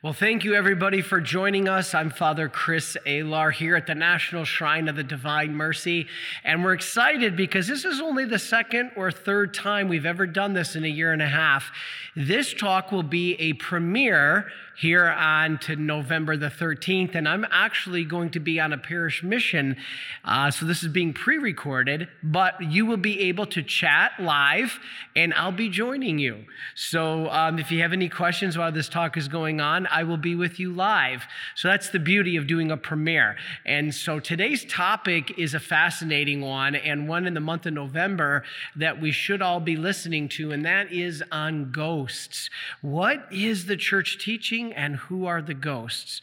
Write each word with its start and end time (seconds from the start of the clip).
Well, 0.00 0.12
thank 0.12 0.44
you 0.44 0.54
everybody 0.54 1.02
for 1.02 1.20
joining 1.20 1.68
us. 1.68 1.92
I'm 1.92 2.10
Father 2.10 2.48
Chris 2.48 2.96
Alar 3.04 3.52
here 3.52 3.74
at 3.74 3.88
the 3.88 3.96
National 3.96 4.44
Shrine 4.44 4.86
of 4.86 4.94
the 4.94 5.02
Divine 5.02 5.56
Mercy. 5.56 6.06
And 6.44 6.62
we're 6.62 6.74
excited 6.74 7.34
because 7.34 7.66
this 7.66 7.84
is 7.84 8.00
only 8.00 8.24
the 8.24 8.38
second 8.38 8.92
or 8.94 9.10
third 9.10 9.52
time 9.54 9.88
we've 9.88 10.06
ever 10.06 10.24
done 10.24 10.52
this 10.52 10.76
in 10.76 10.84
a 10.84 10.88
year 10.88 11.12
and 11.12 11.20
a 11.20 11.26
half. 11.26 11.72
This 12.14 12.54
talk 12.54 12.92
will 12.92 13.02
be 13.02 13.34
a 13.40 13.54
premiere 13.54 14.52
here 14.78 15.06
on 15.06 15.58
to 15.58 15.74
November 15.74 16.36
the 16.36 16.46
13th, 16.48 17.16
and 17.16 17.28
I'm 17.28 17.44
actually 17.50 18.04
going 18.04 18.30
to 18.30 18.38
be 18.38 18.60
on 18.60 18.72
a 18.72 18.78
parish 18.78 19.24
mission. 19.24 19.76
Uh, 20.24 20.52
so 20.52 20.66
this 20.66 20.84
is 20.84 20.88
being 20.88 21.12
pre 21.12 21.36
recorded, 21.36 22.06
but 22.22 22.54
you 22.62 22.86
will 22.86 22.96
be 22.96 23.22
able 23.22 23.46
to 23.46 23.62
chat 23.62 24.12
live, 24.20 24.78
and 25.16 25.34
I'll 25.34 25.50
be 25.50 25.68
joining 25.68 26.20
you. 26.20 26.44
So 26.76 27.28
um, 27.30 27.58
if 27.58 27.72
you 27.72 27.82
have 27.82 27.92
any 27.92 28.08
questions 28.08 28.56
while 28.56 28.70
this 28.70 28.88
talk 28.88 29.16
is 29.16 29.26
going 29.26 29.60
on, 29.60 29.88
I 29.88 30.04
will 30.04 30.16
be 30.16 30.36
with 30.36 30.60
you 30.60 30.72
live. 30.72 31.24
So 31.56 31.66
that's 31.66 31.90
the 31.90 31.98
beauty 31.98 32.36
of 32.36 32.46
doing 32.46 32.70
a 32.70 32.76
premiere. 32.76 33.36
And 33.66 33.92
so 33.92 34.20
today's 34.20 34.64
topic 34.64 35.36
is 35.36 35.54
a 35.54 35.60
fascinating 35.60 36.40
one, 36.40 36.76
and 36.76 37.08
one 37.08 37.26
in 37.26 37.34
the 37.34 37.40
month 37.40 37.66
of 37.66 37.72
November 37.72 38.44
that 38.76 39.00
we 39.00 39.10
should 39.10 39.42
all 39.42 39.58
be 39.58 39.74
listening 39.74 40.28
to, 40.28 40.52
and 40.52 40.64
that 40.64 40.92
is 40.92 41.20
on 41.32 41.72
ghosts. 41.72 42.48
What 42.80 43.26
is 43.32 43.66
the 43.66 43.76
church 43.76 44.24
teaching? 44.24 44.67
And 44.72 44.96
who 44.96 45.26
are 45.26 45.42
the 45.42 45.54
ghosts? 45.54 46.20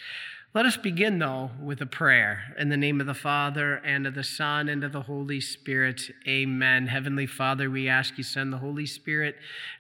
Let 0.55 0.65
us 0.65 0.77
begin, 0.77 1.19
though, 1.19 1.51
with 1.61 1.81
a 1.81 1.85
prayer. 1.85 2.55
In 2.57 2.69
the 2.69 2.77
name 2.77 3.01
of 3.01 3.07
the 3.07 3.13
Father, 3.13 3.81
and 3.83 4.07
of 4.07 4.15
the 4.15 4.23
Son, 4.23 4.69
and 4.69 4.85
of 4.85 4.93
the 4.93 5.01
Holy 5.01 5.41
Spirit. 5.41 6.09
Amen. 6.25 6.87
Heavenly 6.87 7.25
Father, 7.25 7.69
we 7.69 7.89
ask 7.89 8.17
you 8.17 8.23
send 8.23 8.53
the 8.53 8.59
Holy 8.59 8.85
Spirit 8.85 9.35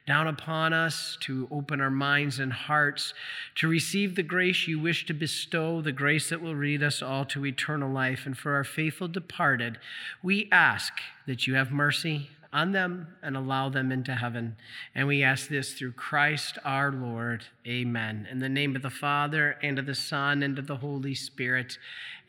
down 0.05 0.27
upon 0.27 0.73
us 0.73 1.17
to 1.21 1.47
open 1.49 1.79
our 1.79 1.89
minds 1.89 2.39
and 2.39 2.51
hearts 2.51 3.13
to 3.55 3.69
receive 3.69 4.15
the 4.15 4.21
grace 4.21 4.67
you 4.67 4.77
wish 4.77 5.05
to 5.05 5.13
bestow, 5.13 5.79
the 5.79 5.93
grace 5.93 6.27
that 6.27 6.41
will 6.41 6.57
lead 6.57 6.83
us 6.83 7.01
all 7.01 7.23
to 7.23 7.45
eternal 7.45 7.89
life. 7.89 8.25
And 8.25 8.37
for 8.37 8.53
our 8.55 8.65
faithful 8.65 9.07
departed, 9.07 9.79
we 10.21 10.49
ask 10.51 10.91
that 11.25 11.47
you 11.47 11.55
have 11.55 11.71
mercy 11.71 12.31
on 12.55 12.71
them 12.71 13.05
and 13.21 13.35
allow 13.35 13.67
them 13.67 13.91
into 13.91 14.15
heaven. 14.15 14.55
And 14.95 15.07
we 15.07 15.21
ask 15.21 15.49
this 15.49 15.73
through 15.73 15.91
Christ 15.91 16.57
our 16.63 16.89
Lord. 16.89 17.43
Amen. 17.67 18.25
In 18.31 18.39
the 18.39 18.47
name 18.47 18.77
of 18.77 18.81
the 18.81 18.89
Father, 18.89 19.57
and 19.61 19.77
of 19.77 19.85
the 19.85 19.93
Son, 19.93 20.41
and 20.41 20.57
of 20.57 20.65
the 20.65 20.77
Holy 20.77 21.13
Spirit. 21.15 21.77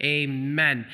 Amen. 0.03 0.87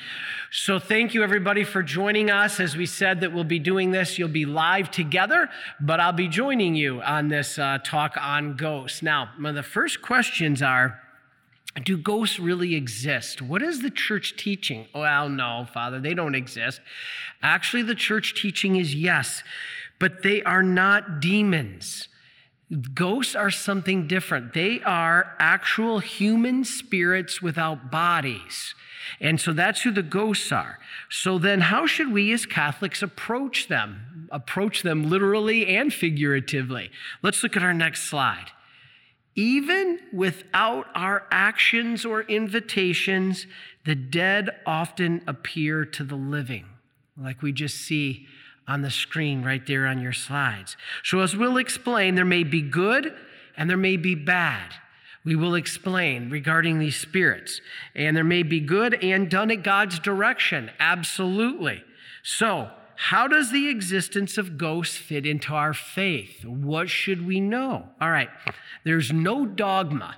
So 0.51 0.77
thank 0.77 1.15
you 1.15 1.23
everybody 1.23 1.63
for 1.63 1.81
joining 1.81 2.29
us. 2.29 2.59
As 2.59 2.77
we 2.77 2.85
said 2.85 3.21
that 3.21 3.33
we'll 3.33 3.43
be 3.43 3.59
doing 3.59 3.89
this, 3.89 4.19
you'll 4.19 4.29
be 4.29 4.45
live 4.45 4.91
together, 4.91 5.49
but 5.81 5.99
I'll 5.99 6.13
be 6.13 6.27
joining 6.27 6.75
you 6.75 7.01
on 7.01 7.29
this 7.29 7.57
uh, 7.57 7.79
talk 7.83 8.15
on 8.21 8.55
ghosts. 8.55 9.01
Now, 9.01 9.31
one 9.35 9.47
of 9.47 9.55
the 9.55 9.63
first 9.63 10.03
questions 10.03 10.61
are, 10.61 11.02
do 11.81 11.97
ghosts 11.97 12.39
really 12.39 12.75
exist? 12.75 13.41
What 13.41 13.63
is 13.63 13.81
the 13.81 13.89
church 13.89 14.35
teaching? 14.37 14.87
Well, 14.93 15.29
no, 15.29 15.67
Father, 15.73 15.99
they 15.99 16.13
don't 16.13 16.35
exist. 16.35 16.81
Actually, 17.41 17.83
the 17.83 17.95
church 17.95 18.39
teaching 18.39 18.75
is 18.75 18.93
yes, 18.93 19.43
but 19.99 20.21
they 20.21 20.43
are 20.43 20.63
not 20.63 21.19
demons. 21.19 22.07
Ghosts 22.93 23.35
are 23.35 23.51
something 23.51 24.07
different. 24.07 24.53
They 24.53 24.81
are 24.81 25.35
actual 25.39 25.99
human 25.99 26.63
spirits 26.63 27.41
without 27.41 27.91
bodies. 27.91 28.75
And 29.19 29.39
so 29.39 29.51
that's 29.51 29.81
who 29.81 29.91
the 29.91 30.03
ghosts 30.03 30.51
are. 30.51 30.79
So 31.09 31.37
then, 31.37 31.61
how 31.61 31.85
should 31.85 32.11
we 32.11 32.31
as 32.33 32.45
Catholics 32.45 33.01
approach 33.01 33.67
them? 33.67 34.27
Approach 34.31 34.81
them 34.81 35.09
literally 35.09 35.67
and 35.75 35.93
figuratively. 35.93 36.89
Let's 37.21 37.43
look 37.43 37.57
at 37.57 37.63
our 37.63 37.73
next 37.73 38.03
slide. 38.03 38.51
Even 39.35 39.99
without 40.11 40.87
our 40.93 41.25
actions 41.31 42.05
or 42.05 42.21
invitations, 42.21 43.47
the 43.85 43.95
dead 43.95 44.49
often 44.65 45.21
appear 45.27 45.85
to 45.85 46.03
the 46.03 46.15
living, 46.15 46.65
like 47.17 47.41
we 47.41 47.51
just 47.51 47.77
see 47.77 48.27
on 48.67 48.81
the 48.81 48.91
screen 48.91 49.43
right 49.43 49.65
there 49.65 49.87
on 49.87 49.99
your 49.99 50.13
slides. 50.13 50.77
So, 51.03 51.19
as 51.19 51.35
we'll 51.35 51.57
explain, 51.57 52.15
there 52.15 52.25
may 52.25 52.43
be 52.43 52.61
good 52.61 53.13
and 53.57 53.69
there 53.69 53.77
may 53.77 53.97
be 53.97 54.15
bad. 54.15 54.73
We 55.25 55.35
will 55.35 55.55
explain 55.55 56.29
regarding 56.29 56.79
these 56.79 56.97
spirits. 56.97 57.61
And 57.95 58.15
there 58.15 58.23
may 58.23 58.43
be 58.43 58.59
good 58.59 59.01
and 59.03 59.29
done 59.29 59.51
at 59.51 59.63
God's 59.63 59.99
direction. 59.99 60.69
Absolutely. 60.79 61.83
So, 62.23 62.69
how 63.07 63.27
does 63.27 63.51
the 63.51 63.67
existence 63.67 64.37
of 64.37 64.57
ghosts 64.57 64.95
fit 64.95 65.25
into 65.25 65.53
our 65.53 65.73
faith? 65.73 66.45
What 66.45 66.89
should 66.89 67.27
we 67.27 67.41
know? 67.41 67.89
All 67.99 68.09
right, 68.09 68.29
there's 68.85 69.11
no 69.11 69.45
dogma. 69.45 70.15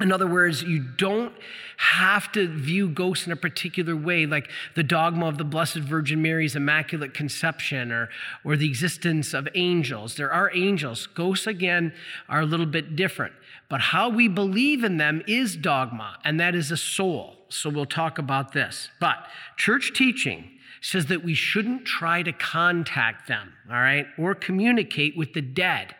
In 0.00 0.10
other 0.10 0.26
words, 0.26 0.64
you 0.64 0.80
don't 0.80 1.32
have 1.76 2.32
to 2.32 2.48
view 2.48 2.88
ghosts 2.88 3.26
in 3.26 3.32
a 3.32 3.36
particular 3.36 3.94
way, 3.94 4.26
like 4.26 4.50
the 4.74 4.82
dogma 4.82 5.26
of 5.26 5.38
the 5.38 5.44
Blessed 5.44 5.76
Virgin 5.76 6.20
Mary's 6.20 6.56
Immaculate 6.56 7.14
Conception 7.14 7.92
or, 7.92 8.08
or 8.44 8.56
the 8.56 8.66
existence 8.66 9.32
of 9.32 9.46
angels. 9.54 10.16
There 10.16 10.32
are 10.32 10.50
angels. 10.52 11.06
Ghosts, 11.06 11.46
again, 11.46 11.92
are 12.28 12.40
a 12.40 12.46
little 12.46 12.66
bit 12.66 12.96
different. 12.96 13.34
But 13.68 13.80
how 13.80 14.08
we 14.08 14.26
believe 14.26 14.82
in 14.82 14.96
them 14.96 15.22
is 15.28 15.54
dogma, 15.54 16.18
and 16.24 16.40
that 16.40 16.56
is 16.56 16.72
a 16.72 16.76
soul. 16.76 17.36
So 17.54 17.70
we'll 17.70 17.86
talk 17.86 18.18
about 18.18 18.52
this. 18.52 18.90
But 19.00 19.16
church 19.56 19.92
teaching 19.94 20.50
says 20.80 21.06
that 21.06 21.24
we 21.24 21.34
shouldn't 21.34 21.84
try 21.86 22.22
to 22.22 22.32
contact 22.32 23.28
them, 23.28 23.52
all 23.70 23.76
right, 23.76 24.06
or 24.18 24.34
communicate 24.34 25.16
with 25.16 25.32
the 25.32 25.40
dead. 25.40 25.94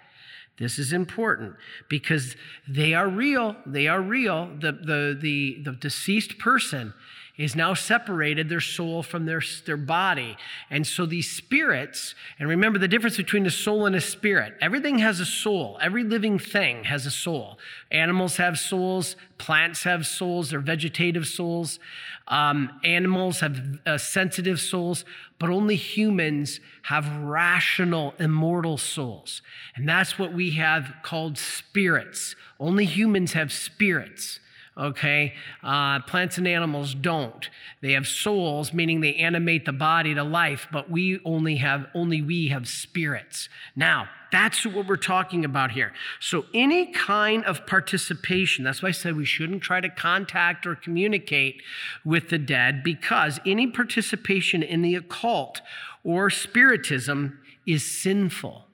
This 0.58 0.78
is 0.78 0.92
important 0.92 1.54
because 1.88 2.36
they 2.68 2.94
are 2.94 3.08
real. 3.08 3.56
They 3.66 3.88
are 3.88 4.00
real. 4.00 4.50
The, 4.60 4.72
the, 4.72 5.18
the, 5.20 5.62
the 5.64 5.72
deceased 5.72 6.38
person 6.38 6.92
is 7.36 7.56
now 7.56 7.74
separated 7.74 8.48
their 8.48 8.60
soul 8.60 9.02
from 9.02 9.26
their, 9.26 9.42
their 9.66 9.76
body. 9.76 10.36
And 10.70 10.86
so 10.86 11.04
these 11.04 11.28
spirits, 11.28 12.14
and 12.38 12.48
remember 12.48 12.78
the 12.78 12.86
difference 12.86 13.16
between 13.16 13.44
a 13.44 13.50
soul 13.50 13.86
and 13.86 13.96
a 13.96 14.00
spirit. 14.00 14.54
Everything 14.60 14.98
has 14.98 15.18
a 15.18 15.26
soul. 15.26 15.76
Every 15.82 16.04
living 16.04 16.38
thing 16.38 16.84
has 16.84 17.06
a 17.06 17.10
soul. 17.10 17.58
Animals 17.90 18.36
have 18.36 18.56
souls, 18.58 19.16
plants 19.36 19.82
have 19.82 20.06
souls, 20.06 20.50
they're 20.50 20.60
vegetative 20.60 21.26
souls. 21.26 21.80
Um, 22.28 22.80
animals 22.84 23.40
have 23.40 23.60
uh, 23.84 23.98
sensitive 23.98 24.58
souls, 24.60 25.04
but 25.38 25.50
only 25.50 25.76
humans 25.76 26.60
have 26.82 27.06
rational, 27.18 28.14
immortal 28.18 28.78
souls. 28.78 29.42
And 29.74 29.88
that's 29.88 30.18
what 30.18 30.32
we 30.32 30.52
have 30.52 30.94
called 31.02 31.36
spirits. 31.36 32.36
Only 32.58 32.86
humans 32.86 33.32
have 33.32 33.52
spirits 33.52 34.38
okay? 34.76 35.34
Uh, 35.62 36.00
plants 36.00 36.38
and 36.38 36.48
animals 36.48 36.94
don't. 36.94 37.48
They 37.80 37.92
have 37.92 38.06
souls, 38.06 38.72
meaning 38.72 39.00
they 39.00 39.14
animate 39.14 39.64
the 39.64 39.72
body 39.72 40.14
to 40.14 40.24
life, 40.24 40.66
but 40.72 40.90
we 40.90 41.20
only 41.24 41.56
have, 41.56 41.86
only 41.94 42.22
we 42.22 42.48
have 42.48 42.66
spirits. 42.66 43.48
Now, 43.76 44.08
that's 44.32 44.66
what 44.66 44.88
we're 44.88 44.96
talking 44.96 45.44
about 45.44 45.70
here. 45.70 45.92
So, 46.18 46.46
any 46.52 46.86
kind 46.86 47.44
of 47.44 47.66
participation, 47.66 48.64
that's 48.64 48.82
why 48.82 48.88
I 48.88 48.92
said 48.92 49.16
we 49.16 49.24
shouldn't 49.24 49.62
try 49.62 49.80
to 49.80 49.88
contact 49.88 50.66
or 50.66 50.74
communicate 50.74 51.62
with 52.04 52.30
the 52.30 52.38
dead 52.38 52.82
because 52.82 53.38
any 53.46 53.68
participation 53.68 54.62
in 54.62 54.82
the 54.82 54.96
occult 54.96 55.60
or 56.02 56.30
spiritism 56.30 57.38
is 57.64 57.84
sinful. 57.84 58.66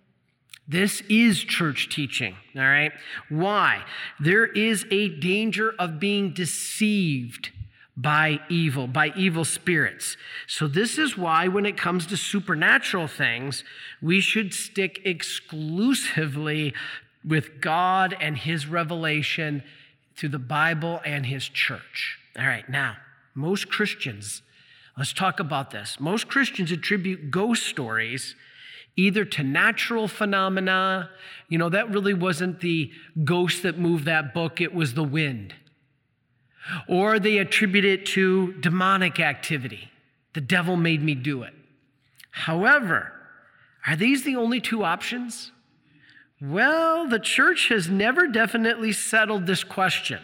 This 0.70 1.00
is 1.08 1.42
church 1.42 1.88
teaching, 1.88 2.36
all 2.54 2.62
right? 2.62 2.92
Why? 3.28 3.82
There 4.20 4.46
is 4.46 4.86
a 4.92 5.08
danger 5.08 5.74
of 5.80 5.98
being 5.98 6.32
deceived 6.32 7.50
by 7.96 8.38
evil, 8.48 8.86
by 8.86 9.12
evil 9.16 9.44
spirits. 9.44 10.16
So, 10.46 10.68
this 10.68 10.96
is 10.96 11.18
why, 11.18 11.48
when 11.48 11.66
it 11.66 11.76
comes 11.76 12.06
to 12.06 12.16
supernatural 12.16 13.08
things, 13.08 13.64
we 14.00 14.20
should 14.20 14.54
stick 14.54 15.00
exclusively 15.04 16.72
with 17.24 17.60
God 17.60 18.16
and 18.20 18.36
His 18.36 18.68
revelation 18.68 19.64
through 20.14 20.28
the 20.28 20.38
Bible 20.38 21.00
and 21.04 21.26
His 21.26 21.48
church. 21.48 22.16
All 22.38 22.46
right, 22.46 22.68
now, 22.68 22.96
most 23.34 23.68
Christians, 23.68 24.42
let's 24.96 25.12
talk 25.12 25.40
about 25.40 25.72
this. 25.72 25.98
Most 25.98 26.28
Christians 26.28 26.70
attribute 26.70 27.32
ghost 27.32 27.66
stories 27.66 28.36
either 29.00 29.24
to 29.24 29.42
natural 29.42 30.06
phenomena. 30.06 31.10
You 31.48 31.58
know, 31.58 31.68
that 31.70 31.90
really 31.90 32.14
wasn't 32.14 32.60
the 32.60 32.90
ghost 33.24 33.62
that 33.62 33.78
moved 33.78 34.04
that 34.04 34.34
book, 34.34 34.60
it 34.60 34.74
was 34.74 34.94
the 34.94 35.04
wind. 35.04 35.54
Or 36.86 37.18
they 37.18 37.38
attribute 37.38 37.84
it 37.84 38.06
to 38.06 38.52
demonic 38.60 39.18
activity. 39.18 39.90
The 40.34 40.40
devil 40.40 40.76
made 40.76 41.02
me 41.02 41.14
do 41.14 41.42
it. 41.42 41.54
However, 42.30 43.12
are 43.86 43.96
these 43.96 44.22
the 44.24 44.36
only 44.36 44.60
two 44.60 44.84
options? 44.84 45.50
Well, 46.40 47.08
the 47.08 47.18
church 47.18 47.68
has 47.68 47.88
never 47.88 48.28
definitely 48.28 48.92
settled 48.92 49.46
this 49.46 49.64
question. 49.64 50.20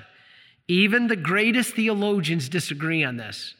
Even 0.69 1.09
the 1.09 1.17
greatest 1.17 1.75
theologians 1.75 2.49
disagree 2.49 3.03
on 3.03 3.17
this. 3.17 3.56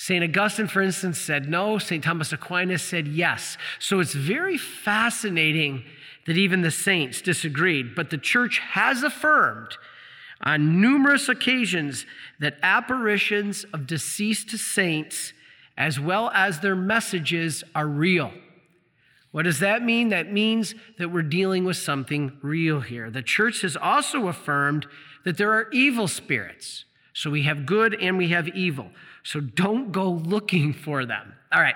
St. 0.00 0.22
Augustine, 0.22 0.68
for 0.68 0.80
instance, 0.80 1.18
said 1.18 1.48
no. 1.48 1.76
St. 1.76 2.04
Thomas 2.04 2.32
Aquinas 2.32 2.84
said 2.84 3.08
yes. 3.08 3.58
So 3.80 3.98
it's 3.98 4.14
very 4.14 4.56
fascinating 4.56 5.82
that 6.24 6.36
even 6.36 6.62
the 6.62 6.70
saints 6.70 7.20
disagreed. 7.20 7.96
But 7.96 8.10
the 8.10 8.16
church 8.16 8.60
has 8.60 9.02
affirmed 9.02 9.76
on 10.40 10.80
numerous 10.80 11.28
occasions 11.28 12.06
that 12.38 12.58
apparitions 12.62 13.64
of 13.72 13.88
deceased 13.88 14.50
saints, 14.50 15.32
as 15.76 15.98
well 15.98 16.30
as 16.32 16.60
their 16.60 16.76
messages, 16.76 17.64
are 17.74 17.88
real. 17.88 18.30
What 19.32 19.42
does 19.42 19.58
that 19.58 19.82
mean? 19.82 20.10
That 20.10 20.32
means 20.32 20.76
that 20.98 21.10
we're 21.10 21.22
dealing 21.22 21.64
with 21.64 21.76
something 21.76 22.38
real 22.40 22.82
here. 22.82 23.10
The 23.10 23.20
church 23.20 23.62
has 23.62 23.76
also 23.76 24.28
affirmed 24.28 24.86
that 25.24 25.38
there 25.38 25.52
are 25.54 25.68
evil 25.72 26.06
spirits. 26.06 26.84
So 27.14 27.30
we 27.30 27.42
have 27.42 27.66
good 27.66 28.00
and 28.00 28.16
we 28.16 28.28
have 28.28 28.46
evil. 28.46 28.92
So 29.28 29.40
don't 29.40 29.92
go 29.92 30.08
looking 30.08 30.72
for 30.72 31.04
them. 31.04 31.34
All 31.52 31.60
right. 31.60 31.74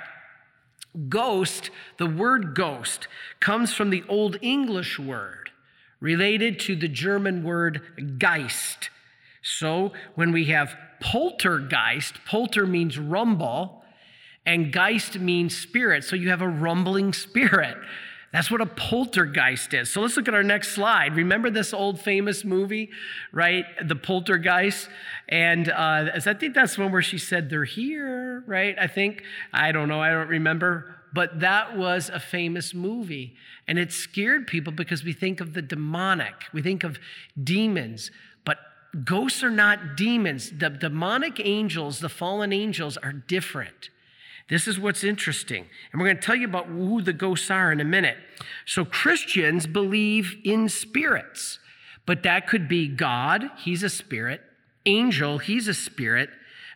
Ghost, 1.11 1.69
the 1.99 2.07
word 2.07 2.55
ghost, 2.55 3.09
comes 3.41 3.75
from 3.75 3.91
the 3.91 4.03
Old 4.09 4.39
English 4.41 4.99
word 4.99 5.51
related 6.01 6.59
to 6.61 6.75
the 6.75 6.89
German 6.89 7.45
word 7.45 8.17
Geist. 8.19 8.89
So 9.43 9.93
when 10.15 10.33
we 10.33 10.47
have 10.47 10.75
poltergeist, 11.03 12.25
polter 12.25 12.67
means 12.67 12.99
rumble, 12.99 13.85
and 14.47 14.73
Geist 14.73 15.19
means 15.19 15.55
spirit. 15.55 16.05
So 16.05 16.17
you 16.17 16.31
have 16.31 16.41
a 16.41 16.49
rumbling 16.49 17.13
spirit. 17.13 17.77
That's 18.33 18.51
what 18.51 18.63
a 18.63 18.67
poltergeist 18.67 19.75
is. 19.75 19.91
So 19.91 20.01
let's 20.01 20.17
look 20.17 20.27
at 20.27 20.33
our 20.33 20.43
next 20.43 20.69
slide. 20.75 21.17
Remember 21.17 21.51
this 21.51 21.75
old 21.75 22.01
famous 22.01 22.45
movie, 22.45 22.89
right? 23.31 23.67
The 23.87 23.95
poltergeist. 23.95 24.89
And 25.29 25.69
uh, 25.69 26.13
I 26.15 26.21
think 26.35 26.55
that's 26.55 26.79
one 26.79 26.93
where 26.93 27.03
she 27.03 27.19
said, 27.19 27.51
They're 27.51 27.65
here, 27.65 28.43
right? 28.47 28.75
I 28.81 28.87
think. 28.87 29.23
I 29.53 29.71
don't 29.71 29.89
know. 29.89 30.01
I 30.01 30.11
don't 30.11 30.29
remember. 30.29 30.97
But 31.13 31.41
that 31.41 31.77
was 31.77 32.09
a 32.09 32.19
famous 32.19 32.73
movie. 32.73 33.37
And 33.69 33.79
it 33.79 33.93
scared 33.93 34.47
people 34.47 34.73
because 34.73 35.05
we 35.05 35.13
think 35.13 35.43
of 35.43 35.53
the 35.53 35.61
demonic, 35.61 36.35
we 36.55 36.63
think 36.63 36.85
of 36.85 36.99
demons. 37.43 38.11
But 38.47 38.59
ghosts 39.05 39.43
are 39.43 39.51
not 39.51 39.95
demons. 39.95 40.51
The 40.57 40.71
demonic 40.71 41.39
angels, 41.39 42.01
the 42.01 42.09
fallen 42.09 42.51
angels, 42.51 42.97
are 42.97 43.13
different. 43.13 43.91
This 44.49 44.69
is 44.69 44.79
what's 44.79 45.05
interesting. 45.05 45.67
And 45.93 46.01
we're 46.01 46.09
going 46.09 46.17
to 46.17 46.23
tell 46.23 46.35
you 46.35 46.47
about 46.47 46.67
who 46.67 47.01
the 47.01 47.13
ghosts 47.13 47.51
are 47.51 47.73
in 47.73 47.81
a 47.81 47.85
minute. 47.85 48.17
So, 48.67 48.85
Christians 48.85 49.67
believe 49.67 50.37
in 50.45 50.69
spirits, 50.69 51.59
but 52.07 52.23
that 52.25 52.47
could 52.47 52.69
be 52.69 52.89
God, 52.89 53.51
he's 53.59 53.83
a 53.83 53.89
spirit, 53.89 54.41
angel, 54.85 55.39
he's 55.39 55.69
a 55.69 55.75
spirit, 55.75 56.31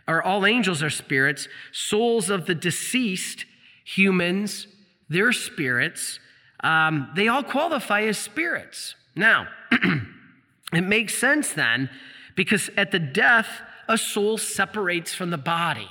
or 0.09 0.23
all 0.23 0.47
angels 0.47 0.83
are 0.83 0.91
spirits, 0.91 1.49
souls 1.73 2.31
of 2.31 2.47
the 2.47 2.55
deceased, 2.55 3.45
humans, 3.85 4.69
they're 5.09 5.33
spirits. 5.33 6.19
Um, 6.61 7.11
they 7.15 7.29
all 7.29 7.43
qualify 7.43 8.03
as 8.03 8.19
spirits. 8.19 8.95
Now, 9.15 9.49
it 10.73 10.83
makes 10.83 11.15
sense 11.17 11.53
then, 11.53 11.91
because 12.35 12.71
at 12.77 12.91
the 12.91 12.99
death, 12.99 13.49
a 13.89 13.97
soul 13.97 14.39
separates 14.39 15.15
from 15.15 15.31
the 15.31 15.39
body. 15.39 15.89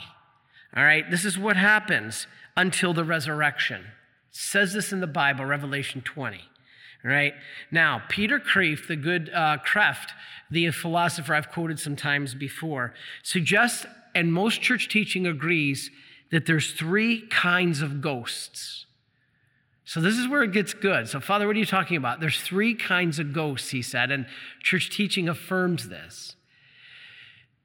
All 0.75 0.83
right, 0.83 1.09
this 1.09 1.23
is 1.23 1.37
what 1.37 1.55
happens 1.55 2.27
until 2.57 2.93
the 2.93 3.05
resurrection. 3.05 3.81
It 3.81 4.35
says 4.35 4.73
this 4.73 4.91
in 4.91 4.99
the 4.99 5.07
Bible, 5.07 5.45
Revelation 5.45 6.01
20. 6.01 6.37
All 6.37 7.11
right, 7.11 7.33
now 7.71 8.01
Peter 8.09 8.39
Kreeft, 8.39 8.87
the 8.87 8.95
good 8.95 9.29
uh, 9.33 9.57
Kreeft, 9.65 10.09
the 10.51 10.69
philosopher 10.71 11.33
I've 11.33 11.51
quoted 11.51 11.79
sometimes 11.79 12.33
before, 12.33 12.93
suggests, 13.23 13.85
and 14.13 14.33
most 14.33 14.61
church 14.61 14.89
teaching 14.89 15.25
agrees, 15.25 15.91
that 16.31 16.45
there's 16.45 16.73
three 16.73 17.27
kinds 17.27 17.81
of 17.81 18.01
ghosts. 18.01 18.85
So 19.85 20.01
this 20.01 20.17
is 20.17 20.27
where 20.27 20.41
it 20.41 20.51
gets 20.51 20.73
good. 20.73 21.07
So, 21.07 21.19
Father, 21.19 21.45
what 21.45 21.55
are 21.55 21.59
you 21.59 21.65
talking 21.65 21.95
about? 21.95 22.19
There's 22.19 22.41
three 22.41 22.73
kinds 22.73 23.19
of 23.19 23.33
ghosts, 23.33 23.69
he 23.69 23.83
said, 23.83 24.11
and 24.11 24.25
church 24.63 24.89
teaching 24.89 25.29
affirms 25.29 25.89
this. 25.89 26.35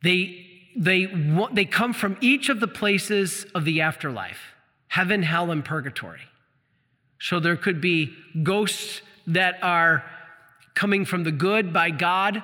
They 0.03 0.50
they, 0.77 1.07
they 1.53 1.65
come 1.65 1.93
from 1.93 2.17
each 2.21 2.49
of 2.49 2.61
the 2.61 2.69
places 2.69 3.47
of 3.55 3.65
the 3.65 3.81
afterlife 3.81 4.55
heaven, 4.89 5.23
hell, 5.23 5.53
and 5.53 5.65
purgatory. 5.65 6.23
So 7.21 7.39
there 7.39 7.57
could 7.57 7.81
be 7.81 8.13
ghosts 8.43 9.03
that 9.29 9.57
are 9.63 10.05
coming 10.75 11.05
from 11.05 11.23
the 11.23 11.31
good 11.31 11.73
by 11.73 11.91
God, 11.91 12.43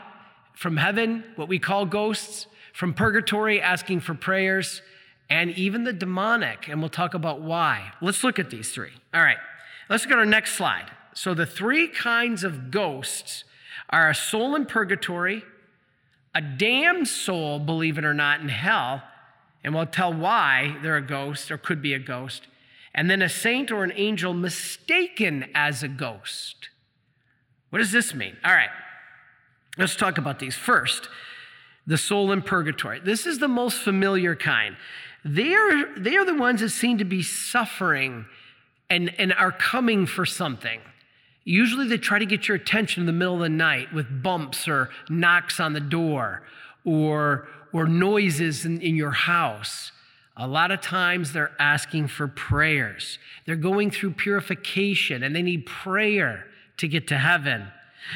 from 0.54 0.76
heaven, 0.76 1.24
what 1.34 1.48
we 1.48 1.58
call 1.58 1.86
ghosts, 1.86 2.46
from 2.72 2.94
purgatory, 2.94 3.60
asking 3.60 4.00
for 4.00 4.14
prayers, 4.14 4.82
and 5.28 5.50
even 5.52 5.82
the 5.84 5.92
demonic. 5.92 6.68
And 6.68 6.80
we'll 6.80 6.90
talk 6.90 7.14
about 7.14 7.40
why. 7.40 7.92
Let's 8.00 8.22
look 8.22 8.38
at 8.38 8.50
these 8.50 8.70
three. 8.70 8.92
All 9.12 9.22
right, 9.22 9.38
let's 9.88 10.04
look 10.04 10.12
at 10.12 10.18
our 10.18 10.26
next 10.26 10.54
slide. 10.54 10.90
So 11.14 11.34
the 11.34 11.46
three 11.46 11.88
kinds 11.88 12.44
of 12.44 12.70
ghosts 12.70 13.44
are 13.90 14.10
a 14.10 14.14
soul 14.14 14.54
in 14.54 14.66
purgatory 14.66 15.42
a 16.36 16.42
damned 16.42 17.08
soul, 17.08 17.58
believe 17.58 17.96
it 17.96 18.04
or 18.04 18.12
not, 18.12 18.42
in 18.42 18.50
hell, 18.50 19.02
and 19.64 19.74
we'll 19.74 19.86
tell 19.86 20.12
why 20.12 20.76
they're 20.82 20.98
a 20.98 21.02
ghost 21.02 21.50
or 21.50 21.56
could 21.56 21.80
be 21.80 21.94
a 21.94 21.98
ghost, 21.98 22.46
and 22.94 23.10
then 23.10 23.22
a 23.22 23.28
saint 23.28 23.70
or 23.70 23.84
an 23.84 23.92
angel 23.96 24.34
mistaken 24.34 25.48
as 25.54 25.82
a 25.82 25.88
ghost. 25.88 26.68
What 27.70 27.78
does 27.78 27.90
this 27.90 28.14
mean? 28.14 28.36
All 28.44 28.52
right, 28.52 28.68
let's 29.78 29.96
talk 29.96 30.18
about 30.18 30.38
these. 30.38 30.54
First, 30.54 31.08
the 31.86 31.96
soul 31.96 32.30
in 32.32 32.42
purgatory. 32.42 33.00
This 33.00 33.26
is 33.26 33.38
the 33.38 33.48
most 33.48 33.78
familiar 33.78 34.36
kind. 34.36 34.76
They 35.24 35.54
are, 35.54 35.98
they 35.98 36.16
are 36.18 36.26
the 36.26 36.34
ones 36.34 36.60
that 36.60 36.68
seem 36.68 36.98
to 36.98 37.04
be 37.06 37.22
suffering 37.22 38.26
and, 38.90 39.10
and 39.18 39.32
are 39.32 39.52
coming 39.52 40.04
for 40.04 40.26
something. 40.26 40.80
Usually 41.48 41.86
they 41.86 41.96
try 41.96 42.18
to 42.18 42.26
get 42.26 42.48
your 42.48 42.56
attention 42.56 43.02
in 43.02 43.06
the 43.06 43.12
middle 43.12 43.34
of 43.34 43.40
the 43.40 43.48
night 43.48 43.94
with 43.94 44.20
bumps 44.20 44.66
or 44.66 44.90
knocks 45.08 45.60
on 45.60 45.74
the 45.74 45.80
door 45.80 46.42
or, 46.84 47.46
or 47.72 47.86
noises 47.86 48.66
in, 48.66 48.80
in 48.80 48.96
your 48.96 49.12
house. 49.12 49.92
A 50.36 50.48
lot 50.48 50.72
of 50.72 50.80
times 50.80 51.32
they're 51.32 51.52
asking 51.60 52.08
for 52.08 52.26
prayers. 52.26 53.20
They're 53.46 53.54
going 53.54 53.92
through 53.92 54.14
purification 54.14 55.22
and 55.22 55.36
they 55.36 55.42
need 55.42 55.66
prayer 55.66 56.46
to 56.78 56.88
get 56.88 57.06
to 57.08 57.18
heaven. 57.18 57.68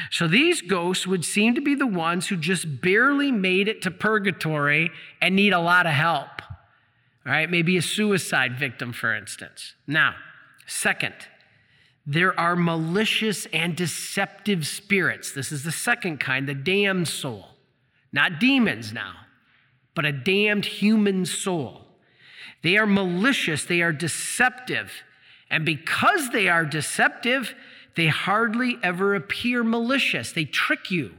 So 0.09 0.27
these 0.27 0.61
ghosts 0.61 1.07
would 1.07 1.23
seem 1.23 1.55
to 1.55 1.61
be 1.61 1.73
the 1.73 1.87
ones 1.87 2.27
who 2.27 2.35
just 2.35 2.81
barely 2.81 3.31
made 3.31 3.69
it 3.69 3.81
to 3.83 3.91
purgatory 3.91 4.91
and 5.21 5.37
need 5.37 5.53
a 5.53 5.59
lot 5.59 5.85
of 5.85 5.93
help. 5.93 6.41
All 7.25 7.31
right, 7.31 7.49
maybe 7.49 7.77
a 7.77 7.81
suicide 7.81 8.59
victim, 8.59 8.91
for 8.91 9.15
instance. 9.15 9.75
Now, 9.87 10.15
second, 10.67 11.13
there 12.05 12.37
are 12.39 12.55
malicious 12.55 13.45
and 13.53 13.75
deceptive 13.75 14.65
spirits. 14.65 15.31
This 15.31 15.51
is 15.51 15.63
the 15.63 15.71
second 15.71 16.19
kind, 16.19 16.47
the 16.47 16.55
damned 16.55 17.07
soul. 17.07 17.45
Not 18.11 18.39
demons 18.39 18.91
now, 18.91 19.13
but 19.95 20.05
a 20.05 20.11
damned 20.11 20.65
human 20.65 21.25
soul. 21.25 21.81
They 22.63 22.77
are 22.77 22.87
malicious, 22.87 23.65
they 23.65 23.81
are 23.81 23.93
deceptive. 23.93 24.91
And 25.49 25.65
because 25.65 26.29
they 26.31 26.47
are 26.47 26.65
deceptive, 26.65 27.53
they 27.95 28.07
hardly 28.07 28.77
ever 28.83 29.15
appear 29.15 29.63
malicious. 29.63 30.31
They 30.31 30.45
trick 30.45 30.91
you. 30.91 31.11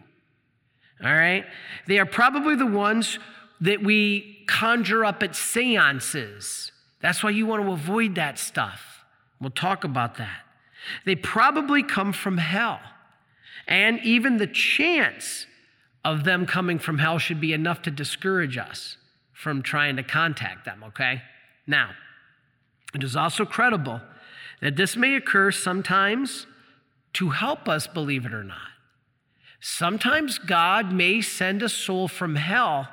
All 1.04 1.12
right? 1.12 1.44
They 1.86 1.98
are 1.98 2.06
probably 2.06 2.56
the 2.56 2.66
ones 2.66 3.18
that 3.60 3.82
we 3.82 4.44
conjure 4.46 5.04
up 5.04 5.22
at 5.22 5.36
seances. 5.36 6.72
That's 7.00 7.22
why 7.22 7.30
you 7.30 7.46
want 7.46 7.64
to 7.64 7.72
avoid 7.72 8.14
that 8.14 8.38
stuff. 8.38 9.04
We'll 9.40 9.50
talk 9.50 9.84
about 9.84 10.16
that. 10.16 10.40
They 11.04 11.14
probably 11.14 11.82
come 11.82 12.12
from 12.12 12.38
hell. 12.38 12.80
And 13.66 14.00
even 14.00 14.38
the 14.38 14.46
chance 14.46 15.46
of 16.04 16.24
them 16.24 16.46
coming 16.46 16.78
from 16.78 16.98
hell 16.98 17.18
should 17.18 17.40
be 17.40 17.52
enough 17.52 17.82
to 17.82 17.90
discourage 17.90 18.58
us 18.58 18.96
from 19.32 19.62
trying 19.62 19.96
to 19.96 20.02
contact 20.02 20.64
them, 20.64 20.82
okay? 20.84 21.22
Now, 21.66 21.90
it 22.94 23.02
is 23.02 23.16
also 23.16 23.44
credible 23.44 24.00
that 24.60 24.76
this 24.76 24.96
may 24.96 25.16
occur 25.16 25.50
sometimes 25.50 26.46
to 27.14 27.30
help 27.30 27.68
us, 27.68 27.86
believe 27.86 28.24
it 28.24 28.34
or 28.34 28.44
not. 28.44 28.68
Sometimes 29.60 30.38
God 30.38 30.92
may 30.92 31.20
send 31.20 31.62
a 31.62 31.68
soul 31.68 32.08
from 32.08 32.36
hell 32.36 32.88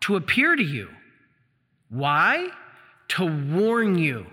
to 0.00 0.16
appear 0.16 0.56
to 0.56 0.62
you. 0.62 0.88
Why? 1.88 2.48
To 3.08 3.26
warn 3.26 3.98
you 3.98 4.26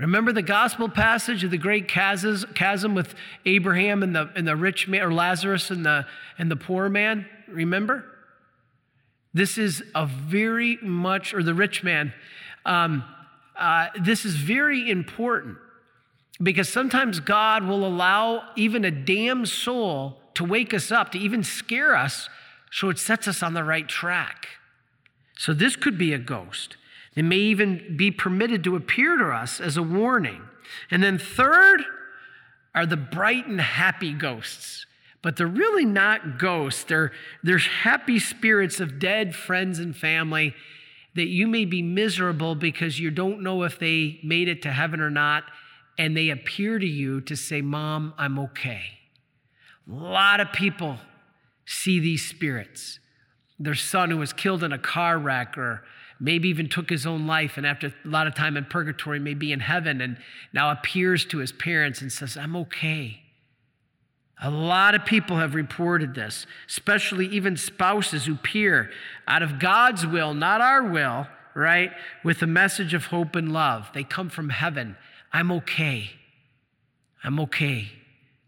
Remember 0.00 0.32
the 0.32 0.40
gospel 0.40 0.88
passage 0.88 1.44
of 1.44 1.50
the 1.50 1.58
great 1.58 1.86
chasm 1.86 2.94
with 2.94 3.14
Abraham 3.44 4.02
and 4.02 4.16
the, 4.16 4.30
and 4.34 4.48
the 4.48 4.56
rich 4.56 4.88
man, 4.88 5.02
or 5.02 5.12
Lazarus 5.12 5.70
and 5.70 5.84
the, 5.84 6.06
and 6.38 6.50
the 6.50 6.56
poor 6.56 6.88
man? 6.88 7.26
Remember? 7.46 8.04
This 9.34 9.58
is 9.58 9.82
a 9.94 10.06
very 10.06 10.78
much, 10.80 11.34
or 11.34 11.42
the 11.42 11.52
rich 11.52 11.84
man, 11.84 12.14
um, 12.64 13.04
uh, 13.58 13.88
this 14.00 14.24
is 14.24 14.36
very 14.36 14.90
important 14.90 15.58
because 16.42 16.70
sometimes 16.70 17.20
God 17.20 17.64
will 17.64 17.86
allow 17.86 18.42
even 18.56 18.86
a 18.86 18.90
damned 18.90 19.50
soul 19.50 20.18
to 20.32 20.44
wake 20.44 20.72
us 20.72 20.90
up, 20.90 21.12
to 21.12 21.18
even 21.18 21.44
scare 21.44 21.94
us, 21.94 22.30
so 22.72 22.88
it 22.88 22.98
sets 22.98 23.28
us 23.28 23.42
on 23.42 23.52
the 23.52 23.64
right 23.64 23.86
track. 23.86 24.48
So 25.36 25.52
this 25.52 25.76
could 25.76 25.98
be 25.98 26.14
a 26.14 26.18
ghost. 26.18 26.78
It 27.16 27.24
may 27.24 27.36
even 27.36 27.96
be 27.96 28.10
permitted 28.10 28.62
to 28.64 28.76
appear 28.76 29.16
to 29.18 29.26
us 29.26 29.60
as 29.60 29.76
a 29.76 29.82
warning. 29.82 30.42
And 30.90 31.02
then, 31.02 31.18
third, 31.18 31.82
are 32.74 32.86
the 32.86 32.96
bright 32.96 33.46
and 33.46 33.60
happy 33.60 34.12
ghosts. 34.12 34.86
but 35.22 35.36
they're 35.36 35.46
really 35.46 35.84
not 35.84 36.38
ghosts. 36.38 36.84
They're, 36.84 37.12
they're 37.42 37.58
happy 37.58 38.18
spirits 38.18 38.80
of 38.80 38.98
dead 38.98 39.34
friends 39.34 39.78
and 39.78 39.94
family 39.94 40.54
that 41.14 41.26
you 41.26 41.46
may 41.46 41.64
be 41.64 41.82
miserable 41.82 42.54
because 42.54 42.98
you 42.98 43.10
don't 43.10 43.42
know 43.42 43.64
if 43.64 43.78
they 43.78 44.18
made 44.22 44.48
it 44.48 44.62
to 44.62 44.72
heaven 44.72 45.00
or 45.00 45.10
not, 45.10 45.44
and 45.98 46.16
they 46.16 46.30
appear 46.30 46.78
to 46.78 46.86
you 46.86 47.20
to 47.22 47.36
say, 47.36 47.60
Mom, 47.60 48.14
I'm 48.16 48.38
okay. 48.38 48.82
A 49.90 49.94
lot 49.94 50.40
of 50.40 50.52
people 50.52 50.98
see 51.66 51.98
these 51.98 52.24
spirits. 52.24 53.00
Their 53.58 53.74
son 53.74 54.10
who 54.10 54.16
was 54.16 54.32
killed 54.32 54.64
in 54.64 54.72
a 54.72 54.78
car 54.78 55.18
wreck 55.18 55.58
or 55.58 55.82
maybe 56.20 56.48
even 56.48 56.68
took 56.68 56.90
his 56.90 57.06
own 57.06 57.26
life 57.26 57.56
and 57.56 57.66
after 57.66 57.88
a 57.88 58.08
lot 58.08 58.26
of 58.26 58.34
time 58.34 58.56
in 58.56 58.64
purgatory 58.66 59.18
may 59.18 59.34
be 59.34 59.52
in 59.52 59.60
heaven 59.60 60.00
and 60.00 60.18
now 60.52 60.70
appears 60.70 61.24
to 61.24 61.38
his 61.38 61.50
parents 61.50 62.02
and 62.02 62.12
says, 62.12 62.36
I'm 62.36 62.54
okay. 62.56 63.22
A 64.42 64.50
lot 64.50 64.94
of 64.94 65.04
people 65.04 65.38
have 65.38 65.54
reported 65.54 66.14
this, 66.14 66.46
especially 66.68 67.26
even 67.26 67.56
spouses 67.56 68.26
who 68.26 68.36
peer 68.36 68.90
out 69.26 69.42
of 69.42 69.58
God's 69.58 70.06
will, 70.06 70.32
not 70.34 70.60
our 70.60 70.82
will, 70.82 71.26
right, 71.54 71.92
with 72.24 72.40
a 72.42 72.46
message 72.46 72.94
of 72.94 73.06
hope 73.06 73.34
and 73.34 73.52
love. 73.52 73.90
They 73.92 74.04
come 74.04 74.30
from 74.30 74.50
heaven. 74.50 74.96
I'm 75.32 75.50
okay. 75.52 76.12
I'm 77.22 77.38
okay. 77.40 77.92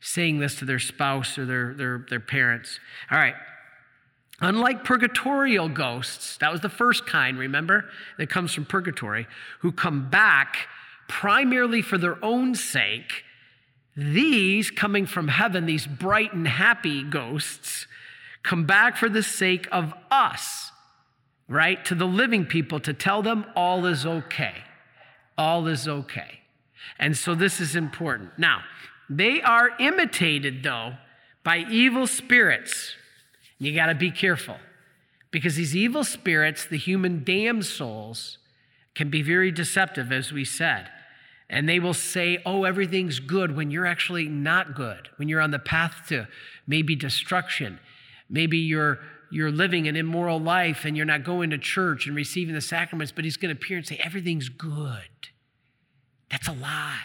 Saying 0.01 0.39
this 0.39 0.57
to 0.57 0.65
their 0.65 0.79
spouse 0.79 1.37
or 1.39 1.45
their, 1.45 1.75
their, 1.75 2.07
their 2.09 2.21
parents. 2.21 2.81
All 3.11 3.19
right. 3.19 3.35
Unlike 4.43 4.85
purgatorial 4.85 5.69
ghosts, 5.69 6.37
that 6.39 6.53
was 6.53 6.61
the 6.61 6.69
first 6.69 7.07
kind, 7.07 7.39
remember, 7.39 7.89
that 8.19 8.29
comes 8.29 8.53
from 8.53 8.65
purgatory, 8.65 9.27
who 9.61 9.73
come 9.73 10.11
back 10.11 10.69
primarily 11.09 11.81
for 11.81 11.97
their 11.97 12.23
own 12.25 12.55
sake 12.55 13.25
these 13.97 14.71
coming 14.71 15.07
from 15.07 15.29
heaven, 15.29 15.67
these 15.67 15.87
bright 15.87 16.33
and 16.33 16.49
happy 16.49 17.03
ghosts, 17.03 17.87
come 18.43 18.65
back 18.65 18.97
for 18.97 19.09
the 19.09 19.23
sake 19.23 19.69
of 19.71 19.93
us, 20.11 20.73
right? 21.49 21.85
To 21.87 21.95
the 21.95 22.07
living 22.07 22.47
people 22.47 22.81
to 22.81 22.95
tell 22.95 23.23
them 23.23 23.45
all 23.55 23.85
is 23.87 24.07
okay. 24.07 24.55
All 25.37 25.67
is 25.67 25.87
okay. 25.87 26.41
And 26.99 27.17
so 27.17 27.35
this 27.35 27.61
is 27.61 27.77
important. 27.77 28.31
Now, 28.39 28.63
they 29.11 29.43
are 29.43 29.71
imitated, 29.79 30.63
though, 30.63 30.95
by 31.45 31.59
evil 31.71 32.07
spirits. 32.07 32.97
You 33.63 33.73
got 33.73 33.87
to 33.87 33.95
be 33.95 34.11
careful 34.11 34.57
because 35.31 35.55
these 35.55 35.77
evil 35.77 36.03
spirits, 36.03 36.67
the 36.67 36.77
human 36.77 37.23
damned 37.23 37.65
souls, 37.65 38.39
can 38.97 39.09
be 39.09 39.23
very 39.23 39.53
deceptive, 39.53 40.11
as 40.11 40.33
we 40.33 40.45
said. 40.45 40.89
And 41.49 41.69
they 41.69 41.79
will 41.79 41.95
say, 41.95 42.43
oh, 42.45 42.65
everything's 42.65 43.21
good 43.21 43.55
when 43.55 43.71
you're 43.71 43.87
actually 43.87 44.27
not 44.27 44.75
good, 44.75 45.11
when 45.15 45.29
you're 45.29 45.41
on 45.41 45.53
the 45.53 45.61
path 45.61 46.07
to 46.09 46.27
maybe 46.67 46.97
destruction. 46.97 47.79
Maybe 48.29 48.59
you're, 48.59 48.99
you're 49.31 49.53
living 49.53 49.87
an 49.87 49.95
immoral 49.95 50.41
life 50.41 50.85
and 50.85 50.97
you're 50.97 51.07
not 51.07 51.23
going 51.23 51.51
to 51.51 51.59
church 51.59 52.09
and 52.09 52.17
receiving 52.17 52.57
the 52.57 52.61
sacraments, 52.61 53.13
but 53.13 53.23
he's 53.23 53.37
going 53.37 53.55
to 53.55 53.63
appear 53.63 53.77
and 53.77 53.87
say, 53.87 54.01
everything's 54.03 54.49
good. 54.49 55.29
That's 56.33 56.49
a 56.49 56.53
lie. 56.53 56.99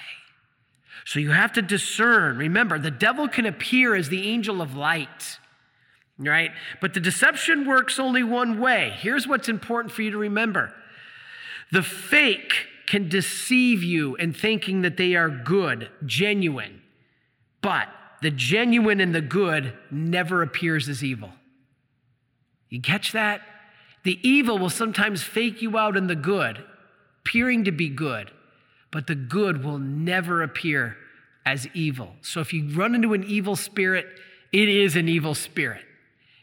So 1.05 1.19
you 1.19 1.29
have 1.29 1.53
to 1.53 1.61
discern. 1.61 2.35
Remember, 2.37 2.79
the 2.79 2.89
devil 2.89 3.27
can 3.27 3.45
appear 3.45 3.93
as 3.93 4.09
the 4.09 4.27
angel 4.27 4.59
of 4.59 4.75
light, 4.75 5.37
right? 6.19 6.51
But 6.81 6.93
the 6.93 6.99
deception 6.99 7.67
works 7.67 7.99
only 7.99 8.23
one 8.23 8.59
way. 8.59 8.93
Here's 8.97 9.27
what's 9.27 9.49
important 9.49 9.93
for 9.93 10.01
you 10.01 10.11
to 10.11 10.17
remember 10.17 10.73
the 11.71 11.83
fake 11.83 12.67
can 12.85 13.09
deceive 13.09 13.83
you 13.83 14.15
in 14.15 14.31
thinking 14.31 14.81
that 14.81 14.95
they 14.97 15.15
are 15.15 15.29
good, 15.29 15.89
genuine. 16.05 16.81
But 17.61 17.89
the 18.21 18.31
genuine 18.31 19.01
and 19.01 19.13
the 19.13 19.21
good 19.21 19.73
never 19.91 20.41
appears 20.41 20.87
as 20.87 21.03
evil. 21.03 21.31
You 22.69 22.81
catch 22.81 23.11
that? 23.11 23.41
The 24.03 24.19
evil 24.27 24.57
will 24.57 24.69
sometimes 24.69 25.21
fake 25.21 25.61
you 25.61 25.77
out 25.77 25.97
in 25.97 26.07
the 26.07 26.15
good, 26.15 26.63
appearing 27.25 27.65
to 27.65 27.71
be 27.71 27.89
good, 27.89 28.31
but 28.91 29.07
the 29.07 29.15
good 29.15 29.63
will 29.63 29.79
never 29.79 30.41
appear 30.41 30.95
as 31.45 31.67
evil. 31.73 32.13
So 32.21 32.39
if 32.39 32.53
you 32.53 32.69
run 32.69 32.95
into 32.95 33.13
an 33.13 33.25
evil 33.25 33.57
spirit, 33.57 34.05
it 34.53 34.69
is 34.69 34.95
an 34.95 35.09
evil 35.09 35.35
spirit. 35.35 35.83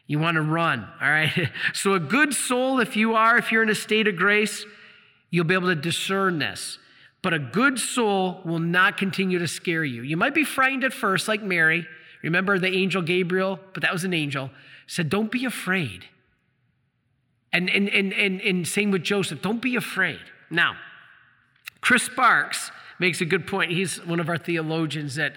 You 0.06 0.18
want 0.18 0.34
to 0.34 0.42
run, 0.42 0.86
all 1.00 1.08
right? 1.08 1.50
So 1.72 1.94
a 1.94 2.00
good 2.00 2.34
soul, 2.34 2.80
if 2.80 2.96
you 2.96 3.14
are, 3.14 3.38
if 3.38 3.50
you're 3.50 3.62
in 3.62 3.70
a 3.70 3.74
state 3.74 4.06
of 4.06 4.16
grace, 4.16 4.64
You'll 5.34 5.44
be 5.44 5.54
able 5.54 5.66
to 5.66 5.74
discern 5.74 6.38
this. 6.38 6.78
But 7.20 7.34
a 7.34 7.40
good 7.40 7.80
soul 7.80 8.40
will 8.44 8.60
not 8.60 8.96
continue 8.96 9.40
to 9.40 9.48
scare 9.48 9.82
you. 9.82 10.02
You 10.02 10.16
might 10.16 10.32
be 10.32 10.44
frightened 10.44 10.84
at 10.84 10.92
first, 10.92 11.26
like 11.26 11.42
Mary. 11.42 11.88
Remember 12.22 12.56
the 12.56 12.68
angel 12.68 13.02
Gabriel? 13.02 13.58
But 13.72 13.82
that 13.82 13.92
was 13.92 14.04
an 14.04 14.14
angel. 14.14 14.52
Said, 14.86 15.10
Don't 15.10 15.32
be 15.32 15.44
afraid. 15.44 16.04
And, 17.52 17.68
and, 17.68 17.88
and, 17.88 18.12
and, 18.12 18.40
and 18.42 18.68
same 18.68 18.92
with 18.92 19.02
Joseph, 19.02 19.42
don't 19.42 19.60
be 19.60 19.74
afraid. 19.74 20.20
Now, 20.50 20.76
Chris 21.80 22.04
Sparks 22.04 22.70
makes 23.00 23.20
a 23.20 23.24
good 23.24 23.48
point. 23.48 23.72
He's 23.72 23.96
one 24.06 24.20
of 24.20 24.28
our 24.28 24.38
theologians 24.38 25.16
that 25.16 25.34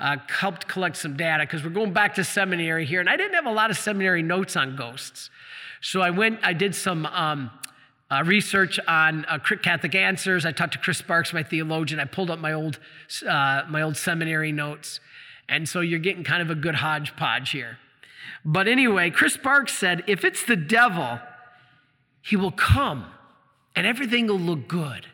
uh, 0.00 0.16
helped 0.28 0.68
collect 0.68 0.96
some 0.96 1.16
data 1.16 1.44
because 1.44 1.62
we're 1.62 1.70
going 1.70 1.92
back 1.92 2.14
to 2.14 2.24
seminary 2.24 2.84
here. 2.84 3.00
And 3.00 3.08
I 3.08 3.16
didn't 3.16 3.34
have 3.34 3.46
a 3.46 3.52
lot 3.52 3.70
of 3.70 3.78
seminary 3.78 4.22
notes 4.22 4.56
on 4.56 4.76
ghosts. 4.76 5.30
So 5.80 6.00
I 6.00 6.10
went, 6.10 6.40
I 6.42 6.52
did 6.52 6.74
some 6.74 7.06
um, 7.06 7.50
uh, 8.10 8.22
research 8.24 8.80
on 8.86 9.24
uh, 9.26 9.38
Catholic 9.38 9.94
Answers. 9.94 10.44
I 10.44 10.52
talked 10.52 10.72
to 10.72 10.78
Chris 10.78 10.98
Sparks, 10.98 11.32
my 11.32 11.42
theologian. 11.42 12.00
I 12.00 12.04
pulled 12.04 12.30
up 12.30 12.38
my 12.38 12.52
old, 12.52 12.78
uh, 13.26 13.62
my 13.68 13.82
old 13.82 13.96
seminary 13.96 14.52
notes. 14.52 15.00
And 15.48 15.68
so 15.68 15.80
you're 15.80 15.98
getting 15.98 16.24
kind 16.24 16.42
of 16.42 16.50
a 16.50 16.54
good 16.54 16.76
hodgepodge 16.76 17.50
here. 17.50 17.78
But 18.44 18.68
anyway, 18.68 19.10
Chris 19.10 19.34
Sparks 19.34 19.76
said 19.76 20.02
if 20.06 20.24
it's 20.24 20.44
the 20.44 20.56
devil, 20.56 21.18
he 22.22 22.36
will 22.36 22.50
come 22.50 23.06
and 23.76 23.86
everything 23.86 24.26
will 24.26 24.38
look 24.38 24.68
good. 24.68 25.06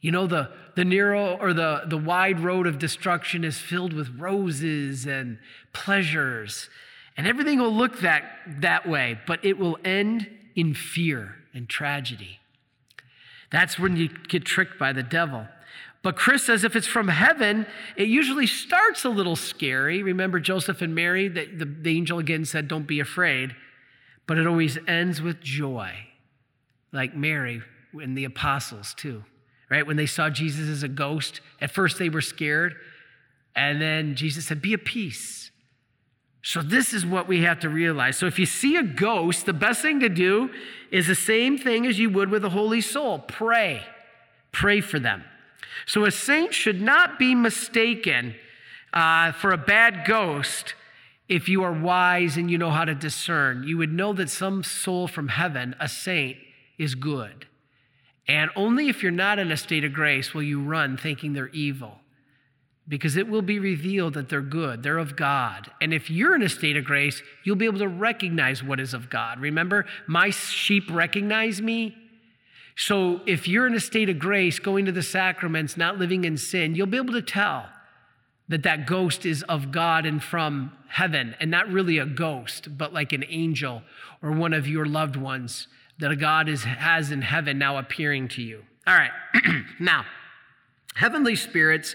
You 0.00 0.12
know, 0.12 0.26
the, 0.26 0.50
the 0.76 0.84
narrow 0.84 1.36
or 1.36 1.52
the, 1.52 1.82
the 1.86 1.98
wide 1.98 2.40
road 2.40 2.66
of 2.66 2.78
destruction 2.78 3.44
is 3.44 3.58
filled 3.58 3.92
with 3.92 4.08
roses 4.18 5.06
and 5.06 5.38
pleasures, 5.72 6.70
and 7.16 7.26
everything 7.26 7.58
will 7.58 7.74
look 7.74 8.00
that, 8.00 8.24
that 8.60 8.88
way, 8.88 9.18
but 9.26 9.44
it 9.44 9.58
will 9.58 9.78
end 9.84 10.30
in 10.56 10.74
fear 10.74 11.36
and 11.52 11.68
tragedy. 11.68 12.38
That's 13.50 13.78
when 13.78 13.96
you 13.96 14.08
get 14.08 14.44
tricked 14.44 14.78
by 14.78 14.92
the 14.92 15.02
devil. 15.02 15.46
But 16.02 16.16
Chris 16.16 16.44
says 16.44 16.64
if 16.64 16.76
it's 16.76 16.86
from 16.86 17.08
heaven, 17.08 17.66
it 17.94 18.08
usually 18.08 18.46
starts 18.46 19.04
a 19.04 19.10
little 19.10 19.36
scary. 19.36 20.02
Remember 20.02 20.40
Joseph 20.40 20.80
and 20.80 20.94
Mary? 20.94 21.28
The, 21.28 21.46
the, 21.46 21.64
the, 21.66 21.96
angel 21.96 22.18
again 22.18 22.46
said, 22.46 22.68
Don't 22.68 22.86
be 22.86 23.00
afraid. 23.00 23.54
But 24.26 24.38
it 24.38 24.46
always 24.46 24.78
ends 24.86 25.20
with 25.20 25.40
joy, 25.40 25.92
like 26.92 27.14
Mary 27.14 27.62
and 27.92 28.16
the 28.16 28.24
apostles, 28.24 28.94
too. 28.94 29.24
Right? 29.70 29.86
When 29.86 29.96
they 29.96 30.06
saw 30.06 30.28
Jesus 30.30 30.68
as 30.68 30.82
a 30.82 30.88
ghost, 30.88 31.40
at 31.60 31.70
first 31.70 31.98
they 31.98 32.08
were 32.08 32.20
scared. 32.20 32.74
And 33.54 33.80
then 33.80 34.16
Jesus 34.16 34.46
said, 34.46 34.60
Be 34.60 34.74
at 34.74 34.84
peace. 34.84 35.50
So, 36.42 36.62
this 36.62 36.92
is 36.94 37.04
what 37.04 37.28
we 37.28 37.42
have 37.42 37.60
to 37.60 37.68
realize. 37.68 38.16
So, 38.16 38.26
if 38.26 38.38
you 38.38 38.46
see 38.46 38.76
a 38.76 38.82
ghost, 38.82 39.46
the 39.46 39.52
best 39.52 39.82
thing 39.82 40.00
to 40.00 40.08
do 40.08 40.50
is 40.90 41.06
the 41.06 41.14
same 41.14 41.58
thing 41.58 41.86
as 41.86 41.98
you 41.98 42.08
would 42.10 42.30
with 42.30 42.44
a 42.44 42.50
holy 42.50 42.80
soul 42.80 43.18
pray. 43.18 43.82
Pray 44.50 44.80
for 44.80 44.98
them. 44.98 45.22
So, 45.86 46.04
a 46.04 46.10
saint 46.10 46.54
should 46.54 46.80
not 46.80 47.18
be 47.18 47.34
mistaken 47.34 48.34
uh, 48.92 49.32
for 49.32 49.52
a 49.52 49.58
bad 49.58 50.06
ghost 50.06 50.74
if 51.28 51.48
you 51.48 51.62
are 51.62 51.72
wise 51.72 52.36
and 52.36 52.50
you 52.50 52.58
know 52.58 52.70
how 52.70 52.84
to 52.84 52.94
discern. 52.94 53.64
You 53.64 53.76
would 53.78 53.92
know 53.92 54.12
that 54.14 54.30
some 54.30 54.64
soul 54.64 55.06
from 55.06 55.28
heaven, 55.28 55.76
a 55.78 55.88
saint, 55.88 56.38
is 56.78 56.94
good. 56.94 57.46
And 58.30 58.48
only 58.54 58.88
if 58.88 59.02
you're 59.02 59.10
not 59.10 59.40
in 59.40 59.50
a 59.50 59.56
state 59.56 59.82
of 59.82 59.92
grace 59.92 60.32
will 60.32 60.44
you 60.44 60.62
run 60.62 60.96
thinking 60.96 61.32
they're 61.32 61.48
evil 61.48 61.98
because 62.86 63.16
it 63.16 63.28
will 63.28 63.42
be 63.42 63.58
revealed 63.58 64.14
that 64.14 64.28
they're 64.28 64.40
good, 64.40 64.84
they're 64.84 64.98
of 64.98 65.16
God. 65.16 65.68
And 65.80 65.92
if 65.92 66.08
you're 66.08 66.36
in 66.36 66.42
a 66.42 66.48
state 66.48 66.76
of 66.76 66.84
grace, 66.84 67.24
you'll 67.42 67.56
be 67.56 67.64
able 67.64 67.80
to 67.80 67.88
recognize 67.88 68.62
what 68.62 68.78
is 68.78 68.94
of 68.94 69.10
God. 69.10 69.40
Remember, 69.40 69.84
my 70.06 70.30
sheep 70.30 70.84
recognize 70.92 71.60
me. 71.60 71.96
So 72.76 73.20
if 73.26 73.48
you're 73.48 73.66
in 73.66 73.74
a 73.74 73.80
state 73.80 74.08
of 74.08 74.20
grace, 74.20 74.60
going 74.60 74.84
to 74.84 74.92
the 74.92 75.02
sacraments, 75.02 75.76
not 75.76 75.98
living 75.98 76.24
in 76.24 76.36
sin, 76.36 76.76
you'll 76.76 76.86
be 76.86 76.98
able 76.98 77.14
to 77.14 77.22
tell 77.22 77.66
that 78.46 78.62
that 78.62 78.86
ghost 78.86 79.26
is 79.26 79.42
of 79.44 79.72
God 79.72 80.06
and 80.06 80.22
from 80.22 80.70
heaven, 80.86 81.34
and 81.40 81.50
not 81.50 81.68
really 81.68 81.98
a 81.98 82.06
ghost, 82.06 82.78
but 82.78 82.92
like 82.92 83.12
an 83.12 83.24
angel 83.28 83.82
or 84.22 84.30
one 84.30 84.52
of 84.52 84.68
your 84.68 84.86
loved 84.86 85.16
ones 85.16 85.66
that 86.00 86.10
a 86.10 86.16
God 86.16 86.48
is, 86.48 86.64
has 86.64 87.10
in 87.10 87.22
heaven 87.22 87.58
now 87.58 87.76
appearing 87.76 88.28
to 88.28 88.42
you. 88.42 88.64
All 88.86 88.94
right, 88.94 89.10
now, 89.80 90.04
heavenly 90.94 91.36
spirits 91.36 91.94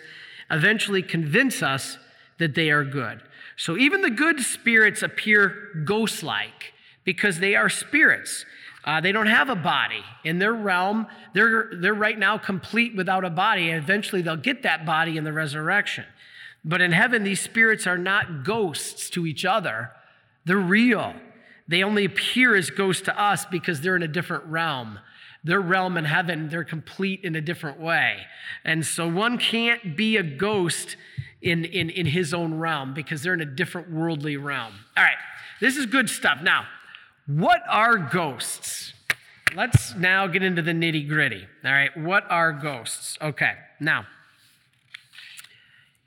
eventually 0.50 1.02
convince 1.02 1.62
us 1.64 1.98
that 2.38 2.56
they 2.56 2.70
are 2.70 2.84
good. 2.84 3.22
So 3.58 3.78
even 3.78 4.02
the 4.02 4.10
good 4.10 4.42
spirits 4.42 5.02
appear 5.02 5.84
ghost 5.86 6.24
like 6.24 6.74
because 7.04 7.40
they 7.40 7.56
are 7.56 7.70
spirits. 7.70 8.46
Uh, 8.84 9.02
they 9.02 9.12
don't 9.12 9.28
have 9.28 9.50
a 9.50 9.56
body. 9.56 10.04
In 10.24 10.38
their 10.38 10.54
realm, 10.54 11.08
they're, 11.34 11.72
they're 11.74 11.94
right 11.94 12.18
now 12.18 12.38
complete 12.38 12.96
without 12.96 13.26
a 13.26 13.30
body, 13.30 13.70
and 13.70 13.82
eventually 13.82 14.22
they'll 14.22 14.36
get 14.36 14.64
that 14.64 14.86
body 14.86 15.18
in 15.18 15.24
the 15.24 15.34
resurrection. 15.34 16.06
But 16.64 16.82
in 16.82 16.92
heaven, 16.92 17.24
these 17.24 17.42
spirits 17.42 17.88
are 17.88 17.98
not 17.98 18.44
ghosts 18.44 19.10
to 19.12 19.26
each 19.26 19.46
other, 19.46 19.92
they're 20.46 20.58
real. 20.58 21.16
They 21.68 21.84
only 21.84 22.06
appear 22.06 22.56
as 22.56 22.70
ghosts 22.70 23.04
to 23.04 23.20
us 23.20 23.46
because 23.46 23.82
they're 23.82 23.96
in 23.96 24.04
a 24.04 24.08
different 24.08 24.46
realm. 24.46 25.00
Their 25.44 25.62
realm 25.62 25.98
in 25.98 26.06
heaven, 26.06 26.50
they're 26.50 26.64
complete 26.64 27.24
in 27.24 27.36
a 27.36 27.42
different 27.42 27.80
way. 27.80 28.22
And 28.64 28.86
so 28.86 29.08
one 29.08 29.38
can't 29.38 29.96
be 29.96 30.18
a 30.18 30.24
ghost 30.24 30.96
in, 31.42 31.66
in, 31.66 31.90
in 31.90 32.08
his 32.08 32.34
own 32.34 32.56
realm 32.56 32.94
because 32.94 33.22
they're 33.22 33.34
in 33.34 33.42
a 33.42 33.46
different 33.46 33.92
worldly 33.92 34.38
realm. 34.38 34.74
All 34.98 35.04
right, 35.04 35.18
this 35.62 35.78
is 35.78 35.86
good 35.86 36.10
stuff. 36.10 36.40
Now, 36.42 36.66
what 37.28 37.62
are 37.70 37.98
ghosts? 37.98 38.94
Let's 39.56 39.96
now 39.96 40.28
get 40.28 40.44
into 40.44 40.62
the 40.62 40.72
nitty 40.72 41.08
gritty. 41.08 41.48
All 41.64 41.72
right, 41.72 41.96
what 41.96 42.30
are 42.30 42.52
ghosts? 42.52 43.18
Okay, 43.22 43.54
now, 43.80 44.06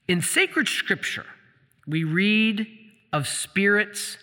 in 0.08 0.20
sacred 0.22 0.68
scripture, 0.68 1.26
we 1.86 2.02
read 2.04 2.66
of 3.12 3.28
spirits 3.28 4.18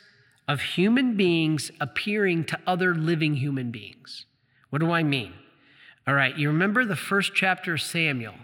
of 0.47 0.61
human 0.61 1.17
beings 1.17 1.71
appearing 1.79 2.45
to 2.45 2.59
other 2.67 2.93
living 2.93 3.35
human 3.35 3.71
beings. 3.71 4.25
What 4.69 4.79
do 4.79 4.91
I 4.91 5.03
mean? 5.03 5.33
All 6.07 6.13
right, 6.13 6.37
you 6.37 6.49
remember 6.49 6.85
the 6.85 6.95
first 6.95 7.33
chapter 7.33 7.73
of 7.73 7.81
Samuel, 7.81 8.35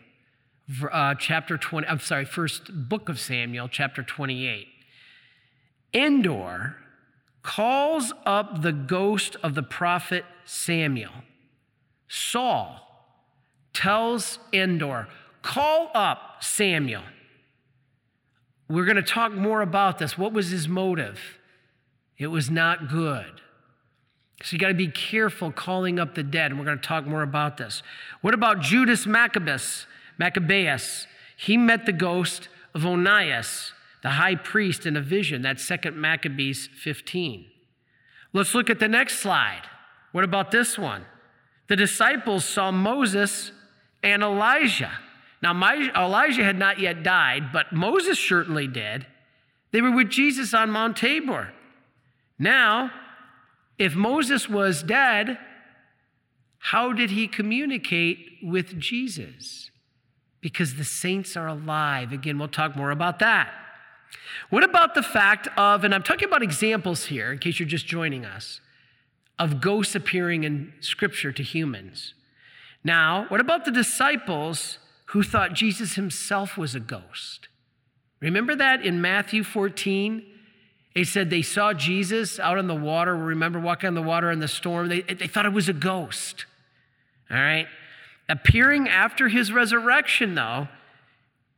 uh, 0.91 1.13
chapter 1.15 1.57
20, 1.57 1.87
I'm 1.87 1.99
sorry, 1.99 2.25
first 2.25 2.89
book 2.89 3.07
of 3.07 3.19
Samuel, 3.19 3.67
chapter 3.67 4.01
28. 4.01 4.67
Endor 5.93 6.77
calls 7.43 8.13
up 8.25 8.61
the 8.61 8.71
ghost 8.71 9.35
of 9.43 9.53
the 9.53 9.63
prophet 9.63 10.25
Samuel. 10.45 11.11
Saul 12.07 12.87
tells 13.73 14.39
Endor, 14.51 15.07
call 15.41 15.91
up 15.93 16.37
Samuel. 16.41 17.03
We're 18.67 18.85
going 18.85 18.95
to 18.95 19.03
talk 19.03 19.33
more 19.33 19.61
about 19.61 19.99
this. 19.99 20.17
What 20.17 20.33
was 20.33 20.49
his 20.49 20.67
motive? 20.67 21.19
It 22.21 22.27
was 22.27 22.51
not 22.51 22.87
good. 22.87 23.41
So 24.43 24.53
you 24.53 24.59
got 24.59 24.67
to 24.67 24.75
be 24.75 24.89
careful 24.89 25.51
calling 25.51 25.97
up 25.97 26.13
the 26.13 26.21
dead, 26.21 26.51
and 26.51 26.59
we're 26.59 26.65
going 26.65 26.77
to 26.77 26.87
talk 26.87 27.07
more 27.07 27.23
about 27.23 27.57
this. 27.57 27.81
What 28.21 28.35
about 28.35 28.61
Judas 28.61 29.07
Maccabeus? 29.07 29.87
Maccabeus. 30.19 31.07
He 31.35 31.57
met 31.57 31.87
the 31.87 31.91
ghost 31.91 32.47
of 32.75 32.85
Onias, 32.85 33.71
the 34.03 34.11
high 34.11 34.35
priest, 34.35 34.85
in 34.85 34.95
a 34.95 35.01
vision. 35.01 35.41
That's 35.41 35.67
2 35.67 35.91
Maccabees 35.93 36.69
15. 36.83 37.47
Let's 38.33 38.53
look 38.53 38.69
at 38.69 38.77
the 38.77 38.87
next 38.87 39.17
slide. 39.17 39.63
What 40.11 40.23
about 40.23 40.51
this 40.51 40.77
one? 40.77 41.05
The 41.69 41.75
disciples 41.75 42.45
saw 42.45 42.69
Moses 42.71 43.51
and 44.03 44.21
Elijah. 44.21 44.91
Now, 45.41 45.53
Elijah 45.53 46.43
had 46.43 46.59
not 46.59 46.79
yet 46.79 47.01
died, 47.01 47.51
but 47.51 47.73
Moses 47.73 48.19
certainly 48.19 48.67
did. 48.67 49.07
They 49.71 49.81
were 49.81 49.95
with 49.95 50.11
Jesus 50.11 50.53
on 50.53 50.69
Mount 50.69 50.97
Tabor. 50.97 51.53
Now, 52.41 52.89
if 53.77 53.93
Moses 53.93 54.49
was 54.49 54.81
dead, 54.81 55.37
how 56.57 56.91
did 56.91 57.11
he 57.11 57.27
communicate 57.27 58.39
with 58.41 58.79
Jesus? 58.79 59.69
Because 60.41 60.73
the 60.73 60.83
saints 60.83 61.37
are 61.37 61.45
alive. 61.45 62.11
Again, 62.11 62.39
we'll 62.39 62.47
talk 62.47 62.75
more 62.75 62.89
about 62.89 63.19
that. 63.19 63.53
What 64.49 64.63
about 64.63 64.95
the 64.95 65.03
fact 65.03 65.49
of, 65.55 65.83
and 65.83 65.93
I'm 65.93 66.01
talking 66.01 66.27
about 66.27 66.41
examples 66.41 67.05
here 67.05 67.31
in 67.31 67.37
case 67.37 67.59
you're 67.59 67.69
just 67.69 67.85
joining 67.85 68.25
us, 68.25 68.59
of 69.37 69.61
ghosts 69.61 69.93
appearing 69.93 70.43
in 70.43 70.73
scripture 70.79 71.31
to 71.31 71.43
humans? 71.43 72.15
Now, 72.83 73.25
what 73.27 73.39
about 73.39 73.65
the 73.65 73.71
disciples 73.71 74.79
who 75.09 75.21
thought 75.21 75.53
Jesus 75.53 75.93
himself 75.93 76.57
was 76.57 76.73
a 76.73 76.79
ghost? 76.79 77.49
Remember 78.19 78.55
that 78.55 78.83
in 78.83 78.99
Matthew 78.99 79.43
14? 79.43 80.25
They 80.93 81.03
said 81.03 81.29
they 81.29 81.41
saw 81.41 81.73
Jesus 81.73 82.39
out 82.39 82.57
on 82.57 82.67
the 82.67 82.75
water. 82.75 83.15
Remember 83.15 83.59
walking 83.59 83.87
on 83.87 83.93
the 83.93 84.01
water 84.01 84.29
in 84.29 84.39
the 84.39 84.47
storm? 84.47 84.89
They, 84.89 85.01
they 85.01 85.27
thought 85.27 85.45
it 85.45 85.53
was 85.53 85.69
a 85.69 85.73
ghost. 85.73 86.45
All 87.29 87.37
right? 87.37 87.67
Appearing 88.27 88.89
after 88.89 89.29
his 89.29 89.51
resurrection, 89.51 90.35
though, 90.35 90.67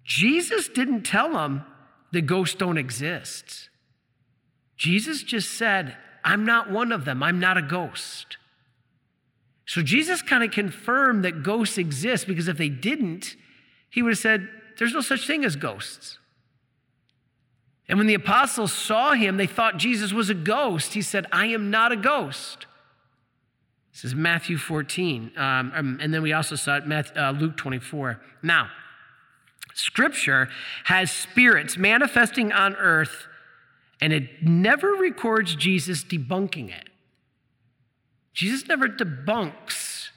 Jesus 0.04 0.68
didn't 0.68 1.04
tell 1.04 1.32
them 1.32 1.66
the 2.12 2.22
ghosts 2.22 2.56
don't 2.56 2.78
exist. 2.78 3.70
Jesus 4.78 5.24
just 5.24 5.58
said, 5.58 5.96
I'm 6.24 6.46
not 6.46 6.72
one 6.72 6.92
of 6.92 7.06
them. 7.06 7.24
I'm 7.24 7.40
not 7.40 7.58
a 7.58 7.62
ghost. 7.62 8.38
So 9.66 9.82
Jesus 9.82 10.22
kind 10.22 10.44
of 10.44 10.52
confirmed 10.52 11.26
that 11.26 11.44
ghosts 11.44 11.78
exist 11.78 12.28
because 12.28 12.48
if 12.48 12.58
they 12.58 12.70
didn't, 12.70 13.36
he 13.90 14.02
would 14.02 14.12
have 14.12 14.20
said, 14.20 14.48
There's 14.78 14.94
no 14.94 15.02
such 15.02 15.26
thing 15.26 15.46
as 15.46 15.56
ghosts. 15.56 16.20
And 17.94 18.00
when 18.00 18.08
the 18.08 18.16
apostles 18.16 18.74
saw 18.74 19.14
him, 19.14 19.38
they 19.38 19.46
thought 19.46 19.78
Jesus 19.78 20.12
was 20.12 20.28
a 20.28 20.34
ghost. 20.34 20.96
He 20.96 21.04
said, 21.04 21.28
I 21.32 21.46
am 21.46 21.70
not 21.70 21.92
a 21.92 21.96
ghost. 21.96 22.66
This 23.92 24.04
is 24.04 24.16
Matthew 24.16 24.58
14. 24.58 25.32
Um, 25.38 25.72
um 25.76 26.00
and 26.02 26.12
then 26.12 26.24
we 26.24 26.34
also 26.34 26.56
saw 26.56 26.78
it, 26.78 26.88
Matthew, 26.88 27.22
uh, 27.22 27.30
Luke 27.34 27.56
24. 27.56 28.20
Now, 28.42 28.72
Scripture 29.76 30.50
has 30.86 31.12
spirits 31.12 31.78
manifesting 31.78 32.52
on 32.52 32.76
earth, 32.78 33.28
and 34.02 34.12
it 34.12 34.42
never 34.42 34.94
records 34.94 35.56
Jesus 35.56 36.04
debunking 36.04 36.76
it. 36.76 36.90
Jesus 38.34 38.68
never 38.68 38.88
debunks 38.88 40.10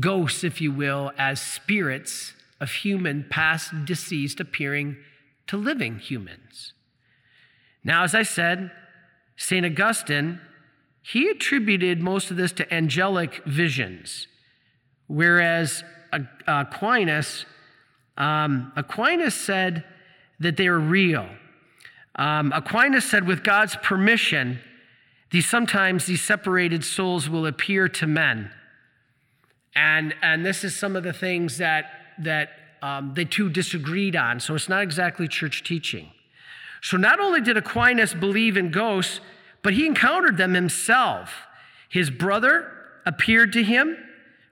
ghosts, 0.00 0.42
if 0.42 0.62
you 0.62 0.72
will, 0.72 1.12
as 1.18 1.38
spirits 1.38 2.32
of 2.62 2.70
human 2.70 3.26
past 3.28 3.84
deceased 3.84 4.40
appearing 4.40 4.96
to 5.50 5.56
living 5.56 5.98
humans. 5.98 6.74
Now, 7.82 8.04
as 8.04 8.14
I 8.14 8.22
said, 8.22 8.70
St. 9.36 9.66
Augustine, 9.66 10.40
he 11.02 11.28
attributed 11.28 12.00
most 12.00 12.30
of 12.30 12.36
this 12.36 12.52
to 12.52 12.72
angelic 12.72 13.42
visions, 13.44 14.28
whereas 15.08 15.82
Aquinas, 16.46 17.46
um, 18.16 18.72
Aquinas 18.76 19.34
said 19.34 19.82
that 20.38 20.56
they 20.56 20.68
are 20.68 20.78
real. 20.78 21.28
Um, 22.14 22.52
Aquinas 22.52 23.04
said, 23.04 23.26
with 23.26 23.42
God's 23.42 23.74
permission, 23.82 24.60
these 25.32 25.48
sometimes 25.48 26.06
these 26.06 26.22
separated 26.22 26.84
souls 26.84 27.28
will 27.28 27.46
appear 27.46 27.88
to 27.88 28.06
men. 28.06 28.52
And, 29.74 30.14
and 30.22 30.46
this 30.46 30.62
is 30.62 30.76
some 30.76 30.94
of 30.94 31.02
the 31.02 31.12
things 31.12 31.58
that, 31.58 31.86
that 32.20 32.50
um, 32.82 33.14
the 33.14 33.24
two 33.24 33.48
disagreed 33.48 34.16
on, 34.16 34.40
so 34.40 34.54
it's 34.54 34.68
not 34.68 34.82
exactly 34.82 35.28
church 35.28 35.62
teaching. 35.62 36.10
So 36.82 36.96
not 36.96 37.20
only 37.20 37.40
did 37.40 37.56
Aquinas 37.56 38.14
believe 38.14 38.56
in 38.56 38.70
ghosts, 38.70 39.20
but 39.62 39.74
he 39.74 39.86
encountered 39.86 40.36
them 40.36 40.54
himself. 40.54 41.46
His 41.88 42.10
brother 42.10 42.72
appeared 43.04 43.52
to 43.54 43.62
him, 43.62 43.96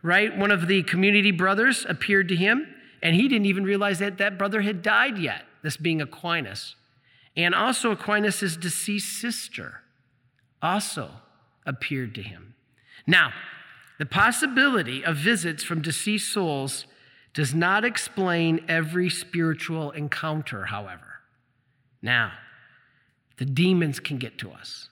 right? 0.03 0.37
One 0.37 0.51
of 0.51 0.67
the 0.67 0.83
community 0.83 1.31
brothers 1.31 1.87
appeared 1.89 2.29
to 2.29 2.37
him, 2.37 2.67
and 3.03 3.15
he 3.17 3.29
didn't 3.29 3.47
even 3.47 3.65
realize 3.65 3.99
that 4.01 4.19
that 4.19 4.39
brother 4.39 4.61
had 4.61 4.83
died 4.83 5.19
yet, 5.19 5.45
this 5.63 5.77
being 5.77 6.01
Aquinas. 6.03 6.75
And 7.37 7.55
also, 7.55 7.93
Aquinas' 7.93 8.57
deceased 8.57 9.21
sister 9.21 9.83
also 10.61 11.11
appeared 11.65 12.15
to 12.17 12.23
him. 12.23 12.55
Now, 13.07 13.33
the 13.99 14.07
possibility 14.07 15.05
of 15.05 15.17
visits 15.17 15.63
from 15.63 15.81
deceased 15.81 16.33
souls 16.33 16.87
does 17.39 17.55
not 17.55 17.85
explain 17.85 18.65
every 18.67 19.09
spiritual 19.09 19.93
encounter, 19.93 20.65
however. 20.65 21.21
Now, 22.03 22.33
the 23.37 23.45
demons 23.45 24.01
can 24.01 24.19
get 24.19 24.39
to 24.39 24.51
us, 24.51 24.89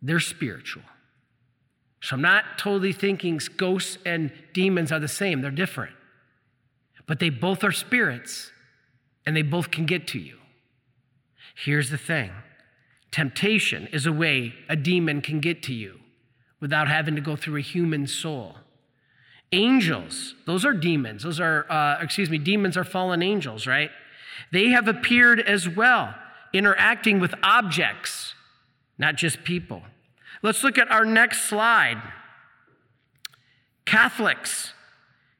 they're 0.00 0.20
spiritual. 0.20 0.84
So 2.00 2.14
I'm 2.14 2.22
not 2.22 2.44
totally 2.56 2.92
thinking 2.92 3.40
ghosts 3.56 3.98
and 4.06 4.30
demons 4.52 4.92
are 4.92 5.00
the 5.00 5.08
same, 5.08 5.40
they're 5.40 5.50
different. 5.50 5.96
But 7.08 7.18
they 7.18 7.30
both 7.30 7.64
are 7.64 7.72
spirits 7.72 8.52
and 9.26 9.34
they 9.36 9.42
both 9.42 9.72
can 9.72 9.84
get 9.84 10.06
to 10.08 10.20
you. 10.20 10.38
Here's 11.56 11.90
the 11.90 11.98
thing 11.98 12.30
temptation 13.10 13.88
is 13.88 14.06
a 14.06 14.12
way 14.12 14.54
a 14.68 14.76
demon 14.76 15.20
can 15.20 15.40
get 15.40 15.64
to 15.64 15.74
you 15.74 15.98
without 16.60 16.86
having 16.86 17.16
to 17.16 17.20
go 17.20 17.34
through 17.34 17.56
a 17.56 17.60
human 17.60 18.06
soul. 18.06 18.54
Angels, 19.52 20.34
those 20.46 20.64
are 20.64 20.72
demons. 20.72 21.22
Those 21.24 21.38
are, 21.38 21.70
uh, 21.70 21.98
excuse 22.00 22.30
me, 22.30 22.38
demons 22.38 22.76
are 22.76 22.84
fallen 22.84 23.22
angels, 23.22 23.66
right? 23.66 23.90
They 24.50 24.68
have 24.68 24.88
appeared 24.88 25.40
as 25.40 25.68
well, 25.68 26.14
interacting 26.52 27.20
with 27.20 27.34
objects, 27.42 28.34
not 28.98 29.16
just 29.16 29.44
people. 29.44 29.82
Let's 30.42 30.64
look 30.64 30.78
at 30.78 30.90
our 30.90 31.04
next 31.04 31.42
slide. 31.42 32.02
Catholics 33.84 34.72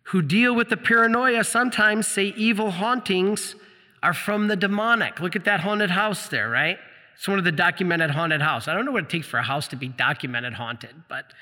who 0.05 0.20
deal 0.20 0.55
with 0.55 0.68
the 0.68 0.77
paranoia 0.77 1.42
sometimes 1.42 2.07
say 2.07 2.35
evil 2.37 2.72
hauntings 2.72 3.55
are 4.03 4.12
from 4.12 4.48
the 4.48 4.57
demonic. 4.57 5.20
Look 5.20 5.37
at 5.37 5.44
that 5.44 5.61
haunted 5.61 5.90
house 5.90 6.29
there, 6.29 6.51
right? 6.51 6.77
It's 7.14 7.29
one 7.29 7.38
of 7.38 7.44
the 7.44 7.53
documented 7.53 8.11
haunted 8.11 8.42
house. 8.42 8.68
I 8.68 8.75
don't 8.75 8.85
know 8.85 8.92
what 8.92 9.05
it 9.05 9.11
takes 9.11 9.27
for 9.27 9.38
a 9.38 9.42
house 9.42 9.68
to 9.68 9.77
be 9.77 9.88
documented 9.88 10.55
haunted, 10.55 10.94
but 11.09 11.33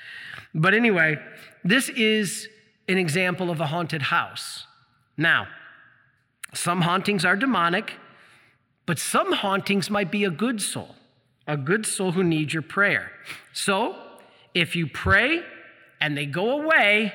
but 0.53 0.73
anyway, 0.73 1.17
this 1.63 1.89
is 1.89 2.47
an 2.87 2.97
example 2.97 3.49
of 3.49 3.59
a 3.61 3.67
haunted 3.67 4.03
house. 4.03 4.65
Now, 5.17 5.47
Some 6.53 6.81
hauntings 6.81 7.23
are 7.23 7.35
demonic, 7.35 7.93
but 8.85 8.99
some 8.99 9.31
hauntings 9.31 9.89
might 9.89 10.11
be 10.11 10.25
a 10.25 10.29
good 10.29 10.61
soul, 10.61 10.95
a 11.47 11.55
good 11.55 11.85
soul 11.85 12.11
who 12.11 12.23
needs 12.23 12.53
your 12.53 12.63
prayer. 12.63 13.11
So 13.53 13.95
if 14.53 14.75
you 14.75 14.87
pray 14.87 15.43
and 16.01 16.17
they 16.17 16.25
go 16.25 16.61
away, 16.61 17.13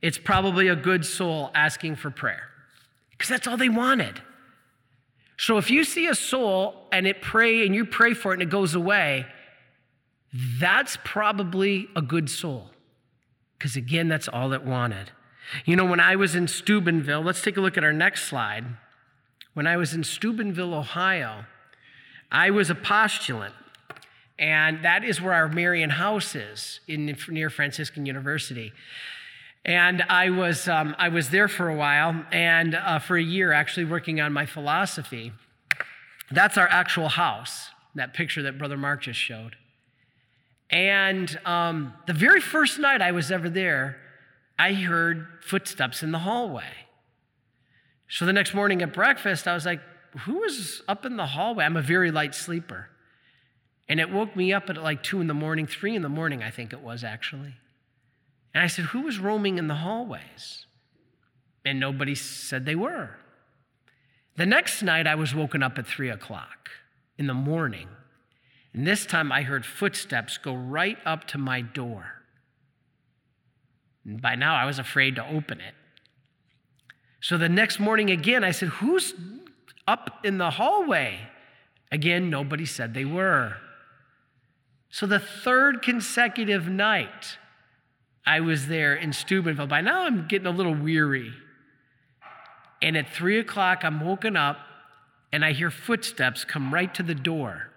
it's 0.00 0.18
probably 0.18 0.68
a 0.68 0.76
good 0.76 1.04
soul 1.04 1.50
asking 1.54 1.96
for 1.96 2.10
prayer 2.10 2.48
because 3.10 3.28
that's 3.28 3.46
all 3.46 3.56
they 3.56 3.68
wanted. 3.68 4.22
So 5.36 5.58
if 5.58 5.70
you 5.70 5.84
see 5.84 6.06
a 6.06 6.14
soul 6.14 6.86
and 6.90 7.06
it 7.06 7.20
pray 7.20 7.66
and 7.66 7.74
you 7.74 7.84
pray 7.84 8.14
for 8.14 8.30
it 8.32 8.36
and 8.36 8.42
it 8.42 8.48
goes 8.48 8.74
away, 8.74 9.26
that's 10.58 10.96
probably 11.04 11.88
a 11.94 12.00
good 12.00 12.30
soul. 12.30 12.70
Because 13.58 13.76
again, 13.76 14.08
that's 14.08 14.28
all 14.28 14.52
it 14.52 14.64
wanted. 14.64 15.10
You 15.64 15.76
know, 15.76 15.84
when 15.84 16.00
I 16.00 16.16
was 16.16 16.34
in 16.34 16.48
Steubenville, 16.48 17.22
let's 17.22 17.42
take 17.42 17.56
a 17.56 17.60
look 17.60 17.76
at 17.78 17.84
our 17.84 17.92
next 17.92 18.24
slide. 18.24 18.64
When 19.54 19.66
I 19.66 19.76
was 19.76 19.94
in 19.94 20.04
Steubenville, 20.04 20.74
Ohio, 20.74 21.44
I 22.30 22.50
was 22.50 22.68
a 22.68 22.74
postulant. 22.74 23.54
And 24.38 24.84
that 24.84 25.02
is 25.02 25.20
where 25.20 25.32
our 25.32 25.48
Marian 25.48 25.90
house 25.90 26.34
is 26.34 26.80
in, 26.86 27.16
near 27.28 27.48
Franciscan 27.48 28.04
University. 28.04 28.72
And 29.64 30.02
I 30.02 30.30
was, 30.30 30.68
um, 30.68 30.94
I 30.98 31.08
was 31.08 31.30
there 31.30 31.48
for 31.48 31.68
a 31.68 31.74
while 31.74 32.24
and 32.30 32.74
uh, 32.74 32.98
for 32.98 33.16
a 33.16 33.22
year 33.22 33.52
actually 33.52 33.86
working 33.86 34.20
on 34.20 34.32
my 34.32 34.46
philosophy. 34.46 35.32
That's 36.30 36.58
our 36.58 36.68
actual 36.68 37.08
house, 37.08 37.70
that 37.94 38.12
picture 38.12 38.42
that 38.42 38.58
Brother 38.58 38.76
Mark 38.76 39.02
just 39.02 39.18
showed. 39.18 39.56
And 40.70 41.38
um, 41.44 41.94
the 42.06 42.12
very 42.12 42.40
first 42.40 42.78
night 42.78 43.00
I 43.00 43.12
was 43.12 43.30
ever 43.30 43.48
there, 43.48 43.98
I 44.58 44.72
heard 44.72 45.26
footsteps 45.42 46.02
in 46.02 46.12
the 46.12 46.20
hallway. 46.20 46.86
So 48.08 48.24
the 48.24 48.32
next 48.32 48.54
morning 48.54 48.82
at 48.82 48.92
breakfast, 48.92 49.46
I 49.46 49.54
was 49.54 49.66
like, 49.66 49.80
who 50.20 50.40
was 50.40 50.82
up 50.88 51.04
in 51.04 51.16
the 51.16 51.26
hallway? 51.26 51.64
I'm 51.64 51.76
a 51.76 51.82
very 51.82 52.10
light 52.10 52.34
sleeper. 52.34 52.88
And 53.88 54.00
it 54.00 54.10
woke 54.10 54.34
me 54.34 54.52
up 54.52 54.68
at 54.68 54.76
like 54.76 55.02
two 55.02 55.20
in 55.20 55.26
the 55.26 55.34
morning, 55.34 55.66
three 55.66 55.94
in 55.94 56.02
the 56.02 56.08
morning, 56.08 56.42
I 56.42 56.50
think 56.50 56.72
it 56.72 56.80
was 56.80 57.04
actually. 57.04 57.54
And 58.54 58.64
I 58.64 58.66
said, 58.66 58.86
Who 58.86 59.02
was 59.02 59.18
roaming 59.18 59.58
in 59.58 59.68
the 59.68 59.74
hallways? 59.74 60.66
And 61.64 61.78
nobody 61.78 62.14
said 62.14 62.64
they 62.64 62.74
were. 62.74 63.16
The 64.36 64.46
next 64.46 64.82
night, 64.82 65.06
I 65.06 65.14
was 65.14 65.34
woken 65.34 65.62
up 65.62 65.78
at 65.78 65.86
three 65.86 66.10
o'clock 66.10 66.70
in 67.18 67.26
the 67.26 67.34
morning. 67.34 67.88
And 68.76 68.86
this 68.86 69.06
time, 69.06 69.32
I 69.32 69.40
heard 69.40 69.64
footsteps 69.64 70.36
go 70.36 70.54
right 70.54 70.98
up 71.06 71.26
to 71.28 71.38
my 71.38 71.62
door. 71.62 72.22
And 74.04 74.20
by 74.20 74.34
now, 74.34 74.54
I 74.54 74.66
was 74.66 74.78
afraid 74.78 75.16
to 75.16 75.26
open 75.26 75.60
it. 75.60 75.74
So 77.22 77.38
the 77.38 77.48
next 77.48 77.80
morning, 77.80 78.10
again, 78.10 78.44
I 78.44 78.50
said, 78.50 78.68
Who's 78.68 79.14
up 79.88 80.20
in 80.24 80.36
the 80.36 80.50
hallway? 80.50 81.20
Again, 81.90 82.28
nobody 82.28 82.66
said 82.66 82.92
they 82.92 83.06
were. 83.06 83.56
So 84.90 85.06
the 85.06 85.20
third 85.20 85.80
consecutive 85.80 86.68
night, 86.68 87.38
I 88.26 88.40
was 88.40 88.66
there 88.66 88.94
in 88.94 89.14
Steubenville. 89.14 89.68
By 89.68 89.80
now, 89.80 90.02
I'm 90.02 90.28
getting 90.28 90.46
a 90.46 90.50
little 90.50 90.74
weary. 90.74 91.32
And 92.82 92.94
at 92.94 93.08
three 93.08 93.38
o'clock, 93.38 93.84
I'm 93.84 94.04
woken 94.04 94.36
up 94.36 94.58
and 95.32 95.46
I 95.46 95.52
hear 95.52 95.70
footsteps 95.70 96.44
come 96.44 96.74
right 96.74 96.92
to 96.94 97.02
the 97.02 97.14
door. 97.14 97.70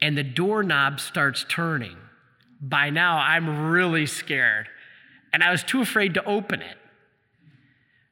And 0.00 0.16
the 0.16 0.22
doorknob 0.22 1.00
starts 1.00 1.44
turning. 1.48 1.96
By 2.60 2.90
now, 2.90 3.18
I'm 3.18 3.70
really 3.70 4.06
scared. 4.06 4.68
And 5.32 5.42
I 5.42 5.50
was 5.50 5.62
too 5.62 5.80
afraid 5.80 6.14
to 6.14 6.24
open 6.24 6.62
it. 6.62 6.76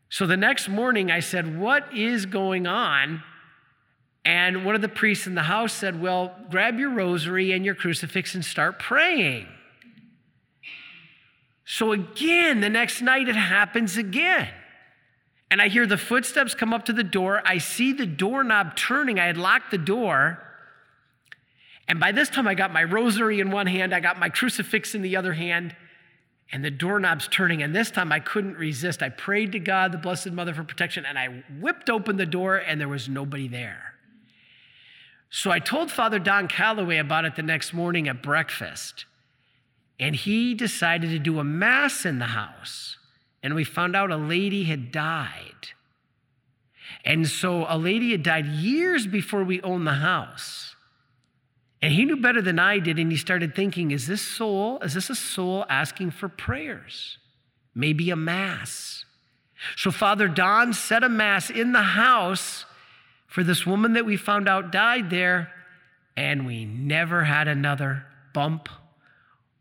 So 0.08 0.26
the 0.26 0.36
next 0.36 0.68
morning, 0.68 1.10
I 1.10 1.20
said, 1.20 1.58
What 1.58 1.96
is 1.96 2.26
going 2.26 2.66
on? 2.66 3.22
And 4.24 4.64
one 4.64 4.74
of 4.74 4.80
the 4.80 4.88
priests 4.88 5.26
in 5.26 5.34
the 5.34 5.42
house 5.42 5.72
said, 5.72 6.00
Well, 6.00 6.34
grab 6.50 6.78
your 6.78 6.90
rosary 6.90 7.52
and 7.52 7.64
your 7.64 7.74
crucifix 7.74 8.34
and 8.34 8.44
start 8.44 8.78
praying. 8.78 9.46
So 11.64 11.92
again, 11.92 12.60
the 12.60 12.68
next 12.68 13.00
night 13.00 13.28
it 13.28 13.36
happens 13.36 13.96
again. 13.96 14.48
And 15.50 15.60
I 15.62 15.68
hear 15.68 15.86
the 15.86 15.98
footsteps 15.98 16.54
come 16.54 16.72
up 16.72 16.84
to 16.86 16.92
the 16.92 17.04
door. 17.04 17.42
I 17.44 17.58
see 17.58 17.92
the 17.92 18.06
doorknob 18.06 18.76
turning. 18.76 19.18
I 19.18 19.26
had 19.26 19.36
locked 19.36 19.70
the 19.70 19.78
door. 19.78 20.42
And 21.86 22.00
by 22.00 22.12
this 22.12 22.28
time, 22.28 22.48
I 22.48 22.54
got 22.54 22.72
my 22.72 22.84
rosary 22.84 23.40
in 23.40 23.50
one 23.50 23.66
hand, 23.66 23.94
I 23.94 24.00
got 24.00 24.18
my 24.18 24.28
crucifix 24.28 24.94
in 24.94 25.02
the 25.02 25.16
other 25.16 25.34
hand, 25.34 25.76
and 26.50 26.64
the 26.64 26.70
doorknob's 26.70 27.28
turning. 27.28 27.62
And 27.62 27.74
this 27.74 27.90
time, 27.90 28.10
I 28.10 28.20
couldn't 28.20 28.56
resist. 28.56 29.02
I 29.02 29.10
prayed 29.10 29.52
to 29.52 29.58
God, 29.58 29.92
the 29.92 29.98
Blessed 29.98 30.32
Mother, 30.32 30.54
for 30.54 30.64
protection, 30.64 31.04
and 31.04 31.18
I 31.18 31.44
whipped 31.60 31.90
open 31.90 32.16
the 32.16 32.26
door, 32.26 32.56
and 32.56 32.80
there 32.80 32.88
was 32.88 33.08
nobody 33.08 33.48
there. 33.48 33.94
So 35.30 35.50
I 35.50 35.58
told 35.58 35.90
Father 35.90 36.20
Don 36.20 36.46
Calloway 36.46 36.98
about 36.98 37.24
it 37.24 37.34
the 37.34 37.42
next 37.42 37.72
morning 37.74 38.06
at 38.06 38.22
breakfast. 38.22 39.04
And 39.98 40.14
he 40.14 40.54
decided 40.54 41.10
to 41.10 41.18
do 41.18 41.38
a 41.38 41.44
mass 41.44 42.04
in 42.04 42.18
the 42.18 42.26
house. 42.26 42.98
And 43.42 43.54
we 43.54 43.64
found 43.64 43.94
out 43.94 44.10
a 44.10 44.16
lady 44.16 44.64
had 44.64 44.90
died. 44.90 45.70
And 47.04 47.26
so 47.28 47.66
a 47.68 47.76
lady 47.76 48.12
had 48.12 48.22
died 48.22 48.46
years 48.46 49.06
before 49.06 49.44
we 49.44 49.60
owned 49.62 49.86
the 49.86 49.94
house. 49.94 50.73
And 51.84 51.92
he 51.92 52.06
knew 52.06 52.16
better 52.16 52.40
than 52.40 52.58
I 52.58 52.78
did. 52.78 52.98
And 52.98 53.12
he 53.12 53.18
started 53.18 53.54
thinking, 53.54 53.90
is 53.90 54.06
this 54.06 54.22
soul, 54.22 54.78
is 54.80 54.94
this 54.94 55.10
a 55.10 55.14
soul 55.14 55.66
asking 55.68 56.12
for 56.12 56.30
prayers? 56.30 57.18
Maybe 57.74 58.08
a 58.08 58.16
mass. 58.16 59.04
So 59.76 59.90
Father 59.90 60.26
Don 60.26 60.72
set 60.72 61.04
a 61.04 61.10
mass 61.10 61.50
in 61.50 61.72
the 61.72 61.82
house 61.82 62.64
for 63.26 63.44
this 63.44 63.66
woman 63.66 63.92
that 63.92 64.06
we 64.06 64.16
found 64.16 64.48
out 64.48 64.72
died 64.72 65.10
there. 65.10 65.52
And 66.16 66.46
we 66.46 66.64
never 66.64 67.24
had 67.24 67.48
another 67.48 68.06
bump 68.32 68.70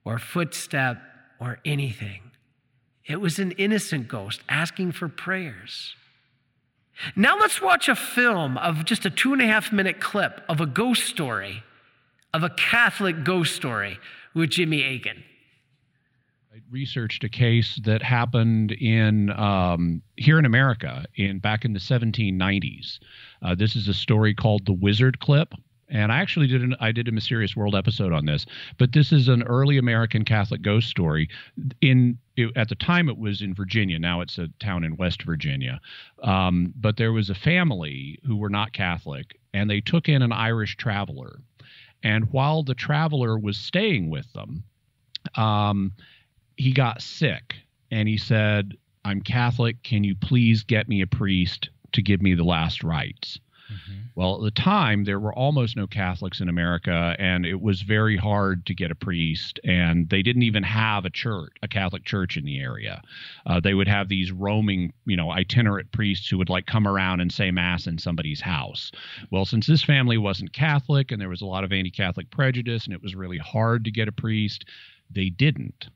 or 0.06 0.18
footstep 0.18 1.02
or 1.42 1.60
anything. 1.66 2.22
It 3.06 3.20
was 3.20 3.38
an 3.38 3.52
innocent 3.52 4.08
ghost 4.08 4.40
asking 4.48 4.94
for 4.94 5.10
prayers. 5.10 5.94
Now 7.18 7.38
let's 7.38 7.62
watch 7.62 7.90
a 7.90 7.98
film 7.98 8.58
of 8.58 8.86
just 8.86 9.06
a 9.06 9.10
two 9.10 9.34
and 9.34 9.42
a 9.42 9.46
half 9.46 9.74
minute 9.74 10.00
clip 10.00 10.42
of 10.48 10.62
a 10.62 10.66
ghost 10.66 11.04
story, 11.04 11.64
of 12.34 12.44
a 12.44 12.50
Catholic 12.52 13.24
ghost 13.24 13.56
story 13.56 14.00
with 14.34 14.50
Jimmy 14.50 14.84
Akin. 14.84 15.24
I 16.54 16.58
researched 16.70 17.24
a 17.24 17.30
case 17.30 17.80
that 17.84 18.02
happened 18.02 18.72
in 18.72 19.32
um, 19.32 20.02
here 20.18 20.38
in 20.38 20.46
America 20.46 21.06
in 21.16 21.40
back 21.40 21.66
in 21.66 21.74
the 21.74 21.80
1790s. 21.80 23.00
Uh, 23.42 23.56
this 23.56 23.76
is 23.76 23.88
a 23.88 23.94
story 23.94 24.34
called 24.34 24.66
the 24.66 24.74
Wizard 24.74 25.20
Clip 25.20 25.54
and 25.94 26.12
I 26.12 26.18
actually 26.18 26.48
did 26.48 26.62
an 26.62 26.76
I 26.80 26.92
did 26.92 27.08
a 27.08 27.12
Mysterious 27.12 27.56
World 27.56 27.76
episode 27.76 28.12
on 28.12 28.26
this, 28.26 28.46
but 28.78 28.92
this 28.94 29.12
is 29.12 29.28
an 29.28 29.44
early 29.44 29.78
American 29.78 30.26
Catholic 30.26 30.62
ghost 30.62 30.90
story. 30.90 31.30
In 31.82 32.18
it, 32.36 32.52
at 32.58 32.70
the 32.70 32.76
time, 32.76 33.08
it 33.08 33.18
was 33.18 33.42
in 33.42 33.54
Virginia. 33.54 34.00
Now 34.00 34.22
it's 34.22 34.38
a 34.38 34.48
town 34.60 34.84
in 34.84 34.98
West 34.98 35.24
Virginia. 35.24 35.80
Um, 36.24 36.74
but 36.76 36.98
there 36.98 37.14
was 37.14 37.30
a 37.30 37.36
family 37.36 38.20
who 38.26 38.36
were 38.36 38.50
not 38.50 38.74
Catholic, 38.74 39.38
and 39.54 39.70
they 39.70 39.82
took 39.82 40.10
in 40.10 40.24
an 40.24 40.32
Irish 40.32 40.76
traveler. 40.78 41.40
And 42.04 42.26
while 42.32 42.64
the 42.64 42.76
traveler 42.76 43.40
was 43.40 43.58
staying 43.58 44.10
with 44.10 44.32
them, 44.34 44.66
um, 45.36 45.94
he 46.58 46.74
got 46.74 47.02
sick, 47.02 47.56
and 47.90 48.08
he 48.08 48.18
said, 48.18 48.74
"I'm 49.06 49.22
Catholic. 49.22 49.82
Can 49.84 50.04
you 50.04 50.16
please 50.16 50.64
get 50.64 50.90
me 50.90 51.02
a 51.02 51.08
priest 51.08 51.70
to 51.94 52.02
give 52.02 52.22
me 52.22 52.34
the 52.34 52.44
last 52.44 52.84
rites?" 52.84 53.40
Mm-hmm. 53.74 54.00
Well, 54.16 54.36
at 54.36 54.44
the 54.44 54.62
time, 54.62 55.06
there 55.06 55.20
were 55.20 55.34
almost 55.34 55.76
no 55.76 55.88
Catholics 55.88 56.40
in 56.40 56.48
America, 56.48 57.16
and 57.18 57.46
it 57.46 57.62
was 57.62 57.82
very 57.82 58.16
hard 58.16 58.66
to 58.68 58.76
get 58.76 58.92
a 58.92 58.96
priest. 58.96 59.60
And 59.64 60.10
they 60.10 60.22
didn't 60.22 60.44
even 60.44 60.64
have 60.64 61.06
a 61.06 61.10
church, 61.10 61.52
a 61.64 61.68
Catholic 61.68 62.06
church 62.06 62.38
in 62.38 62.46
the 62.46 62.60
area. 62.60 63.02
Uh, 63.46 63.60
they 63.60 63.74
would 63.74 63.88
have 63.88 64.10
these 64.10 64.32
roaming, 64.32 64.94
you 65.06 65.18
know, 65.18 65.32
itinerant 65.32 65.92
priests 65.92 66.30
who 66.30 66.38
would 66.38 66.50
like 66.50 66.68
come 66.68 66.88
around 66.88 67.22
and 67.22 67.32
say 67.32 67.50
mass 67.50 67.88
in 67.88 67.98
somebody's 67.98 68.42
house. 68.42 68.92
Well, 69.32 69.46
since 69.46 69.66
this 69.66 69.84
family 69.84 70.18
wasn't 70.18 70.54
Catholic 70.54 71.12
and 71.12 71.20
there 71.20 71.30
was 71.30 71.42
a 71.42 71.48
lot 71.48 71.64
of 71.64 71.74
anti-Catholic 71.74 72.30
prejudice, 72.30 72.86
and 72.86 72.94
it 72.94 73.02
was 73.02 73.16
really 73.16 73.40
hard 73.40 73.84
to 73.86 73.92
get 73.92 74.08
a 74.08 74.12
priest, 74.12 74.66
they 75.10 75.30
didn't. 75.30 75.88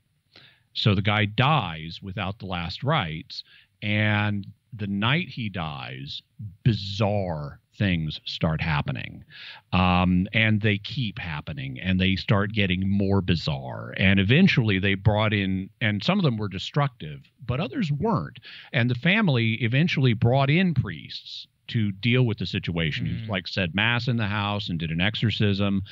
So 0.72 0.94
the 0.94 1.02
guy 1.02 1.24
dies 1.24 2.00
without 2.02 2.38
the 2.38 2.46
last 2.46 2.82
rites, 2.82 3.44
and 3.82 4.46
the 4.72 4.86
night 4.86 5.28
he 5.28 5.48
dies, 5.48 6.22
bizarre 6.62 7.60
things 7.78 8.20
start 8.24 8.60
happening. 8.60 9.24
Um, 9.72 10.26
and 10.32 10.60
they 10.60 10.78
keep 10.78 11.18
happening 11.18 11.78
and 11.80 12.00
they 12.00 12.16
start 12.16 12.52
getting 12.52 12.88
more 12.88 13.20
bizarre. 13.20 13.94
And 13.96 14.18
eventually 14.18 14.78
they 14.78 14.94
brought 14.94 15.32
in, 15.32 15.70
and 15.80 16.02
some 16.02 16.18
of 16.18 16.24
them 16.24 16.36
were 16.36 16.48
destructive, 16.48 17.20
but 17.46 17.60
others 17.60 17.90
weren't. 17.92 18.40
And 18.72 18.90
the 18.90 18.94
family 18.96 19.54
eventually 19.62 20.12
brought 20.12 20.50
in 20.50 20.74
priests 20.74 21.46
to 21.68 21.92
deal 21.92 22.24
with 22.24 22.38
the 22.38 22.46
situation. 22.46 23.06
Mm. 23.06 23.28
like 23.28 23.46
said 23.46 23.74
mass 23.74 24.08
in 24.08 24.16
the 24.16 24.26
house 24.26 24.68
and 24.68 24.78
did 24.78 24.90
an 24.90 25.00
exorcism. 25.00 25.82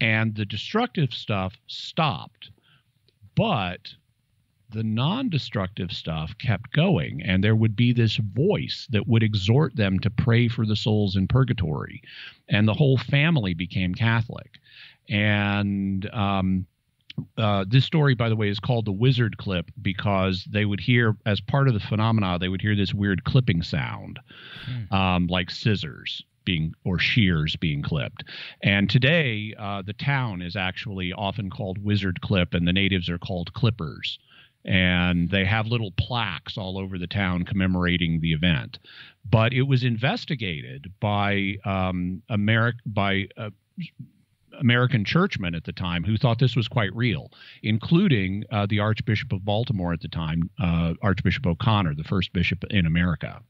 And 0.00 0.34
the 0.34 0.44
destructive 0.44 1.12
stuff 1.12 1.54
stopped. 1.66 2.50
But 3.36 3.94
the 4.72 4.82
non 4.82 5.28
destructive 5.28 5.92
stuff 5.92 6.36
kept 6.38 6.72
going, 6.72 7.22
and 7.22 7.42
there 7.42 7.56
would 7.56 7.76
be 7.76 7.92
this 7.92 8.16
voice 8.16 8.86
that 8.90 9.06
would 9.06 9.22
exhort 9.22 9.76
them 9.76 9.98
to 10.00 10.10
pray 10.10 10.48
for 10.48 10.66
the 10.66 10.76
souls 10.76 11.16
in 11.16 11.28
purgatory. 11.28 12.02
And 12.48 12.66
the 12.66 12.74
whole 12.74 12.98
family 12.98 13.54
became 13.54 13.94
Catholic. 13.94 14.58
And 15.08 16.08
um, 16.12 16.66
uh, 17.36 17.64
this 17.68 17.84
story, 17.84 18.14
by 18.14 18.28
the 18.28 18.36
way, 18.36 18.48
is 18.48 18.60
called 18.60 18.84
the 18.84 18.92
wizard 18.92 19.36
clip 19.38 19.70
because 19.82 20.46
they 20.50 20.64
would 20.64 20.80
hear, 20.80 21.16
as 21.26 21.40
part 21.40 21.68
of 21.68 21.74
the 21.74 21.80
phenomena, 21.80 22.38
they 22.38 22.48
would 22.48 22.62
hear 22.62 22.76
this 22.76 22.94
weird 22.94 23.24
clipping 23.24 23.62
sound, 23.62 24.20
hmm. 24.66 24.94
um, 24.94 25.26
like 25.26 25.50
scissors 25.50 26.22
being 26.44 26.74
or 26.84 26.98
shears 26.98 27.56
being 27.56 27.82
clipped. 27.82 28.24
And 28.62 28.88
today, 28.88 29.54
uh, 29.58 29.82
the 29.82 29.92
town 29.92 30.42
is 30.42 30.56
actually 30.56 31.12
often 31.12 31.50
called 31.50 31.78
Wizard 31.78 32.20
Clip, 32.20 32.54
and 32.54 32.66
the 32.66 32.72
natives 32.72 33.08
are 33.08 33.18
called 33.18 33.52
Clippers. 33.52 34.18
And 34.64 35.30
they 35.30 35.44
have 35.44 35.66
little 35.66 35.92
plaques 35.92 36.58
all 36.58 36.78
over 36.78 36.98
the 36.98 37.06
town 37.06 37.44
commemorating 37.44 38.20
the 38.20 38.32
event. 38.32 38.78
But 39.28 39.52
it 39.52 39.62
was 39.62 39.84
investigated 39.84 40.92
by 41.00 41.56
um, 41.64 42.22
by 42.86 43.28
uh, 43.36 43.50
American 44.58 45.04
churchmen 45.04 45.54
at 45.54 45.64
the 45.64 45.72
time 45.72 46.04
who 46.04 46.16
thought 46.16 46.38
this 46.38 46.56
was 46.56 46.68
quite 46.68 46.94
real, 46.94 47.30
including 47.62 48.44
uh, 48.50 48.66
the 48.66 48.80
Archbishop 48.80 49.32
of 49.32 49.44
Baltimore 49.44 49.92
at 49.92 50.00
the 50.00 50.08
time, 50.08 50.50
uh, 50.62 50.94
Archbishop 51.02 51.46
O'Connor, 51.46 51.94
the 51.94 52.04
first 52.04 52.32
bishop 52.32 52.64
in 52.70 52.86
America. 52.86 53.40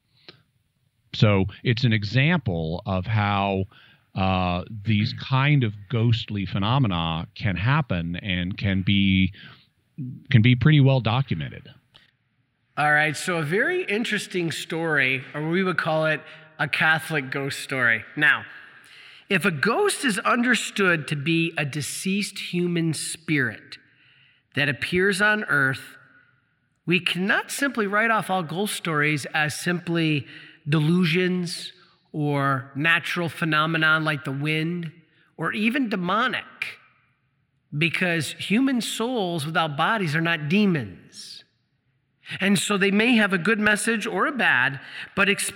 So 1.15 1.47
it's 1.65 1.85
an 1.85 1.93
example 1.93 2.83
of 2.87 3.07
how 3.07 3.65
uh, 4.15 4.63
these 4.85 5.13
kind 5.15 5.65
of 5.65 5.75
ghostly 5.89 6.47
phenomena 6.47 7.27
can 7.35 7.57
happen 7.57 8.17
and 8.17 8.57
can 8.57 8.83
be 8.83 9.33
can 10.31 10.43
be 10.43 10.55
pretty 10.55 10.81
well 10.81 11.01
documented. 11.01 11.69
All 12.77 12.93
right, 12.93 13.17
so 13.17 13.37
a 13.37 13.43
very 13.43 13.85
interesting 13.85 14.53
story, 14.53 15.23
or 15.35 15.49
we 15.49 15.63
would 15.63 15.77
call 15.77 16.07
it 16.07 16.21
a 16.59 16.69
Catholic 16.69 17.31
ghost 17.31 17.61
story. 17.61 18.05
Now, 18.17 18.45
if 19.29 19.45
a 19.45 19.51
ghost 19.51 20.05
is 20.05 20.19
understood 20.21 21.07
to 21.09 21.17
be 21.17 21.53
a 21.57 21.65
deceased 21.65 22.39
human 22.39 22.95
spirit 22.95 23.79
that 24.55 24.69
appears 24.69 25.21
on 25.21 25.45
earth, 25.45 25.97
we 26.87 27.01
cannot 27.01 27.51
simply 27.51 27.87
write 27.87 28.11
off 28.11 28.31
all 28.31 28.43
ghost 28.43 28.75
stories 28.75 29.27
as 29.35 29.55
simply 29.55 30.27
delusions 30.69 31.73
or 32.13 32.71
natural 32.75 33.29
phenomenon 33.29 34.05
like 34.05 34.25
the 34.25 34.33
wind 34.33 34.91
or 35.37 35.53
even 35.53 35.89
demonic 35.89 36.80
because 37.77 38.33
human 38.33 38.81
souls 38.81 39.47
without 39.47 39.77
bodies 39.77 40.17
are 40.17 40.21
not 40.21 40.49
demons. 40.49 41.45
And 42.41 42.59
so 42.59 42.77
they 42.77 42.91
may 42.91 43.17
have 43.17 43.33
a 43.33 43.39
good 43.39 43.59
message 43.59 44.07
or 44.07 44.27
a 44.27 44.33
bad, 44.33 44.81
but 45.17 45.29
ex- 45.29 45.53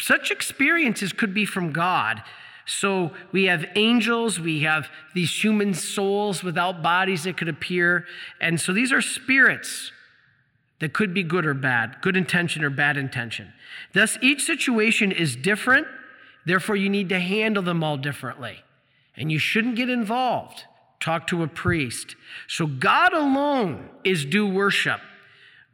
such 0.00 0.30
experiences 0.30 1.12
could 1.12 1.32
be 1.32 1.44
from 1.44 1.72
God. 1.72 2.22
So 2.66 3.12
we 3.32 3.44
have 3.44 3.66
angels, 3.74 4.40
we 4.40 4.60
have 4.60 4.88
these 5.14 5.44
human 5.44 5.74
souls 5.74 6.42
without 6.42 6.82
bodies 6.82 7.24
that 7.24 7.36
could 7.36 7.48
appear. 7.48 8.06
And 8.40 8.60
so 8.60 8.72
these 8.72 8.92
are 8.92 9.02
spirits 9.02 9.92
that 10.80 10.92
could 10.92 11.14
be 11.14 11.22
good 11.22 11.46
or 11.46 11.54
bad, 11.54 11.96
good 12.00 12.16
intention 12.16 12.64
or 12.64 12.70
bad 12.70 12.96
intention. 12.96 13.52
Thus, 13.92 14.18
each 14.20 14.42
situation 14.42 15.12
is 15.12 15.36
different. 15.36 15.86
Therefore, 16.46 16.76
you 16.76 16.88
need 16.88 17.08
to 17.10 17.20
handle 17.20 17.62
them 17.62 17.84
all 17.84 17.96
differently. 17.96 18.62
And 19.16 19.30
you 19.30 19.38
shouldn't 19.38 19.76
get 19.76 19.88
involved. 19.88 20.64
Talk 21.00 21.26
to 21.28 21.42
a 21.42 21.48
priest. 21.48 22.16
So, 22.48 22.66
God 22.66 23.12
alone 23.12 23.88
is 24.04 24.24
due 24.24 24.48
worship. 24.48 25.00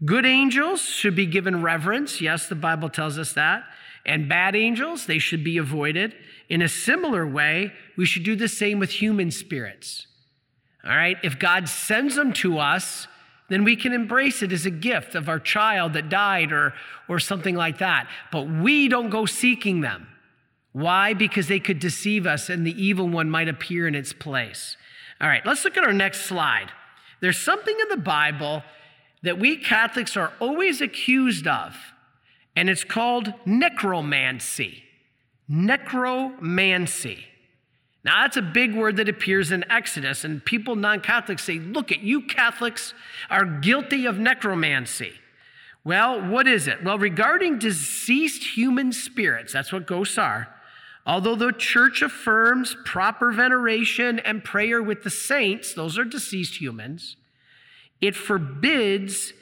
Good 0.04 0.24
angels 0.24 0.80
should 0.80 1.14
be 1.14 1.26
given 1.26 1.62
reverence. 1.62 2.20
Yes, 2.20 2.48
the 2.48 2.54
Bible 2.54 2.88
tells 2.88 3.18
us 3.18 3.32
that. 3.34 3.64
And 4.06 4.28
bad 4.28 4.56
angels, 4.56 5.06
they 5.06 5.18
should 5.18 5.44
be 5.44 5.58
avoided. 5.58 6.14
In 6.48 6.62
a 6.62 6.68
similar 6.68 7.26
way, 7.26 7.72
we 7.96 8.06
should 8.06 8.24
do 8.24 8.34
the 8.34 8.48
same 8.48 8.78
with 8.78 8.90
human 8.90 9.30
spirits. 9.30 10.06
All 10.84 10.96
right? 10.96 11.18
If 11.22 11.38
God 11.38 11.68
sends 11.68 12.16
them 12.16 12.32
to 12.34 12.58
us, 12.58 13.06
then 13.50 13.64
we 13.64 13.76
can 13.76 13.92
embrace 13.92 14.42
it 14.42 14.52
as 14.52 14.64
a 14.64 14.70
gift 14.70 15.14
of 15.14 15.28
our 15.28 15.38
child 15.38 15.92
that 15.92 16.08
died 16.08 16.52
or, 16.52 16.72
or 17.08 17.18
something 17.18 17.54
like 17.54 17.78
that. 17.78 18.08
But 18.32 18.48
we 18.48 18.88
don't 18.88 19.10
go 19.10 19.26
seeking 19.26 19.80
them. 19.80 20.06
Why? 20.72 21.14
Because 21.14 21.48
they 21.48 21.58
could 21.58 21.80
deceive 21.80 22.26
us 22.26 22.48
and 22.48 22.66
the 22.66 22.82
evil 22.82 23.08
one 23.08 23.28
might 23.28 23.48
appear 23.48 23.88
in 23.88 23.94
its 23.94 24.12
place. 24.12 24.76
All 25.20 25.28
right, 25.28 25.44
let's 25.44 25.64
look 25.64 25.76
at 25.76 25.84
our 25.84 25.92
next 25.92 26.22
slide. 26.22 26.72
There's 27.20 27.38
something 27.38 27.76
in 27.78 27.88
the 27.88 28.02
Bible 28.02 28.62
that 29.22 29.38
we 29.38 29.56
Catholics 29.56 30.16
are 30.16 30.32
always 30.40 30.80
accused 30.80 31.46
of, 31.46 31.76
and 32.56 32.70
it's 32.70 32.84
called 32.84 33.32
necromancy. 33.44 34.82
Necromancy. 35.46 37.24
Now, 38.02 38.22
that's 38.22 38.38
a 38.38 38.42
big 38.42 38.74
word 38.74 38.96
that 38.96 39.10
appears 39.10 39.52
in 39.52 39.70
Exodus, 39.70 40.24
and 40.24 40.42
people, 40.42 40.74
non 40.74 41.00
Catholics, 41.00 41.44
say, 41.44 41.58
Look 41.58 41.92
at 41.92 42.00
you, 42.00 42.22
Catholics 42.22 42.94
are 43.28 43.44
guilty 43.44 44.06
of 44.06 44.18
necromancy. 44.18 45.12
Well, 45.84 46.26
what 46.26 46.46
is 46.46 46.66
it? 46.66 46.82
Well, 46.82 46.98
regarding 46.98 47.58
deceased 47.58 48.56
human 48.56 48.92
spirits, 48.92 49.52
that's 49.52 49.72
what 49.72 49.86
ghosts 49.86 50.16
are. 50.16 50.48
Although 51.10 51.34
the 51.34 51.50
church 51.50 52.02
affirms 52.02 52.76
proper 52.84 53.32
veneration 53.32 54.20
and 54.20 54.44
prayer 54.44 54.80
with 54.80 55.02
the 55.02 55.10
saints, 55.10 55.74
those 55.74 55.98
are 55.98 56.04
deceased 56.04 56.60
humans, 56.60 57.16
it 58.00 58.14
forbids 58.14 59.32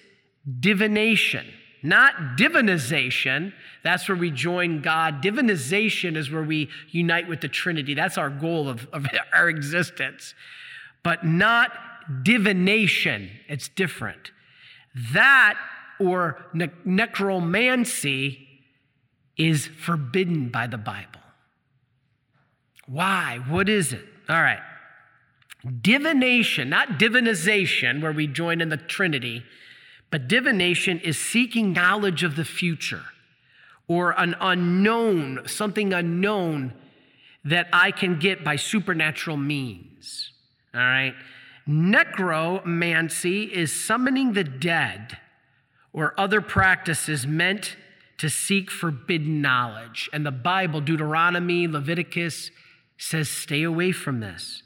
divination. 0.61 1.45
Not 1.83 2.39
divinization. 2.39 3.53
That's 3.85 4.09
where 4.09 4.17
we 4.17 4.31
join 4.31 4.81
God. 4.81 5.23
Divinization 5.23 6.17
is 6.17 6.31
where 6.31 6.43
we 6.43 6.71
unite 6.89 7.29
with 7.29 7.43
the 7.43 7.49
Trinity. 7.49 7.93
That's 7.93 8.17
our 8.17 8.31
goal 8.31 8.71
of, 8.71 8.89
of 8.91 9.07
our 9.35 9.51
existence. 9.51 10.35
But 11.03 11.27
not 11.27 11.71
divination. 12.23 13.29
It's 13.47 13.69
different. 13.69 14.33
That 15.13 15.59
or 16.01 16.47
ne- 16.55 16.71
necromancy 16.87 18.49
is 19.37 19.67
forbidden 19.67 20.49
by 20.49 20.67
the 20.67 20.79
Bible. 20.79 21.21
Why? 22.89 23.41
What 23.47 23.69
is 23.69 23.93
it? 23.93 24.05
All 24.29 24.41
right. 24.41 24.61
Divination, 25.81 26.69
not 26.69 26.99
divinization, 26.99 28.01
where 28.01 28.13
we 28.13 28.27
join 28.27 28.61
in 28.61 28.69
the 28.69 28.77
Trinity 28.77 29.45
but 30.11 30.29
divination 30.29 31.01
is 31.01 31.19
seeking 31.19 31.73
knowledge 31.73 32.23
of 32.23 32.37
the 32.37 32.45
future 32.45 33.05
or 33.87 34.13
an 34.19 34.35
unknown, 34.41 35.47
something 35.47 35.93
unknown 35.93 36.73
that 37.45 37.69
I 37.73 37.91
can 37.91 38.19
get 38.19 38.45
by 38.45 38.57
supernatural 38.57 39.37
means. 39.37 40.33
All 40.75 40.81
right? 40.81 41.15
Necromancy 41.67 43.45
is 43.45 43.73
summoning 43.73 44.33
the 44.33 44.45
dead 44.45 45.19
or 45.93 46.19
other 46.19 46.41
practices 46.41 47.27
meant 47.27 47.77
to 48.19 48.29
seek 48.29 48.71
forbidden 48.71 49.41
knowledge. 49.41 50.09
And 50.13 50.25
the 50.25 50.31
Bible, 50.31 50.81
Deuteronomy, 50.81 51.69
Leviticus, 51.69 52.51
says 52.99 53.31
stay 53.31 53.63
away 53.63 53.93
from 53.93 54.21
this. 54.21 54.63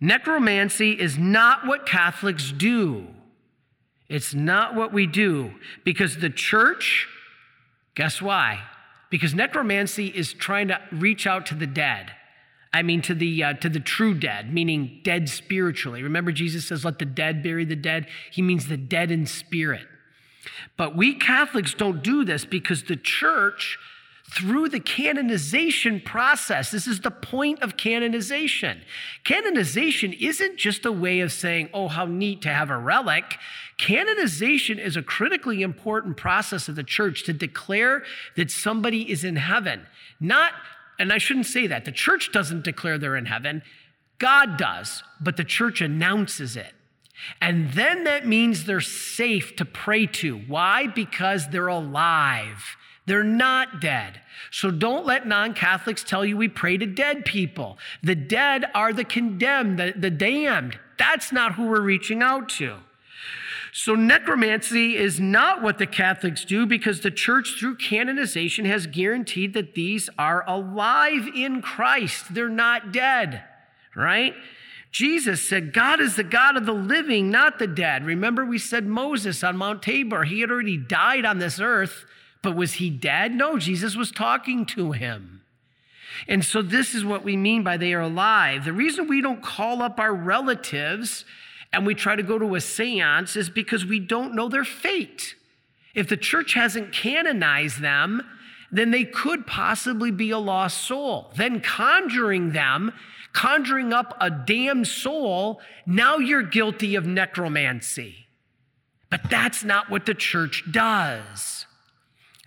Necromancy 0.00 0.92
is 0.92 1.16
not 1.16 1.66
what 1.66 1.86
Catholics 1.86 2.52
do. 2.52 3.06
It's 4.08 4.34
not 4.34 4.74
what 4.74 4.92
we 4.92 5.06
do 5.06 5.54
because 5.82 6.18
the 6.18 6.28
church, 6.28 7.08
guess 7.94 8.20
why? 8.20 8.60
Because 9.10 9.34
necromancy 9.34 10.08
is 10.08 10.32
trying 10.32 10.68
to 10.68 10.80
reach 10.92 11.26
out 11.26 11.46
to 11.46 11.54
the 11.54 11.66
dead. 11.66 12.12
I 12.72 12.82
mean, 12.82 13.02
to 13.02 13.14
the, 13.14 13.44
uh, 13.44 13.52
to 13.54 13.68
the 13.68 13.80
true 13.80 14.14
dead, 14.14 14.52
meaning 14.52 15.00
dead 15.04 15.28
spiritually. 15.28 16.02
Remember, 16.02 16.32
Jesus 16.32 16.66
says, 16.66 16.84
let 16.84 16.98
the 16.98 17.04
dead 17.04 17.42
bury 17.42 17.64
the 17.64 17.76
dead? 17.76 18.08
He 18.32 18.42
means 18.42 18.66
the 18.66 18.76
dead 18.76 19.12
in 19.12 19.26
spirit. 19.26 19.86
But 20.76 20.96
we 20.96 21.14
Catholics 21.14 21.72
don't 21.72 22.02
do 22.02 22.24
this 22.24 22.44
because 22.44 22.82
the 22.82 22.96
church 22.96 23.78
through 24.30 24.68
the 24.68 24.80
canonization 24.80 26.00
process. 26.00 26.70
This 26.70 26.86
is 26.86 27.00
the 27.00 27.10
point 27.10 27.62
of 27.62 27.76
canonization. 27.76 28.82
Canonization 29.22 30.12
isn't 30.14 30.56
just 30.56 30.86
a 30.86 30.92
way 30.92 31.20
of 31.20 31.30
saying, 31.30 31.68
oh, 31.74 31.88
how 31.88 32.06
neat 32.06 32.42
to 32.42 32.48
have 32.48 32.70
a 32.70 32.78
relic. 32.78 33.36
Canonization 33.76 34.78
is 34.78 34.96
a 34.96 35.02
critically 35.02 35.62
important 35.62 36.16
process 36.16 36.68
of 36.68 36.74
the 36.74 36.82
church 36.82 37.24
to 37.24 37.32
declare 37.32 38.02
that 38.36 38.50
somebody 38.50 39.10
is 39.10 39.24
in 39.24 39.36
heaven. 39.36 39.86
Not, 40.20 40.52
and 40.98 41.12
I 41.12 41.18
shouldn't 41.18 41.46
say 41.46 41.66
that, 41.66 41.84
the 41.84 41.92
church 41.92 42.32
doesn't 42.32 42.64
declare 42.64 42.98
they're 42.98 43.16
in 43.16 43.26
heaven, 43.26 43.62
God 44.18 44.56
does, 44.56 45.02
but 45.20 45.36
the 45.36 45.44
church 45.44 45.80
announces 45.80 46.56
it. 46.56 46.72
And 47.40 47.72
then 47.72 48.04
that 48.04 48.26
means 48.26 48.64
they're 48.64 48.80
safe 48.80 49.54
to 49.56 49.64
pray 49.64 50.06
to. 50.06 50.38
Why? 50.38 50.86
Because 50.86 51.48
they're 51.48 51.68
alive. 51.68 52.76
They're 53.06 53.22
not 53.24 53.80
dead. 53.80 54.20
So 54.50 54.70
don't 54.70 55.04
let 55.04 55.26
non 55.26 55.54
Catholics 55.54 56.02
tell 56.02 56.24
you 56.24 56.36
we 56.36 56.48
pray 56.48 56.76
to 56.76 56.86
dead 56.86 57.24
people. 57.24 57.78
The 58.02 58.14
dead 58.14 58.66
are 58.74 58.92
the 58.92 59.04
condemned, 59.04 59.78
the, 59.78 59.92
the 59.96 60.10
damned. 60.10 60.78
That's 60.98 61.32
not 61.32 61.54
who 61.54 61.66
we're 61.66 61.80
reaching 61.80 62.22
out 62.22 62.48
to. 62.50 62.78
So, 63.76 63.96
necromancy 63.96 64.94
is 64.94 65.18
not 65.18 65.60
what 65.60 65.78
the 65.78 65.86
Catholics 65.86 66.44
do 66.44 66.64
because 66.64 67.00
the 67.00 67.10
church, 67.10 67.56
through 67.58 67.74
canonization, 67.78 68.66
has 68.66 68.86
guaranteed 68.86 69.52
that 69.54 69.74
these 69.74 70.08
are 70.16 70.48
alive 70.48 71.28
in 71.34 71.60
Christ. 71.60 72.32
They're 72.32 72.48
not 72.48 72.92
dead, 72.92 73.42
right? 73.96 74.32
Jesus 74.92 75.42
said, 75.48 75.72
God 75.72 76.00
is 76.00 76.14
the 76.14 76.22
God 76.22 76.56
of 76.56 76.66
the 76.66 76.72
living, 76.72 77.32
not 77.32 77.58
the 77.58 77.66
dead. 77.66 78.06
Remember, 78.06 78.44
we 78.44 78.58
said 78.58 78.86
Moses 78.86 79.42
on 79.42 79.56
Mount 79.56 79.82
Tabor, 79.82 80.22
he 80.22 80.40
had 80.40 80.52
already 80.52 80.76
died 80.76 81.24
on 81.24 81.40
this 81.40 81.58
earth, 81.58 82.04
but 82.44 82.54
was 82.54 82.74
he 82.74 82.90
dead? 82.90 83.34
No, 83.34 83.58
Jesus 83.58 83.96
was 83.96 84.12
talking 84.12 84.64
to 84.66 84.92
him. 84.92 85.42
And 86.28 86.44
so, 86.44 86.62
this 86.62 86.94
is 86.94 87.04
what 87.04 87.24
we 87.24 87.36
mean 87.36 87.64
by 87.64 87.76
they 87.76 87.92
are 87.92 88.02
alive. 88.02 88.64
The 88.64 88.72
reason 88.72 89.08
we 89.08 89.20
don't 89.20 89.42
call 89.42 89.82
up 89.82 89.98
our 89.98 90.14
relatives 90.14 91.24
and 91.72 91.84
we 91.84 91.94
try 91.96 92.14
to 92.14 92.22
go 92.22 92.38
to 92.38 92.54
a 92.54 92.60
seance 92.60 93.34
is 93.34 93.50
because 93.50 93.84
we 93.84 93.98
don't 93.98 94.34
know 94.34 94.48
their 94.48 94.64
fate. 94.64 95.34
If 95.94 96.08
the 96.08 96.16
church 96.16 96.54
hasn't 96.54 96.92
canonized 96.92 97.80
them, 97.80 98.22
then 98.70 98.90
they 98.90 99.04
could 99.04 99.46
possibly 99.46 100.12
be 100.12 100.30
a 100.30 100.38
lost 100.38 100.78
soul. 100.78 101.32
Then 101.36 101.60
conjuring 101.60 102.52
them, 102.52 102.92
conjuring 103.32 103.92
up 103.92 104.16
a 104.20 104.30
damned 104.30 104.86
soul, 104.86 105.60
now 105.86 106.18
you're 106.18 106.42
guilty 106.42 106.94
of 106.94 107.06
necromancy. 107.06 108.26
But 109.10 109.30
that's 109.30 109.64
not 109.64 109.90
what 109.90 110.06
the 110.06 110.14
church 110.14 110.64
does. 110.70 111.66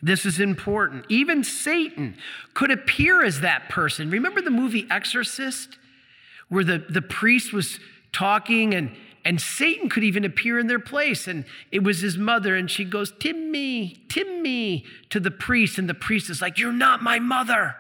This 0.01 0.25
is 0.25 0.39
important. 0.39 1.05
Even 1.09 1.43
Satan 1.43 2.17
could 2.53 2.71
appear 2.71 3.23
as 3.23 3.41
that 3.41 3.69
person. 3.69 4.09
Remember 4.09 4.41
the 4.41 4.51
movie 4.51 4.85
Exorcist, 4.91 5.77
where 6.49 6.63
the, 6.63 6.85
the 6.89 7.01
priest 7.01 7.51
was 7.51 7.79
talking 8.11 8.73
and 8.73 8.95
and 9.27 9.41
Satan 9.41 9.89
could 9.89 10.05
even 10.05 10.23
appear 10.23 10.57
in 10.57 10.67
their 10.67 10.79
place. 10.79 11.27
And 11.27 11.43
it 11.69 11.83
was 11.83 11.99
his 11.99 12.17
mother, 12.17 12.55
and 12.55 12.71
she 12.71 12.85
goes, 12.85 13.11
Timmy, 13.19 13.97
Timmy, 14.07 14.85
to 15.09 15.19
the 15.19 15.31
priest. 15.31 15.77
And 15.77 15.89
the 15.89 15.93
priest 15.93 16.29
is 16.29 16.41
like, 16.41 16.57
You're 16.57 16.71
not 16.71 17.03
my 17.03 17.19
mother. 17.19 17.75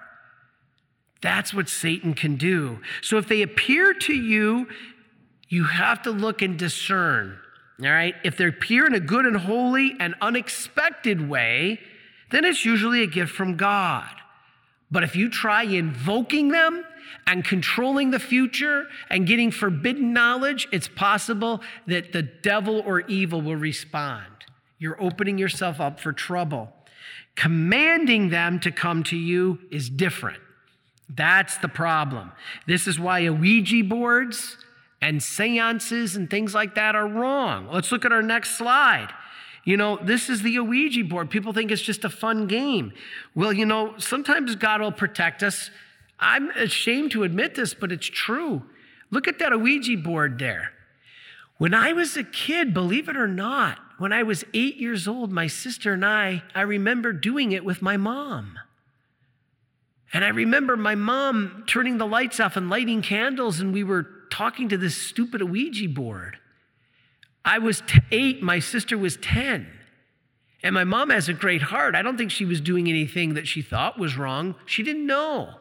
That's 1.21 1.53
what 1.53 1.69
Satan 1.69 2.15
can 2.15 2.35
do. 2.35 2.81
So 3.01 3.17
if 3.17 3.29
they 3.29 3.41
appear 3.41 3.93
to 3.93 4.13
you, 4.13 4.67
you 5.47 5.63
have 5.63 6.01
to 6.01 6.11
look 6.11 6.41
and 6.41 6.59
discern. 6.59 7.39
All 7.81 7.89
right? 7.91 8.15
If 8.25 8.35
they 8.35 8.47
appear 8.47 8.85
in 8.85 8.93
a 8.93 8.99
good 8.99 9.25
and 9.25 9.37
holy 9.37 9.95
and 10.01 10.15
unexpected 10.19 11.29
way, 11.29 11.79
then 12.31 12.45
it's 12.45 12.65
usually 12.65 13.03
a 13.03 13.07
gift 13.07 13.33
from 13.33 13.55
God. 13.55 14.09
But 14.89 15.03
if 15.03 15.15
you 15.15 15.29
try 15.29 15.63
invoking 15.63 16.49
them 16.49 16.83
and 17.25 17.43
controlling 17.43 18.11
the 18.11 18.19
future 18.19 18.87
and 19.09 19.27
getting 19.27 19.51
forbidden 19.51 20.13
knowledge, 20.13 20.67
it's 20.71 20.87
possible 20.87 21.61
that 21.87 22.13
the 22.13 22.21
devil 22.21 22.81
or 22.85 23.01
evil 23.01 23.41
will 23.41 23.55
respond. 23.55 24.25
You're 24.79 25.01
opening 25.01 25.37
yourself 25.37 25.81
up 25.81 25.99
for 25.99 26.13
trouble. 26.13 26.71
Commanding 27.35 28.29
them 28.29 28.59
to 28.61 28.71
come 28.71 29.03
to 29.03 29.17
you 29.17 29.59
is 29.71 29.89
different. 29.89 30.39
That's 31.09 31.57
the 31.57 31.67
problem. 31.67 32.31
This 32.65 32.87
is 32.87 32.99
why 32.99 33.29
Ouija 33.29 33.83
boards 33.83 34.57
and 35.01 35.21
seances 35.21 36.15
and 36.15 36.29
things 36.29 36.53
like 36.53 36.75
that 36.75 36.95
are 36.95 37.07
wrong. 37.07 37.69
Let's 37.71 37.91
look 37.91 38.05
at 38.05 38.11
our 38.11 38.21
next 38.21 38.57
slide. 38.57 39.09
You 39.67 39.75
know, 39.75 39.99
this 40.01 40.29
is 40.29 40.43
the 40.43 40.59
Ouija 40.61 41.03
board. 41.03 41.29
People 41.29 41.51
think 41.51 41.71
it's 41.71 41.81
just 41.81 42.05
a 42.05 42.09
fun 42.09 42.47
game. 42.47 42.93
Well, 43.35 43.51
you 43.51 43.65
know, 43.65 43.95
sometimes 43.97 44.55
God 44.55 44.79
will 44.79 44.93
protect 44.93 45.43
us. 45.43 45.71
I'm 46.17 46.51
ashamed 46.51 47.11
to 47.11 47.23
admit 47.23 47.55
this, 47.55 47.73
but 47.73 47.91
it's 47.91 48.07
true. 48.07 48.63
Look 49.11 49.27
at 49.27 49.39
that 49.39 49.59
Ouija 49.59 49.97
board 49.97 50.39
there. 50.39 50.71
When 51.57 51.73
I 51.73 51.91
was 51.91 52.15
a 52.15 52.23
kid, 52.23 52.73
believe 52.73 53.09
it 53.09 53.17
or 53.17 53.27
not, 53.27 53.77
when 53.97 54.13
I 54.13 54.23
was 54.23 54.45
eight 54.53 54.77
years 54.77 55.05
old, 55.05 55.33
my 55.33 55.47
sister 55.47 55.91
and 55.91 56.05
I, 56.05 56.43
I 56.55 56.61
remember 56.61 57.11
doing 57.11 57.51
it 57.51 57.65
with 57.65 57.81
my 57.81 57.97
mom. 57.97 58.57
And 60.13 60.23
I 60.23 60.29
remember 60.29 60.77
my 60.77 60.95
mom 60.95 61.65
turning 61.67 61.97
the 61.97 62.07
lights 62.07 62.39
off 62.39 62.55
and 62.55 62.69
lighting 62.69 63.01
candles, 63.01 63.59
and 63.59 63.73
we 63.73 63.83
were 63.83 64.07
talking 64.31 64.69
to 64.69 64.77
this 64.77 64.95
stupid 64.95 65.43
Ouija 65.43 65.89
board. 65.89 66.37
I 67.47 67.59
was 67.59 67.81
t- 67.87 68.01
eight, 68.11 68.43
my 68.43 68.59
sister 68.59 68.97
was 68.97 69.15
10. 69.17 69.67
And 70.63 70.73
my 70.73 70.83
mom 70.83 71.11
has 71.11 71.29
a 71.29 71.33
great 71.33 71.61
heart. 71.61 71.95
I 71.95 72.01
don't 72.01 72.17
think 72.17 72.29
she 72.29 72.43
was 72.43 72.59
doing 72.59 72.89
anything 72.89 73.35
that 73.35 73.47
she 73.47 73.61
thought 73.61 73.97
was 73.97 74.17
wrong. 74.17 74.55
She 74.65 74.83
didn't 74.83 75.07
know. 75.07 75.53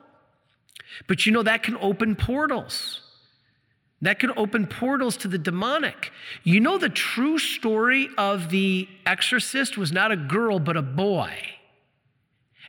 But 1.06 1.26
you 1.26 1.32
know, 1.32 1.44
that 1.44 1.62
can 1.62 1.76
open 1.76 2.16
portals. 2.16 3.02
That 4.02 4.18
can 4.18 4.32
open 4.36 4.66
portals 4.66 5.16
to 5.18 5.28
the 5.28 5.38
demonic. 5.38 6.10
You 6.42 6.58
know, 6.58 6.76
the 6.76 6.88
true 6.88 7.38
story 7.38 8.08
of 8.18 8.50
the 8.50 8.88
exorcist 9.06 9.78
was 9.78 9.92
not 9.92 10.10
a 10.10 10.16
girl, 10.16 10.58
but 10.58 10.76
a 10.76 10.82
boy. 10.82 11.38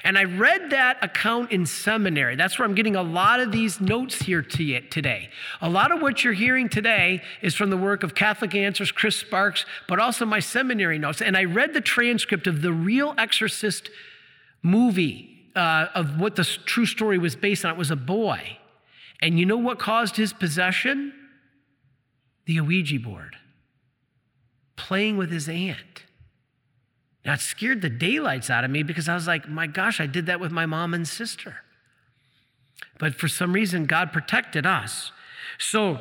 And 0.08 0.18
I 0.18 0.24
read 0.24 0.70
that 0.70 1.04
account 1.04 1.52
in 1.52 1.66
seminary. 1.66 2.38
That's 2.38 2.58
where 2.58 2.66
I'm 2.66 2.76
getting 2.76 2.96
a 2.96 3.04
lot 3.04 3.42
of 3.42 3.52
these 3.52 3.82
notes 3.82 4.22
here 4.22 4.42
to 4.42 4.80
today. 4.84 5.30
A 5.60 5.70
lot 5.70 5.92
of 5.92 6.02
what 6.02 6.24
you're 6.24 6.32
hearing 6.32 6.70
today 6.70 7.22
is 7.42 7.56
from 7.56 7.72
the 7.72 7.76
work 7.76 8.04
of 8.04 8.16
Catholic 8.16 8.56
Answers, 8.56 8.90
Chris 8.90 9.18
Sparks, 9.18 9.66
but 9.86 10.00
also 10.00 10.26
my 10.26 10.40
seminary 10.40 10.98
notes. 10.98 11.22
And 11.22 11.36
I 11.36 11.44
read 11.44 11.74
the 11.74 11.82
transcript 11.82 12.48
of 12.48 12.62
the 12.62 12.72
real 12.72 13.16
exorcist 13.18 13.90
movie 14.64 15.50
uh, 15.58 15.88
of 15.94 16.22
what 16.22 16.38
the 16.38 16.46
true 16.46 16.86
story 16.86 17.18
was 17.18 17.36
based 17.36 17.66
on. 17.66 17.74
It 17.74 17.78
was 17.78 17.92
a 17.92 17.98
boy. 17.98 18.60
And 19.22 19.38
you 19.38 19.46
know 19.46 19.58
what 19.58 19.78
caused 19.78 20.16
his 20.16 20.32
possession? 20.32 21.12
The 22.46 22.62
Ouija 22.62 22.98
board, 22.98 23.36
playing 24.78 25.18
with 25.18 25.32
his 25.32 25.50
aunt. 25.50 26.06
That 27.28 27.42
scared 27.42 27.82
the 27.82 27.90
daylights 27.90 28.50
out 28.50 28.64
of 28.64 28.72
me 28.72 28.84
because 28.84 29.10
I 29.10 29.14
was 29.14 29.28
like, 29.28 29.50
my 29.50 29.68
gosh, 29.68 30.00
I 30.00 30.06
did 30.06 30.28
that 30.28 30.40
with 30.40 30.50
my 30.50 30.66
mom 30.66 30.94
and 30.94 31.06
sister. 31.06 31.58
But 33.00 33.16
for 33.16 33.28
some 33.28 33.52
reason, 33.52 33.86
God 33.86 34.14
protected 34.14 34.66
us. 34.66 35.12
So, 35.58 36.00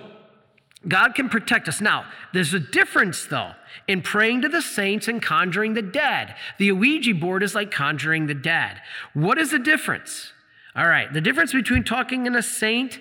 God 0.87 1.17
can 1.17 1.29
protect 1.29 1.67
us. 1.67 1.81
Now, 1.81 2.05
there's 2.33 2.55
a 2.55 2.61
difference, 2.61 3.27
though, 3.27 3.55
in 3.89 4.03
praying 4.03 4.43
to 4.43 4.49
the 4.49 4.63
saints 4.63 5.09
and 5.09 5.21
conjuring 5.21 5.75
the 5.75 5.83
dead. 5.83 6.37
The 6.59 6.71
Ouija 6.71 7.15
board 7.15 7.43
is 7.43 7.57
like 7.57 7.73
conjuring 7.73 8.29
the 8.29 8.35
dead. 8.35 8.81
What 9.13 9.37
is 9.37 9.51
the 9.51 9.59
difference? 9.59 10.33
All 10.77 10.87
right, 10.87 11.13
the 11.13 11.21
difference 11.21 11.53
between 11.53 11.83
talking 11.83 12.27
in 12.27 12.37
a 12.37 12.43
saint 12.43 13.01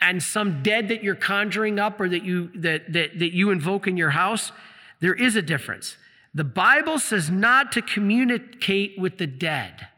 and 0.00 0.22
some 0.22 0.62
dead 0.62 0.86
that 0.86 1.02
you're 1.02 1.16
conjuring 1.16 1.80
up 1.80 2.00
or 2.00 2.08
that 2.08 2.22
you 2.22 2.48
that, 2.54 2.92
that, 2.92 3.18
that 3.18 3.34
you 3.34 3.50
invoke 3.50 3.88
in 3.88 3.96
your 3.96 4.10
house, 4.10 4.52
there 5.00 5.14
is 5.14 5.34
a 5.34 5.42
difference. 5.42 5.96
The 6.36 6.44
Bible 6.44 6.98
says 6.98 7.30
not 7.30 7.72
to 7.72 7.80
communicate 7.80 8.98
with 8.98 9.16
the 9.16 9.26
dead, 9.26 9.88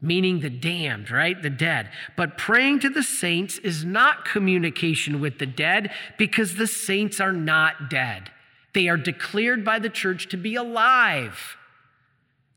meaning 0.00 0.38
the 0.38 0.50
damned, 0.50 1.10
right? 1.10 1.42
The 1.42 1.50
dead. 1.50 1.90
But 2.16 2.38
praying 2.38 2.78
to 2.80 2.88
the 2.88 3.02
saints 3.02 3.58
is 3.58 3.84
not 3.84 4.24
communication 4.24 5.20
with 5.20 5.40
the 5.40 5.46
dead 5.46 5.90
because 6.16 6.54
the 6.54 6.68
saints 6.68 7.20
are 7.20 7.32
not 7.32 7.90
dead. 7.90 8.30
They 8.72 8.88
are 8.88 8.96
declared 8.96 9.64
by 9.64 9.80
the 9.80 9.88
church 9.88 10.28
to 10.28 10.36
be 10.36 10.54
alive. 10.54 11.56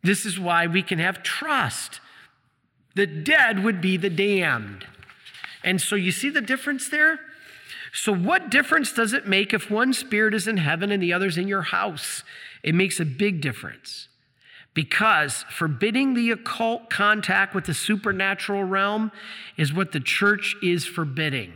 This 0.03 0.23
is 0.23 0.39
why 0.39 0.67
we 0.67 0.83
can 0.83 0.99
have 0.99 1.23
trust. 1.23 2.01
The 2.93 3.07
dead 3.07 3.63
would 3.63 3.81
be 3.81 3.97
the 3.97 4.11
damned. 4.11 4.85
And 5.63 5.81
so 5.81 5.95
you 5.95 6.11
see 6.11 6.29
the 6.29 6.39
difference 6.39 6.87
there? 6.87 7.19
So, 7.93 8.13
what 8.13 8.51
difference 8.51 8.93
does 8.93 9.11
it 9.11 9.27
make 9.27 9.53
if 9.53 9.69
one 9.69 9.91
spirit 9.91 10.33
is 10.33 10.47
in 10.47 10.57
heaven 10.57 10.91
and 10.91 11.03
the 11.03 11.11
other's 11.11 11.37
in 11.37 11.47
your 11.47 11.63
house? 11.63 12.23
It 12.63 12.75
makes 12.75 12.99
a 12.99 13.05
big 13.05 13.41
difference 13.41 14.07
because 14.73 15.43
forbidding 15.49 16.13
the 16.13 16.31
occult 16.31 16.89
contact 16.89 17.53
with 17.53 17.65
the 17.65 17.73
supernatural 17.73 18.63
realm 18.63 19.11
is 19.57 19.73
what 19.73 19.91
the 19.91 19.99
church 19.99 20.55
is 20.61 20.85
forbidding. 20.85 21.53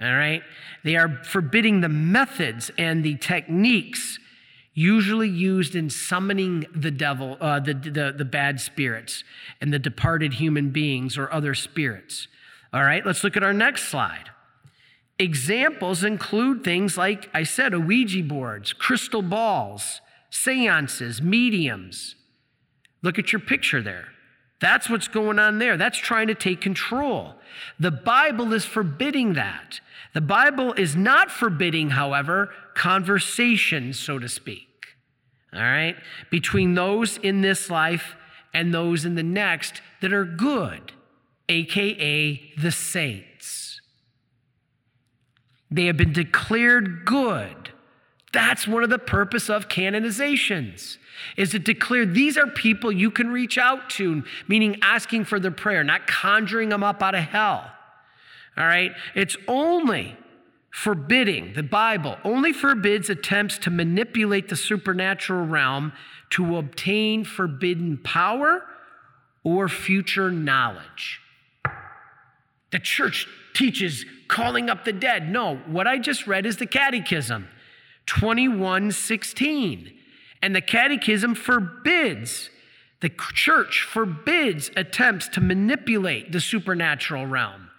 All 0.00 0.14
right? 0.14 0.42
They 0.84 0.96
are 0.96 1.22
forbidding 1.24 1.80
the 1.80 1.88
methods 1.88 2.70
and 2.78 3.04
the 3.04 3.16
techniques 3.16 4.18
usually 4.74 5.28
used 5.28 5.74
in 5.74 5.88
summoning 5.88 6.66
the 6.74 6.90
devil, 6.90 7.38
uh, 7.40 7.58
the, 7.58 7.72
the, 7.72 8.14
the 8.16 8.24
bad 8.24 8.60
spirits, 8.60 9.24
and 9.60 9.72
the 9.72 9.78
departed 9.78 10.34
human 10.34 10.68
beings 10.68 11.16
or 11.16 11.32
other 11.32 11.54
spirits. 11.54 12.28
All 12.74 12.82
right, 12.82 13.04
let's 13.04 13.24
look 13.24 13.38
at 13.38 13.42
our 13.42 13.54
next 13.54 13.84
slide. 13.84 14.30
Examples 15.18 16.04
include 16.04 16.62
things 16.62 16.98
like 16.98 17.30
I 17.32 17.42
said, 17.42 17.74
Ouija 17.86 18.22
boards, 18.22 18.74
crystal 18.74 19.22
balls, 19.22 20.02
seances, 20.30 21.22
mediums. 21.22 22.16
Look 23.02 23.18
at 23.18 23.32
your 23.32 23.40
picture 23.40 23.82
there. 23.82 24.08
That's 24.60 24.88
what's 24.88 25.08
going 25.08 25.38
on 25.38 25.58
there. 25.58 25.76
That's 25.76 25.98
trying 25.98 26.28
to 26.28 26.34
take 26.34 26.60
control. 26.60 27.34
The 27.78 27.90
Bible 27.90 28.52
is 28.52 28.64
forbidding 28.64 29.34
that. 29.34 29.80
The 30.14 30.20
Bible 30.22 30.72
is 30.72 30.96
not 30.96 31.30
forbidding, 31.30 31.90
however, 31.90 32.50
conversation, 32.74 33.92
so 33.92 34.18
to 34.18 34.28
speak. 34.28 34.66
All 35.52 35.60
right? 35.60 35.96
Between 36.30 36.74
those 36.74 37.18
in 37.18 37.42
this 37.42 37.68
life 37.68 38.16
and 38.54 38.72
those 38.72 39.04
in 39.04 39.14
the 39.14 39.22
next 39.22 39.82
that 40.00 40.12
are 40.12 40.24
good, 40.24 40.92
AKA 41.48 42.54
the 42.58 42.72
saints. 42.72 43.80
They 45.70 45.84
have 45.86 45.96
been 45.96 46.12
declared 46.12 47.04
good 47.04 47.72
That's 48.32 48.66
one 48.66 48.82
of 48.82 48.90
the 48.90 48.98
purpose 48.98 49.48
of 49.48 49.68
canonizations 49.68 50.98
is 51.36 51.50
to 51.50 51.58
declare 51.58 52.04
these 52.04 52.36
are 52.36 52.46
people 52.46 52.92
you 52.92 53.10
can 53.10 53.28
reach 53.28 53.56
out 53.56 53.88
to, 53.90 54.24
meaning 54.48 54.78
asking 54.82 55.24
for 55.24 55.40
their 55.40 55.50
prayer, 55.50 55.82
not 55.82 56.06
conjuring 56.06 56.68
them 56.68 56.82
up 56.82 57.02
out 57.02 57.14
of 57.14 57.22
hell. 57.22 57.70
All 58.56 58.66
right? 58.66 58.92
It's 59.14 59.36
only 59.48 60.16
forbidding, 60.70 61.54
the 61.54 61.62
Bible 61.62 62.18
only 62.22 62.52
forbids 62.52 63.08
attempts 63.08 63.56
to 63.58 63.70
manipulate 63.70 64.48
the 64.48 64.56
supernatural 64.56 65.46
realm 65.46 65.92
to 66.30 66.58
obtain 66.58 67.24
forbidden 67.24 67.96
power 67.98 68.62
or 69.42 69.68
future 69.68 70.30
knowledge. 70.30 71.20
The 72.72 72.78
church 72.78 73.26
teaches 73.54 74.04
calling 74.28 74.68
up 74.68 74.84
the 74.84 74.92
dead. 74.92 75.30
No, 75.30 75.56
what 75.66 75.86
I 75.86 75.98
just 75.98 76.26
read 76.26 76.44
is 76.44 76.58
the 76.58 76.66
catechism 76.66 77.48
2116. 78.06 79.92
And 80.42 80.54
the 80.54 80.60
catechism 80.60 81.34
forbids, 81.34 82.50
the 83.00 83.08
church 83.08 83.82
forbids 83.82 84.70
attempts 84.76 85.28
to 85.28 85.40
manipulate 85.40 86.32
the 86.32 86.40
supernatural 86.40 87.26
realm 87.26 87.70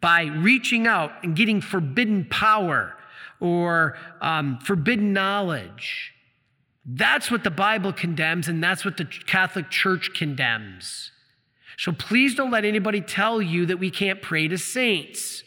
by 0.00 0.24
reaching 0.24 0.86
out 0.86 1.12
and 1.22 1.36
getting 1.36 1.60
forbidden 1.60 2.24
power 2.24 2.94
or 3.40 3.96
um, 4.20 4.58
forbidden 4.58 5.12
knowledge. 5.12 6.12
That's 6.84 7.30
what 7.30 7.44
the 7.44 7.50
Bible 7.50 7.92
condemns, 7.92 8.48
and 8.48 8.62
that's 8.62 8.84
what 8.84 8.96
the 8.96 9.04
Catholic 9.04 9.70
Church 9.70 10.10
condemns. 10.14 11.12
So 11.78 11.92
please 11.92 12.34
don't 12.34 12.50
let 12.50 12.64
anybody 12.64 13.00
tell 13.00 13.40
you 13.40 13.66
that 13.66 13.78
we 13.78 13.90
can't 13.90 14.20
pray 14.20 14.48
to 14.48 14.58
saints 14.58 15.44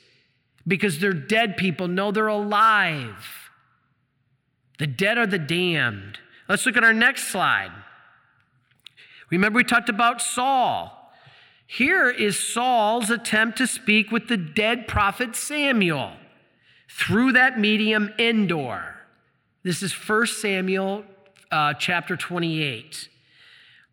because 0.66 1.00
they're 1.00 1.14
dead 1.14 1.58
people. 1.58 1.88
No, 1.88 2.12
they're 2.12 2.28
alive. 2.28 3.35
The 4.78 4.88
dead 4.88 5.18
are 5.18 5.28
the 5.28 5.40
damned. 5.40 6.20
Let's 6.48 6.66
look 6.66 6.78
at 6.78 6.84
our 6.84 6.94
next 6.94 7.30
slide. 7.30 7.72
Remember, 9.30 9.58
we 9.58 9.64
talked 9.64 9.90
about 9.90 10.22
Saul. 10.22 11.12
Here 11.68 12.10
is 12.10 12.38
Saul's 12.38 13.10
attempt 13.10 13.58
to 13.58 13.68
speak 13.68 14.12
with 14.12 14.28
the 14.28 14.38
dead 14.38 14.88
prophet 14.88 15.36
Samuel 15.36 16.14
through 16.88 17.32
that 17.34 17.60
medium 17.60 18.14
Endor. 18.20 18.96
This 19.64 19.82
is 19.82 19.94
1 19.94 20.28
Samuel 20.28 21.04
uh, 21.52 21.74
chapter 21.74 22.16
28. 22.16 23.10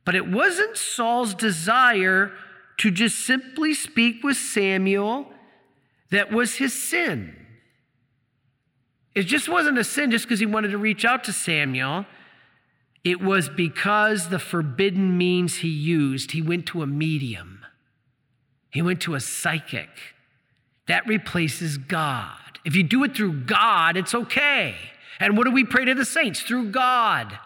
But 0.04 0.14
it 0.14 0.28
wasn't 0.28 0.76
Saul's 0.76 1.34
desire 1.34 2.32
to 2.78 2.90
just 2.90 3.20
simply 3.20 3.72
speak 3.72 4.22
with 4.22 4.36
Samuel 4.36 5.32
that 6.10 6.30
was 6.30 6.56
his 6.56 6.74
sin. 6.74 7.41
It 9.14 9.24
just 9.24 9.48
wasn't 9.48 9.78
a 9.78 9.84
sin 9.84 10.10
just 10.10 10.24
because 10.24 10.40
he 10.40 10.46
wanted 10.46 10.70
to 10.70 10.78
reach 10.78 11.04
out 11.04 11.24
to 11.24 11.32
Samuel. 11.32 12.06
It 13.04 13.20
was 13.20 13.48
because 13.48 14.28
the 14.28 14.38
forbidden 14.38 15.18
means 15.18 15.56
he 15.56 15.68
used, 15.68 16.32
he 16.32 16.40
went 16.40 16.66
to 16.66 16.82
a 16.82 16.86
medium, 16.86 17.64
he 18.70 18.80
went 18.80 19.00
to 19.02 19.14
a 19.14 19.20
psychic. 19.20 19.88
That 20.88 21.06
replaces 21.06 21.78
God. 21.78 22.58
If 22.64 22.74
you 22.74 22.82
do 22.82 23.04
it 23.04 23.16
through 23.16 23.42
God, 23.42 23.96
it's 23.96 24.14
okay. 24.14 24.74
And 25.20 25.36
what 25.36 25.44
do 25.44 25.52
we 25.52 25.64
pray 25.64 25.84
to 25.84 25.94
the 25.94 26.04
saints? 26.04 26.40
Through 26.40 26.70
God. 26.70 27.38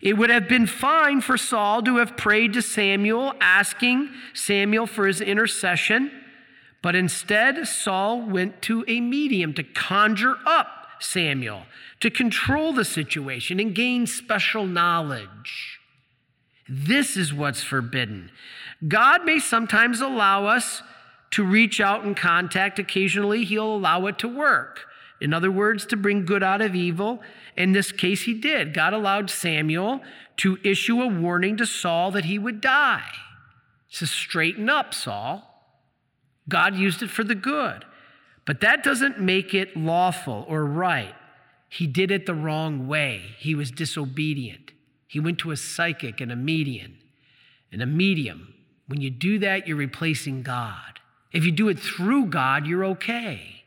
It 0.00 0.16
would 0.16 0.30
have 0.30 0.48
been 0.48 0.66
fine 0.66 1.20
for 1.20 1.36
Saul 1.36 1.82
to 1.82 1.96
have 1.96 2.16
prayed 2.16 2.52
to 2.54 2.62
Samuel, 2.62 3.34
asking 3.40 4.10
Samuel 4.34 4.86
for 4.86 5.06
his 5.06 5.20
intercession, 5.20 6.10
but 6.82 6.94
instead, 6.94 7.66
Saul 7.66 8.20
went 8.20 8.60
to 8.62 8.84
a 8.88 9.00
medium 9.00 9.54
to 9.54 9.62
conjure 9.62 10.36
up 10.44 10.88
Samuel 11.00 11.62
to 12.00 12.10
control 12.10 12.72
the 12.72 12.84
situation 12.84 13.60
and 13.60 13.74
gain 13.74 14.06
special 14.06 14.66
knowledge. 14.66 15.80
This 16.68 17.16
is 17.16 17.32
what's 17.32 17.62
forbidden. 17.62 18.30
God 18.86 19.24
may 19.24 19.38
sometimes 19.38 20.00
allow 20.00 20.46
us 20.46 20.82
to 21.32 21.44
reach 21.44 21.80
out 21.80 22.04
and 22.04 22.16
contact. 22.16 22.78
Occasionally, 22.78 23.44
He'll 23.44 23.74
allow 23.74 24.06
it 24.06 24.18
to 24.18 24.28
work. 24.28 24.80
In 25.20 25.32
other 25.32 25.50
words, 25.52 25.86
to 25.86 25.96
bring 25.96 26.24
good 26.24 26.42
out 26.42 26.60
of 26.60 26.74
evil. 26.74 27.22
In 27.56 27.72
this 27.72 27.92
case, 27.92 28.22
He 28.22 28.34
did. 28.34 28.74
God 28.74 28.92
allowed 28.92 29.30
Samuel 29.30 30.00
to 30.38 30.58
issue 30.64 31.00
a 31.00 31.06
warning 31.06 31.56
to 31.58 31.66
Saul 31.66 32.10
that 32.12 32.24
he 32.24 32.38
would 32.38 32.60
die. 32.60 33.10
To 33.92 34.06
straighten 34.06 34.68
up, 34.70 34.94
Saul. 34.94 35.51
God 36.52 36.76
used 36.76 37.02
it 37.02 37.08
for 37.08 37.24
the 37.24 37.34
good. 37.34 37.86
But 38.44 38.60
that 38.60 38.84
doesn't 38.84 39.18
make 39.18 39.54
it 39.54 39.74
lawful 39.74 40.44
or 40.46 40.66
right. 40.66 41.14
He 41.70 41.86
did 41.86 42.10
it 42.10 42.26
the 42.26 42.34
wrong 42.34 42.86
way. 42.86 43.22
He 43.38 43.54
was 43.54 43.70
disobedient. 43.70 44.72
He 45.08 45.18
went 45.18 45.38
to 45.38 45.50
a 45.50 45.56
psychic 45.56 46.20
and 46.20 46.30
a 46.30 46.36
medium. 46.36 46.98
And 47.72 47.80
a 47.80 47.86
medium, 47.86 48.52
when 48.86 49.00
you 49.00 49.08
do 49.08 49.38
that, 49.38 49.66
you're 49.66 49.78
replacing 49.78 50.42
God. 50.42 51.00
If 51.32 51.46
you 51.46 51.52
do 51.52 51.68
it 51.68 51.78
through 51.78 52.26
God, 52.26 52.66
you're 52.66 52.84
okay. 52.84 53.64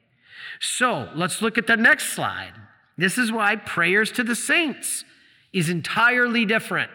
So 0.59 1.09
let's 1.15 1.41
look 1.41 1.57
at 1.57 1.65
the 1.65 1.75
next 1.75 2.13
slide. 2.13 2.53
This 2.99 3.17
is 3.17 3.31
why 3.31 3.55
prayers 3.55 4.11
to 4.11 4.23
the 4.23 4.35
saints 4.35 5.03
is 5.51 5.69
entirely 5.69 6.45
different. 6.45 6.91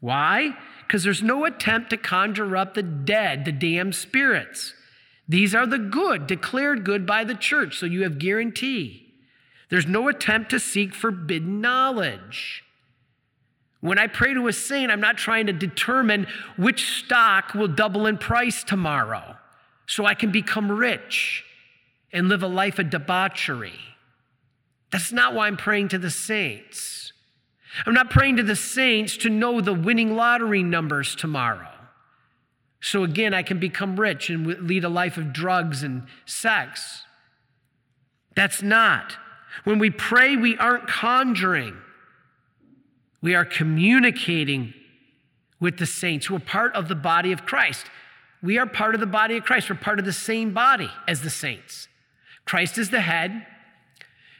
Why? 0.00 0.58
Because 0.86 1.04
there's 1.04 1.22
no 1.22 1.46
attempt 1.46 1.88
to 1.90 1.96
conjure 1.96 2.54
up 2.54 2.74
the 2.74 2.82
dead, 2.82 3.46
the 3.46 3.52
damned 3.52 3.94
spirits. 3.94 4.74
These 5.28 5.54
are 5.54 5.66
the 5.66 5.78
good, 5.78 6.26
declared 6.26 6.84
good 6.84 7.06
by 7.06 7.24
the 7.24 7.34
church, 7.34 7.78
so 7.78 7.86
you 7.86 8.02
have 8.04 8.18
guarantee. 8.18 9.14
There's 9.68 9.86
no 9.86 10.08
attempt 10.08 10.50
to 10.50 10.60
seek 10.60 10.94
forbidden 10.94 11.60
knowledge. 11.60 12.62
When 13.80 13.98
I 13.98 14.06
pray 14.06 14.34
to 14.34 14.48
a 14.48 14.52
saint, 14.52 14.90
I'm 14.90 15.00
not 15.00 15.18
trying 15.18 15.46
to 15.46 15.52
determine 15.52 16.26
which 16.56 16.98
stock 16.98 17.54
will 17.54 17.68
double 17.68 18.06
in 18.06 18.18
price 18.18 18.64
tomorrow 18.64 19.36
so 19.86 20.06
I 20.06 20.14
can 20.14 20.30
become 20.30 20.70
rich 20.70 21.44
and 22.12 22.28
live 22.28 22.42
a 22.42 22.48
life 22.48 22.78
of 22.78 22.90
debauchery. 22.90 23.78
That's 24.90 25.12
not 25.12 25.34
why 25.34 25.46
I'm 25.46 25.56
praying 25.56 25.88
to 25.88 25.98
the 25.98 26.10
saints. 26.10 27.12
I'm 27.84 27.94
not 27.94 28.10
praying 28.10 28.36
to 28.36 28.42
the 28.42 28.56
saints 28.56 29.16
to 29.18 29.28
know 29.28 29.60
the 29.60 29.74
winning 29.74 30.16
lottery 30.16 30.62
numbers 30.62 31.14
tomorrow. 31.14 31.75
So 32.86 33.02
again, 33.02 33.34
I 33.34 33.42
can 33.42 33.58
become 33.58 33.98
rich 33.98 34.30
and 34.30 34.46
lead 34.46 34.84
a 34.84 34.88
life 34.88 35.16
of 35.16 35.32
drugs 35.32 35.82
and 35.82 36.04
sex. 36.24 37.02
That's 38.36 38.62
not. 38.62 39.16
When 39.64 39.80
we 39.80 39.90
pray, 39.90 40.36
we 40.36 40.56
aren't 40.56 40.86
conjuring, 40.86 41.76
we 43.20 43.34
are 43.34 43.44
communicating 43.44 44.72
with 45.58 45.78
the 45.78 45.86
saints 45.86 46.26
who 46.26 46.36
are 46.36 46.38
part 46.38 46.76
of 46.76 46.86
the 46.86 46.94
body 46.94 47.32
of 47.32 47.44
Christ. 47.44 47.86
We 48.40 48.56
are 48.56 48.66
part 48.66 48.94
of 48.94 49.00
the 49.00 49.06
body 49.06 49.36
of 49.36 49.42
Christ. 49.42 49.68
We're 49.68 49.74
part 49.74 49.98
of 49.98 50.04
the 50.04 50.12
same 50.12 50.54
body 50.54 50.90
as 51.08 51.22
the 51.22 51.30
saints. 51.30 51.88
Christ 52.44 52.78
is 52.78 52.90
the 52.90 53.00
head. 53.00 53.44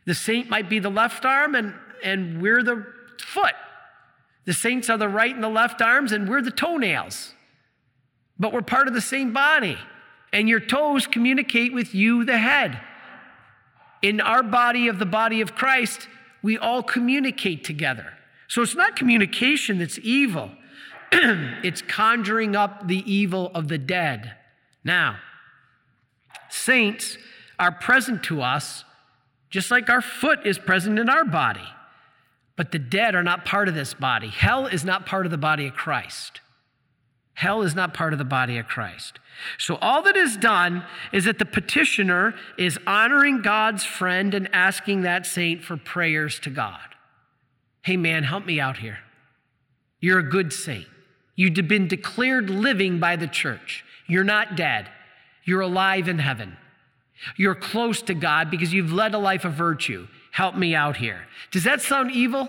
The 0.04 0.14
saint 0.14 0.48
might 0.48 0.70
be 0.70 0.78
the 0.78 0.88
left 0.88 1.24
arm, 1.24 1.56
and, 1.56 1.74
and 2.00 2.40
we're 2.40 2.62
the 2.62 2.86
foot. 3.20 3.56
The 4.44 4.52
saints 4.52 4.88
are 4.88 4.98
the 4.98 5.08
right 5.08 5.34
and 5.34 5.42
the 5.42 5.48
left 5.48 5.82
arms, 5.82 6.12
and 6.12 6.28
we're 6.28 6.42
the 6.42 6.52
toenails 6.52 7.32
but 8.38 8.52
we're 8.52 8.62
part 8.62 8.88
of 8.88 8.94
the 8.94 9.00
same 9.00 9.32
body. 9.32 9.78
And 10.32 10.48
your 10.48 10.60
toes 10.60 11.06
communicate 11.06 11.72
with 11.72 11.94
you, 11.94 12.24
the 12.24 12.38
head. 12.38 12.80
In 14.02 14.20
our 14.20 14.42
body 14.42 14.88
of 14.88 14.98
the 14.98 15.06
body 15.06 15.40
of 15.40 15.54
Christ, 15.54 16.08
we 16.42 16.58
all 16.58 16.82
communicate 16.82 17.64
together. 17.64 18.12
So 18.48 18.62
it's 18.62 18.74
not 18.74 18.96
communication 18.96 19.78
that's 19.78 19.98
evil, 20.02 20.50
it's 21.12 21.82
conjuring 21.82 22.54
up 22.54 22.86
the 22.86 23.10
evil 23.10 23.50
of 23.54 23.68
the 23.68 23.78
dead. 23.78 24.34
Now, 24.84 25.16
saints 26.48 27.18
are 27.58 27.72
present 27.72 28.22
to 28.24 28.42
us 28.42 28.84
just 29.50 29.70
like 29.70 29.88
our 29.88 30.02
foot 30.02 30.44
is 30.44 30.58
present 30.58 30.98
in 30.98 31.08
our 31.08 31.24
body. 31.24 31.66
But 32.56 32.72
the 32.72 32.78
dead 32.78 33.14
are 33.14 33.22
not 33.22 33.44
part 33.44 33.68
of 33.68 33.74
this 33.74 33.94
body. 33.94 34.28
Hell 34.28 34.66
is 34.66 34.84
not 34.84 35.06
part 35.06 35.26
of 35.26 35.30
the 35.30 35.38
body 35.38 35.66
of 35.66 35.74
Christ. 35.74 36.40
Hell 37.36 37.60
is 37.60 37.74
not 37.74 37.92
part 37.92 38.14
of 38.14 38.18
the 38.18 38.24
body 38.24 38.56
of 38.56 38.66
Christ. 38.66 39.18
So, 39.58 39.76
all 39.82 40.00
that 40.02 40.16
is 40.16 40.38
done 40.38 40.84
is 41.12 41.26
that 41.26 41.38
the 41.38 41.44
petitioner 41.44 42.34
is 42.56 42.78
honoring 42.86 43.42
God's 43.42 43.84
friend 43.84 44.32
and 44.32 44.48
asking 44.54 45.02
that 45.02 45.26
saint 45.26 45.62
for 45.62 45.76
prayers 45.76 46.40
to 46.40 46.50
God. 46.50 46.80
Hey, 47.82 47.98
man, 47.98 48.24
help 48.24 48.46
me 48.46 48.58
out 48.58 48.78
here. 48.78 48.98
You're 50.00 50.20
a 50.20 50.28
good 50.28 50.50
saint. 50.50 50.86
You've 51.34 51.68
been 51.68 51.88
declared 51.88 52.48
living 52.48 52.98
by 52.98 53.16
the 53.16 53.26
church. 53.26 53.84
You're 54.06 54.24
not 54.24 54.56
dead, 54.56 54.88
you're 55.44 55.60
alive 55.60 56.08
in 56.08 56.18
heaven. 56.18 56.56
You're 57.36 57.54
close 57.54 58.00
to 58.02 58.14
God 58.14 58.50
because 58.50 58.72
you've 58.72 58.92
led 58.92 59.14
a 59.14 59.18
life 59.18 59.44
of 59.44 59.52
virtue. 59.52 60.06
Help 60.32 60.54
me 60.54 60.74
out 60.74 60.96
here. 60.96 61.26
Does 61.50 61.64
that 61.64 61.82
sound 61.82 62.12
evil? 62.12 62.48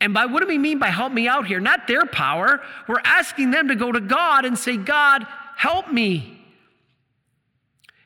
And 0.00 0.14
by 0.14 0.26
what 0.26 0.40
do 0.40 0.46
we 0.46 0.58
mean 0.58 0.78
by 0.78 0.88
help 0.88 1.12
me 1.12 1.28
out 1.28 1.46
here? 1.46 1.60
Not 1.60 1.86
their 1.86 2.06
power. 2.06 2.60
We're 2.88 3.02
asking 3.04 3.50
them 3.50 3.68
to 3.68 3.74
go 3.74 3.92
to 3.92 4.00
God 4.00 4.44
and 4.44 4.58
say, 4.58 4.76
God, 4.76 5.26
help 5.56 5.92
me. 5.92 6.40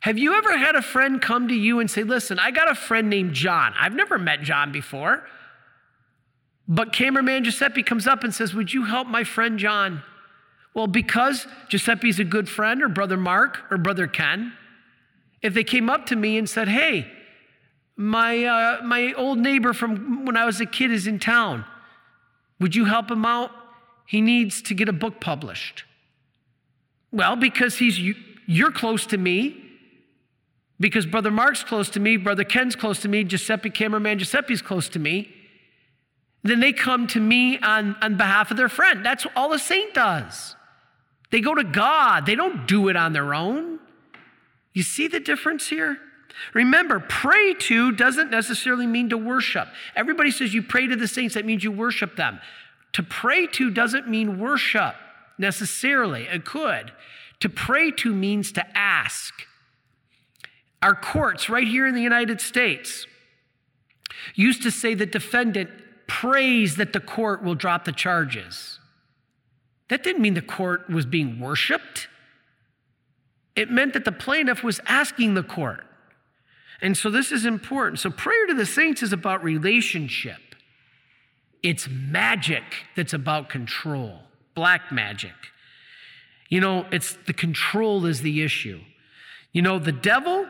Have 0.00 0.18
you 0.18 0.34
ever 0.34 0.58
had 0.58 0.74
a 0.74 0.82
friend 0.82 1.22
come 1.22 1.48
to 1.48 1.54
you 1.54 1.80
and 1.80 1.90
say, 1.90 2.02
Listen, 2.02 2.38
I 2.38 2.50
got 2.50 2.70
a 2.70 2.74
friend 2.74 3.08
named 3.08 3.32
John. 3.32 3.72
I've 3.78 3.94
never 3.94 4.18
met 4.18 4.42
John 4.42 4.70
before. 4.70 5.24
But 6.66 6.92
cameraman 6.92 7.44
Giuseppe 7.44 7.82
comes 7.82 8.06
up 8.06 8.24
and 8.24 8.34
says, 8.34 8.54
Would 8.54 8.72
you 8.72 8.84
help 8.84 9.06
my 9.06 9.24
friend 9.24 9.58
John? 9.58 10.02
Well, 10.74 10.88
because 10.88 11.46
Giuseppe's 11.68 12.18
a 12.18 12.24
good 12.24 12.48
friend, 12.48 12.82
or 12.82 12.88
brother 12.88 13.16
Mark, 13.16 13.60
or 13.70 13.78
brother 13.78 14.06
Ken, 14.06 14.52
if 15.40 15.54
they 15.54 15.64
came 15.64 15.88
up 15.88 16.06
to 16.06 16.16
me 16.16 16.36
and 16.36 16.50
said, 16.50 16.68
Hey, 16.68 17.10
my, 17.96 18.44
uh, 18.44 18.82
my 18.82 19.12
old 19.12 19.38
neighbor 19.38 19.72
from 19.72 20.26
when 20.26 20.36
I 20.36 20.44
was 20.44 20.60
a 20.60 20.66
kid 20.66 20.90
is 20.90 21.06
in 21.06 21.18
town, 21.18 21.64
would 22.60 22.74
you 22.74 22.84
help 22.84 23.10
him 23.10 23.24
out? 23.24 23.50
He 24.06 24.20
needs 24.20 24.62
to 24.62 24.74
get 24.74 24.88
a 24.88 24.92
book 24.92 25.20
published. 25.20 25.84
Well, 27.12 27.36
because 27.36 27.78
he's 27.78 27.98
you're 28.46 28.72
close 28.72 29.06
to 29.06 29.16
me, 29.16 29.56
because 30.78 31.06
Brother 31.06 31.30
Mark's 31.30 31.64
close 31.64 31.88
to 31.90 32.00
me, 32.00 32.16
Brother 32.16 32.44
Ken's 32.44 32.76
close 32.76 33.00
to 33.00 33.08
me, 33.08 33.24
Giuseppe 33.24 33.70
cameraman 33.70 34.18
Giuseppe's 34.18 34.60
close 34.60 34.88
to 34.90 34.98
me 34.98 35.32
then 36.44 36.60
they 36.60 36.72
come 36.72 37.06
to 37.08 37.18
me 37.18 37.58
on, 37.58 37.96
on 38.02 38.16
behalf 38.16 38.50
of 38.50 38.58
their 38.58 38.68
friend. 38.68 39.04
That's 39.04 39.26
all 39.34 39.52
a 39.54 39.58
saint 39.58 39.94
does. 39.94 40.54
They 41.30 41.40
go 41.40 41.54
to 41.54 41.64
God, 41.64 42.26
they 42.26 42.36
don't 42.36 42.68
do 42.68 42.88
it 42.88 42.96
on 42.96 43.14
their 43.14 43.34
own. 43.34 43.80
You 44.74 44.82
see 44.82 45.08
the 45.08 45.20
difference 45.20 45.68
here? 45.68 45.98
Remember, 46.52 47.00
pray 47.00 47.54
to 47.54 47.92
doesn't 47.92 48.30
necessarily 48.30 48.86
mean 48.86 49.08
to 49.10 49.18
worship. 49.18 49.68
Everybody 49.94 50.30
says 50.30 50.54
you 50.54 50.62
pray 50.62 50.86
to 50.86 50.96
the 50.96 51.08
saints, 51.08 51.34
that 51.34 51.44
means 51.44 51.64
you 51.64 51.72
worship 51.72 52.16
them. 52.16 52.40
To 52.94 53.02
pray 53.02 53.46
to 53.48 53.70
doesn't 53.70 54.08
mean 54.08 54.38
worship 54.38 54.94
necessarily, 55.38 56.24
it 56.24 56.44
could. 56.44 56.92
To 57.40 57.48
pray 57.48 57.90
to 57.92 58.14
means 58.14 58.52
to 58.52 58.64
ask. 58.76 59.34
Our 60.80 60.94
courts, 60.94 61.48
right 61.48 61.66
here 61.66 61.86
in 61.86 61.94
the 61.94 62.02
United 62.02 62.40
States, 62.40 63.06
used 64.34 64.62
to 64.62 64.70
say 64.70 64.94
the 64.94 65.06
defendant 65.06 65.70
prays 66.06 66.76
that 66.76 66.92
the 66.92 67.00
court 67.00 67.42
will 67.42 67.54
drop 67.54 67.84
the 67.84 67.92
charges. 67.92 68.78
That 69.88 70.02
didn't 70.02 70.22
mean 70.22 70.34
the 70.34 70.42
court 70.42 70.88
was 70.88 71.06
being 71.06 71.40
worshiped. 71.40 72.08
It 73.56 73.70
meant 73.70 73.92
that 73.94 74.04
the 74.04 74.12
plaintiff 74.12 74.62
was 74.62 74.80
asking 74.86 75.34
the 75.34 75.42
court. 75.42 75.84
And 76.80 76.96
so 76.96 77.10
this 77.10 77.32
is 77.32 77.44
important. 77.44 78.00
So 78.00 78.10
prayer 78.10 78.46
to 78.46 78.54
the 78.54 78.66
saints 78.66 79.02
is 79.02 79.12
about 79.12 79.42
relationship. 79.42 80.40
It's 81.62 81.88
magic 81.88 82.62
that's 82.94 83.12
about 83.12 83.48
control, 83.48 84.20
black 84.54 84.92
magic. 84.92 85.32
You 86.48 86.60
know, 86.60 86.86
it's 86.92 87.16
the 87.26 87.32
control 87.32 88.04
is 88.06 88.20
the 88.20 88.42
issue. 88.42 88.80
You 89.52 89.62
know, 89.62 89.78
the 89.78 89.92
devil, 89.92 90.46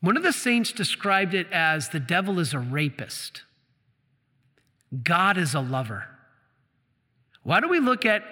one 0.00 0.16
of 0.16 0.22
the 0.22 0.32
saints 0.32 0.72
described 0.72 1.32
it 1.32 1.46
as 1.52 1.88
the 1.88 2.00
devil 2.00 2.38
is 2.38 2.52
a 2.52 2.58
rapist. 2.58 3.44
God 5.02 5.38
is 5.38 5.54
a 5.54 5.60
lover. 5.60 6.06
Why 7.42 7.60
do 7.60 7.68
we 7.68 7.80
look 7.80 8.04
at 8.04 8.22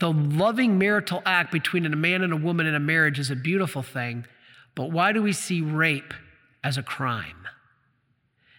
the 0.00 0.12
loving 0.12 0.78
marital 0.78 1.22
act 1.24 1.50
between 1.52 1.86
a 1.86 1.96
man 1.96 2.22
and 2.22 2.32
a 2.32 2.36
woman 2.36 2.66
in 2.66 2.74
a 2.74 2.80
marriage 2.80 3.18
as 3.18 3.30
a 3.30 3.36
beautiful 3.36 3.82
thing, 3.82 4.26
but 4.76 4.92
why 4.92 5.10
do 5.10 5.20
we 5.20 5.32
see 5.32 5.60
rape 5.60 6.14
as 6.62 6.78
a 6.78 6.84
crime? 6.84 7.48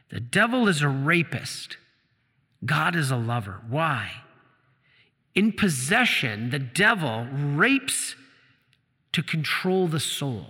The 0.09 0.19
devil 0.19 0.67
is 0.67 0.81
a 0.81 0.89
rapist. 0.89 1.77
God 2.65 2.93
is 2.93 3.09
a 3.09 3.15
lover. 3.15 3.61
Why? 3.69 4.11
In 5.33 5.53
possession, 5.53 6.49
the 6.49 6.59
devil 6.59 7.25
rapes 7.31 8.15
to 9.13 9.23
control 9.23 9.87
the 9.87 10.01
soul. 10.01 10.47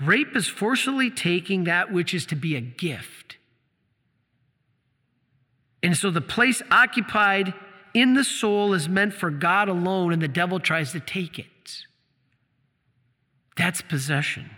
Rape 0.00 0.34
is 0.34 0.48
forcibly 0.48 1.10
taking 1.10 1.62
that 1.64 1.92
which 1.92 2.12
is 2.12 2.26
to 2.26 2.34
be 2.34 2.56
a 2.56 2.60
gift 2.60 3.36
and 5.82 5.96
so 5.96 6.10
the 6.10 6.20
place 6.20 6.62
occupied 6.70 7.54
in 7.92 8.14
the 8.14 8.24
soul 8.24 8.72
is 8.72 8.88
meant 8.88 9.12
for 9.12 9.30
God 9.30 9.68
alone, 9.68 10.12
and 10.12 10.22
the 10.22 10.28
devil 10.28 10.60
tries 10.60 10.92
to 10.92 11.00
take 11.00 11.38
it. 11.38 11.46
That's 13.56 13.82
possession. 13.82 14.50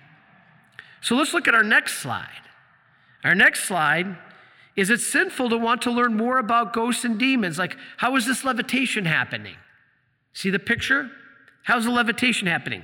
So 1.00 1.16
let's 1.16 1.34
look 1.34 1.48
at 1.48 1.54
our 1.54 1.62
next 1.62 1.98
slide. 1.98 2.28
Our 3.24 3.34
next 3.34 3.64
slide 3.64 4.16
is 4.76 4.90
it 4.90 5.00
sinful 5.00 5.50
to 5.50 5.56
want 5.56 5.82
to 5.82 5.90
learn 5.90 6.16
more 6.16 6.38
about 6.38 6.72
ghosts 6.72 7.04
and 7.04 7.18
demons? 7.18 7.58
Like, 7.58 7.76
how 7.98 8.16
is 8.16 8.26
this 8.26 8.44
levitation 8.44 9.04
happening? 9.04 9.56
See 10.32 10.50
the 10.50 10.58
picture? 10.58 11.10
How's 11.62 11.84
the 11.84 11.92
levitation 11.92 12.48
happening? 12.48 12.82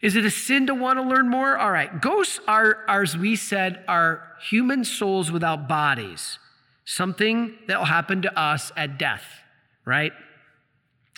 Is 0.00 0.16
it 0.16 0.24
a 0.24 0.30
sin 0.30 0.66
to 0.66 0.74
want 0.74 0.98
to 0.98 1.02
learn 1.02 1.28
more? 1.28 1.58
All 1.58 1.70
right. 1.70 2.00
Ghosts 2.00 2.40
are, 2.48 2.84
as 2.88 3.16
we 3.18 3.36
said, 3.36 3.84
are 3.86 4.22
human 4.40 4.84
souls 4.84 5.30
without 5.30 5.68
bodies 5.68 6.38
something 6.90 7.54
that 7.66 7.78
will 7.78 7.84
happen 7.84 8.22
to 8.22 8.40
us 8.40 8.72
at 8.74 8.98
death, 8.98 9.42
right? 9.84 10.12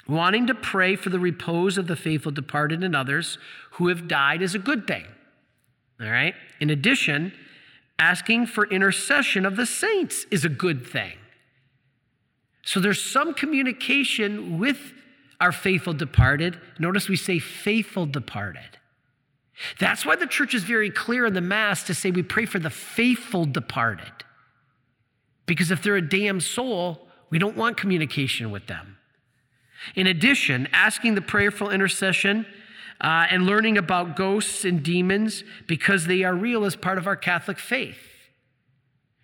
Wanting 0.08 0.48
to 0.48 0.54
pray 0.54 0.96
for 0.96 1.10
the 1.10 1.20
repose 1.20 1.78
of 1.78 1.86
the 1.86 1.94
faithful 1.94 2.32
departed 2.32 2.82
and 2.82 2.96
others 2.96 3.38
who 3.80 3.88
have 3.88 4.06
died 4.06 4.42
is 4.42 4.54
a 4.54 4.58
good 4.58 4.86
thing, 4.86 5.06
all 5.98 6.10
right? 6.10 6.34
In 6.60 6.68
addition, 6.68 7.32
asking 7.98 8.44
for 8.44 8.66
intercession 8.66 9.46
of 9.46 9.56
the 9.56 9.64
saints 9.64 10.26
is 10.30 10.44
a 10.44 10.50
good 10.50 10.86
thing. 10.86 11.14
So 12.62 12.78
there's 12.78 13.02
some 13.02 13.32
communication 13.32 14.58
with 14.58 14.92
our 15.40 15.50
faithful 15.50 15.94
departed. 15.94 16.60
Notice 16.78 17.08
we 17.08 17.16
say 17.16 17.38
faithful 17.38 18.04
departed. 18.04 18.76
That's 19.78 20.04
why 20.04 20.14
the 20.14 20.26
church 20.26 20.52
is 20.52 20.62
very 20.62 20.90
clear 20.90 21.24
in 21.24 21.32
the 21.32 21.40
Mass 21.40 21.82
to 21.84 21.94
say 21.94 22.10
we 22.10 22.22
pray 22.22 22.44
for 22.44 22.58
the 22.58 22.68
faithful 22.68 23.46
departed. 23.46 24.12
Because 25.46 25.70
if 25.70 25.82
they're 25.82 25.96
a 25.96 26.06
damned 26.06 26.42
soul, 26.42 27.08
we 27.30 27.38
don't 27.38 27.56
want 27.56 27.78
communication 27.78 28.50
with 28.50 28.66
them. 28.66 28.98
In 29.94 30.06
addition, 30.06 30.68
asking 30.70 31.14
the 31.14 31.22
prayerful 31.22 31.70
intercession 31.70 32.44
uh, 33.00 33.26
and 33.30 33.46
learning 33.46 33.78
about 33.78 34.16
ghosts 34.16 34.64
and 34.64 34.82
demons 34.82 35.44
because 35.66 36.06
they 36.06 36.22
are 36.22 36.34
real 36.34 36.64
as 36.64 36.76
part 36.76 36.98
of 36.98 37.06
our 37.06 37.16
Catholic 37.16 37.58
faith. 37.58 37.98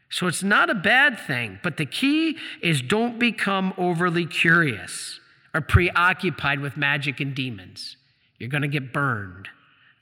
So 0.08 0.26
it's 0.26 0.42
not 0.42 0.70
a 0.70 0.74
bad 0.74 1.18
thing, 1.18 1.58
but 1.62 1.76
the 1.76 1.86
key 1.86 2.38
is 2.62 2.80
don't 2.80 3.18
become 3.18 3.74
overly 3.76 4.24
curious 4.24 5.20
or 5.52 5.60
preoccupied 5.60 6.60
with 6.60 6.76
magic 6.76 7.20
and 7.20 7.34
demons. 7.34 7.96
You're 8.38 8.48
going 8.48 8.62
to 8.62 8.68
get 8.68 8.92
burned. 8.92 9.48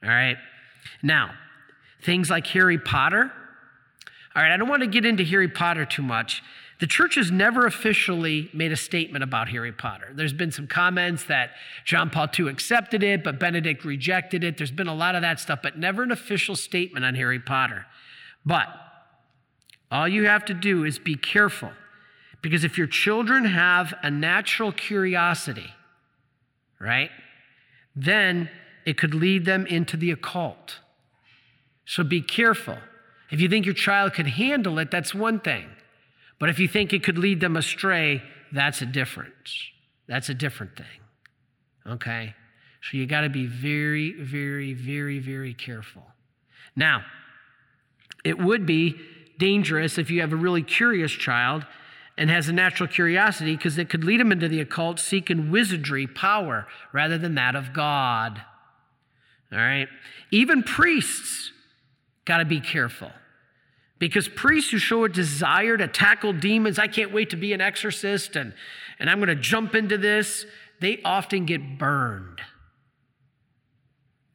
All 0.02 0.10
right? 0.10 0.36
Now, 1.02 1.34
things 2.02 2.28
like 2.30 2.46
Harry 2.48 2.78
Potter 2.78 3.32
all 4.36 4.42
right, 4.42 4.52
I 4.52 4.56
don't 4.56 4.68
want 4.68 4.82
to 4.82 4.88
get 4.88 5.04
into 5.04 5.24
Harry 5.24 5.48
Potter 5.48 5.84
too 5.84 6.02
much. 6.02 6.42
The 6.84 6.88
church 6.88 7.14
has 7.14 7.30
never 7.30 7.64
officially 7.64 8.50
made 8.52 8.70
a 8.70 8.76
statement 8.76 9.24
about 9.24 9.48
Harry 9.48 9.72
Potter. 9.72 10.10
There's 10.12 10.34
been 10.34 10.52
some 10.52 10.66
comments 10.66 11.24
that 11.24 11.52
John 11.86 12.10
Paul 12.10 12.28
II 12.38 12.50
accepted 12.50 13.02
it, 13.02 13.24
but 13.24 13.40
Benedict 13.40 13.86
rejected 13.86 14.44
it. 14.44 14.58
There's 14.58 14.70
been 14.70 14.86
a 14.86 14.94
lot 14.94 15.14
of 15.14 15.22
that 15.22 15.40
stuff, 15.40 15.60
but 15.62 15.78
never 15.78 16.02
an 16.02 16.12
official 16.12 16.54
statement 16.54 17.02
on 17.02 17.14
Harry 17.14 17.40
Potter. 17.40 17.86
But 18.44 18.68
all 19.90 20.06
you 20.06 20.26
have 20.26 20.44
to 20.44 20.52
do 20.52 20.84
is 20.84 20.98
be 20.98 21.16
careful. 21.16 21.70
Because 22.42 22.64
if 22.64 22.76
your 22.76 22.86
children 22.86 23.46
have 23.46 23.94
a 24.02 24.10
natural 24.10 24.70
curiosity, 24.70 25.72
right, 26.78 27.10
then 27.96 28.50
it 28.84 28.98
could 28.98 29.14
lead 29.14 29.46
them 29.46 29.64
into 29.64 29.96
the 29.96 30.10
occult. 30.10 30.80
So 31.86 32.04
be 32.04 32.20
careful. 32.20 32.76
If 33.30 33.40
you 33.40 33.48
think 33.48 33.64
your 33.64 33.74
child 33.74 34.12
could 34.12 34.26
handle 34.26 34.78
it, 34.78 34.90
that's 34.90 35.14
one 35.14 35.40
thing. 35.40 35.70
But 36.44 36.50
if 36.50 36.58
you 36.58 36.68
think 36.68 36.92
it 36.92 37.02
could 37.02 37.16
lead 37.16 37.40
them 37.40 37.56
astray, 37.56 38.22
that's 38.52 38.82
a 38.82 38.84
difference. 38.84 39.70
That's 40.06 40.28
a 40.28 40.34
different 40.34 40.76
thing. 40.76 41.00
Okay? 41.86 42.34
So 42.82 42.98
you 42.98 43.06
got 43.06 43.22
to 43.22 43.30
be 43.30 43.46
very, 43.46 44.12
very, 44.12 44.74
very, 44.74 45.20
very 45.20 45.54
careful. 45.54 46.02
Now, 46.76 47.02
it 48.26 48.36
would 48.36 48.66
be 48.66 49.00
dangerous 49.38 49.96
if 49.96 50.10
you 50.10 50.20
have 50.20 50.34
a 50.34 50.36
really 50.36 50.62
curious 50.62 51.12
child 51.12 51.64
and 52.18 52.28
has 52.28 52.50
a 52.50 52.52
natural 52.52 52.90
curiosity 52.90 53.56
because 53.56 53.78
it 53.78 53.88
could 53.88 54.04
lead 54.04 54.20
them 54.20 54.30
into 54.30 54.46
the 54.46 54.60
occult 54.60 55.00
seeking 55.00 55.50
wizardry 55.50 56.06
power 56.06 56.66
rather 56.92 57.16
than 57.16 57.36
that 57.36 57.56
of 57.56 57.72
God. 57.72 58.42
All 59.50 59.56
right? 59.56 59.88
Even 60.30 60.62
priests 60.62 61.52
Got 62.24 62.38
to 62.38 62.44
be 62.44 62.60
careful. 62.60 63.10
Because 63.98 64.28
priests 64.28 64.70
who 64.70 64.78
show 64.78 65.04
a 65.04 65.08
desire 65.08 65.76
to 65.76 65.86
tackle 65.86 66.32
demons, 66.32 66.78
I 66.78 66.88
can't 66.88 67.12
wait 67.12 67.30
to 67.30 67.36
be 67.36 67.52
an 67.52 67.60
exorcist 67.60 68.36
and, 68.36 68.52
and 68.98 69.08
I'm 69.08 69.18
going 69.18 69.28
to 69.28 69.34
jump 69.34 69.74
into 69.74 69.96
this, 69.96 70.46
they 70.80 71.00
often 71.04 71.46
get 71.46 71.78
burned. 71.78 72.40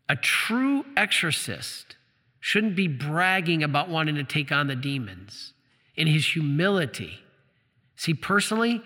A 0.07 0.15
true 0.15 0.85
exorcist 0.95 1.97
shouldn't 2.39 2.75
be 2.75 2.87
bragging 2.87 3.61
about 3.61 3.89
wanting 3.89 4.15
to 4.15 4.23
take 4.23 4.51
on 4.51 4.67
the 4.67 4.75
demons 4.75 5.53
in 5.95 6.07
his 6.07 6.25
humility. 6.25 7.19
See, 7.95 8.13
personally, 8.13 8.81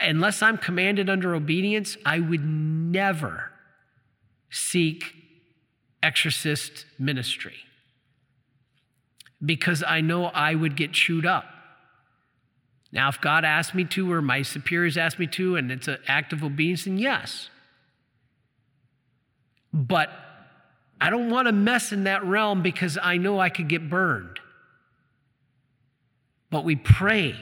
unless 0.00 0.42
I'm 0.42 0.58
commanded 0.58 1.08
under 1.08 1.34
obedience, 1.34 1.96
I 2.04 2.20
would 2.20 2.44
never 2.44 3.50
seek 4.50 5.14
exorcist 6.02 6.84
ministry 6.98 7.56
because 9.44 9.82
I 9.86 10.00
know 10.00 10.26
I 10.26 10.54
would 10.54 10.76
get 10.76 10.92
chewed 10.92 11.26
up. 11.26 11.44
Now, 12.92 13.08
if 13.08 13.20
God 13.20 13.44
asked 13.44 13.74
me 13.74 13.84
to, 13.84 14.10
or 14.10 14.22
my 14.22 14.42
superiors 14.42 14.96
asked 14.96 15.18
me 15.18 15.26
to, 15.28 15.56
and 15.56 15.70
it's 15.70 15.88
an 15.88 15.98
act 16.06 16.32
of 16.32 16.42
obedience, 16.42 16.84
then 16.84 16.98
yes. 16.98 17.50
But 19.72 20.10
I 21.00 21.10
don't 21.10 21.30
want 21.30 21.46
to 21.46 21.52
mess 21.52 21.92
in 21.92 22.04
that 22.04 22.24
realm 22.24 22.62
because 22.62 22.96
I 23.02 23.18
know 23.18 23.38
I 23.38 23.50
could 23.50 23.68
get 23.68 23.90
burned. 23.90 24.40
But 26.50 26.64
we 26.64 26.76
pray. 26.76 27.36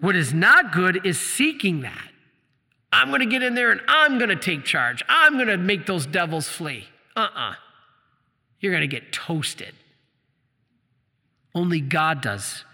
What 0.00 0.16
is 0.16 0.34
not 0.34 0.72
good 0.72 1.06
is 1.06 1.18
seeking 1.18 1.80
that. 1.80 2.08
I'm 2.92 3.08
going 3.08 3.20
to 3.20 3.26
get 3.26 3.42
in 3.42 3.54
there 3.54 3.70
and 3.70 3.80
I'm 3.86 4.18
going 4.18 4.30
to 4.30 4.36
take 4.36 4.64
charge. 4.64 5.02
I'm 5.08 5.34
going 5.34 5.46
to 5.46 5.56
make 5.56 5.86
those 5.86 6.06
devils 6.06 6.48
flee. 6.48 6.88
Uh 7.16 7.20
uh-uh. 7.20 7.50
uh. 7.50 7.54
you 8.60 8.68
are 8.68 8.72
going 8.72 8.82
to 8.82 8.88
get 8.88 9.12
toasted. 9.12 9.74
Only 11.54 11.80
God 11.80 12.20
does, 12.20 12.64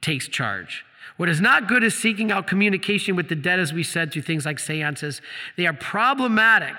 takes 0.00 0.28
charge. 0.28 0.84
What 1.16 1.28
is 1.28 1.40
not 1.40 1.68
good 1.68 1.82
is 1.82 1.94
seeking 1.94 2.30
out 2.30 2.46
communication 2.46 3.16
with 3.16 3.28
the 3.28 3.34
dead, 3.34 3.58
as 3.58 3.72
we 3.72 3.82
said, 3.82 4.12
through 4.12 4.22
things 4.22 4.44
like 4.44 4.58
seances. 4.58 5.22
They 5.56 5.66
are 5.66 5.72
problematic. 5.72 6.74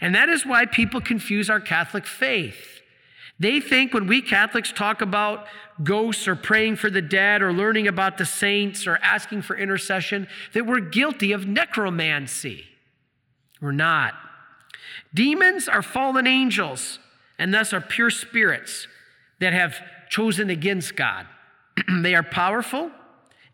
And 0.00 0.14
that 0.14 0.28
is 0.28 0.46
why 0.46 0.66
people 0.66 1.00
confuse 1.00 1.50
our 1.50 1.60
Catholic 1.60 2.06
faith. 2.06 2.82
They 3.38 3.60
think 3.60 3.92
when 3.92 4.06
we 4.06 4.22
Catholics 4.22 4.72
talk 4.72 5.00
about 5.00 5.46
ghosts 5.82 6.28
or 6.28 6.36
praying 6.36 6.76
for 6.76 6.88
the 6.88 7.02
dead 7.02 7.42
or 7.42 7.52
learning 7.52 7.88
about 7.88 8.16
the 8.16 8.24
saints 8.24 8.86
or 8.86 8.98
asking 9.02 9.42
for 9.42 9.56
intercession, 9.56 10.28
that 10.52 10.66
we're 10.66 10.80
guilty 10.80 11.32
of 11.32 11.46
necromancy. 11.46 12.64
We're 13.60 13.72
not. 13.72 14.14
Demons 15.12 15.68
are 15.68 15.82
fallen 15.82 16.26
angels 16.26 16.98
and 17.38 17.52
thus 17.52 17.72
are 17.72 17.80
pure 17.80 18.10
spirits 18.10 18.86
that 19.40 19.52
have 19.52 19.80
chosen 20.14 20.48
against 20.48 20.94
God. 20.94 21.26
they 22.02 22.14
are 22.14 22.22
powerful 22.22 22.90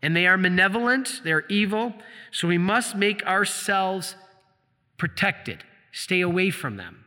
and 0.03 0.15
they 0.15 0.27
are 0.27 0.37
malevolent, 0.37 1.21
they're 1.23 1.45
evil, 1.47 1.93
so 2.31 2.47
we 2.47 2.57
must 2.57 2.95
make 2.95 3.23
ourselves 3.25 4.15
protected, 4.97 5.63
stay 5.91 6.21
away 6.21 6.51
from 6.51 6.77
them. 6.77 7.05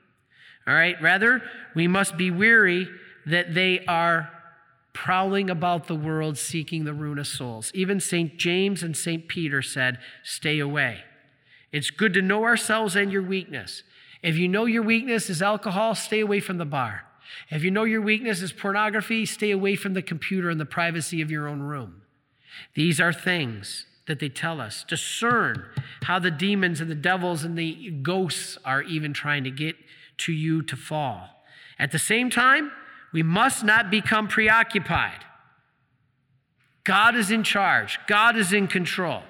All 0.66 0.74
right, 0.74 1.00
rather, 1.00 1.42
we 1.74 1.86
must 1.86 2.16
be 2.16 2.30
weary 2.30 2.88
that 3.26 3.54
they 3.54 3.84
are 3.86 4.30
prowling 4.92 5.50
about 5.50 5.86
the 5.86 5.94
world 5.94 6.36
seeking 6.38 6.84
the 6.84 6.94
ruin 6.94 7.18
of 7.18 7.26
souls. 7.26 7.70
Even 7.74 8.00
St. 8.00 8.36
James 8.36 8.82
and 8.82 8.96
St. 8.96 9.28
Peter 9.28 9.62
said, 9.62 9.98
Stay 10.22 10.58
away. 10.58 11.02
It's 11.72 11.90
good 11.90 12.14
to 12.14 12.22
know 12.22 12.44
ourselves 12.44 12.96
and 12.96 13.12
your 13.12 13.22
weakness. 13.22 13.82
If 14.22 14.36
you 14.36 14.48
know 14.48 14.64
your 14.64 14.82
weakness 14.82 15.28
is 15.28 15.42
alcohol, 15.42 15.94
stay 15.94 16.20
away 16.20 16.40
from 16.40 16.58
the 16.58 16.64
bar. 16.64 17.04
If 17.50 17.62
you 17.62 17.70
know 17.70 17.84
your 17.84 18.00
weakness 18.00 18.42
is 18.42 18.52
pornography, 18.52 19.26
stay 19.26 19.50
away 19.50 19.76
from 19.76 19.94
the 19.94 20.02
computer 20.02 20.50
in 20.50 20.58
the 20.58 20.66
privacy 20.66 21.20
of 21.20 21.30
your 21.30 21.48
own 21.48 21.60
room. 21.60 22.02
These 22.74 23.00
are 23.00 23.12
things 23.12 23.86
that 24.06 24.20
they 24.20 24.28
tell 24.28 24.60
us. 24.60 24.84
Discern 24.86 25.64
how 26.02 26.18
the 26.18 26.30
demons 26.30 26.80
and 26.80 26.90
the 26.90 26.94
devils 26.94 27.44
and 27.44 27.56
the 27.56 27.90
ghosts 27.90 28.58
are 28.64 28.82
even 28.82 29.12
trying 29.12 29.44
to 29.44 29.50
get 29.50 29.76
to 30.18 30.32
you 30.32 30.62
to 30.62 30.76
fall. 30.76 31.28
At 31.78 31.90
the 31.90 31.98
same 31.98 32.30
time, 32.30 32.70
we 33.12 33.22
must 33.22 33.64
not 33.64 33.90
become 33.90 34.28
preoccupied. 34.28 35.24
God 36.84 37.16
is 37.16 37.30
in 37.30 37.42
charge, 37.42 37.98
God 38.06 38.36
is 38.36 38.52
in 38.52 38.68
control. 38.68 39.22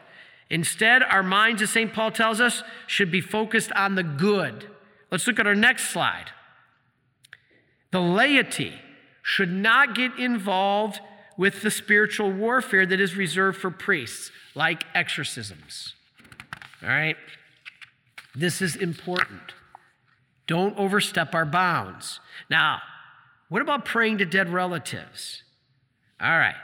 Instead, 0.51 1.03
our 1.03 1.23
minds, 1.23 1.63
as 1.63 1.71
St. 1.71 1.93
Paul 1.93 2.11
tells 2.11 2.41
us, 2.41 2.63
should 2.87 3.11
be 3.11 3.21
focused 3.21 3.73
on 3.73 3.95
the 3.95 4.03
good. 4.03 4.69
Let's 5.11 5.27
look 5.27 5.39
at 5.39 5.47
our 5.47 5.55
next 5.55 5.91
slide. 5.91 6.31
The 7.95 8.01
laity 8.01 8.73
should 9.23 9.53
not 9.53 9.95
get 9.95 10.19
involved 10.19 10.99
with 11.37 11.63
the 11.63 11.71
spiritual 11.71 12.33
warfare 12.33 12.85
that 12.85 13.01
is 13.01 13.15
reserved 13.15 13.61
for 13.61 13.71
priests, 13.71 14.33
like 14.57 14.83
exorcisms. 14.97 15.95
All 16.83 16.89
right? 16.89 17.15
This 18.35 18.61
is 18.61 18.75
important. 18.75 19.55
Don't 20.49 20.77
overstep 20.77 21.37
our 21.37 21.47
bounds. 21.47 22.19
Now, 22.51 22.81
what 23.49 23.63
about 23.63 23.85
praying 23.85 24.19
to 24.19 24.25
dead 24.25 24.53
relatives? 24.53 25.45
All 26.21 26.37
right. 26.37 26.57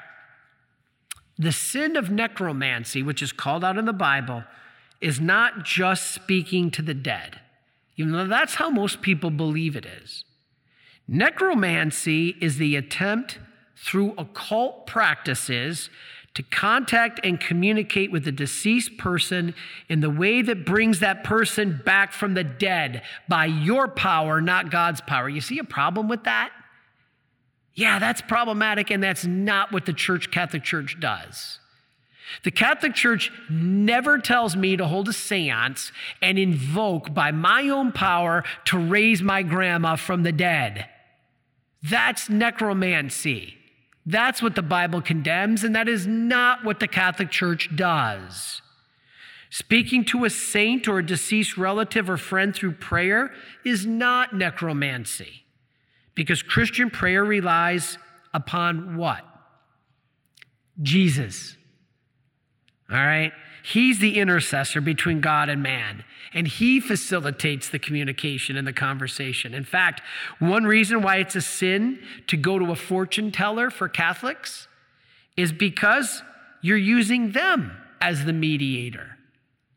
The 1.39 1.53
sin 1.53 1.97
of 1.97 2.11
necromancy, 2.11 3.05
which 3.05 3.23
is 3.23 3.31
called 3.31 3.63
out 3.63 3.79
in 3.79 3.85
the 3.85 3.93
Bible, 3.93 4.43
is 5.01 5.21
not 5.21 5.65
just 5.65 6.11
speaking 6.11 6.73
to 6.73 6.83
the 6.83 6.93
dead, 6.93 7.39
even 7.97 8.11
though 8.11 8.27
that's 8.27 8.57
how 8.57 8.69
most 8.69 9.01
people 9.01 9.31
believe 9.31 9.77
it 9.77 9.87
is. 9.87 10.25
Necromancy 11.13 12.37
is 12.41 12.59
the 12.59 12.77
attempt 12.77 13.41
through 13.75 14.15
occult 14.17 14.87
practices 14.87 15.91
to 16.35 16.45
contact 16.45 17.19
and 17.25 17.41
communicate 17.41 18.13
with 18.13 18.25
the 18.25 18.31
deceased 18.31 18.97
person 18.97 19.53
in 19.89 19.99
the 19.99 20.09
way 20.09 20.41
that 20.41 20.65
brings 20.65 21.01
that 21.01 21.25
person 21.25 21.81
back 21.85 22.13
from 22.13 22.35
the 22.35 22.45
dead 22.45 23.03
by 23.29 23.47
your 23.47 23.89
power, 23.89 24.41
not 24.41 24.71
God's 24.71 25.01
power. 25.01 25.29
You 25.29 25.41
see 25.41 25.59
a 25.59 25.65
problem 25.65 26.07
with 26.07 26.23
that? 26.23 26.53
Yeah, 27.75 27.99
that's 27.99 28.21
problematic, 28.21 28.93
and 28.93 29.03
that's 29.03 29.27
not 29.27 29.73
what 29.73 29.87
the 29.87 29.93
Church, 29.93 30.31
Catholic 30.31 30.63
Church, 30.63 31.01
does. 31.01 31.59
The 32.45 32.53
Catholic 32.53 32.95
Church 32.95 33.33
never 33.51 34.19
tells 34.19 34.55
me 34.55 34.77
to 34.77 34.87
hold 34.87 35.09
a 35.09 35.13
seance 35.13 35.91
and 36.23 36.39
invoke 36.39 37.13
by 37.13 37.33
my 37.33 37.69
own 37.69 37.91
power 37.91 38.45
to 38.67 38.79
raise 38.79 39.23
my 39.23 39.43
grandma 39.43 39.97
from 39.97 40.23
the 40.23 40.31
dead. 40.31 40.87
That's 41.83 42.29
necromancy. 42.29 43.55
That's 44.07 44.43
what 44.43 44.55
the 44.55 44.63
Bible 44.63 45.03
condemns, 45.03 45.63
and 45.63 45.75
that 45.77 45.89
is 45.89 46.07
not 46.07 46.65
what 46.65 46.81
the 46.81 46.89
Catholic 46.89 47.31
Church 47.31 47.75
does. 47.75 48.63
Speaking 49.51 50.05
to 50.07 50.25
a 50.25 50.31
saint 50.31 50.87
or 50.87 51.01
a 51.01 51.07
deceased 51.07 51.57
relative 51.57 52.09
or 52.09 52.17
friend 52.17 52.55
through 52.55 52.73
prayer 52.73 53.33
is 53.65 53.85
not 53.85 54.35
necromancy. 54.35 55.45
Because 56.15 56.43
Christian 56.43 56.91
prayer 56.91 57.25
relies 57.25 57.99
upon 58.33 58.97
what? 58.97 59.23
Jesus. 60.81 61.57
All 62.91 62.97
right? 62.97 63.33
He's 63.63 63.99
the 63.99 64.19
intercessor 64.19 64.81
between 64.81 65.21
God 65.21 65.49
and 65.49 65.63
man, 65.63 66.05
and 66.33 66.47
he 66.47 66.81
facilitates 66.81 67.69
the 67.69 67.79
communication 67.79 68.57
and 68.57 68.67
the 68.67 68.73
conversation. 68.73 69.53
In 69.53 69.65
fact, 69.65 70.01
one 70.39 70.65
reason 70.65 71.03
why 71.03 71.17
it's 71.17 71.37
a 71.37 71.41
sin 71.41 71.99
to 72.29 72.37
go 72.37 72.59
to 72.59 72.71
a 72.71 72.77
fortune 72.77 73.33
teller 73.33 73.71
for 73.71 73.89
Catholics 73.89 74.69
is 75.37 75.53
because 75.53 76.23
you're 76.63 76.77
using 76.77 77.33
them 77.33 77.73
as 78.01 78.25
the 78.25 78.33
mediator, 78.33 79.19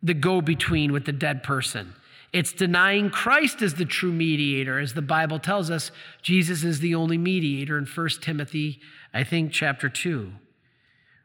the 0.01 0.13
go 0.13 0.41
between 0.41 0.91
with 0.91 1.05
the 1.05 1.11
dead 1.11 1.43
person. 1.43 1.93
It's 2.31 2.51
denying 2.51 3.11
Christ 3.11 3.61
as 3.61 3.75
the 3.75 3.85
true 3.85 4.11
mediator. 4.11 4.79
As 4.79 4.95
the 4.95 5.03
Bible 5.03 5.37
tells 5.37 5.69
us, 5.69 5.91
Jesus 6.21 6.63
is 6.63 6.79
the 6.79 6.95
only 6.95 7.17
mediator 7.17 7.77
in 7.77 7.85
1 7.85 8.09
Timothy, 8.21 8.79
I 9.13 9.23
think, 9.23 9.51
chapter 9.51 9.87
2. 9.87 10.31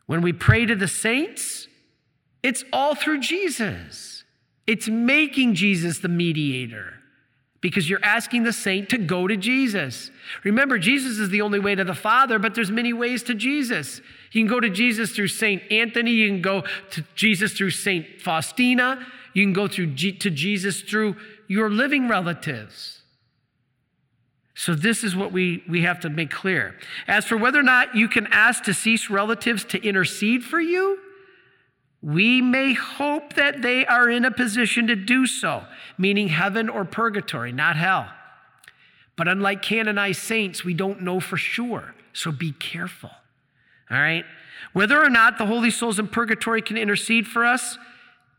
When 0.07 0.21
we 0.21 0.33
pray 0.33 0.67
to 0.67 0.75
the 0.75 0.89
saints, 0.89 1.67
it's 2.43 2.63
all 2.73 2.95
through 2.95 3.21
Jesus. 3.21 4.18
It's 4.69 4.87
making 4.87 5.55
Jesus 5.55 6.01
the 6.01 6.11
mediator 6.11 6.93
because 7.63 7.89
you're 7.89 8.05
asking 8.05 8.43
the 8.43 8.53
saint 8.53 8.91
to 8.91 8.99
go 8.99 9.27
to 9.27 9.35
Jesus. 9.35 10.11
Remember, 10.45 10.79
Jesus 10.79 11.19
is 11.19 11.31
the 11.31 11.41
only 11.41 11.59
way 11.59 11.75
to 11.75 11.85
the 11.85 11.95
Father, 11.95 12.39
but 12.39 12.55
there's 12.55 12.71
many 12.71 12.93
ways 12.93 13.23
to 13.25 13.35
Jesus. 13.35 14.03
You 14.31 14.43
can 14.43 14.47
go 14.47 14.61
to 14.61 14.69
Jesus 14.69 15.13
through 15.13 15.29
Saint 15.29 15.63
Anthony, 15.73 16.11
you 16.11 16.29
can 16.29 16.43
go 16.43 16.65
to 16.91 17.03
Jesus 17.15 17.55
through 17.55 17.71
Saint 17.71 18.21
Faustina, 18.21 19.05
you 19.33 19.43
can 19.43 19.55
go 19.55 19.69
through 19.69 19.87
G- 19.87 20.13
to 20.13 20.29
Jesus 20.29 20.83
through 20.83 21.17
your 21.49 21.71
living 21.71 22.07
relatives. 22.07 23.01
So, 24.55 24.75
this 24.75 25.03
is 25.03 25.17
what 25.17 25.33
we, 25.33 25.65
we 25.67 25.83
have 25.83 26.01
to 26.01 26.11
make 26.11 26.31
clear. 26.31 26.77
As 27.07 27.25
for 27.25 27.39
whether 27.39 27.59
or 27.59 27.63
not 27.63 27.95
you 27.95 28.07
can 28.07 28.27
ask 28.27 28.65
deceased 28.65 29.09
relatives 29.09 29.65
to 29.67 29.83
intercede 29.83 30.45
for 30.45 30.61
you, 30.61 30.99
we 32.09 32.41
may 32.41 32.73
hope 32.73 33.35
that 33.35 33.61
they 33.61 33.85
are 33.85 34.09
in 34.09 34.25
a 34.25 34.31
position 34.31 34.87
to 34.87 34.97
do 34.97 35.27
so, 35.27 35.65
meaning 35.99 36.29
heaven 36.29 36.71
or 36.71 36.87
purgatory, 36.87 37.53
not 37.53 37.77
hell. 37.77 38.09
But 39.15 39.29
unlike 39.29 39.61
canonized 39.61 40.23
saints, 40.23 40.65
we 40.65 40.73
don't 40.73 41.03
know 41.03 41.21
for 41.21 41.37
sure. 41.37 41.95
So 42.15 42.33
be 42.33 42.53
careful. 42.53 43.11
All 43.91 43.99
right? 43.99 44.25
Whether 44.73 44.99
or 44.99 45.11
not 45.11 45.37
the 45.37 45.45
holy 45.45 45.71
souls 45.71 45.99
in 45.99 46.09
purgatory 46.09 46.63
can 46.63 46.79
intercede 46.79 47.27
for 47.27 47.45
us, 47.45 47.77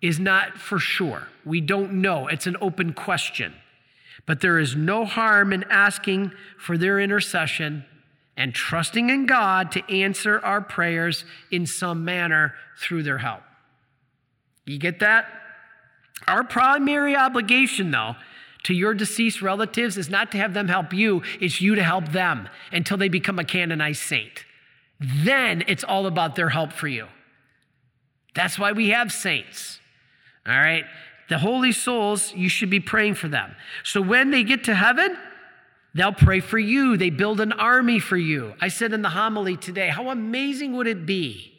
is 0.01 0.20
not 0.20 0.57
for 0.57 0.80
sure. 0.80 1.28
We 1.45 1.61
don't 1.61 2.01
know. 2.01 2.28
It's 2.28 2.47
an 2.47 2.57
open 2.61 2.93
question. 2.93 3.53
But 4.26 4.41
there 4.41 4.57
is 4.57 4.76
no 4.76 5.05
harm 5.05 5.53
in 5.53 5.63
asking 5.65 6.32
for 6.57 6.76
their 6.76 6.99
intercession 6.99 7.86
and 8.36 8.55
trusting 8.55 9.11
in 9.11 9.28
God 9.28 9.72
to 9.74 9.93
answer 9.93 10.39
our 10.39 10.61
prayers 10.61 11.24
in 11.51 11.67
some 11.67 12.03
manner 12.03 12.55
through 12.80 13.03
their 13.03 13.20
help. 13.20 13.43
You 14.70 14.78
get 14.78 14.99
that? 14.99 15.26
Our 16.28 16.43
primary 16.43 17.15
obligation, 17.15 17.89
though, 17.89 18.15
to 18.65 18.74
your 18.76 18.93
deceased 18.93 19.41
relatives 19.41 19.97
is 19.97 20.09
not 20.09 20.32
to 20.34 20.38
have 20.38 20.53
them 20.53 20.67
help 20.67 20.93
you, 20.93 21.24
it's 21.39 21.59
you 21.59 21.74
to 21.74 21.84
help 21.84 22.09
them 22.09 22.47
until 22.72 22.95
they 22.95 23.09
become 23.09 23.39
a 23.39 23.43
canonized 23.43 24.01
saint. 24.01 24.45
Then 24.99 25.63
it's 25.67 25.84
all 25.84 26.05
about 26.05 26.36
their 26.36 26.49
help 26.49 26.72
for 26.72 26.88
you. 26.88 27.07
That's 28.36 28.59
why 28.59 28.74
we 28.74 28.89
have 28.89 29.11
saints. 29.11 29.80
All 30.45 30.53
right? 30.53 30.86
The 31.30 31.39
holy 31.39 31.72
souls, 31.72 32.32
you 32.36 32.47
should 32.47 32.70
be 32.70 32.80
praying 32.80 33.15
for 33.15 33.28
them. 33.28 33.55
So 33.84 34.01
when 34.01 34.30
they 34.30 34.43
get 34.43 34.65
to 34.65 34.76
heaven, 34.76 35.17
they'll 35.95 36.13
pray 36.13 36.41
for 36.41 36.59
you. 36.59 36.95
They 36.95 37.09
build 37.09 37.39
an 37.41 37.53
army 37.53 37.97
for 37.97 38.17
you. 38.17 38.53
I 38.61 38.67
said 38.67 38.93
in 38.93 39.01
the 39.01 39.09
homily 39.09 39.57
today, 39.57 39.88
how 39.88 40.09
amazing 40.09 40.76
would 40.76 40.86
it 40.86 41.07
be 41.07 41.59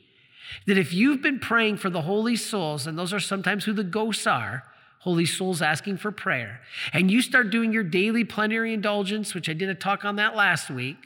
that 0.67 0.79
if 0.79 0.93
you've 0.93 1.23
been 1.23 1.39
praying 1.39 1.77
for 1.77 1.91
the 1.91 2.03
holy 2.03 2.37
souls, 2.37 2.87
and 2.87 2.99
those 2.99 3.13
are 3.13 3.21
sometimes 3.21 3.65
who 3.65 3.73
the 3.73 3.85
ghosts 3.85 4.27
are, 4.27 4.65
holy 5.01 5.27
souls 5.27 5.63
asking 5.63 5.97
for 5.97 6.13
prayer, 6.13 6.61
and 6.93 7.11
you 7.11 7.23
start 7.23 7.51
doing 7.51 7.73
your 7.73 7.83
daily 7.83 8.25
plenary 8.25 8.75
indulgence, 8.75 9.35
which 9.35 9.49
I 9.49 9.53
did 9.53 9.69
a 9.69 9.75
talk 9.75 10.05
on 10.05 10.17
that 10.17 10.37
last 10.37 10.71
week, 10.71 10.99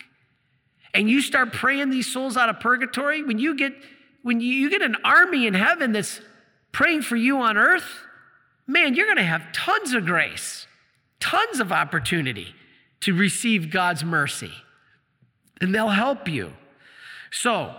and 0.92 1.11
you 1.11 1.20
start 1.20 1.53
praying 1.53 1.90
these 1.90 2.12
souls 2.12 2.36
out 2.36 2.49
of 2.49 2.61
purgatory, 2.61 3.22
when 3.22 3.38
you 3.38 3.57
get 3.57 3.74
when 4.22 4.40
you, 4.40 4.55
you 4.55 4.70
get 4.70 4.80
an 4.80 4.97
army 5.05 5.47
in 5.47 5.53
heaven 5.53 5.92
that's 5.92 6.18
praying 6.72 7.03
for 7.03 7.14
you 7.14 7.40
on 7.40 7.59
earth, 7.59 7.84
man, 8.66 8.95
you're 8.95 9.05
going 9.05 9.18
to 9.18 9.22
have 9.22 9.53
tons 9.53 9.92
of 9.92 10.07
grace, 10.07 10.66
tons 11.20 11.61
of 11.61 11.70
opportunity 11.70 12.55
to 13.01 13.12
receive 13.12 13.70
God's 13.70 14.03
mercy. 14.03 14.51
And 15.61 15.74
they'll 15.74 15.90
help 15.90 16.26
you. 16.26 16.55
So 17.30 17.74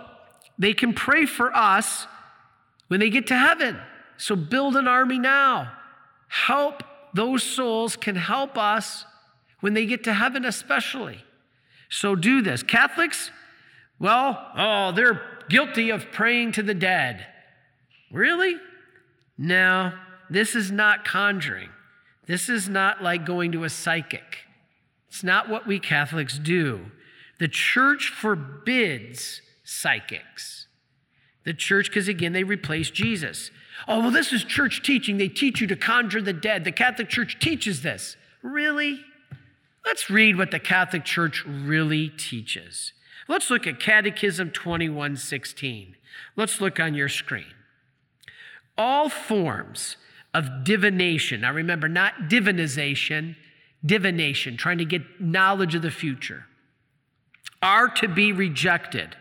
they 0.58 0.72
can 0.72 0.94
pray 0.94 1.26
for 1.26 1.54
us 1.54 2.06
when 2.88 3.00
they 3.00 3.10
get 3.10 3.26
to 3.28 3.36
heaven. 3.36 3.78
So 4.16 4.36
build 4.36 4.76
an 4.76 4.88
army 4.88 5.18
now. 5.18 5.72
Help 6.28 6.82
those 7.14 7.42
souls 7.42 7.96
can 7.96 8.16
help 8.16 8.56
us 8.58 9.04
when 9.60 9.74
they 9.74 9.86
get 9.86 10.04
to 10.04 10.14
heaven, 10.14 10.44
especially. 10.44 11.24
So 11.88 12.14
do 12.14 12.42
this. 12.42 12.62
Catholics, 12.62 13.30
well, 13.98 14.50
oh, 14.56 14.92
they're 14.92 15.22
guilty 15.48 15.90
of 15.90 16.10
praying 16.12 16.52
to 16.52 16.62
the 16.62 16.74
dead. 16.74 17.26
Really? 18.10 18.56
No, 19.38 19.92
this 20.30 20.54
is 20.54 20.70
not 20.70 21.04
conjuring. 21.04 21.70
This 22.26 22.48
is 22.48 22.68
not 22.68 23.02
like 23.02 23.24
going 23.24 23.52
to 23.52 23.64
a 23.64 23.70
psychic. 23.70 24.38
It's 25.08 25.22
not 25.22 25.48
what 25.48 25.66
we 25.66 25.78
Catholics 25.78 26.38
do. 26.38 26.86
The 27.38 27.48
church 27.48 28.08
forbids 28.08 29.42
psychics. 29.66 30.68
The 31.44 31.52
church, 31.52 31.90
because 31.90 32.08
again, 32.08 32.32
they 32.32 32.44
replace 32.44 32.90
Jesus. 32.90 33.50
Oh, 33.86 34.00
well, 34.00 34.10
this 34.10 34.32
is 34.32 34.42
church 34.44 34.82
teaching. 34.82 35.18
They 35.18 35.28
teach 35.28 35.60
you 35.60 35.66
to 35.66 35.76
conjure 35.76 36.22
the 36.22 36.32
dead. 36.32 36.64
The 36.64 36.72
Catholic 36.72 37.08
Church 37.08 37.38
teaches 37.38 37.82
this. 37.82 38.16
Really? 38.42 39.00
Let's 39.84 40.08
read 40.08 40.38
what 40.38 40.50
the 40.50 40.58
Catholic 40.58 41.04
Church 41.04 41.44
really 41.44 42.08
teaches. 42.08 42.92
Let's 43.28 43.50
look 43.50 43.66
at 43.66 43.80
Catechism 43.80 44.50
2116. 44.52 45.96
Let's 46.36 46.60
look 46.60 46.80
on 46.80 46.94
your 46.94 47.08
screen. 47.08 47.54
All 48.78 49.08
forms 49.08 49.96
of 50.32 50.64
divination, 50.64 51.42
now 51.42 51.52
remember, 51.52 51.88
not 51.88 52.28
divinization, 52.28 53.36
divination, 53.84 54.56
trying 54.56 54.78
to 54.78 54.84
get 54.84 55.20
knowledge 55.20 55.74
of 55.74 55.82
the 55.82 55.90
future, 55.90 56.46
are 57.62 57.88
to 57.88 58.08
be 58.08 58.32
rejected. 58.32 59.16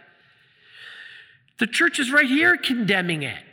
The 1.57 1.67
church 1.67 1.99
is 1.99 2.11
right 2.11 2.27
here 2.27 2.57
condemning 2.57 3.23
it, 3.23 3.43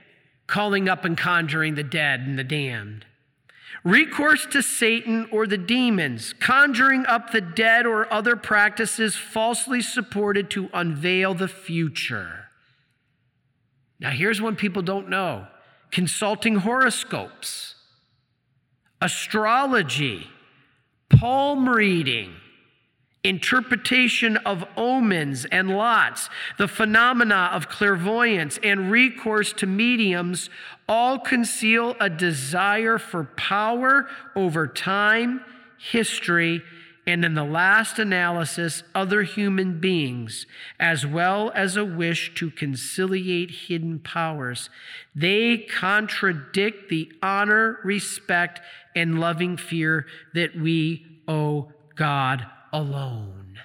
calling 0.47 0.89
up 0.89 1.05
and 1.05 1.17
conjuring 1.17 1.75
the 1.75 1.85
dead 1.85 2.21
and 2.21 2.39
the 2.39 2.45
damned 2.45 3.07
recourse 3.85 4.47
to 4.47 4.63
Satan 4.63 5.29
or 5.33 5.47
the 5.47 5.59
demons, 5.59 6.35
conjuring 6.35 7.07
up 7.07 7.33
the 7.33 7.41
dead 7.41 7.87
or 7.87 8.13
other 8.13 8.37
practices 8.37 9.17
falsely 9.17 9.81
supported 9.81 10.51
to 10.51 10.71
unveil 10.73 11.35
the 11.35 11.49
future. 11.49 12.49
Now, 13.99 14.11
here's 14.11 14.41
one 14.41 14.57
people 14.57 14.83
don't 14.83 15.09
know 15.09 15.47
consulting 15.91 16.57
horoscopes, 16.57 17.75
astrology, 19.01 20.29
palm 21.11 21.69
reading, 21.69 22.35
interpretation 23.25 24.37
of 24.39 24.65
omens 24.77 25.45
and 25.47 25.71
lots, 25.71 26.29
the 26.59 26.67
phenomena 26.67 27.51
of 27.53 27.69
clairvoyance, 27.69 28.59
and 28.65 28.91
recourse 28.91 29.53
to 29.53 29.67
mediums 29.67 30.51
all 30.89 31.19
conceal 31.19 31.97
a 32.01 32.11
desire 32.11 32.99
for 32.99 33.25
power 33.25 34.09
over 34.35 34.67
time, 34.67 35.45
history, 35.79 36.63
and 37.07 37.25
in 37.25 37.35
the 37.35 37.45
last 37.45 37.99
analysis, 37.99 38.83
other 38.95 39.23
human 39.23 39.81
beings, 39.81 40.47
as 40.79 41.05
well 41.07 41.51
as 41.55 41.77
a 41.77 41.85
wish 41.85 42.33
to 42.35 42.51
conciliate 42.51 43.51
hidden 43.51 43.99
powers. 44.01 44.69
They 45.15 45.59
contradict 45.59 46.89
the 46.89 47.11
honor, 47.23 47.79
respect, 47.83 48.61
and 48.95 49.21
loving 49.21 49.57
fear 49.57 50.07
that 50.35 50.57
we 50.57 51.07
owe 51.27 51.73
God 51.97 52.47
alone. 52.73 53.59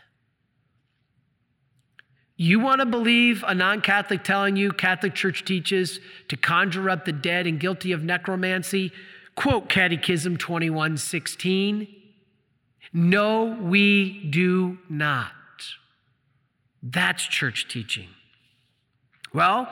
You 2.35 2.59
want 2.59 2.81
to 2.81 2.85
believe 2.85 3.43
a 3.47 3.55
non 3.55 3.81
Catholic 3.81 4.23
telling 4.23 4.55
you 4.55 4.71
Catholic 4.71 5.15
Church 5.15 5.43
teaches 5.43 5.99
to 6.27 6.37
conjure 6.37 6.89
up 6.89 7.05
the 7.05 7.11
dead 7.11 7.47
and 7.47 7.59
guilty 7.59 7.91
of 7.91 8.03
necromancy? 8.03 8.91
Quote 9.35 9.69
Catechism 9.69 10.37
2116. 10.37 11.87
No, 12.93 13.57
we 13.61 14.23
do 14.29 14.77
not. 14.87 15.31
That's 16.81 17.23
church 17.23 17.67
teaching. 17.67 18.07
Well, 19.33 19.67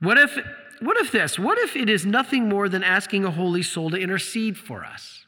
what 0.00 0.18
if, 0.18 0.38
what 0.80 0.98
if 0.98 1.10
this? 1.10 1.38
What 1.38 1.58
if 1.58 1.74
it 1.74 1.88
is 1.88 2.06
nothing 2.06 2.48
more 2.48 2.68
than 2.68 2.84
asking 2.84 3.24
a 3.24 3.30
holy 3.30 3.62
soul 3.62 3.90
to 3.90 3.96
intercede 3.96 4.56
for 4.56 4.84
us? 4.84 5.24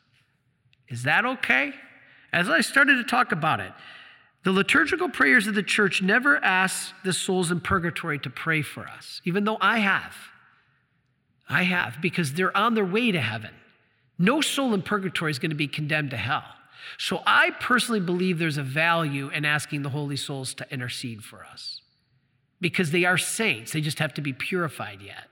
Is 0.88 1.02
that 1.02 1.24
okay? 1.24 1.74
As 2.32 2.48
I 2.48 2.60
started 2.60 2.96
to 2.96 3.04
talk 3.04 3.32
about 3.32 3.60
it, 3.60 3.72
the 4.44 4.52
liturgical 4.52 5.08
prayers 5.08 5.46
of 5.46 5.54
the 5.54 5.62
church 5.62 6.00
never 6.00 6.42
ask 6.44 6.92
the 7.04 7.12
souls 7.12 7.50
in 7.50 7.60
purgatory 7.60 8.18
to 8.20 8.30
pray 8.30 8.62
for 8.62 8.86
us, 8.86 9.20
even 9.24 9.44
though 9.44 9.58
I 9.60 9.78
have. 9.78 10.14
I 11.48 11.64
have, 11.64 12.00
because 12.00 12.34
they're 12.34 12.56
on 12.56 12.74
their 12.74 12.84
way 12.84 13.10
to 13.10 13.20
heaven. 13.20 13.50
No 14.18 14.40
soul 14.40 14.74
in 14.74 14.82
purgatory 14.82 15.30
is 15.30 15.38
going 15.38 15.50
to 15.50 15.56
be 15.56 15.68
condemned 15.68 16.10
to 16.10 16.16
hell. 16.16 16.44
So 16.98 17.22
I 17.26 17.50
personally 17.60 18.00
believe 18.00 18.38
there's 18.38 18.58
a 18.58 18.62
value 18.62 19.28
in 19.28 19.44
asking 19.44 19.82
the 19.82 19.90
holy 19.90 20.16
souls 20.16 20.54
to 20.54 20.66
intercede 20.72 21.22
for 21.22 21.44
us 21.44 21.80
because 22.60 22.90
they 22.90 23.04
are 23.04 23.18
saints. 23.18 23.72
They 23.72 23.80
just 23.80 23.98
have 23.98 24.14
to 24.14 24.20
be 24.20 24.32
purified 24.32 25.00
yet. 25.00 25.28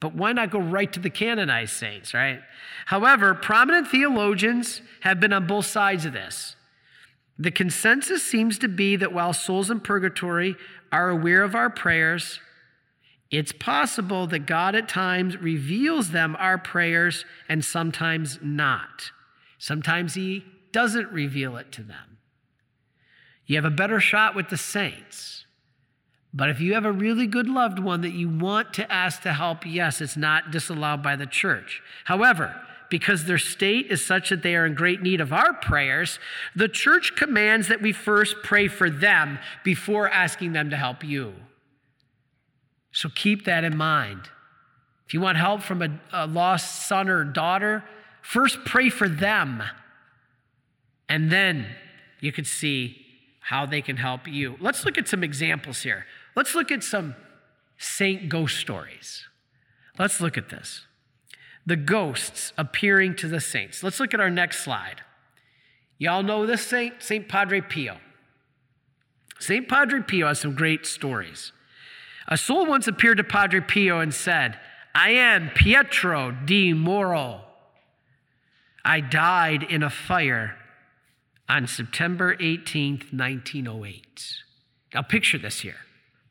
But 0.00 0.14
why 0.14 0.32
not 0.32 0.50
go 0.50 0.60
right 0.60 0.92
to 0.92 1.00
the 1.00 1.10
canonized 1.10 1.72
saints, 1.72 2.14
right? 2.14 2.40
However, 2.86 3.34
prominent 3.34 3.88
theologians 3.88 4.80
have 5.00 5.18
been 5.18 5.32
on 5.32 5.46
both 5.46 5.66
sides 5.66 6.04
of 6.04 6.12
this. 6.12 6.54
The 7.38 7.50
consensus 7.50 8.22
seems 8.22 8.58
to 8.58 8.68
be 8.68 8.96
that 8.96 9.12
while 9.12 9.32
souls 9.32 9.70
in 9.70 9.80
purgatory 9.80 10.56
are 10.90 11.08
aware 11.08 11.42
of 11.42 11.54
our 11.54 11.70
prayers, 11.70 12.40
it's 13.30 13.52
possible 13.52 14.26
that 14.28 14.46
God 14.46 14.74
at 14.74 14.88
times 14.88 15.36
reveals 15.36 16.10
them 16.10 16.36
our 16.38 16.58
prayers 16.58 17.24
and 17.48 17.64
sometimes 17.64 18.38
not. 18.42 19.10
Sometimes 19.58 20.14
He 20.14 20.44
doesn't 20.72 21.12
reveal 21.12 21.56
it 21.56 21.70
to 21.72 21.82
them. 21.82 22.18
You 23.46 23.56
have 23.56 23.64
a 23.64 23.70
better 23.70 24.00
shot 24.00 24.34
with 24.34 24.48
the 24.48 24.56
saints. 24.56 25.44
But 26.32 26.50
if 26.50 26.60
you 26.60 26.74
have 26.74 26.84
a 26.84 26.92
really 26.92 27.26
good 27.26 27.48
loved 27.48 27.78
one 27.78 28.02
that 28.02 28.12
you 28.12 28.28
want 28.28 28.74
to 28.74 28.92
ask 28.92 29.22
to 29.22 29.32
help, 29.32 29.64
yes, 29.64 30.00
it's 30.00 30.16
not 30.16 30.50
disallowed 30.50 31.02
by 31.02 31.16
the 31.16 31.26
church. 31.26 31.82
However, 32.04 32.54
because 32.90 33.24
their 33.24 33.38
state 33.38 33.86
is 33.90 34.04
such 34.04 34.30
that 34.30 34.42
they 34.42 34.54
are 34.54 34.66
in 34.66 34.74
great 34.74 35.02
need 35.02 35.20
of 35.20 35.32
our 35.32 35.52
prayers, 35.54 36.18
the 36.54 36.68
church 36.68 37.12
commands 37.16 37.68
that 37.68 37.82
we 37.82 37.92
first 37.92 38.36
pray 38.42 38.68
for 38.68 38.88
them 38.90 39.38
before 39.64 40.08
asking 40.08 40.52
them 40.52 40.70
to 40.70 40.76
help 40.76 41.04
you. 41.04 41.34
So 42.92 43.08
keep 43.14 43.44
that 43.44 43.64
in 43.64 43.76
mind. 43.76 44.30
If 45.06 45.14
you 45.14 45.20
want 45.20 45.38
help 45.38 45.62
from 45.62 45.82
a, 45.82 46.00
a 46.12 46.26
lost 46.26 46.86
son 46.86 47.08
or 47.08 47.24
daughter, 47.24 47.84
first 48.22 48.64
pray 48.64 48.90
for 48.90 49.08
them. 49.08 49.62
And 51.08 51.30
then 51.30 51.66
you 52.20 52.32
can 52.32 52.44
see 52.44 53.04
how 53.40 53.64
they 53.64 53.80
can 53.80 53.96
help 53.96 54.28
you. 54.28 54.56
Let's 54.60 54.84
look 54.84 54.98
at 54.98 55.08
some 55.08 55.24
examples 55.24 55.82
here. 55.82 56.04
Let's 56.38 56.54
look 56.54 56.70
at 56.70 56.84
some 56.84 57.16
saint 57.78 58.28
ghost 58.28 58.58
stories. 58.58 59.24
Let's 59.98 60.20
look 60.20 60.38
at 60.38 60.50
this 60.50 60.86
the 61.66 61.74
ghosts 61.74 62.52
appearing 62.56 63.16
to 63.16 63.26
the 63.26 63.40
saints. 63.40 63.82
Let's 63.82 63.98
look 63.98 64.14
at 64.14 64.20
our 64.20 64.30
next 64.30 64.60
slide. 64.60 65.02
Y'all 65.98 66.22
know 66.22 66.46
this 66.46 66.64
saint, 66.64 67.02
St. 67.02 67.28
Padre 67.28 67.60
Pio. 67.60 67.96
St. 69.40 69.68
Padre 69.68 70.00
Pio 70.00 70.28
has 70.28 70.38
some 70.38 70.54
great 70.54 70.86
stories. 70.86 71.50
A 72.28 72.36
soul 72.36 72.66
once 72.66 72.86
appeared 72.86 73.18
to 73.18 73.24
Padre 73.24 73.60
Pio 73.60 73.98
and 73.98 74.14
said, 74.14 74.60
I 74.94 75.10
am 75.10 75.50
Pietro 75.50 76.30
Di 76.30 76.72
Mauro. 76.72 77.46
I 78.84 79.00
died 79.00 79.64
in 79.64 79.82
a 79.82 79.90
fire 79.90 80.54
on 81.48 81.66
September 81.66 82.36
18th, 82.36 83.12
1908. 83.12 84.34
Now, 84.94 85.02
picture 85.02 85.38
this 85.38 85.62
here 85.62 85.78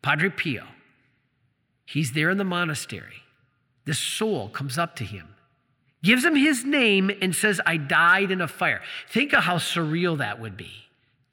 Padre 0.01 0.29
Pio, 0.29 0.65
he's 1.85 2.13
there 2.13 2.29
in 2.29 2.37
the 2.37 2.43
monastery. 2.43 3.23
This 3.85 3.99
soul 3.99 4.49
comes 4.49 4.77
up 4.77 4.95
to 4.97 5.03
him, 5.03 5.35
gives 6.03 6.25
him 6.25 6.35
his 6.35 6.65
name, 6.65 7.09
and 7.21 7.35
says, 7.35 7.61
I 7.65 7.77
died 7.77 8.31
in 8.31 8.41
a 8.41 8.47
fire. 8.47 8.81
Think 9.09 9.33
of 9.33 9.43
how 9.43 9.57
surreal 9.57 10.17
that 10.17 10.39
would 10.39 10.57
be. 10.57 10.71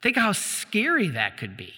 Think 0.03 0.17
of 0.17 0.23
how 0.23 0.33
scary 0.33 1.09
that 1.09 1.37
could 1.37 1.57
be. 1.57 1.73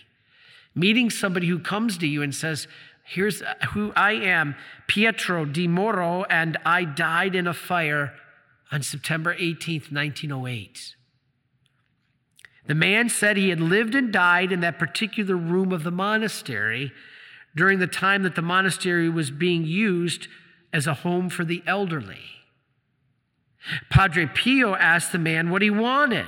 Meeting 0.75 1.09
somebody 1.11 1.47
who 1.47 1.59
comes 1.59 1.97
to 1.99 2.07
you 2.07 2.23
and 2.23 2.35
says, 2.35 2.69
Here's 3.09 3.41
uh, 3.41 3.55
who 3.69 3.93
I 3.95 4.13
am, 4.13 4.57
Pietro 4.89 5.45
Di 5.45 5.69
Mauro, 5.69 6.25
and 6.25 6.59
I 6.67 6.85
died 6.85 7.37
in 7.37 7.47
a 7.47 7.55
fire 7.55 8.13
on 8.73 8.83
September 8.83 9.33
18th, 9.35 9.93
1908. 9.93 10.96
The 12.67 12.75
man 12.75 13.09
said 13.09 13.37
he 13.37 13.51
had 13.51 13.61
lived 13.61 13.95
and 13.95 14.13
died 14.13 14.53
in 14.53 14.61
that 14.61 14.79
particular 14.79 15.37
room 15.37 15.73
of 15.73 15.85
the 15.85 15.91
monastery 15.91 16.93
during 17.55 17.79
the 17.79 17.87
time 17.87 18.23
that 18.25 18.35
the 18.35 18.43
monastery 18.43 19.09
was 19.09 19.31
being 19.31 19.65
used 19.65 20.29
as 20.73 20.87
a 20.87 20.95
home 20.95 21.31
for 21.31 21.45
the 21.45 21.63
elderly. 21.67 22.21
Padre 23.89 24.27
Pio 24.27 24.75
asked 24.75 25.13
the 25.13 25.19
man 25.19 25.51
what 25.51 25.63
he 25.63 25.71
wanted. 25.71 26.27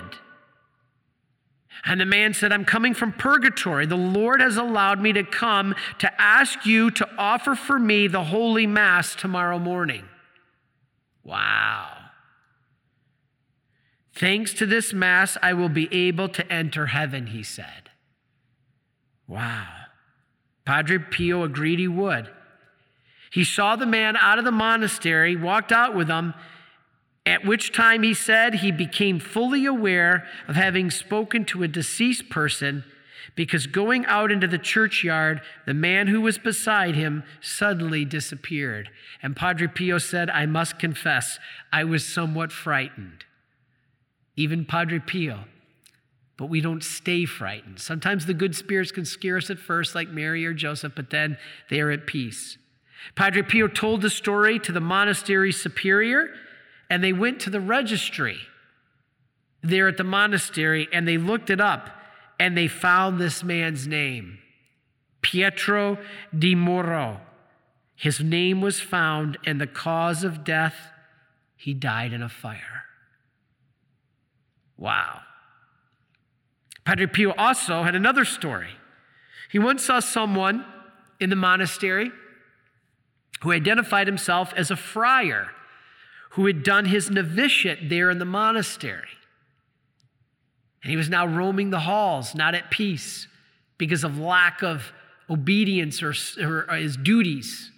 And 1.84 2.01
the 2.01 2.07
man 2.07 2.34
said, 2.34 2.53
I'm 2.53 2.64
coming 2.64 2.95
from 2.95 3.12
purgatory. 3.12 3.86
The 3.86 3.97
Lord 3.97 4.41
has 4.41 4.57
allowed 4.57 5.01
me 5.01 5.12
to 5.12 5.22
come 5.22 5.74
to 5.99 6.20
ask 6.20 6.66
you 6.66 6.91
to 6.93 7.09
offer 7.16 7.55
for 7.55 7.78
me 7.78 8.09
the 8.09 8.24
Holy 8.24 8.66
Mass 8.66 9.14
tomorrow 9.14 9.59
morning. 9.59 10.05
Wow. 11.22 11.98
Thanks 14.19 14.53
to 14.55 14.66
this 14.66 14.93
Mass, 14.93 15.39
I 15.43 15.53
will 15.53 15.69
be 15.69 15.89
able 15.93 16.29
to 16.31 16.53
enter 16.53 16.87
heaven, 16.87 17.29
he 17.29 17.45
said. 17.45 17.91
Wow. 19.29 19.69
Padre 20.64 20.99
Pio 20.99 21.45
agreed 21.45 21.79
he 21.79 21.87
would. 21.87 22.29
He 23.31 23.45
saw 23.45 23.77
the 23.77 23.87
man 23.87 24.16
out 24.16 24.39
of 24.39 24.45
the 24.45 24.51
monastery, 24.51 25.37
walked 25.37 25.71
out 25.71 25.95
with 25.95 26.09
him, 26.09 26.35
at 27.25 27.45
which 27.45 27.73
time 27.73 28.03
he 28.03 28.12
said 28.12 28.55
he 28.55 28.73
became 28.73 29.21
fully 29.21 29.64
aware 29.66 30.27
of 30.49 30.57
having 30.57 30.91
spoken 30.91 31.45
to 31.45 31.62
a 31.62 31.69
deceased 31.69 32.29
person 32.29 32.83
because 33.37 33.69
going 33.69 34.05
out 34.07 34.33
into 34.33 34.49
the 34.49 34.59
churchyard, 34.59 35.41
the 35.64 35.75
man 35.75 36.09
who 36.09 36.21
was 36.21 36.39
beside 36.39 36.97
him 36.97 37.23
suddenly 37.41 38.05
disappeared. 38.05 38.91
And 39.23 39.37
Padre 39.37 39.69
Pio 39.69 39.99
said, 39.99 40.29
I 40.31 40.47
must 40.47 40.81
confess, 40.81 41.39
I 41.73 41.85
was 41.85 42.05
somewhat 42.05 42.51
frightened. 42.51 43.27
Even 44.39 44.64
Padre 44.64 45.01
Pio. 45.01 45.41
But 46.36 46.47
we 46.47 46.61
don't 46.61 46.84
stay 46.84 47.24
frightened. 47.24 47.80
Sometimes 47.80 48.24
the 48.24 48.34
good 48.34 48.55
spirits 48.55 48.93
can 48.93 49.05
scare 49.05 49.36
us 49.36 49.51
at 49.51 49.59
first, 49.59 49.97
like 49.97 50.09
Mary 50.11 50.47
or 50.47 50.55
Joseph, 50.55 50.93
but 50.95 51.11
then 51.11 51.36
they 51.68 51.80
are 51.80 51.91
at 51.91 52.07
peace. 52.07 52.57
Padre 53.16 53.43
Pio 53.43 53.66
told 53.66 54.01
the 54.01 54.09
story 54.09 54.61
to 54.61 54.70
the 54.70 54.80
monastery 54.80 55.51
superior 55.51 56.28
and 56.89 57.03
they 57.03 57.12
went 57.12 57.41
to 57.41 57.51
the 57.51 57.61
registry 57.61 58.39
there 59.61 59.89
at 59.89 59.97
the 59.97 60.05
monastery 60.05 60.86
and 60.93 61.07
they 61.09 61.18
looked 61.18 61.51
it 61.51 61.61
up 61.61 61.91
and 62.39 62.57
they 62.57 62.68
found 62.68 63.18
this 63.18 63.43
man's 63.43 63.89
name 63.89 64.39
Pietro 65.20 65.99
Di 66.36 66.55
Mauro. 66.55 67.20
His 67.97 68.20
name 68.20 68.61
was 68.61 68.78
found, 68.78 69.36
and 69.45 69.61
the 69.61 69.66
cause 69.66 70.22
of 70.22 70.45
death, 70.45 70.93
he 71.57 71.74
died 71.74 72.12
in 72.12 72.22
a 72.22 72.28
fire. 72.28 72.84
Wow. 74.79 75.20
Padre 76.85 77.07
Pio 77.07 77.33
also 77.37 77.83
had 77.83 77.95
another 77.95 78.24
story. 78.24 78.70
He 79.51 79.59
once 79.59 79.85
saw 79.85 80.01
someone 80.01 80.64
in 81.20 81.29
the 81.29 81.37
monastery 81.37 82.11
who 83.43 83.53
identified 83.53 84.07
himself 84.07 84.55
as 84.57 84.70
a 84.70 84.76
friar 84.76 85.49
who 86.31 86.47
had 86.47 86.62
done 86.62 86.87
his 86.87 87.11
novitiate 87.11 87.89
there 87.89 88.11
in 88.11 88.18
the 88.18 88.24
monastery. 88.24 89.09
And 90.83 90.91
he 90.91 90.97
was 90.97 91.09
now 91.09 91.26
roaming 91.26 91.70
the 91.70 91.81
halls, 91.81 92.35
not 92.35 92.55
at 92.55 92.70
peace, 92.70 93.26
because 93.76 94.05
of 94.05 94.18
lack 94.18 94.62
of 94.62 94.93
obedience 95.29 96.03
or, 96.03 96.14
or 96.41 96.70
uh, 96.70 96.76
his 96.76 96.97
duties. 96.97 97.70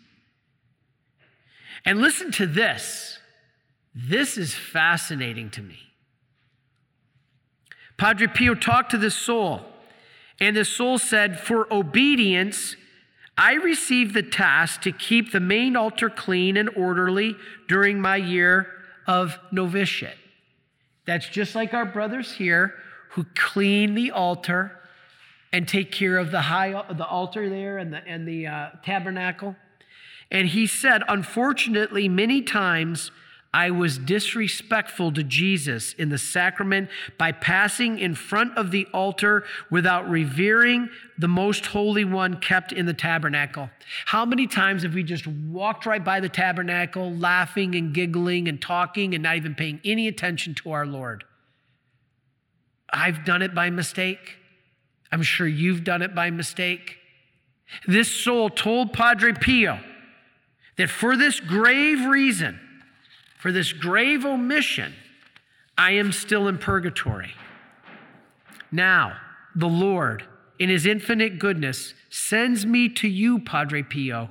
And 1.84 2.01
listen 2.01 2.30
to 2.32 2.46
this. 2.46 3.18
This 3.94 4.36
is 4.36 4.55
fascinating 4.55 5.51
to 5.51 5.62
me. 5.62 5.89
Padre 8.01 8.28
Pio 8.28 8.55
talked 8.55 8.92
to 8.92 8.96
this 8.96 9.14
soul, 9.14 9.61
and 10.40 10.57
the 10.57 10.64
soul 10.64 10.96
said, 10.96 11.38
For 11.38 11.70
obedience, 11.70 12.74
I 13.36 13.53
received 13.57 14.14
the 14.14 14.22
task 14.22 14.80
to 14.82 14.92
keep 14.92 15.32
the 15.32 15.38
main 15.38 15.76
altar 15.76 16.09
clean 16.09 16.57
and 16.57 16.70
orderly 16.70 17.36
during 17.68 18.01
my 18.01 18.16
year 18.16 18.68
of 19.07 19.38
novitiate. 19.53 20.16
That's 21.05 21.28
just 21.28 21.55
like 21.55 21.74
our 21.74 21.84
brothers 21.84 22.32
here 22.32 22.72
who 23.11 23.26
clean 23.34 23.94
the 23.94 24.12
altar 24.12 24.80
and 25.53 25.68
take 25.68 25.92
care 25.92 26.16
of 26.16 26.30
the 26.30 26.40
high 26.40 26.70
the 26.70 27.07
altar 27.07 27.51
there 27.51 27.76
and 27.76 27.92
the 27.92 27.98
and 28.07 28.26
the 28.26 28.46
uh, 28.46 28.70
tabernacle. 28.82 29.57
And 30.30 30.48
he 30.48 30.66
said, 30.66 31.03
unfortunately, 31.07 32.09
many 32.09 32.40
times 32.40 33.11
I 33.53 33.72
was 33.72 33.98
disrespectful 33.98 35.12
to 35.12 35.24
Jesus 35.24 35.92
in 35.94 36.09
the 36.09 36.18
sacrament 36.18 36.88
by 37.18 37.32
passing 37.32 37.98
in 37.98 38.14
front 38.14 38.57
of 38.57 38.70
the 38.70 38.86
altar 38.94 39.44
without 39.70 40.09
revering 40.09 40.88
the 41.18 41.26
most 41.26 41.66
holy 41.66 42.05
one 42.05 42.36
kept 42.36 42.70
in 42.70 42.86
the 42.86 42.94
tabernacle. 42.94 43.68
How 44.07 44.24
many 44.24 44.46
times 44.46 44.84
have 44.84 44.94
we 44.94 45.03
just 45.03 45.26
walked 45.26 45.84
right 45.84 46.05
by 46.05 46.20
the 46.20 46.28
tabernacle, 46.28 47.12
laughing 47.12 47.74
and 47.74 47.92
giggling 47.92 48.46
and 48.46 48.62
talking 48.62 49.14
and 49.14 49.24
not 49.24 49.36
even 49.36 49.57
paying 49.57 49.80
any 49.84 50.07
attention 50.07 50.55
to 50.57 50.70
our 50.70 50.86
Lord? 50.86 51.24
I've 52.92 53.24
done 53.24 53.42
it 53.42 53.53
by 53.53 53.68
mistake. 53.70 54.36
I'm 55.11 55.22
sure 55.22 55.48
you've 55.48 55.82
done 55.82 56.03
it 56.03 56.14
by 56.14 56.30
mistake. 56.30 56.98
This 57.86 58.12
soul 58.12 58.48
told 58.48 58.92
Padre 58.92 59.32
Pio 59.32 59.80
that 60.76 60.88
for 60.88 61.16
this 61.16 61.40
grave 61.40 62.05
reason, 62.07 62.61
for 63.41 63.51
this 63.51 63.72
grave 63.72 64.24
omission, 64.24 64.93
I 65.76 65.93
am 65.93 66.12
still 66.12 66.47
in 66.47 66.59
purgatory. 66.59 67.32
Now, 68.70 69.16
the 69.55 69.66
Lord, 69.66 70.24
in 70.59 70.68
his 70.68 70.84
infinite 70.84 71.38
goodness, 71.38 71.95
sends 72.11 72.66
me 72.66 72.88
to 72.91 73.09
you, 73.09 73.38
Padre 73.38 73.82
Pio, 73.82 74.30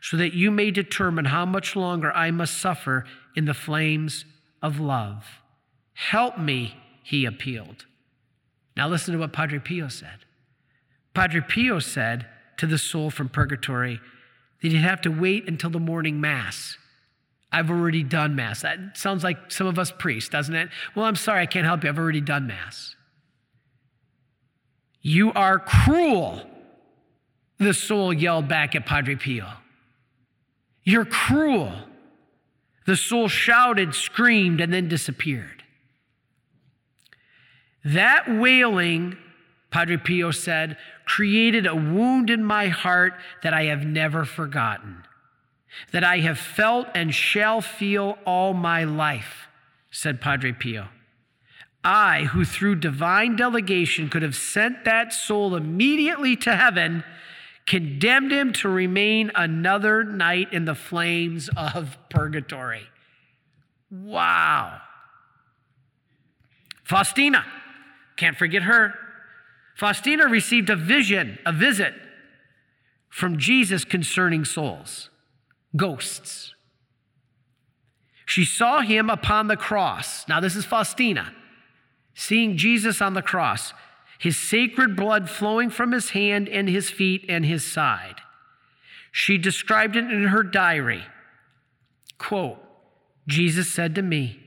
so 0.00 0.16
that 0.16 0.34
you 0.34 0.52
may 0.52 0.70
determine 0.70 1.26
how 1.26 1.44
much 1.44 1.74
longer 1.74 2.12
I 2.12 2.30
must 2.30 2.60
suffer 2.60 3.04
in 3.34 3.44
the 3.44 3.54
flames 3.54 4.24
of 4.62 4.78
love. 4.78 5.26
Help 5.94 6.38
me, 6.38 6.76
he 7.02 7.24
appealed. 7.24 7.86
Now, 8.76 8.88
listen 8.88 9.14
to 9.14 9.18
what 9.18 9.32
Padre 9.32 9.58
Pio 9.58 9.88
said. 9.88 10.24
Padre 11.12 11.40
Pio 11.40 11.80
said 11.80 12.26
to 12.58 12.66
the 12.66 12.78
soul 12.78 13.10
from 13.10 13.28
purgatory 13.28 14.00
that 14.62 14.70
he'd 14.70 14.78
have 14.78 15.00
to 15.00 15.10
wait 15.10 15.48
until 15.48 15.70
the 15.70 15.80
morning 15.80 16.20
Mass 16.20 16.78
I've 17.50 17.70
already 17.70 18.02
done 18.02 18.34
Mass. 18.34 18.62
That 18.62 18.96
sounds 18.96 19.24
like 19.24 19.50
some 19.50 19.66
of 19.66 19.78
us 19.78 19.90
priests, 19.90 20.28
doesn't 20.28 20.54
it? 20.54 20.68
Well, 20.94 21.06
I'm 21.06 21.16
sorry, 21.16 21.42
I 21.42 21.46
can't 21.46 21.64
help 21.64 21.82
you. 21.82 21.88
I've 21.88 21.98
already 21.98 22.20
done 22.20 22.46
Mass. 22.46 22.94
You 25.00 25.32
are 25.32 25.58
cruel, 25.58 26.42
the 27.58 27.72
soul 27.72 28.12
yelled 28.12 28.48
back 28.48 28.74
at 28.74 28.84
Padre 28.84 29.14
Pio. 29.14 29.46
You're 30.82 31.04
cruel. 31.04 31.72
The 32.86 32.96
soul 32.96 33.28
shouted, 33.28 33.94
screamed, 33.94 34.60
and 34.60 34.72
then 34.72 34.88
disappeared. 34.88 35.62
That 37.84 38.28
wailing, 38.28 39.16
Padre 39.70 39.96
Pio 39.96 40.30
said, 40.30 40.76
created 41.06 41.66
a 41.66 41.74
wound 41.74 42.28
in 42.28 42.44
my 42.44 42.68
heart 42.68 43.14
that 43.42 43.54
I 43.54 43.64
have 43.64 43.84
never 43.86 44.24
forgotten 44.24 45.04
that 45.92 46.04
I 46.04 46.18
have 46.18 46.38
felt 46.38 46.88
and 46.94 47.14
shall 47.14 47.60
feel 47.60 48.18
all 48.24 48.54
my 48.54 48.84
life, 48.84 49.48
said 49.90 50.20
Padre 50.20 50.52
Pio. 50.52 50.88
I, 51.84 52.24
who 52.24 52.44
through 52.44 52.76
divine 52.76 53.36
delegation 53.36 54.08
could 54.08 54.22
have 54.22 54.36
sent 54.36 54.84
that 54.84 55.12
soul 55.12 55.54
immediately 55.54 56.36
to 56.36 56.54
heaven, 56.54 57.04
condemned 57.66 58.32
him 58.32 58.52
to 58.54 58.68
remain 58.68 59.30
another 59.34 60.02
night 60.04 60.52
in 60.52 60.64
the 60.64 60.74
flames 60.74 61.48
of 61.56 61.96
purgatory. 62.10 62.88
Wow. 63.90 64.80
Faustina, 66.84 67.44
can't 68.16 68.36
forget 68.36 68.62
her. 68.62 68.94
Faustina 69.76 70.26
received 70.26 70.70
a 70.70 70.76
vision, 70.76 71.38
a 71.46 71.52
visit 71.52 71.94
from 73.08 73.38
Jesus 73.38 73.84
concerning 73.84 74.44
souls 74.44 75.10
ghosts. 75.76 76.54
She 78.26 78.44
saw 78.44 78.82
him 78.82 79.08
upon 79.08 79.46
the 79.46 79.56
cross. 79.56 80.28
Now, 80.28 80.40
this 80.40 80.54
is 80.54 80.64
Faustina, 80.64 81.32
seeing 82.14 82.56
Jesus 82.56 83.00
on 83.00 83.14
the 83.14 83.22
cross, 83.22 83.72
his 84.18 84.36
sacred 84.36 84.96
blood 84.96 85.30
flowing 85.30 85.70
from 85.70 85.92
his 85.92 86.10
hand 86.10 86.48
and 86.48 86.68
his 86.68 86.90
feet 86.90 87.24
and 87.28 87.46
his 87.46 87.64
side. 87.64 88.16
She 89.12 89.38
described 89.38 89.96
it 89.96 90.04
in 90.04 90.24
her 90.24 90.42
diary. 90.42 91.04
Quote, 92.18 92.58
Jesus 93.26 93.70
said 93.70 93.94
to 93.94 94.02
me, 94.02 94.38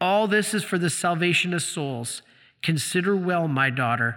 All 0.00 0.26
this 0.26 0.52
is 0.54 0.64
for 0.64 0.78
the 0.78 0.90
salvation 0.90 1.54
of 1.54 1.62
souls. 1.62 2.22
Consider 2.62 3.14
well, 3.14 3.46
my 3.48 3.70
daughter, 3.70 4.16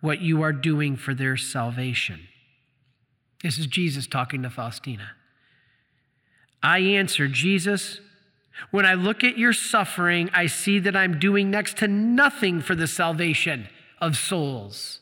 what 0.00 0.20
you 0.20 0.42
are 0.42 0.52
doing 0.52 0.96
for 0.96 1.14
their 1.14 1.36
salvation. 1.36 2.28
This 3.42 3.58
is 3.58 3.66
Jesus 3.66 4.06
talking 4.06 4.42
to 4.42 4.50
Faustina. 4.50 5.10
I 6.62 6.78
answered, 6.78 7.32
Jesus, 7.32 8.00
when 8.70 8.86
I 8.86 8.94
look 8.94 9.22
at 9.22 9.38
your 9.38 9.52
suffering, 9.52 10.30
I 10.32 10.46
see 10.46 10.78
that 10.80 10.96
I'm 10.96 11.18
doing 11.18 11.50
next 11.50 11.78
to 11.78 11.88
nothing 11.88 12.60
for 12.60 12.74
the 12.74 12.86
salvation 12.86 13.68
of 14.00 14.16
souls. 14.16 15.00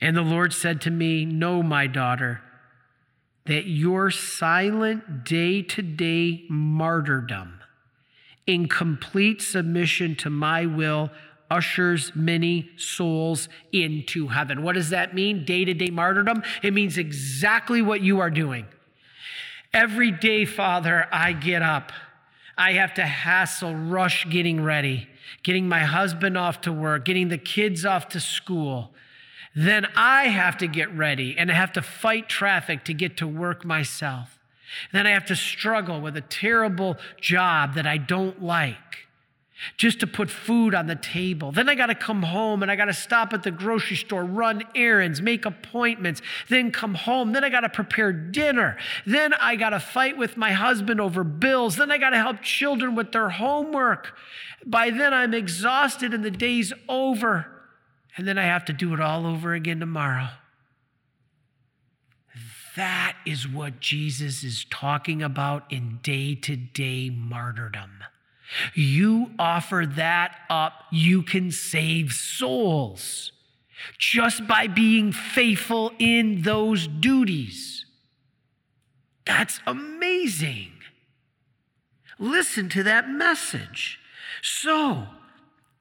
And 0.00 0.16
the 0.16 0.22
Lord 0.22 0.52
said 0.52 0.80
to 0.82 0.90
me, 0.90 1.24
Know, 1.24 1.62
my 1.62 1.86
daughter, 1.86 2.42
that 3.46 3.66
your 3.66 4.10
silent 4.10 5.24
day 5.24 5.62
to 5.62 5.82
day 5.82 6.44
martyrdom 6.48 7.60
in 8.46 8.68
complete 8.68 9.40
submission 9.40 10.16
to 10.16 10.30
my 10.30 10.66
will 10.66 11.10
ushers 11.50 12.12
many 12.14 12.70
souls 12.76 13.48
into 13.72 14.28
heaven. 14.28 14.62
What 14.62 14.74
does 14.74 14.90
that 14.90 15.14
mean? 15.14 15.44
Day 15.44 15.64
to 15.64 15.74
day 15.74 15.90
martyrdom? 15.90 16.42
It 16.62 16.72
means 16.72 16.98
exactly 16.98 17.82
what 17.82 18.00
you 18.00 18.20
are 18.20 18.30
doing. 18.30 18.66
Every 19.74 20.10
day, 20.10 20.44
Father, 20.44 21.08
I 21.10 21.32
get 21.32 21.62
up. 21.62 21.92
I 22.58 22.74
have 22.74 22.92
to 22.94 23.06
hassle, 23.06 23.74
rush 23.74 24.28
getting 24.28 24.62
ready, 24.62 25.08
getting 25.42 25.68
my 25.68 25.80
husband 25.80 26.36
off 26.36 26.60
to 26.62 26.72
work, 26.72 27.06
getting 27.06 27.28
the 27.28 27.38
kids 27.38 27.86
off 27.86 28.08
to 28.10 28.20
school. 28.20 28.92
Then 29.54 29.86
I 29.96 30.24
have 30.24 30.58
to 30.58 30.66
get 30.66 30.94
ready 30.94 31.36
and 31.38 31.50
I 31.50 31.54
have 31.54 31.72
to 31.72 31.82
fight 31.82 32.28
traffic 32.28 32.84
to 32.84 32.94
get 32.94 33.16
to 33.18 33.26
work 33.26 33.64
myself. 33.64 34.38
Then 34.92 35.06
I 35.06 35.10
have 35.10 35.26
to 35.26 35.36
struggle 35.36 36.00
with 36.00 36.16
a 36.16 36.22
terrible 36.22 36.96
job 37.20 37.74
that 37.74 37.86
I 37.86 37.96
don't 37.96 38.42
like 38.42 39.08
just 39.76 40.00
to 40.00 40.06
put 40.06 40.30
food 40.30 40.74
on 40.74 40.86
the 40.86 40.96
table. 40.96 41.52
Then 41.52 41.68
I 41.68 41.74
got 41.74 41.86
to 41.86 41.94
come 41.94 42.22
home 42.22 42.62
and 42.62 42.70
I 42.70 42.76
got 42.76 42.86
to 42.86 42.94
stop 42.94 43.32
at 43.32 43.42
the 43.42 43.50
grocery 43.50 43.96
store, 43.96 44.24
run 44.24 44.62
errands, 44.74 45.20
make 45.20 45.44
appointments, 45.44 46.22
then 46.48 46.70
come 46.70 46.94
home. 46.94 47.32
Then 47.32 47.44
I 47.44 47.48
got 47.48 47.60
to 47.60 47.68
prepare 47.68 48.12
dinner. 48.12 48.76
Then 49.06 49.34
I 49.34 49.56
got 49.56 49.70
to 49.70 49.80
fight 49.80 50.16
with 50.16 50.36
my 50.36 50.52
husband 50.52 51.00
over 51.00 51.24
bills. 51.24 51.76
Then 51.76 51.90
I 51.90 51.98
got 51.98 52.10
to 52.10 52.18
help 52.18 52.42
children 52.42 52.94
with 52.94 53.12
their 53.12 53.30
homework. 53.30 54.16
By 54.64 54.90
then 54.90 55.12
I'm 55.12 55.34
exhausted 55.34 56.14
and 56.14 56.24
the 56.24 56.30
day's 56.30 56.72
over. 56.88 57.46
And 58.16 58.28
then 58.28 58.38
I 58.38 58.44
have 58.44 58.64
to 58.66 58.72
do 58.72 58.92
it 58.94 59.00
all 59.00 59.26
over 59.26 59.54
again 59.54 59.80
tomorrow. 59.80 60.28
That 62.76 63.16
is 63.26 63.46
what 63.46 63.80
Jesus 63.80 64.42
is 64.44 64.64
talking 64.70 65.22
about 65.22 65.70
in 65.70 65.98
day 66.02 66.34
to 66.36 66.56
day 66.56 67.10
martyrdom. 67.10 67.90
You 68.74 69.30
offer 69.38 69.84
that 69.96 70.36
up, 70.50 70.84
you 70.90 71.22
can 71.22 71.50
save 71.50 72.12
souls 72.12 73.32
just 73.98 74.46
by 74.46 74.66
being 74.66 75.12
faithful 75.12 75.92
in 75.98 76.42
those 76.42 76.86
duties. 76.86 77.84
That's 79.26 79.60
amazing. 79.66 80.72
Listen 82.18 82.68
to 82.70 82.82
that 82.84 83.08
message. 83.08 83.98
So, 84.42 85.06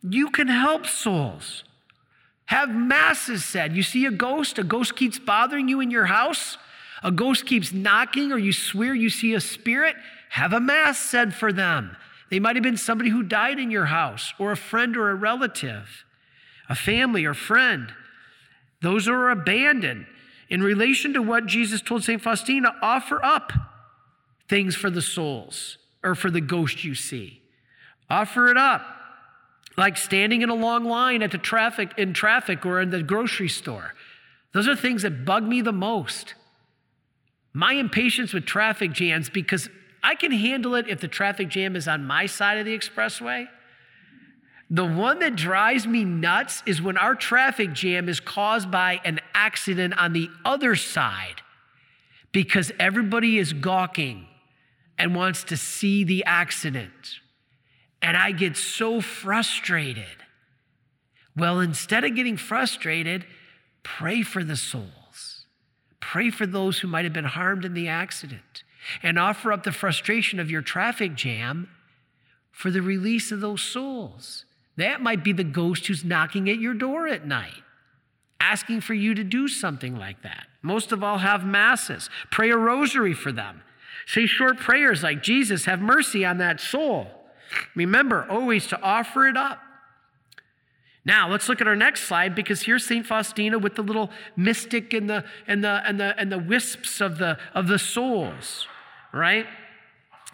you 0.01 0.29
can 0.29 0.47
help 0.47 0.85
souls. 0.85 1.63
Have 2.45 2.69
masses 2.69 3.45
said. 3.45 3.75
You 3.75 3.83
see 3.83 4.05
a 4.05 4.11
ghost, 4.11 4.57
a 4.57 4.63
ghost 4.63 4.95
keeps 4.95 5.19
bothering 5.19 5.67
you 5.67 5.79
in 5.79 5.91
your 5.91 6.07
house, 6.07 6.57
a 7.03 7.11
ghost 7.11 7.45
keeps 7.45 7.71
knocking, 7.71 8.31
or 8.31 8.37
you 8.37 8.53
swear 8.53 8.93
you 8.93 9.09
see 9.09 9.33
a 9.33 9.41
spirit, 9.41 9.95
have 10.29 10.53
a 10.53 10.59
mass 10.59 10.99
said 10.99 11.33
for 11.33 11.53
them. 11.53 11.95
They 12.31 12.39
might 12.39 12.55
have 12.55 12.63
been 12.63 12.77
somebody 12.77 13.09
who 13.09 13.23
died 13.23 13.59
in 13.59 13.69
your 13.69 13.87
house, 13.87 14.33
or 14.39 14.53
a 14.53 14.57
friend 14.57 14.95
or 14.95 15.09
a 15.09 15.15
relative, 15.15 16.05
a 16.69 16.75
family 16.75 17.25
or 17.25 17.33
friend. 17.33 17.93
Those 18.81 19.05
who 19.05 19.13
are 19.13 19.29
abandoned. 19.29 20.07
In 20.49 20.63
relation 20.63 21.13
to 21.13 21.21
what 21.21 21.45
Jesus 21.45 21.81
told 21.81 22.03
St. 22.03 22.21
Faustina, 22.21 22.73
offer 22.81 23.23
up 23.23 23.51
things 24.47 24.75
for 24.75 24.89
the 24.89 25.01
souls 25.01 25.77
or 26.03 26.15
for 26.15 26.31
the 26.31 26.41
ghost 26.41 26.83
you 26.83 26.95
see. 26.95 27.41
Offer 28.09 28.47
it 28.47 28.57
up. 28.57 28.85
Like 29.77 29.97
standing 29.97 30.41
in 30.41 30.49
a 30.49 30.55
long 30.55 30.85
line 30.85 31.21
at 31.21 31.31
the 31.31 31.37
traffic 31.37 31.93
in 31.97 32.13
traffic 32.13 32.65
or 32.65 32.81
in 32.81 32.89
the 32.89 33.03
grocery 33.03 33.47
store. 33.49 33.93
Those 34.53 34.67
are 34.67 34.75
things 34.75 35.03
that 35.03 35.25
bug 35.25 35.43
me 35.43 35.61
the 35.61 35.71
most. 35.71 36.35
My 37.53 37.73
impatience 37.73 38.33
with 38.33 38.45
traffic 38.45 38.93
jams 38.93 39.29
because 39.29 39.69
I 40.03 40.15
can 40.15 40.31
handle 40.31 40.75
it 40.75 40.87
if 40.87 40.99
the 40.99 41.07
traffic 41.07 41.49
jam 41.49 41.75
is 41.75 41.87
on 41.87 42.05
my 42.05 42.25
side 42.25 42.57
of 42.57 42.65
the 42.65 42.77
expressway. 42.77 43.47
The 44.69 44.85
one 44.85 45.19
that 45.19 45.35
drives 45.35 45.85
me 45.85 46.05
nuts 46.05 46.63
is 46.65 46.81
when 46.81 46.97
our 46.97 47.13
traffic 47.13 47.73
jam 47.73 48.07
is 48.07 48.19
caused 48.19 48.71
by 48.71 49.01
an 49.03 49.19
accident 49.33 49.97
on 49.99 50.13
the 50.13 50.29
other 50.45 50.75
side 50.75 51.41
because 52.31 52.71
everybody 52.79 53.37
is 53.37 53.51
gawking 53.51 54.27
and 54.97 55.13
wants 55.13 55.43
to 55.45 55.57
see 55.57 56.03
the 56.03 56.23
accident. 56.25 57.19
And 58.01 58.15
I 58.15 58.31
get 58.31 58.55
so 58.55 59.01
frustrated. 59.01 60.05
Well, 61.35 61.59
instead 61.59 62.03
of 62.03 62.15
getting 62.15 62.37
frustrated, 62.37 63.25
pray 63.83 64.21
for 64.23 64.43
the 64.43 64.55
souls. 64.55 65.45
Pray 65.99 66.29
for 66.29 66.45
those 66.45 66.79
who 66.79 66.87
might 66.87 67.03
have 67.03 67.13
been 67.13 67.25
harmed 67.25 67.65
in 67.65 67.73
the 67.73 67.89
accident 67.89 68.63
and 69.03 69.19
offer 69.19 69.51
up 69.51 69.63
the 69.63 69.71
frustration 69.71 70.39
of 70.39 70.51
your 70.51 70.61
traffic 70.61 71.15
jam 71.15 71.69
for 72.51 72.71
the 72.71 72.81
release 72.81 73.31
of 73.31 73.41
those 73.41 73.61
souls. 73.61 74.45
That 74.77 75.01
might 75.01 75.23
be 75.23 75.33
the 75.33 75.43
ghost 75.43 75.87
who's 75.87 76.05
knocking 76.05 76.49
at 76.49 76.59
your 76.59 76.73
door 76.73 77.07
at 77.07 77.25
night, 77.25 77.63
asking 78.39 78.81
for 78.81 78.93
you 78.93 79.13
to 79.13 79.23
do 79.23 79.47
something 79.47 79.95
like 79.95 80.21
that. 80.23 80.47
Most 80.61 80.91
of 80.91 81.03
all, 81.03 81.19
have 81.19 81.45
masses. 81.45 82.09
Pray 82.29 82.51
a 82.51 82.57
rosary 82.57 83.13
for 83.13 83.31
them. 83.31 83.63
Say 84.05 84.25
short 84.25 84.57
prayers 84.57 85.03
like, 85.03 85.23
Jesus, 85.23 85.65
have 85.65 85.81
mercy 85.81 86.25
on 86.25 86.37
that 86.37 86.59
soul. 86.59 87.07
Remember 87.75 88.25
always 88.29 88.67
to 88.67 88.81
offer 88.81 89.27
it 89.27 89.37
up. 89.37 89.59
Now, 91.03 91.29
let's 91.29 91.49
look 91.49 91.61
at 91.61 91.67
our 91.67 91.75
next 91.75 92.03
slide 92.03 92.35
because 92.35 92.61
here's 92.61 92.85
St. 92.85 93.05
Faustina 93.05 93.57
with 93.57 93.75
the 93.75 93.81
little 93.81 94.11
mystic 94.35 94.93
and 94.93 95.09
the, 95.09 95.25
and 95.47 95.63
the, 95.63 95.81
and 95.85 95.99
the, 95.99 96.17
and 96.17 96.31
the 96.31 96.37
wisps 96.37 97.01
of 97.01 97.17
the, 97.17 97.39
of 97.55 97.67
the 97.67 97.79
souls 97.79 98.67
right? 99.11 99.45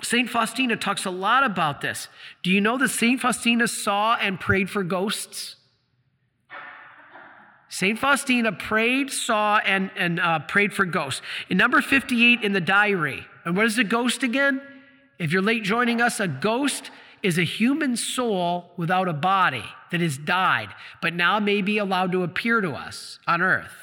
St. 0.01 0.29
Faustina 0.29 0.75
talks 0.75 1.05
a 1.05 1.09
lot 1.09 1.43
about 1.43 1.81
this. 1.81 2.07
Do 2.43 2.51
you 2.51 2.61
know 2.61 2.77
that 2.77 2.89
St. 2.89 3.19
Faustina 3.19 3.67
saw 3.67 4.15
and 4.15 4.39
prayed 4.39 4.69
for 4.69 4.83
ghosts? 4.83 5.55
St. 7.69 7.99
Faustina 7.99 8.51
prayed, 8.51 9.11
saw, 9.11 9.57
and, 9.57 9.91
and 9.97 10.19
uh, 10.19 10.39
prayed 10.39 10.73
for 10.73 10.85
ghosts. 10.85 11.21
In 11.49 11.57
number 11.57 11.81
58 11.81 12.41
in 12.41 12.53
the 12.53 12.61
diary, 12.61 13.25
and 13.43 13.57
what 13.57 13.65
is 13.65 13.77
a 13.77 13.83
ghost 13.83 14.23
again? 14.23 14.61
If 15.19 15.31
you're 15.31 15.41
late 15.41 15.63
joining 15.63 15.99
us, 15.99 16.19
a 16.19 16.27
ghost 16.27 16.91
is 17.23 17.37
a 17.37 17.43
human 17.43 17.97
soul 17.97 18.71
without 18.77 19.07
a 19.07 19.13
body 19.13 19.65
that 19.91 19.99
has 19.99 20.17
died, 20.17 20.69
but 21.01 21.13
now 21.13 21.39
may 21.39 21.61
be 21.61 21.77
allowed 21.77 22.11
to 22.11 22.23
appear 22.23 22.61
to 22.61 22.71
us 22.71 23.19
on 23.27 23.41
earth. 23.41 23.73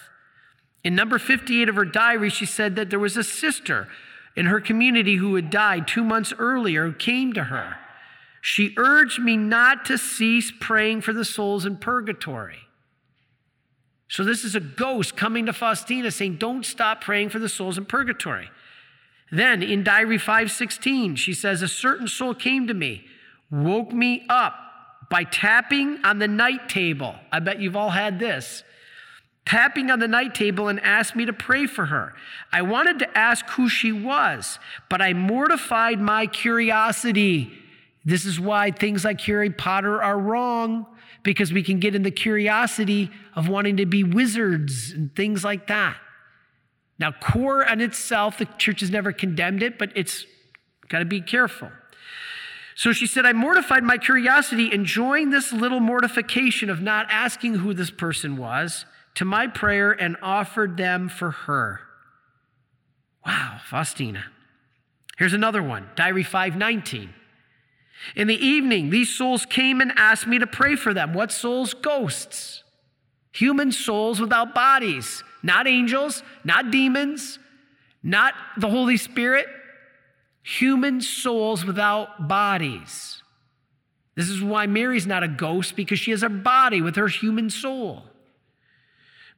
In 0.82 0.94
number 0.94 1.18
58 1.18 1.68
of 1.68 1.76
her 1.76 1.84
diary, 1.84 2.30
she 2.30 2.46
said 2.46 2.76
that 2.76 2.90
there 2.90 2.98
was 2.98 3.16
a 3.16 3.24
sister 3.24 3.88
in 4.36 4.46
her 4.46 4.60
community 4.60 5.16
who 5.16 5.34
had 5.34 5.50
died 5.50 5.86
two 5.86 6.04
months 6.04 6.32
earlier 6.38 6.92
came 6.92 7.32
to 7.32 7.44
her. 7.44 7.76
She 8.40 8.74
urged 8.76 9.20
me 9.20 9.36
not 9.36 9.84
to 9.86 9.96
cease 9.96 10.52
praying 10.60 11.00
for 11.00 11.12
the 11.12 11.24
souls 11.24 11.64
in 11.64 11.78
purgatory. 11.78 12.58
So, 14.08 14.22
this 14.22 14.44
is 14.44 14.54
a 14.54 14.60
ghost 14.60 15.16
coming 15.16 15.46
to 15.46 15.52
Faustina 15.52 16.10
saying, 16.10 16.36
Don't 16.36 16.64
stop 16.64 17.00
praying 17.00 17.30
for 17.30 17.38
the 17.38 17.48
souls 17.48 17.78
in 17.78 17.86
purgatory. 17.86 18.50
Then 19.32 19.62
in 19.62 19.82
Diary 19.82 20.18
516, 20.18 21.16
she 21.16 21.32
says, 21.32 21.62
A 21.62 21.68
certain 21.68 22.06
soul 22.06 22.34
came 22.34 22.66
to 22.66 22.74
me, 22.74 23.06
woke 23.50 23.92
me 23.92 24.26
up 24.28 24.54
by 25.10 25.24
tapping 25.24 26.04
on 26.04 26.18
the 26.18 26.28
night 26.28 26.68
table. 26.68 27.14
I 27.32 27.40
bet 27.40 27.60
you've 27.60 27.76
all 27.76 27.90
had 27.90 28.18
this 28.18 28.62
tapping 29.46 29.90
on 29.90 29.98
the 29.98 30.08
night 30.08 30.34
table 30.34 30.68
and 30.68 30.80
asked 30.80 31.14
me 31.14 31.26
to 31.26 31.32
pray 31.32 31.66
for 31.66 31.86
her. 31.86 32.14
I 32.52 32.62
wanted 32.62 32.98
to 33.00 33.18
ask 33.18 33.46
who 33.50 33.68
she 33.68 33.92
was, 33.92 34.58
but 34.88 35.02
I 35.02 35.12
mortified 35.12 36.00
my 36.00 36.26
curiosity. 36.26 37.52
This 38.04 38.24
is 38.24 38.40
why 38.40 38.70
things 38.70 39.04
like 39.04 39.20
Harry 39.22 39.50
Potter 39.50 40.02
are 40.02 40.18
wrong, 40.18 40.86
because 41.22 41.52
we 41.52 41.62
can 41.62 41.80
get 41.80 41.94
in 41.94 42.02
the 42.02 42.10
curiosity 42.10 43.10
of 43.34 43.48
wanting 43.48 43.78
to 43.78 43.86
be 43.86 44.04
wizards 44.04 44.92
and 44.92 45.14
things 45.14 45.44
like 45.44 45.66
that. 45.68 45.96
Now, 46.98 47.12
core 47.12 47.68
on 47.68 47.80
itself, 47.80 48.38
the 48.38 48.44
church 48.58 48.80
has 48.80 48.90
never 48.90 49.12
condemned 49.12 49.62
it, 49.62 49.78
but 49.78 49.90
it's 49.96 50.26
Got 50.88 51.00
to 51.00 51.04
be 51.04 51.20
careful. 51.20 51.70
So 52.76 52.92
she 52.92 53.06
said, 53.06 53.24
I 53.24 53.32
mortified 53.32 53.84
my 53.84 53.98
curiosity, 53.98 54.72
enjoying 54.72 55.30
this 55.30 55.52
little 55.52 55.80
mortification 55.80 56.68
of 56.70 56.80
not 56.80 57.06
asking 57.08 57.54
who 57.54 57.72
this 57.72 57.90
person 57.90 58.36
was, 58.36 58.84
to 59.14 59.24
my 59.24 59.46
prayer 59.46 59.92
and 59.92 60.16
offered 60.22 60.76
them 60.76 61.08
for 61.08 61.30
her. 61.30 61.80
Wow, 63.24 63.58
Faustina. 63.64 64.24
Here's 65.16 65.32
another 65.32 65.62
one, 65.62 65.88
Diary 65.94 66.24
519. 66.24 67.14
In 68.16 68.26
the 68.26 68.34
evening, 68.34 68.90
these 68.90 69.14
souls 69.14 69.46
came 69.46 69.80
and 69.80 69.92
asked 69.96 70.26
me 70.26 70.38
to 70.38 70.46
pray 70.46 70.76
for 70.76 70.92
them. 70.92 71.14
What 71.14 71.32
souls? 71.32 71.74
Ghosts. 71.74 72.64
Human 73.32 73.72
souls 73.72 74.20
without 74.20 74.54
bodies, 74.54 75.24
not 75.42 75.66
angels, 75.66 76.22
not 76.44 76.70
demons, 76.70 77.38
not 78.02 78.34
the 78.56 78.68
Holy 78.68 78.96
Spirit, 78.96 79.46
human 80.42 81.00
souls 81.00 81.64
without 81.64 82.28
bodies. 82.28 83.22
This 84.14 84.28
is 84.28 84.42
why 84.42 84.66
Mary's 84.66 85.06
not 85.06 85.24
a 85.24 85.28
ghost 85.28 85.74
because 85.74 85.98
she 85.98 86.12
has 86.12 86.22
a 86.22 86.28
body 86.28 86.80
with 86.80 86.94
her 86.96 87.08
human 87.08 87.50
soul. 87.50 88.04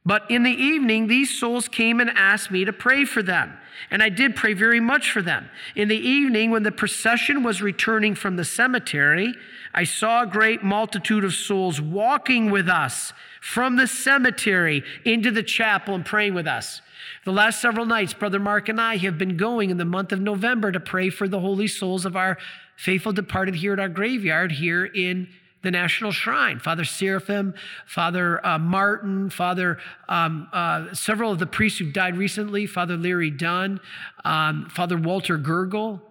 But 0.07 0.23
in 0.31 0.43
the 0.43 0.51
evening, 0.51 1.07
these 1.07 1.37
souls 1.37 1.67
came 1.67 1.99
and 1.99 2.09
asked 2.11 2.49
me 2.49 2.63
to 2.63 2.71
pray 2.71 3.03
for 3.03 3.21
them. 3.21 3.57
And 3.91 4.01
I 4.01 4.07
did 4.07 4.37
pray 4.37 4.53
very 4.53 4.79
much 4.79 5.11
for 5.11 5.21
them. 5.21 5.49
In 5.75 5.89
the 5.89 5.97
evening, 5.97 6.49
when 6.49 6.63
the 6.63 6.71
procession 6.71 7.43
was 7.43 7.61
returning 7.61 8.15
from 8.15 8.37
the 8.37 8.45
cemetery, 8.45 9.35
I 9.73 9.83
saw 9.83 10.23
a 10.23 10.25
great 10.25 10.63
multitude 10.63 11.25
of 11.25 11.33
souls 11.33 11.81
walking 11.81 12.51
with 12.51 12.69
us 12.69 13.11
from 13.41 13.75
the 13.75 13.85
cemetery 13.85 14.81
into 15.03 15.29
the 15.29 15.43
chapel 15.43 15.93
and 15.93 16.05
praying 16.05 16.35
with 16.35 16.47
us. 16.47 16.81
The 17.25 17.33
last 17.33 17.61
several 17.61 17.85
nights, 17.85 18.13
Brother 18.13 18.39
Mark 18.39 18.69
and 18.69 18.79
I 18.79 18.95
have 18.95 19.17
been 19.17 19.35
going 19.35 19.71
in 19.71 19.77
the 19.77 19.83
month 19.83 20.13
of 20.13 20.21
November 20.21 20.71
to 20.71 20.79
pray 20.79 21.09
for 21.09 21.27
the 21.27 21.41
holy 21.41 21.67
souls 21.67 22.05
of 22.05 22.15
our 22.15 22.37
faithful 22.77 23.11
departed 23.11 23.55
here 23.55 23.73
at 23.73 23.79
our 23.81 23.89
graveyard 23.89 24.53
here 24.53 24.85
in 24.85 25.27
the 25.63 25.71
National 25.71 26.11
Shrine. 26.11 26.59
Father 26.59 26.83
Seraphim, 26.83 27.53
Father 27.85 28.45
uh, 28.45 28.59
Martin, 28.59 29.29
Father, 29.29 29.79
um, 30.07 30.47
uh, 30.53 30.93
several 30.93 31.31
of 31.31 31.39
the 31.39 31.47
priests 31.47 31.79
who 31.79 31.91
died 31.91 32.17
recently, 32.17 32.65
Father 32.65 32.95
Leary 32.95 33.31
Dunn, 33.31 33.79
um, 34.23 34.69
Father 34.69 34.97
Walter 34.97 35.37
Gurgle. 35.37 36.01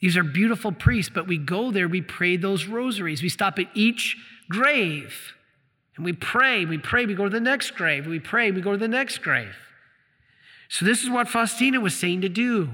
These 0.00 0.16
are 0.16 0.24
beautiful 0.24 0.72
priests, 0.72 1.12
but 1.14 1.28
we 1.28 1.38
go 1.38 1.70
there, 1.70 1.86
we 1.86 2.00
pray 2.02 2.36
those 2.36 2.66
rosaries. 2.66 3.22
We 3.22 3.28
stop 3.28 3.58
at 3.58 3.66
each 3.74 4.16
grave 4.48 5.34
and 5.96 6.04
we 6.04 6.12
pray, 6.12 6.64
we 6.64 6.78
pray, 6.78 7.06
we 7.06 7.14
go 7.14 7.24
to 7.24 7.30
the 7.30 7.40
next 7.40 7.72
grave, 7.72 8.06
we 8.06 8.18
pray, 8.18 8.50
we 8.50 8.60
go 8.60 8.72
to 8.72 8.78
the 8.78 8.88
next 8.88 9.18
grave. 9.18 9.54
So, 10.68 10.86
this 10.86 11.02
is 11.02 11.10
what 11.10 11.28
Faustina 11.28 11.80
was 11.80 11.94
saying 11.94 12.22
to 12.22 12.30
do. 12.30 12.70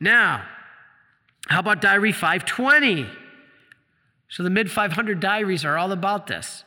Now, 0.00 0.44
how 1.46 1.60
about 1.60 1.80
Diary 1.80 2.10
520? 2.10 3.06
So, 4.34 4.42
the 4.42 4.50
mid 4.50 4.68
500 4.68 5.20
diaries 5.20 5.64
are 5.64 5.78
all 5.78 5.92
about 5.92 6.26
this. 6.26 6.64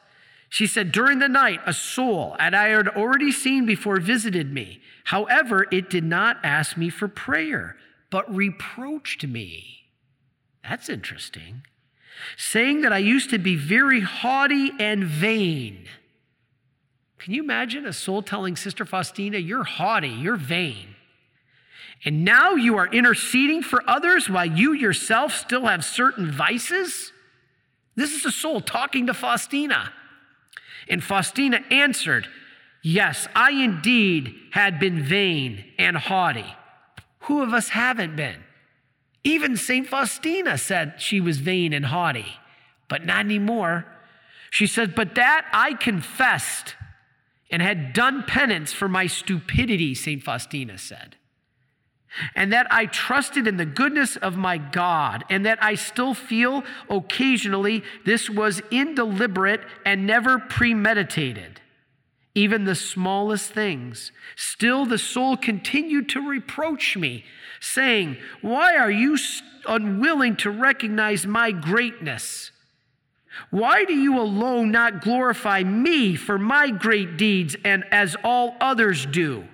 She 0.48 0.68
said, 0.68 0.94
During 0.94 1.20
the 1.20 1.28
night, 1.28 1.60
a 1.66 1.74
soul 1.74 2.34
that 2.40 2.54
I 2.54 2.70
had 2.70 2.88
already 2.88 3.30
seen 3.30 3.66
before 3.66 4.00
visited 4.00 4.54
me. 4.54 4.80
However, 5.04 5.68
it 5.70 5.90
did 5.90 6.06
not 6.06 6.38
ask 6.44 6.78
me 6.78 6.90
for 6.90 7.10
prayer, 7.10 7.76
but 8.10 8.34
reproached 8.34 9.28
me. 9.28 9.90
That's 10.64 10.88
interesting. 10.88 11.64
Saying 12.38 12.84
that 12.84 12.94
I 12.94 13.00
used 13.00 13.32
to 13.32 13.38
be 13.38 13.58
very 13.58 14.00
haughty 14.00 14.72
and 14.80 15.04
vain. 15.04 15.90
Can 17.18 17.34
you 17.34 17.44
imagine 17.44 17.86
a 17.86 17.92
soul 17.92 18.22
telling 18.22 18.56
Sister 18.56 18.86
Faustina, 18.86 19.40
You're 19.40 19.66
haughty, 19.66 20.08
you're 20.08 20.38
vain. 20.38 20.96
And 22.06 22.24
now 22.24 22.52
you 22.52 22.78
are 22.78 22.88
interceding 22.88 23.62
for 23.62 23.84
others 23.90 24.30
while 24.30 24.46
you 24.46 24.72
yourself 24.72 25.34
still 25.34 25.66
have 25.66 25.84
certain 25.84 26.32
vices? 26.32 27.12
This 27.98 28.14
is 28.14 28.26
a 28.26 28.32
soul 28.32 28.62
talking 28.62 29.08
to 29.08 29.14
Faustina. 29.14 29.92
And 30.88 31.04
Faustina 31.04 31.60
answered, 31.70 32.28
Yes, 32.82 33.28
I 33.36 33.52
indeed 33.52 34.34
had 34.52 34.80
been 34.80 35.04
vain 35.04 35.66
and 35.78 35.98
haughty. 35.98 36.56
Who 37.22 37.44
of 37.44 37.54
us 37.54 37.70
haven't 37.70 38.16
been? 38.16 38.38
Even 39.26 39.58
St. 39.58 39.86
Faustina 39.86 40.58
said 40.58 40.94
she 41.00 41.20
was 41.20 41.40
vain 41.40 41.74
and 41.74 41.88
haughty, 41.88 42.38
but 42.88 43.06
not 43.06 43.26
anymore. 43.26 43.86
She 44.52 44.68
said, 44.68 44.96
But 44.96 45.16
that 45.16 45.46
I 45.52 45.74
confessed 45.74 46.76
and 47.52 47.62
had 47.62 47.92
done 47.92 48.24
penance 48.24 48.72
for 48.72 48.88
my 48.88 49.08
stupidity, 49.08 49.94
St. 49.96 50.24
Faustina 50.24 50.78
said. 50.78 51.17
And 52.36 52.52
that 52.54 52.68
I 52.72 52.86
trusted 52.88 53.48
in 53.48 53.58
the 53.58 53.66
goodness 53.66 54.16
of 54.16 54.38
my 54.38 54.58
God, 54.58 55.24
and 55.30 55.46
that 55.46 55.62
I 55.62 55.76
still 55.76 56.14
feel 56.14 56.64
occasionally 56.90 57.84
this 58.06 58.30
was 58.30 58.62
indeliberate 58.72 59.62
and 59.86 60.08
never 60.08 60.40
premeditated. 60.40 61.62
Even 62.36 62.66
the 62.66 62.76
smallest 62.76 63.52
things. 63.52 64.12
Still, 64.36 64.86
the 64.86 64.98
soul 64.98 65.38
continued 65.38 66.10
to 66.10 66.28
reproach 66.28 66.96
me, 66.96 67.26
saying, 67.60 68.18
Why 68.42 68.76
are 68.76 68.92
you 68.92 69.18
unwilling 69.68 70.36
to 70.38 70.52
recognize 70.52 71.26
my 71.26 71.52
greatness? 71.52 72.52
Why 73.50 73.86
do 73.86 73.94
you 73.94 74.20
alone 74.20 74.72
not 74.72 75.02
glorify 75.02 75.64
me 75.64 76.16
for 76.16 76.38
my 76.38 76.70
great 76.70 77.18
deeds 77.18 77.56
and 77.64 77.84
as 77.92 78.16
all 78.24 78.56
others 78.60 79.06
do? 79.06 79.48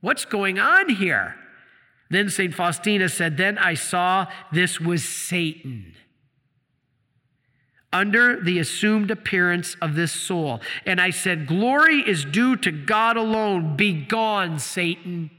What's 0.00 0.24
going 0.24 0.58
on 0.58 0.88
here? 0.88 1.36
Then 2.12 2.28
St. 2.28 2.54
Faustina 2.54 3.08
said, 3.08 3.38
Then 3.38 3.56
I 3.56 3.72
saw 3.72 4.26
this 4.52 4.78
was 4.78 5.02
Satan 5.02 5.94
under 7.90 8.38
the 8.38 8.58
assumed 8.58 9.10
appearance 9.10 9.76
of 9.80 9.94
this 9.94 10.12
soul. 10.12 10.60
And 10.84 11.00
I 11.00 11.08
said, 11.08 11.46
Glory 11.46 12.06
is 12.06 12.26
due 12.26 12.56
to 12.56 12.70
God 12.70 13.16
alone. 13.16 13.76
Be 13.76 13.94
gone, 13.94 14.58
Satan. 14.58 15.30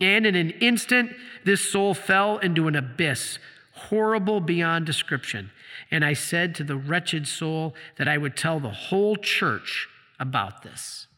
And 0.00 0.24
in 0.24 0.36
an 0.36 0.50
instant, 0.60 1.10
this 1.44 1.68
soul 1.68 1.94
fell 1.94 2.38
into 2.38 2.68
an 2.68 2.76
abyss, 2.76 3.40
horrible 3.72 4.38
beyond 4.38 4.86
description. 4.86 5.50
And 5.90 6.04
I 6.04 6.12
said 6.12 6.54
to 6.56 6.64
the 6.64 6.76
wretched 6.76 7.26
soul 7.26 7.74
that 7.96 8.06
I 8.06 8.18
would 8.18 8.36
tell 8.36 8.60
the 8.60 8.70
whole 8.70 9.16
church 9.16 9.88
about 10.20 10.62
this. 10.62 11.08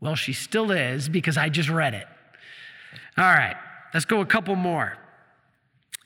Well, 0.00 0.16
she 0.16 0.32
still 0.32 0.72
is 0.72 1.08
because 1.08 1.36
I 1.36 1.50
just 1.50 1.68
read 1.68 1.94
it. 1.94 2.08
All 3.16 3.24
right, 3.24 3.56
let's 3.92 4.06
go 4.06 4.20
a 4.20 4.26
couple 4.26 4.56
more. 4.56 4.96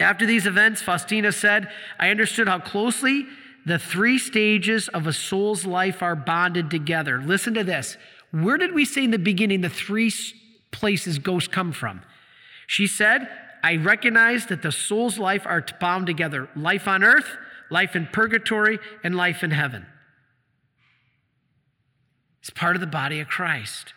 After 0.01 0.27
these 0.27 0.47
events, 0.47 0.83
Faustina 0.83 1.33
said, 1.33 1.71
I 1.99 2.11
understood 2.11 2.49
how 2.49 2.59
closely 2.59 3.27
the 3.67 3.79
three 3.79 4.19
stages 4.19 4.89
of 4.89 5.07
a 5.07 5.13
soul's 5.13 5.65
life 5.65 6.03
are 6.03 6.17
bonded 6.17 6.71
together. 6.71 7.21
Listen 7.21 7.55
to 7.55 7.65
this. 7.65 7.97
Where 8.31 8.59
did 8.59 8.75
we 8.75 8.85
say 8.85 9.05
in 9.05 9.11
the 9.11 9.19
beginning 9.19 9.61
the 9.61 9.69
three 9.69 10.13
places 10.73 11.19
ghosts 11.19 11.49
come 11.49 11.73
from? 11.73 12.03
She 12.67 12.87
said, 12.87 13.29
I 13.63 13.77
recognize 13.77 14.47
that 14.47 14.63
the 14.63 14.73
soul's 14.73 15.19
life 15.19 15.47
are 15.47 15.65
bound 15.81 16.07
together 16.07 16.49
life 16.55 16.89
on 16.89 17.05
earth, 17.05 17.37
life 17.71 17.97
in 17.97 18.07
purgatory, 18.07 18.79
and 19.03 19.15
life 19.15 19.43
in 19.43 19.53
heaven. 19.53 19.87
It's 22.41 22.51
part 22.51 22.77
of 22.77 22.81
the 22.81 22.87
body 22.87 23.21
of 23.21 23.29
Christ. 23.29 23.95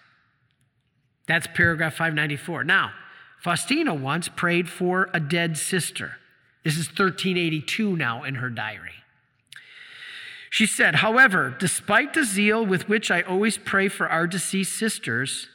That's 1.28 1.48
paragraph 1.48 1.94
594. 1.94 2.64
Now, 2.64 2.92
Faustina 3.40 3.94
once 3.94 4.30
prayed 4.30 4.70
for 4.70 5.10
a 5.14 5.20
dead 5.20 5.58
sister. 5.58 6.18
This 6.64 6.78
is 6.78 6.88
1382 6.88 7.96
now 7.96 8.24
in 8.24 8.36
her 8.36 8.50
diary. 8.50 8.92
She 10.50 10.66
said, 10.66 10.96
However, 10.96 11.56
despite 11.60 12.14
the 12.14 12.24
zeal 12.24 12.66
with 12.66 12.90
which 12.90 13.12
I 13.12 13.22
always 13.22 13.58
pray 13.58 13.90
for 13.90 14.10
our 14.10 14.28
deceased 14.28 14.78
sisters, 14.78 15.48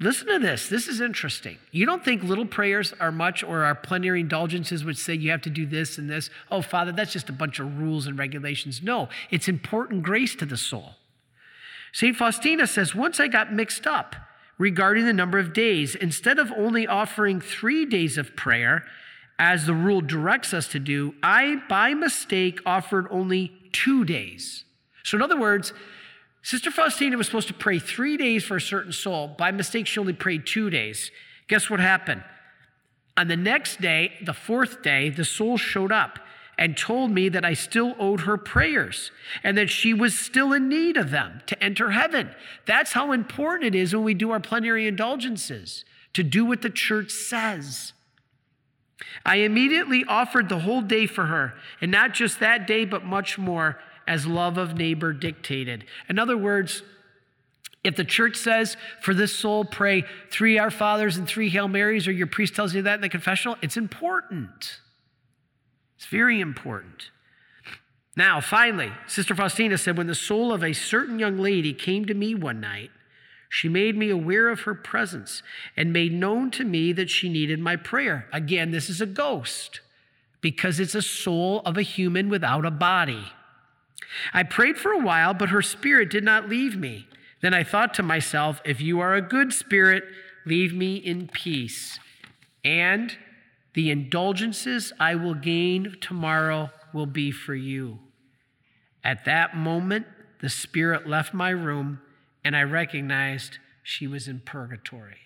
Listen 0.00 0.26
to 0.26 0.38
this. 0.38 0.68
This 0.68 0.88
is 0.88 1.00
interesting. 1.00 1.58
You 1.70 1.86
don't 1.86 2.04
think 2.04 2.22
little 2.22 2.44
prayers 2.44 2.92
are 3.00 3.12
much, 3.12 3.42
or 3.42 3.64
our 3.64 3.74
plenary 3.74 4.20
indulgences 4.20 4.84
would 4.84 4.98
say 4.98 5.14
you 5.14 5.30
have 5.30 5.42
to 5.42 5.50
do 5.50 5.64
this 5.64 5.96
and 5.96 6.10
this. 6.10 6.28
Oh, 6.50 6.60
Father, 6.60 6.92
that's 6.92 7.12
just 7.12 7.30
a 7.30 7.32
bunch 7.32 7.60
of 7.60 7.78
rules 7.78 8.06
and 8.06 8.18
regulations. 8.18 8.82
No, 8.82 9.08
it's 9.30 9.48
important 9.48 10.02
grace 10.02 10.34
to 10.36 10.44
the 10.44 10.56
soul. 10.56 10.96
St. 11.92 12.14
Faustina 12.14 12.66
says, 12.66 12.94
Once 12.94 13.20
I 13.20 13.28
got 13.28 13.52
mixed 13.52 13.86
up 13.86 14.16
regarding 14.58 15.04
the 15.04 15.12
number 15.12 15.38
of 15.38 15.52
days. 15.52 15.94
Instead 15.94 16.38
of 16.38 16.50
only 16.52 16.86
offering 16.86 17.40
three 17.40 17.84
days 17.84 18.18
of 18.18 18.36
prayer, 18.36 18.84
as 19.38 19.66
the 19.66 19.74
rule 19.74 20.00
directs 20.00 20.54
us 20.54 20.68
to 20.68 20.78
do, 20.78 21.14
I, 21.22 21.62
by 21.68 21.94
mistake, 21.94 22.60
offered 22.64 23.06
only 23.10 23.52
two 23.72 24.04
days. 24.04 24.64
So, 25.04 25.16
in 25.16 25.22
other 25.22 25.38
words, 25.38 25.72
Sister 26.42 26.70
Faustina 26.70 27.16
was 27.16 27.26
supposed 27.26 27.48
to 27.48 27.54
pray 27.54 27.78
three 27.78 28.16
days 28.16 28.44
for 28.44 28.56
a 28.56 28.60
certain 28.60 28.92
soul. 28.92 29.34
By 29.36 29.50
mistake, 29.50 29.86
she 29.86 30.00
only 30.00 30.12
prayed 30.12 30.46
two 30.46 30.70
days. 30.70 31.10
Guess 31.48 31.68
what 31.68 31.80
happened? 31.80 32.24
On 33.16 33.28
the 33.28 33.36
next 33.36 33.80
day, 33.80 34.12
the 34.24 34.32
fourth 34.32 34.82
day, 34.82 35.10
the 35.10 35.24
soul 35.24 35.56
showed 35.56 35.92
up 35.92 36.18
and 36.58 36.76
told 36.76 37.10
me 37.10 37.28
that 37.28 37.44
I 37.44 37.54
still 37.54 37.94
owed 37.98 38.20
her 38.20 38.36
prayers 38.36 39.10
and 39.44 39.58
that 39.58 39.68
she 39.68 39.92
was 39.92 40.18
still 40.18 40.52
in 40.52 40.68
need 40.68 40.96
of 40.96 41.10
them 41.10 41.42
to 41.46 41.62
enter 41.62 41.90
heaven. 41.90 42.30
That's 42.64 42.92
how 42.92 43.12
important 43.12 43.74
it 43.74 43.78
is 43.78 43.94
when 43.94 44.04
we 44.04 44.14
do 44.14 44.30
our 44.30 44.40
plenary 44.40 44.86
indulgences 44.86 45.84
to 46.14 46.22
do 46.22 46.44
what 46.44 46.62
the 46.62 46.70
church 46.70 47.10
says. 47.10 47.92
I 49.24 49.36
immediately 49.36 50.04
offered 50.08 50.48
the 50.48 50.60
whole 50.60 50.80
day 50.80 51.06
for 51.06 51.26
her, 51.26 51.54
and 51.80 51.90
not 51.90 52.14
just 52.14 52.40
that 52.40 52.66
day, 52.66 52.86
but 52.86 53.04
much 53.04 53.36
more, 53.36 53.78
as 54.06 54.26
love 54.26 54.56
of 54.56 54.76
neighbor 54.76 55.12
dictated. 55.12 55.84
In 56.08 56.18
other 56.18 56.36
words, 56.38 56.82
if 57.84 57.96
the 57.96 58.04
church 58.04 58.36
says, 58.36 58.76
for 59.02 59.12
this 59.12 59.36
soul, 59.36 59.64
pray 59.64 60.04
three 60.30 60.58
Our 60.58 60.70
Fathers 60.70 61.18
and 61.18 61.28
three 61.28 61.50
Hail 61.50 61.68
Marys, 61.68 62.08
or 62.08 62.12
your 62.12 62.26
priest 62.26 62.54
tells 62.54 62.74
you 62.74 62.82
that 62.82 62.94
in 62.94 63.00
the 63.00 63.08
confessional, 63.08 63.56
it's 63.60 63.76
important. 63.76 64.80
It's 65.96 66.06
very 66.06 66.40
important. 66.40 67.10
Now, 68.16 68.40
finally, 68.40 68.92
Sister 69.06 69.34
Faustina 69.34 69.76
said, 69.76 69.96
when 69.96 70.06
the 70.06 70.14
soul 70.14 70.52
of 70.52 70.64
a 70.64 70.72
certain 70.72 71.18
young 71.18 71.38
lady 71.38 71.74
came 71.74 72.06
to 72.06 72.14
me 72.14 72.34
one 72.34 72.60
night, 72.60 72.90
she 73.48 73.68
made 73.68 73.96
me 73.96 74.10
aware 74.10 74.48
of 74.48 74.60
her 74.60 74.74
presence 74.74 75.42
and 75.76 75.92
made 75.92 76.12
known 76.12 76.50
to 76.52 76.64
me 76.64 76.92
that 76.92 77.10
she 77.10 77.28
needed 77.28 77.60
my 77.60 77.76
prayer. 77.76 78.26
Again, 78.32 78.70
this 78.70 78.90
is 78.90 79.00
a 79.00 79.06
ghost 79.06 79.80
because 80.40 80.80
it's 80.80 80.94
a 80.94 81.02
soul 81.02 81.62
of 81.64 81.76
a 81.76 81.82
human 81.82 82.28
without 82.28 82.64
a 82.64 82.70
body. 82.70 83.32
I 84.32 84.42
prayed 84.42 84.78
for 84.78 84.92
a 84.92 85.02
while, 85.02 85.34
but 85.34 85.50
her 85.50 85.62
spirit 85.62 86.10
did 86.10 86.24
not 86.24 86.48
leave 86.48 86.76
me. 86.76 87.06
Then 87.42 87.54
I 87.54 87.64
thought 87.64 87.94
to 87.94 88.02
myself, 88.02 88.60
if 88.64 88.80
you 88.80 89.00
are 89.00 89.14
a 89.14 89.22
good 89.22 89.52
spirit, 89.52 90.04
leave 90.44 90.72
me 90.72 90.96
in 90.96 91.28
peace. 91.28 91.98
And 92.64 93.16
the 93.76 93.90
indulgences 93.90 94.90
I 94.98 95.16
will 95.16 95.34
gain 95.34 95.98
tomorrow 96.00 96.70
will 96.94 97.04
be 97.04 97.30
for 97.30 97.54
you. 97.54 97.98
At 99.04 99.26
that 99.26 99.54
moment, 99.54 100.06
the 100.40 100.48
spirit 100.48 101.06
left 101.06 101.34
my 101.34 101.50
room 101.50 102.00
and 102.42 102.56
I 102.56 102.62
recognized 102.62 103.58
she 103.82 104.06
was 104.06 104.28
in 104.28 104.40
purgatory. 104.40 105.18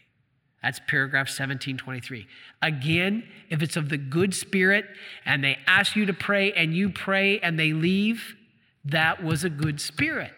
That's 0.65 0.81
paragraph 0.81 1.29
1723. 1.29 2.27
Again, 2.61 3.23
if 3.51 3.63
it's 3.63 3.77
of 3.77 3.89
the 3.89 3.97
good 3.97 4.35
spirit 4.35 4.85
and 5.25 5.45
they 5.45 5.57
ask 5.69 5.95
you 5.95 6.05
to 6.07 6.13
pray 6.13 6.53
and 6.53 6.75
you 6.75 6.91
pray 6.91 7.39
and 7.39 7.57
they 7.57 7.73
leave, 7.73 8.35
that 8.85 9.23
was 9.23 9.45
a 9.45 9.49
good 9.49 9.81
spirit 9.81 10.33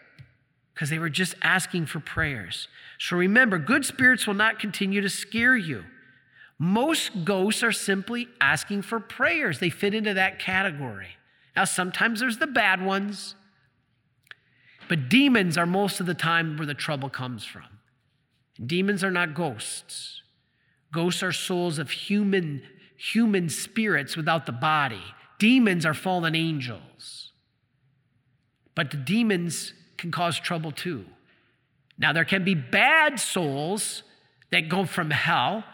because 0.74 0.90
they 0.90 0.98
were 0.98 1.08
just 1.08 1.34
asking 1.40 1.86
for 1.86 1.98
prayers. 1.98 2.68
So 2.98 3.16
remember, 3.16 3.58
good 3.58 3.86
spirits 3.86 4.26
will 4.26 4.34
not 4.34 4.58
continue 4.58 5.00
to 5.00 5.08
scare 5.08 5.56
you. 5.56 5.84
Most 6.62 7.24
ghosts 7.24 7.64
are 7.64 7.72
simply 7.72 8.28
asking 8.40 8.82
for 8.82 9.00
prayers, 9.00 9.58
they 9.58 9.68
fit 9.68 9.94
into 9.94 10.14
that 10.14 10.38
category. 10.38 11.08
Now, 11.56 11.64
sometimes 11.64 12.20
there's 12.20 12.38
the 12.38 12.46
bad 12.46 12.80
ones, 12.80 13.34
but 14.88 15.08
demons 15.08 15.58
are 15.58 15.66
most 15.66 15.98
of 15.98 16.06
the 16.06 16.14
time 16.14 16.56
where 16.56 16.64
the 16.64 16.72
trouble 16.72 17.08
comes 17.08 17.44
from. 17.44 17.64
Demons 18.64 19.02
are 19.02 19.10
not 19.10 19.34
ghosts. 19.34 20.22
Ghosts 20.92 21.24
are 21.24 21.32
souls 21.32 21.80
of 21.80 21.90
human, 21.90 22.62
human 22.96 23.48
spirits 23.48 24.16
without 24.16 24.46
the 24.46 24.52
body. 24.52 25.02
Demons 25.40 25.84
are 25.84 25.94
fallen 25.94 26.36
angels. 26.36 27.32
But 28.76 28.92
the 28.92 28.98
demons 28.98 29.74
can 29.96 30.12
cause 30.12 30.38
trouble 30.38 30.70
too. 30.70 31.06
Now, 31.98 32.12
there 32.12 32.24
can 32.24 32.44
be 32.44 32.54
bad 32.54 33.18
souls 33.18 34.04
that 34.52 34.68
go 34.68 34.84
from 34.84 35.10
hell, 35.10 35.64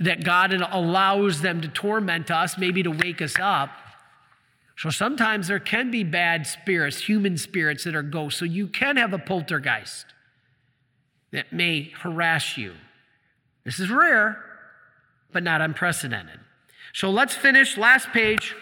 that 0.00 0.24
God 0.24 0.52
allows 0.52 1.42
them 1.42 1.60
to 1.60 1.68
torment 1.68 2.30
us, 2.30 2.56
maybe 2.56 2.82
to 2.82 2.90
wake 2.90 3.20
us 3.20 3.34
up. 3.38 3.70
So 4.76 4.88
sometimes 4.88 5.48
there 5.48 5.60
can 5.60 5.90
be 5.90 6.04
bad 6.04 6.46
spirits, 6.46 7.02
human 7.02 7.36
spirits 7.36 7.84
that 7.84 7.94
are 7.94 8.02
ghosts. 8.02 8.40
So 8.40 8.46
you 8.46 8.66
can 8.66 8.96
have 8.96 9.12
a 9.12 9.18
poltergeist 9.18 10.06
that 11.32 11.52
may 11.52 11.92
harass 12.00 12.56
you. 12.56 12.72
This 13.64 13.78
is 13.78 13.90
rare, 13.90 14.42
but 15.32 15.42
not 15.42 15.60
unprecedented. 15.60 16.40
So 16.94 17.10
let's 17.10 17.34
finish. 17.34 17.76
Last 17.76 18.08
page 18.08 18.56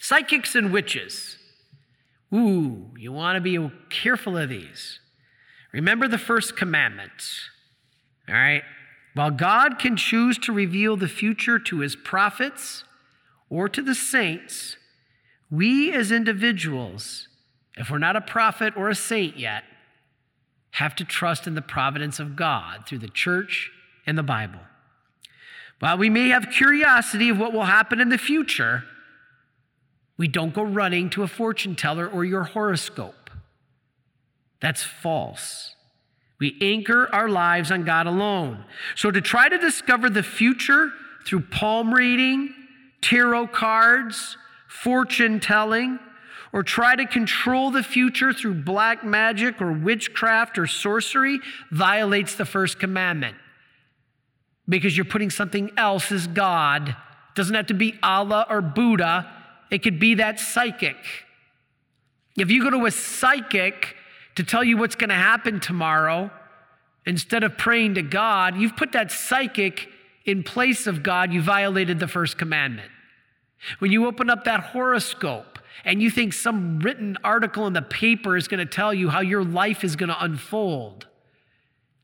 psychics 0.00 0.54
and 0.54 0.72
witches. 0.72 1.36
Ooh, 2.32 2.90
you 2.96 3.12
want 3.12 3.36
to 3.36 3.40
be 3.40 3.70
careful 3.90 4.36
of 4.38 4.48
these. 4.48 5.00
Remember 5.72 6.08
the 6.08 6.18
first 6.18 6.56
commandment. 6.56 7.10
All 8.28 8.34
right? 8.34 8.62
While 9.16 9.30
God 9.30 9.78
can 9.78 9.96
choose 9.96 10.36
to 10.40 10.52
reveal 10.52 10.94
the 10.94 11.08
future 11.08 11.58
to 11.58 11.78
his 11.78 11.96
prophets 11.96 12.84
or 13.48 13.66
to 13.66 13.80
the 13.80 13.94
saints, 13.94 14.76
we 15.50 15.90
as 15.90 16.12
individuals, 16.12 17.26
if 17.78 17.90
we're 17.90 17.96
not 17.96 18.16
a 18.16 18.20
prophet 18.20 18.74
or 18.76 18.90
a 18.90 18.94
saint 18.94 19.38
yet, 19.38 19.64
have 20.72 20.94
to 20.96 21.04
trust 21.04 21.46
in 21.46 21.54
the 21.54 21.62
providence 21.62 22.20
of 22.20 22.36
God 22.36 22.86
through 22.86 22.98
the 22.98 23.08
church 23.08 23.70
and 24.06 24.18
the 24.18 24.22
Bible. 24.22 24.60
While 25.78 25.96
we 25.96 26.10
may 26.10 26.28
have 26.28 26.50
curiosity 26.50 27.30
of 27.30 27.38
what 27.38 27.54
will 27.54 27.64
happen 27.64 28.02
in 28.02 28.10
the 28.10 28.18
future, 28.18 28.84
we 30.18 30.28
don't 30.28 30.52
go 30.52 30.62
running 30.62 31.08
to 31.10 31.22
a 31.22 31.26
fortune 31.26 31.74
teller 31.74 32.06
or 32.06 32.26
your 32.26 32.44
horoscope. 32.44 33.30
That's 34.60 34.82
false. 34.82 35.75
We 36.38 36.56
anchor 36.60 37.08
our 37.12 37.28
lives 37.28 37.70
on 37.70 37.84
God 37.84 38.06
alone. 38.06 38.64
So, 38.94 39.10
to 39.10 39.20
try 39.20 39.48
to 39.48 39.58
discover 39.58 40.10
the 40.10 40.22
future 40.22 40.92
through 41.24 41.42
palm 41.42 41.92
reading, 41.92 42.54
tarot 43.00 43.48
cards, 43.48 44.36
fortune 44.68 45.40
telling, 45.40 45.98
or 46.52 46.62
try 46.62 46.94
to 46.94 47.06
control 47.06 47.70
the 47.70 47.82
future 47.82 48.32
through 48.32 48.54
black 48.54 49.04
magic 49.04 49.60
or 49.60 49.72
witchcraft 49.72 50.58
or 50.58 50.66
sorcery 50.66 51.40
violates 51.70 52.36
the 52.36 52.44
first 52.44 52.78
commandment 52.78 53.36
because 54.68 54.96
you're 54.96 55.04
putting 55.04 55.30
something 55.30 55.70
else 55.76 56.12
as 56.12 56.26
God. 56.26 56.90
It 56.90 56.94
doesn't 57.34 57.54
have 57.54 57.66
to 57.66 57.74
be 57.74 57.98
Allah 58.02 58.46
or 58.48 58.60
Buddha, 58.60 59.30
it 59.70 59.82
could 59.82 59.98
be 59.98 60.14
that 60.14 60.38
psychic. 60.38 60.96
If 62.36 62.50
you 62.50 62.62
go 62.62 62.70
to 62.70 62.86
a 62.86 62.90
psychic 62.90 63.95
to 64.36 64.44
tell 64.44 64.62
you 64.62 64.76
what's 64.76 64.94
going 64.94 65.10
to 65.10 65.14
happen 65.14 65.60
tomorrow, 65.60 66.30
instead 67.04 67.42
of 67.42 67.58
praying 67.58 67.94
to 67.94 68.02
God, 68.02 68.56
you've 68.56 68.76
put 68.76 68.92
that 68.92 69.10
psychic 69.10 69.88
in 70.24 70.42
place 70.42 70.86
of 70.86 71.02
God, 71.02 71.32
you 71.32 71.40
violated 71.40 72.00
the 72.00 72.08
first 72.08 72.36
commandment. 72.36 72.90
When 73.78 73.92
you 73.92 74.06
open 74.06 74.28
up 74.28 74.44
that 74.44 74.60
horoscope 74.60 75.58
and 75.84 76.02
you 76.02 76.10
think 76.10 76.32
some 76.32 76.80
written 76.80 77.16
article 77.22 77.66
in 77.66 77.72
the 77.72 77.82
paper 77.82 78.36
is 78.36 78.48
going 78.48 78.58
to 78.58 78.66
tell 78.66 78.92
you 78.92 79.08
how 79.08 79.20
your 79.20 79.44
life 79.44 79.84
is 79.84 79.96
going 79.96 80.08
to 80.08 80.22
unfold, 80.22 81.06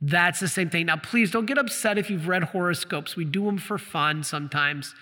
that's 0.01 0.41
the 0.41 0.49
same 0.49 0.71
thing. 0.71 0.87
Now, 0.87 0.97
please 0.97 1.31
don't 1.31 1.47
get 1.47 1.59
upset 1.59 1.99
if 1.99 2.11
you've 2.11 2.29
read 2.29 2.45
horoscopes. 2.45 3.15
We 3.15 3.25
do 3.25 3.45
them 3.45 3.59
for 3.59 3.79
fun 3.79 4.25
sometimes. 4.25 4.95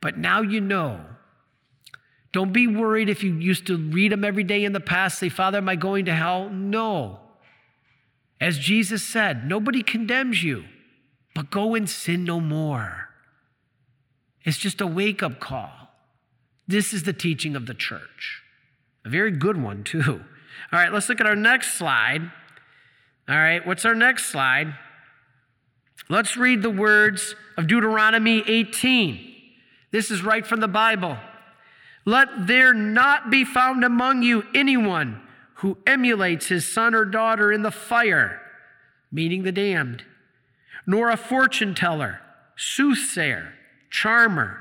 But 0.00 0.16
now 0.16 0.40
you 0.40 0.60
know 0.60 1.04
don't 2.32 2.52
be 2.52 2.66
worried 2.66 3.08
if 3.08 3.24
you 3.24 3.34
used 3.34 3.66
to 3.66 3.76
read 3.76 4.12
them 4.12 4.24
every 4.24 4.44
day 4.44 4.64
in 4.64 4.72
the 4.72 4.80
past, 4.80 5.18
say, 5.18 5.28
Father, 5.28 5.58
am 5.58 5.68
I 5.68 5.76
going 5.76 6.04
to 6.04 6.14
hell? 6.14 6.48
No. 6.48 7.18
As 8.40 8.58
Jesus 8.58 9.02
said, 9.02 9.46
nobody 9.46 9.82
condemns 9.82 10.42
you, 10.42 10.64
but 11.34 11.50
go 11.50 11.74
and 11.74 11.88
sin 11.88 12.24
no 12.24 12.40
more. 12.40 13.08
It's 14.44 14.58
just 14.58 14.80
a 14.80 14.86
wake 14.86 15.22
up 15.22 15.40
call. 15.40 15.70
This 16.66 16.92
is 16.92 17.02
the 17.02 17.12
teaching 17.12 17.56
of 17.56 17.66
the 17.66 17.74
church. 17.74 18.42
A 19.04 19.08
very 19.08 19.32
good 19.32 19.60
one, 19.60 19.82
too. 19.82 20.20
All 20.72 20.78
right, 20.78 20.92
let's 20.92 21.08
look 21.08 21.20
at 21.20 21.26
our 21.26 21.36
next 21.36 21.74
slide. 21.74 22.22
All 23.28 23.36
right, 23.36 23.66
what's 23.66 23.84
our 23.84 23.94
next 23.94 24.26
slide? 24.26 24.74
Let's 26.08 26.36
read 26.36 26.62
the 26.62 26.70
words 26.70 27.34
of 27.56 27.66
Deuteronomy 27.66 28.42
18. 28.46 29.34
This 29.90 30.10
is 30.10 30.22
right 30.22 30.46
from 30.46 30.60
the 30.60 30.68
Bible. 30.68 31.18
Let 32.10 32.48
there 32.48 32.74
not 32.74 33.30
be 33.30 33.44
found 33.44 33.84
among 33.84 34.24
you 34.24 34.42
anyone 34.52 35.20
who 35.58 35.78
emulates 35.86 36.48
his 36.48 36.66
son 36.66 36.92
or 36.92 37.04
daughter 37.04 37.52
in 37.52 37.62
the 37.62 37.70
fire, 37.70 38.40
meaning 39.12 39.44
the 39.44 39.52
damned, 39.52 40.02
nor 40.84 41.08
a 41.08 41.16
fortune 41.16 41.72
teller, 41.72 42.18
soothsayer, 42.56 43.52
charmer, 43.90 44.60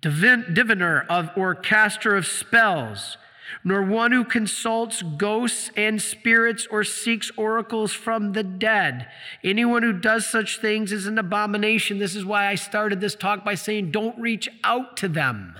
divin- 0.00 0.54
diviner 0.54 1.04
of, 1.10 1.30
or 1.36 1.56
caster 1.56 2.14
of 2.14 2.24
spells, 2.24 3.16
nor 3.64 3.82
one 3.82 4.12
who 4.12 4.22
consults 4.22 5.02
ghosts 5.02 5.72
and 5.76 6.00
spirits 6.00 6.68
or 6.70 6.84
seeks 6.84 7.32
oracles 7.36 7.92
from 7.92 8.32
the 8.32 8.44
dead. 8.44 9.08
Anyone 9.42 9.82
who 9.82 9.92
does 9.92 10.24
such 10.24 10.60
things 10.60 10.92
is 10.92 11.08
an 11.08 11.18
abomination. 11.18 11.98
This 11.98 12.14
is 12.14 12.24
why 12.24 12.46
I 12.46 12.54
started 12.54 13.00
this 13.00 13.16
talk 13.16 13.44
by 13.44 13.56
saying, 13.56 13.90
don't 13.90 14.16
reach 14.20 14.48
out 14.62 14.96
to 14.98 15.08
them. 15.08 15.56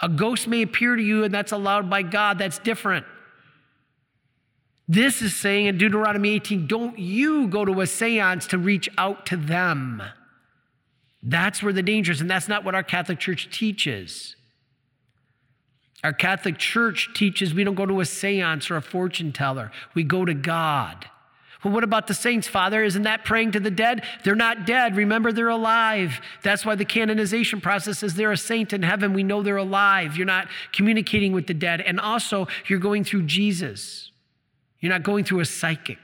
A 0.00 0.08
ghost 0.08 0.48
may 0.48 0.62
appear 0.62 0.96
to 0.96 1.02
you, 1.02 1.24
and 1.24 1.32
that's 1.32 1.52
allowed 1.52 1.88
by 1.88 2.02
God. 2.02 2.38
That's 2.38 2.58
different. 2.58 3.06
This 4.86 5.22
is 5.22 5.34
saying 5.34 5.66
in 5.66 5.78
Deuteronomy 5.78 6.30
18 6.30 6.66
don't 6.66 6.98
you 6.98 7.48
go 7.48 7.64
to 7.64 7.80
a 7.80 7.86
seance 7.86 8.46
to 8.48 8.58
reach 8.58 8.88
out 8.98 9.26
to 9.26 9.36
them. 9.36 10.02
That's 11.22 11.62
where 11.62 11.72
the 11.72 11.82
danger 11.82 12.12
is, 12.12 12.20
and 12.20 12.30
that's 12.30 12.48
not 12.48 12.64
what 12.64 12.74
our 12.74 12.82
Catholic 12.82 13.18
Church 13.18 13.48
teaches. 13.50 14.36
Our 16.02 16.12
Catholic 16.12 16.58
Church 16.58 17.08
teaches 17.14 17.54
we 17.54 17.64
don't 17.64 17.74
go 17.74 17.86
to 17.86 18.00
a 18.00 18.04
seance 18.04 18.70
or 18.70 18.76
a 18.76 18.82
fortune 18.82 19.32
teller, 19.32 19.72
we 19.94 20.02
go 20.02 20.26
to 20.26 20.34
God. 20.34 21.08
Well, 21.64 21.72
what 21.72 21.82
about 21.82 22.06
the 22.06 22.14
saints, 22.14 22.46
Father? 22.46 22.84
Isn't 22.84 23.04
that 23.04 23.24
praying 23.24 23.52
to 23.52 23.60
the 23.60 23.70
dead? 23.70 24.04
They're 24.22 24.34
not 24.34 24.66
dead. 24.66 24.96
Remember, 24.96 25.32
they're 25.32 25.48
alive. 25.48 26.20
That's 26.42 26.64
why 26.64 26.74
the 26.74 26.84
canonization 26.84 27.62
process 27.62 28.02
is 28.02 28.14
they're 28.14 28.32
a 28.32 28.36
saint 28.36 28.74
in 28.74 28.82
heaven. 28.82 29.14
We 29.14 29.22
know 29.22 29.42
they're 29.42 29.56
alive. 29.56 30.16
You're 30.16 30.26
not 30.26 30.48
communicating 30.72 31.32
with 31.32 31.46
the 31.46 31.54
dead. 31.54 31.80
And 31.80 31.98
also, 31.98 32.48
you're 32.66 32.78
going 32.78 33.04
through 33.04 33.22
Jesus. 33.22 34.10
You're 34.80 34.92
not 34.92 35.02
going 35.02 35.24
through 35.24 35.40
a 35.40 35.46
psychic. 35.46 35.98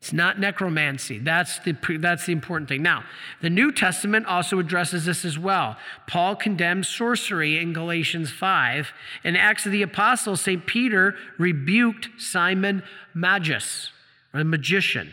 It's 0.00 0.14
not 0.14 0.40
necromancy. 0.40 1.18
That's 1.18 1.58
the, 1.58 1.76
that's 1.98 2.24
the 2.24 2.32
important 2.32 2.70
thing. 2.70 2.82
Now, 2.82 3.04
the 3.42 3.50
New 3.50 3.70
Testament 3.70 4.24
also 4.24 4.58
addresses 4.58 5.04
this 5.04 5.26
as 5.26 5.38
well. 5.38 5.76
Paul 6.06 6.36
condemns 6.36 6.88
sorcery 6.88 7.58
in 7.58 7.74
Galatians 7.74 8.30
5. 8.30 8.92
In 9.24 9.36
Acts 9.36 9.66
of 9.66 9.72
the 9.72 9.82
Apostles, 9.82 10.40
St. 10.40 10.64
Peter 10.64 11.16
rebuked 11.36 12.08
Simon 12.16 12.82
Magus, 13.12 13.90
a 14.32 14.42
magician, 14.42 15.12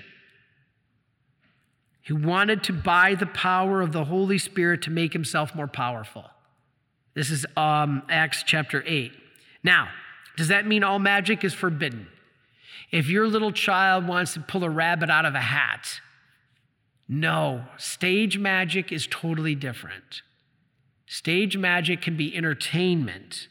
He 2.02 2.14
wanted 2.14 2.64
to 2.64 2.74
buy 2.74 3.14
the 3.14 3.26
power 3.26 3.82
of 3.82 3.92
the 3.92 4.06
Holy 4.06 4.38
Spirit 4.38 4.82
to 4.84 4.90
make 4.90 5.12
himself 5.12 5.54
more 5.54 5.68
powerful. 5.68 6.24
This 7.14 7.30
is 7.30 7.46
um, 7.58 8.04
Acts 8.10 8.42
chapter 8.46 8.84
8. 8.88 9.12
Now, 9.64 9.90
does 10.38 10.48
that 10.48 10.66
mean 10.66 10.84
all 10.84 11.00
magic 11.00 11.44
is 11.44 11.54
forbidden? 11.54 12.08
If 12.92 13.10
your 13.10 13.28
little 13.28 13.52
child 13.52 14.08
wants 14.08 14.34
to 14.34 14.40
pull 14.40 14.64
a 14.64 14.70
rabbit 14.70 15.10
out 15.10 15.26
of 15.26 15.36
a 15.36 15.42
hat, 15.42 16.00
no, 17.08 17.66
stage 17.78 18.38
magic 18.38 18.92
is 18.92 19.08
totally 19.08 19.56
different. 19.56 20.22
Stage 21.06 21.58
magic 21.58 22.02
can 22.02 22.18
be 22.18 22.36
entertainment. 22.36 23.48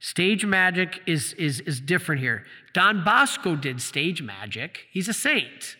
Stage 0.00 0.46
magic 0.46 1.02
is, 1.06 1.34
is, 1.34 1.60
is 1.60 1.80
different 1.80 2.20
here. 2.20 2.44
Don 2.72 3.04
Bosco 3.04 3.56
did 3.56 3.82
stage 3.82 4.22
magic, 4.22 4.86
he's 4.90 5.08
a 5.08 5.12
saint. 5.12 5.76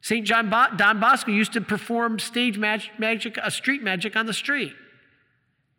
St. 0.00 0.24
John 0.24 0.48
Bo- 0.48 0.76
Don 0.76 1.00
Bosco 1.00 1.32
used 1.32 1.52
to 1.54 1.60
perform 1.60 2.20
stage 2.20 2.58
magic, 2.58 2.96
magic, 2.96 3.36
a 3.42 3.50
street 3.50 3.82
magic 3.82 4.14
on 4.14 4.26
the 4.26 4.32
street. 4.32 4.72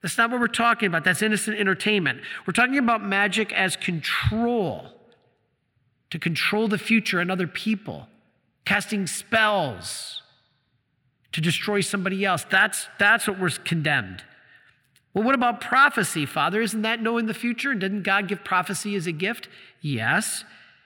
That's 0.01 0.17
not 0.17 0.29
what 0.31 0.41
we're 0.41 0.47
talking 0.47 0.87
about. 0.87 1.05
That's 1.05 1.21
innocent 1.21 1.57
entertainment. 1.57 2.19
We're 2.45 2.51
talking 2.51 2.77
about 2.77 3.01
magic 3.01 3.53
as 3.53 3.77
control 3.77 4.96
to 6.09 6.19
control 6.19 6.67
the 6.67 6.77
future 6.77 7.19
and 7.19 7.31
other 7.31 7.47
people, 7.47 8.07
casting 8.65 9.07
spells 9.07 10.21
to 11.31 11.41
destroy 11.41 11.81
somebody 11.81 12.25
else. 12.25 12.45
That's, 12.49 12.87
that's 12.97 13.27
what 13.27 13.39
we're 13.39 13.49
condemned. 13.49 14.23
Well, 15.13 15.23
what 15.23 15.35
about 15.35 15.61
prophecy, 15.61 16.25
Father? 16.25 16.61
Isn't 16.61 16.83
that 16.83 17.01
knowing 17.01 17.25
the 17.25 17.33
future? 17.33 17.71
And 17.71 17.81
didn't 17.81 18.03
God 18.03 18.27
give 18.27 18.43
prophecy 18.43 18.95
as 18.95 19.07
a 19.07 19.11
gift? 19.11 19.49
Yes. 19.81 20.43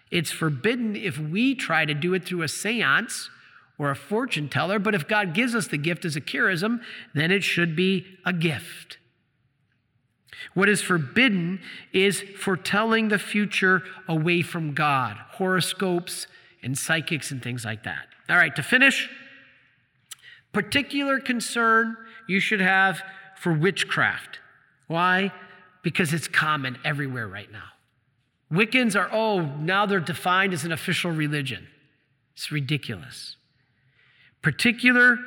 It's 0.10 0.32
forbidden 0.32 0.96
if 0.96 1.18
we 1.18 1.56
try 1.56 1.86
to 1.86 1.94
do 1.94 2.14
it 2.14 2.26
through 2.26 2.42
a 2.42 2.48
seance 2.48 3.30
or 3.78 3.90
a 3.90 3.96
fortune 3.96 4.48
teller, 4.48 4.78
but 4.78 4.94
if 4.94 5.08
God 5.08 5.34
gives 5.34 5.56
us 5.56 5.68
the 5.68 5.78
gift 5.78 6.06
as 6.06 6.16
a 6.16 6.22
charism, 6.22 6.82
then 7.14 7.32
it 7.32 7.44
should 7.44 7.76
be 7.76 8.06
a 8.26 8.32
gift. 8.32 8.98
What 10.54 10.70
is 10.70 10.82
forbidden 10.82 11.62
is 11.94 12.22
foretelling 12.22 13.10
the 13.10 13.20
future 13.20 13.84
away 14.08 14.42
from 14.42 14.74
God, 14.74 15.18
horoscopes 15.32 16.28
and 16.64 16.78
psychics 16.78 17.32
and 17.32 17.42
things 17.42 17.66
like 17.66 17.84
that. 17.84 18.08
All 18.30 18.38
right, 18.38 18.56
to 18.56 18.64
finish, 18.64 19.10
particular 20.54 21.20
concern 21.20 21.98
you 22.28 22.40
should 22.40 22.62
have 22.62 23.02
for 23.36 23.54
witchcraft. 23.54 24.40
Why? 24.88 25.32
Because 25.84 26.14
it's 26.14 26.28
common 26.28 26.78
everywhere 26.84 27.28
right 27.28 27.52
now. 27.52 27.64
Wiccans 28.52 29.00
are, 29.00 29.10
oh, 29.12 29.42
now 29.42 29.86
they're 29.86 30.00
defined 30.00 30.54
as 30.54 30.66
an 30.66 30.72
official 30.72 31.12
religion. 31.12 31.68
It's 32.34 32.52
ridiculous. 32.52 33.38
Particular 34.42 35.18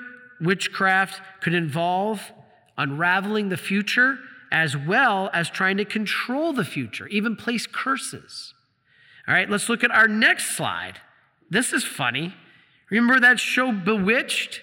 witchcraft 0.40 1.20
could 1.40 1.54
involve 1.54 2.32
unraveling 2.76 3.48
the 3.48 3.56
future 3.56 4.18
as 4.54 4.76
well 4.76 5.30
as 5.32 5.50
trying 5.50 5.76
to 5.76 5.84
control 5.84 6.52
the 6.52 6.64
future, 6.64 7.08
even 7.08 7.34
place 7.34 7.66
curses. 7.66 8.54
All 9.26 9.34
right, 9.34 9.50
let's 9.50 9.68
look 9.68 9.82
at 9.82 9.90
our 9.90 10.06
next 10.06 10.56
slide. 10.56 11.00
This 11.50 11.72
is 11.72 11.82
funny. 11.82 12.36
Remember 12.88 13.18
that 13.18 13.40
show 13.40 13.72
Bewitched? 13.72 14.60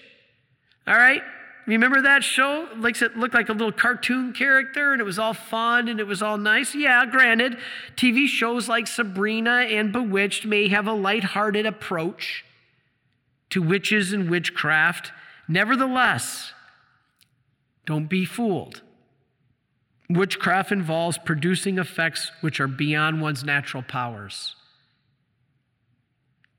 All 0.86 0.94
right, 0.94 1.20
remember 1.66 2.00
that 2.00 2.24
show? 2.24 2.68
It 2.72 3.18
looked 3.18 3.34
like 3.34 3.50
a 3.50 3.52
little 3.52 3.70
cartoon 3.70 4.32
character 4.32 4.92
and 4.92 5.00
it 5.02 5.04
was 5.04 5.18
all 5.18 5.34
fun 5.34 5.88
and 5.88 6.00
it 6.00 6.06
was 6.06 6.22
all 6.22 6.38
nice. 6.38 6.74
Yeah, 6.74 7.04
granted, 7.04 7.58
TV 7.94 8.26
shows 8.26 8.70
like 8.70 8.86
Sabrina 8.86 9.66
and 9.68 9.92
Bewitched 9.92 10.46
may 10.46 10.68
have 10.68 10.86
a 10.86 10.94
lighthearted 10.94 11.66
approach 11.66 12.46
to 13.50 13.60
witches 13.60 14.14
and 14.14 14.30
witchcraft. 14.30 15.12
Nevertheless, 15.48 16.54
don't 17.84 18.06
be 18.06 18.24
fooled. 18.24 18.80
Witchcraft 20.16 20.72
involves 20.72 21.18
producing 21.18 21.78
effects 21.78 22.30
which 22.40 22.60
are 22.60 22.68
beyond 22.68 23.20
one's 23.20 23.44
natural 23.44 23.82
powers. 23.82 24.56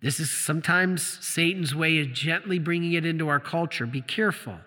This 0.01 0.19
is 0.19 0.29
sometimes 0.29 1.01
Satan's 1.25 1.73
way 1.73 1.99
of 1.99 2.13
gently 2.13 2.59
bringing 2.59 2.93
it 2.93 3.05
into 3.05 3.29
our 3.29 3.39
culture. 3.39 3.85
Be 3.85 4.01
careful. 4.01 4.57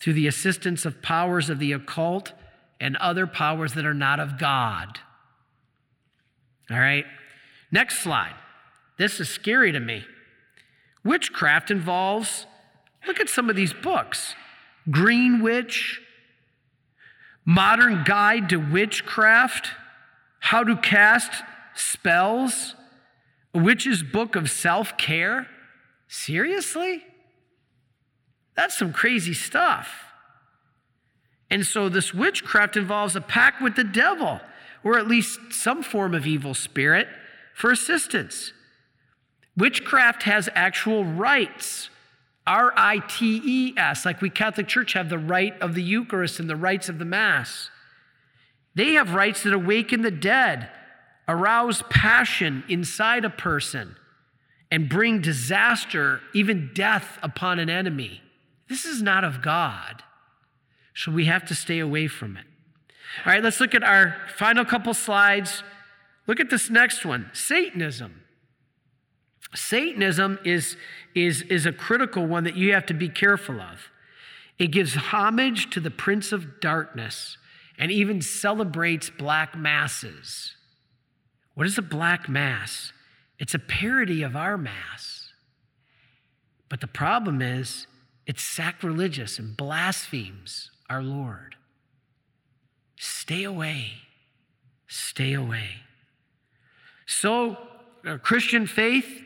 Through 0.00 0.12
the 0.12 0.28
assistance 0.28 0.84
of 0.84 1.02
powers 1.02 1.50
of 1.50 1.58
the 1.58 1.72
occult 1.72 2.32
and 2.80 2.96
other 2.98 3.26
powers 3.26 3.74
that 3.74 3.84
are 3.84 3.94
not 3.94 4.20
of 4.20 4.38
God. 4.38 5.00
All 6.70 6.78
right, 6.78 7.06
next 7.72 7.98
slide. 8.00 8.34
This 8.96 9.18
is 9.18 9.28
scary 9.28 9.72
to 9.72 9.80
me. 9.80 10.04
Witchcraft 11.04 11.70
involves, 11.70 12.46
look 13.06 13.18
at 13.18 13.28
some 13.28 13.48
of 13.48 13.56
these 13.56 13.72
books 13.72 14.34
Green 14.90 15.42
Witch, 15.42 16.00
Modern 17.48 18.04
Guide 18.04 18.50
to 18.50 18.58
Witchcraft, 18.58 19.70
How 20.38 20.62
to 20.64 20.76
Cast 20.76 21.32
Spells, 21.74 22.74
a 23.54 23.58
witch's 23.58 24.02
book 24.02 24.36
of 24.36 24.50
self 24.50 24.98
care. 24.98 25.46
Seriously? 26.08 27.04
That's 28.54 28.76
some 28.76 28.92
crazy 28.92 29.32
stuff. 29.32 29.88
And 31.50 31.64
so, 31.64 31.88
this 31.88 32.12
witchcraft 32.12 32.76
involves 32.76 33.16
a 33.16 33.22
pact 33.22 33.62
with 33.62 33.76
the 33.76 33.84
devil, 33.84 34.42
or 34.84 34.98
at 34.98 35.08
least 35.08 35.40
some 35.50 35.82
form 35.82 36.14
of 36.14 36.26
evil 36.26 36.52
spirit, 36.52 37.08
for 37.54 37.70
assistance. 37.70 38.52
Witchcraft 39.56 40.24
has 40.24 40.50
actual 40.54 41.02
rites 41.06 41.88
R 42.48 42.72
I 42.76 43.00
T 43.06 43.40
E 43.44 43.74
S, 43.76 44.06
like 44.06 44.22
we 44.22 44.30
Catholic 44.30 44.66
Church 44.66 44.94
have 44.94 45.10
the 45.10 45.18
rite 45.18 45.60
of 45.60 45.74
the 45.74 45.82
Eucharist 45.82 46.40
and 46.40 46.48
the 46.48 46.56
rites 46.56 46.88
of 46.88 46.98
the 46.98 47.04
Mass. 47.04 47.70
They 48.74 48.94
have 48.94 49.12
rites 49.12 49.42
that 49.42 49.52
awaken 49.52 50.00
the 50.00 50.10
dead, 50.10 50.70
arouse 51.28 51.82
passion 51.90 52.64
inside 52.68 53.24
a 53.24 53.30
person, 53.30 53.96
and 54.70 54.88
bring 54.88 55.20
disaster, 55.20 56.22
even 56.32 56.70
death, 56.74 57.18
upon 57.22 57.58
an 57.58 57.68
enemy. 57.68 58.22
This 58.68 58.86
is 58.86 59.02
not 59.02 59.24
of 59.24 59.42
God. 59.42 60.02
So 60.94 61.12
we 61.12 61.26
have 61.26 61.44
to 61.46 61.54
stay 61.54 61.78
away 61.80 62.08
from 62.08 62.36
it. 62.36 62.44
All 63.26 63.32
right, 63.32 63.42
let's 63.42 63.60
look 63.60 63.74
at 63.74 63.82
our 63.82 64.16
final 64.36 64.64
couple 64.64 64.94
slides. 64.94 65.62
Look 66.26 66.40
at 66.40 66.50
this 66.50 66.70
next 66.70 67.04
one 67.04 67.30
Satanism. 67.34 68.22
Satanism 69.54 70.38
is, 70.44 70.76
is, 71.24 71.42
is 71.42 71.66
a 71.66 71.72
critical 71.72 72.26
one 72.26 72.44
that 72.44 72.56
you 72.56 72.72
have 72.74 72.86
to 72.86 72.94
be 72.94 73.08
careful 73.08 73.60
of. 73.60 73.90
It 74.58 74.68
gives 74.68 74.94
homage 74.94 75.70
to 75.70 75.80
the 75.80 75.90
prince 75.90 76.32
of 76.32 76.60
darkness 76.60 77.38
and 77.78 77.92
even 77.92 78.20
celebrates 78.20 79.08
black 79.08 79.56
masses. 79.56 80.54
What 81.54 81.66
is 81.66 81.78
a 81.78 81.82
black 81.82 82.28
mass? 82.28 82.92
It's 83.38 83.54
a 83.54 83.58
parody 83.58 84.22
of 84.22 84.36
our 84.36 84.58
mass. 84.58 85.30
But 86.68 86.80
the 86.80 86.86
problem 86.86 87.40
is, 87.40 87.86
it's 88.26 88.42
sacrilegious 88.42 89.38
and 89.38 89.56
blasphemes 89.56 90.70
our 90.90 91.02
Lord. 91.02 91.54
Stay 92.96 93.44
away. 93.44 93.92
Stay 94.88 95.32
away. 95.32 95.68
So, 97.06 97.56
uh, 98.06 98.18
Christian 98.18 98.66
faith 98.66 99.22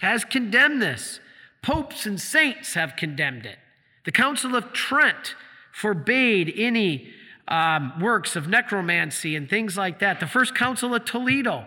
has 0.00 0.24
condemned 0.24 0.82
this. 0.82 1.20
Popes 1.64 2.04
and 2.04 2.20
saints 2.20 2.74
have 2.74 2.94
condemned 2.94 3.46
it. 3.46 3.56
The 4.04 4.12
Council 4.12 4.54
of 4.54 4.74
Trent 4.74 5.34
forbade 5.72 6.52
any 6.54 7.08
um, 7.48 7.98
works 8.02 8.36
of 8.36 8.48
necromancy 8.48 9.34
and 9.34 9.48
things 9.48 9.74
like 9.74 9.98
that. 10.00 10.20
The 10.20 10.26
First 10.26 10.54
Council 10.54 10.94
of 10.94 11.06
Toledo 11.06 11.66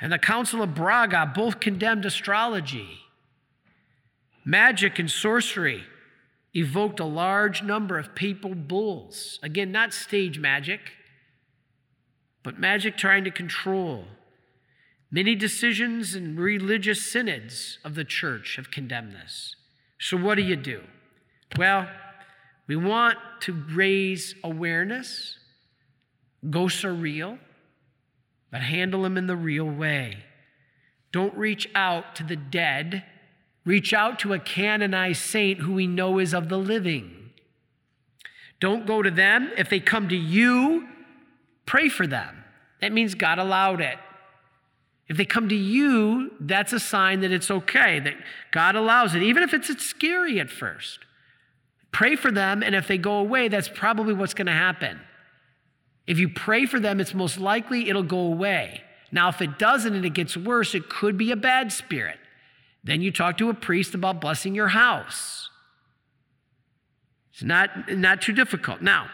and 0.00 0.10
the 0.10 0.18
Council 0.18 0.62
of 0.62 0.74
Braga 0.74 1.30
both 1.34 1.60
condemned 1.60 2.06
astrology. 2.06 3.00
Magic 4.46 4.98
and 4.98 5.10
sorcery 5.10 5.84
evoked 6.56 6.98
a 6.98 7.04
large 7.04 7.62
number 7.62 7.98
of 7.98 8.14
papal 8.14 8.54
bulls. 8.54 9.38
Again, 9.42 9.70
not 9.70 9.92
stage 9.92 10.38
magic, 10.38 10.80
but 12.42 12.58
magic 12.58 12.96
trying 12.96 13.24
to 13.24 13.30
control. 13.30 14.06
Many 15.10 15.34
decisions 15.34 16.14
and 16.14 16.38
religious 16.38 17.10
synods 17.10 17.78
of 17.82 17.94
the 17.94 18.04
church 18.04 18.56
have 18.56 18.70
condemned 18.70 19.14
this. 19.14 19.56
So, 19.98 20.16
what 20.16 20.34
do 20.34 20.42
you 20.42 20.56
do? 20.56 20.82
Well, 21.56 21.88
we 22.66 22.76
want 22.76 23.16
to 23.40 23.52
raise 23.72 24.34
awareness. 24.44 25.38
Ghosts 26.48 26.84
are 26.84 26.94
real, 26.94 27.38
but 28.52 28.60
handle 28.60 29.02
them 29.02 29.16
in 29.16 29.26
the 29.26 29.36
real 29.36 29.64
way. 29.64 30.18
Don't 31.10 31.36
reach 31.36 31.68
out 31.74 32.14
to 32.16 32.22
the 32.22 32.36
dead, 32.36 33.02
reach 33.64 33.94
out 33.94 34.18
to 34.20 34.34
a 34.34 34.38
canonized 34.38 35.22
saint 35.22 35.60
who 35.60 35.72
we 35.72 35.86
know 35.86 36.18
is 36.18 36.34
of 36.34 36.50
the 36.50 36.58
living. 36.58 37.30
Don't 38.60 38.86
go 38.86 39.02
to 39.02 39.10
them. 39.10 39.52
If 39.56 39.70
they 39.70 39.80
come 39.80 40.08
to 40.10 40.16
you, 40.16 40.86
pray 41.64 41.88
for 41.88 42.06
them. 42.06 42.44
That 42.80 42.92
means 42.92 43.14
God 43.14 43.38
allowed 43.38 43.80
it. 43.80 43.98
If 45.08 45.16
they 45.16 45.24
come 45.24 45.48
to 45.48 45.54
you, 45.54 46.32
that's 46.38 46.72
a 46.72 46.80
sign 46.80 47.20
that 47.20 47.32
it's 47.32 47.50
okay, 47.50 47.98
that 48.00 48.14
God 48.50 48.76
allows 48.76 49.14
it, 49.14 49.22
even 49.22 49.42
if 49.42 49.54
it's, 49.54 49.68
scary 49.84 50.38
at 50.38 50.50
first. 50.50 51.00
Pray 51.92 52.14
for 52.14 52.30
them, 52.30 52.62
and 52.62 52.74
if 52.74 52.86
they 52.86 52.98
go 52.98 53.18
away, 53.18 53.48
that's 53.48 53.68
probably 53.68 54.12
what's 54.12 54.34
going 54.34 54.46
to 54.46 54.52
happen. 54.52 55.00
If 56.06 56.18
you 56.18 56.28
pray 56.28 56.66
for 56.66 56.78
them, 56.78 57.00
it's 57.00 57.14
most 57.14 57.38
likely 57.38 57.88
it'll 57.88 58.02
go 58.02 58.18
away. 58.18 58.82
Now, 59.10 59.30
if 59.30 59.40
it 59.40 59.58
doesn't 59.58 59.94
and 59.94 60.04
it 60.04 60.12
gets 60.12 60.36
worse, 60.36 60.74
it 60.74 60.90
could 60.90 61.16
be 61.16 61.30
a 61.30 61.36
bad 61.36 61.72
spirit. 61.72 62.18
Then 62.84 63.00
you 63.00 63.10
talk 63.10 63.38
to 63.38 63.48
a 63.48 63.54
priest 63.54 63.94
about 63.94 64.20
blessing 64.20 64.54
your 64.54 64.68
house. 64.68 65.48
It's 67.32 67.42
not, 67.42 67.70
not 67.92 68.20
too 68.20 68.32
difficult. 68.32 68.82
Now, 68.82 69.08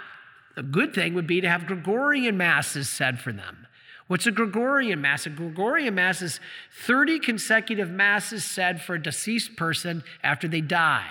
the 0.57 0.63
good 0.63 0.95
thing 0.95 1.15
would 1.15 1.27
be 1.27 1.41
to 1.41 1.49
have 1.49 1.67
Gregorian 1.67 2.37
masses 2.37 2.89
said 2.89 3.21
for 3.21 3.33
them. 3.33 3.67
What's 4.07 4.27
a 4.27 4.31
Gregorian 4.31 5.01
Mass? 5.01 5.27
A 5.27 5.31
Gregorian 5.31 5.95
Mass 5.95 6.21
is 6.21 6.39
30 6.85 7.21
consecutive 7.21 7.91
Masses 7.91 8.45
said 8.45 8.83
for 8.83 8.95
a 8.95 9.03
deceased 9.03 9.57
person 9.57 10.05
after 10.23 10.47
they 10.47 10.61
die. 10.61 11.11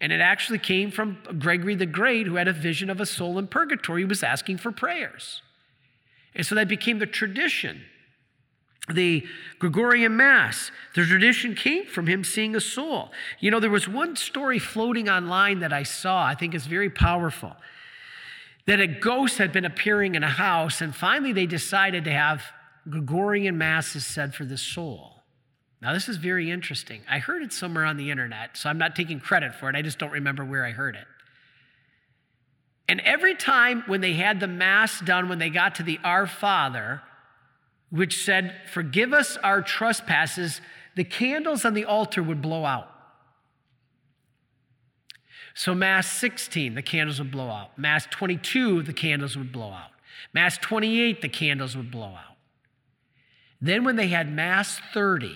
And 0.00 0.12
it 0.12 0.20
actually 0.20 0.58
came 0.58 0.90
from 0.90 1.18
Gregory 1.38 1.74
the 1.74 1.86
Great, 1.86 2.26
who 2.26 2.36
had 2.36 2.48
a 2.48 2.52
vision 2.52 2.90
of 2.90 3.00
a 3.00 3.06
soul 3.06 3.38
in 3.38 3.46
purgatory. 3.46 4.02
He 4.02 4.04
was 4.04 4.22
asking 4.22 4.58
for 4.58 4.70
prayers. 4.72 5.40
And 6.34 6.44
so 6.44 6.54
that 6.56 6.68
became 6.68 6.98
the 6.98 7.06
tradition. 7.06 7.82
The 8.92 9.26
Gregorian 9.58 10.14
Mass, 10.14 10.70
the 10.94 11.06
tradition 11.06 11.54
came 11.54 11.86
from 11.86 12.06
him 12.06 12.22
seeing 12.22 12.54
a 12.54 12.60
soul. 12.60 13.12
You 13.40 13.50
know, 13.50 13.60
there 13.60 13.70
was 13.70 13.88
one 13.88 14.16
story 14.16 14.58
floating 14.58 15.08
online 15.08 15.60
that 15.60 15.72
I 15.72 15.84
saw, 15.84 16.26
I 16.26 16.34
think 16.34 16.54
is 16.54 16.66
very 16.66 16.90
powerful 16.90 17.56
that 18.66 18.80
a 18.80 18.86
ghost 18.86 19.38
had 19.38 19.52
been 19.52 19.64
appearing 19.64 20.14
in 20.14 20.22
a 20.22 20.30
house, 20.30 20.80
and 20.80 20.94
finally 20.94 21.32
they 21.32 21.46
decided 21.46 22.04
to 22.04 22.10
have 22.10 22.42
Gregorian 22.88 23.58
masses 23.58 24.06
said 24.06 24.34
for 24.34 24.44
the 24.44 24.58
soul. 24.58 25.22
Now, 25.82 25.92
this 25.92 26.08
is 26.08 26.16
very 26.16 26.50
interesting. 26.50 27.02
I 27.10 27.18
heard 27.18 27.42
it 27.42 27.52
somewhere 27.52 27.84
on 27.84 27.98
the 27.98 28.10
internet, 28.10 28.56
so 28.56 28.70
I'm 28.70 28.78
not 28.78 28.96
taking 28.96 29.20
credit 29.20 29.54
for 29.54 29.68
it. 29.68 29.76
I 29.76 29.82
just 29.82 29.98
don't 29.98 30.12
remember 30.12 30.44
where 30.44 30.64
I 30.64 30.70
heard 30.70 30.96
it. 30.96 31.06
And 32.88 33.00
every 33.00 33.34
time 33.34 33.82
when 33.86 34.00
they 34.00 34.14
had 34.14 34.40
the 34.40 34.46
Mass 34.46 35.00
done, 35.00 35.28
when 35.28 35.38
they 35.38 35.50
got 35.50 35.74
to 35.76 35.82
the 35.82 35.98
Our 36.02 36.26
Father, 36.26 37.02
which 37.90 38.24
said, 38.24 38.54
Forgive 38.72 39.12
us 39.12 39.36
our 39.42 39.62
trespasses, 39.62 40.60
the 40.96 41.04
candles 41.04 41.64
on 41.64 41.74
the 41.74 41.84
altar 41.84 42.22
would 42.22 42.40
blow 42.40 42.64
out. 42.64 42.88
So, 45.56 45.72
Mass 45.72 46.08
16, 46.08 46.74
the 46.74 46.82
candles 46.82 47.20
would 47.20 47.30
blow 47.30 47.48
out. 47.48 47.78
Mass 47.78 48.06
22, 48.10 48.82
the 48.82 48.92
candles 48.92 49.36
would 49.36 49.52
blow 49.52 49.70
out. 49.70 49.90
Mass 50.32 50.58
28, 50.58 51.22
the 51.22 51.28
candles 51.28 51.76
would 51.76 51.92
blow 51.92 52.08
out. 52.08 52.36
Then, 53.60 53.84
when 53.84 53.94
they 53.94 54.08
had 54.08 54.30
Mass 54.30 54.80
30, 54.92 55.32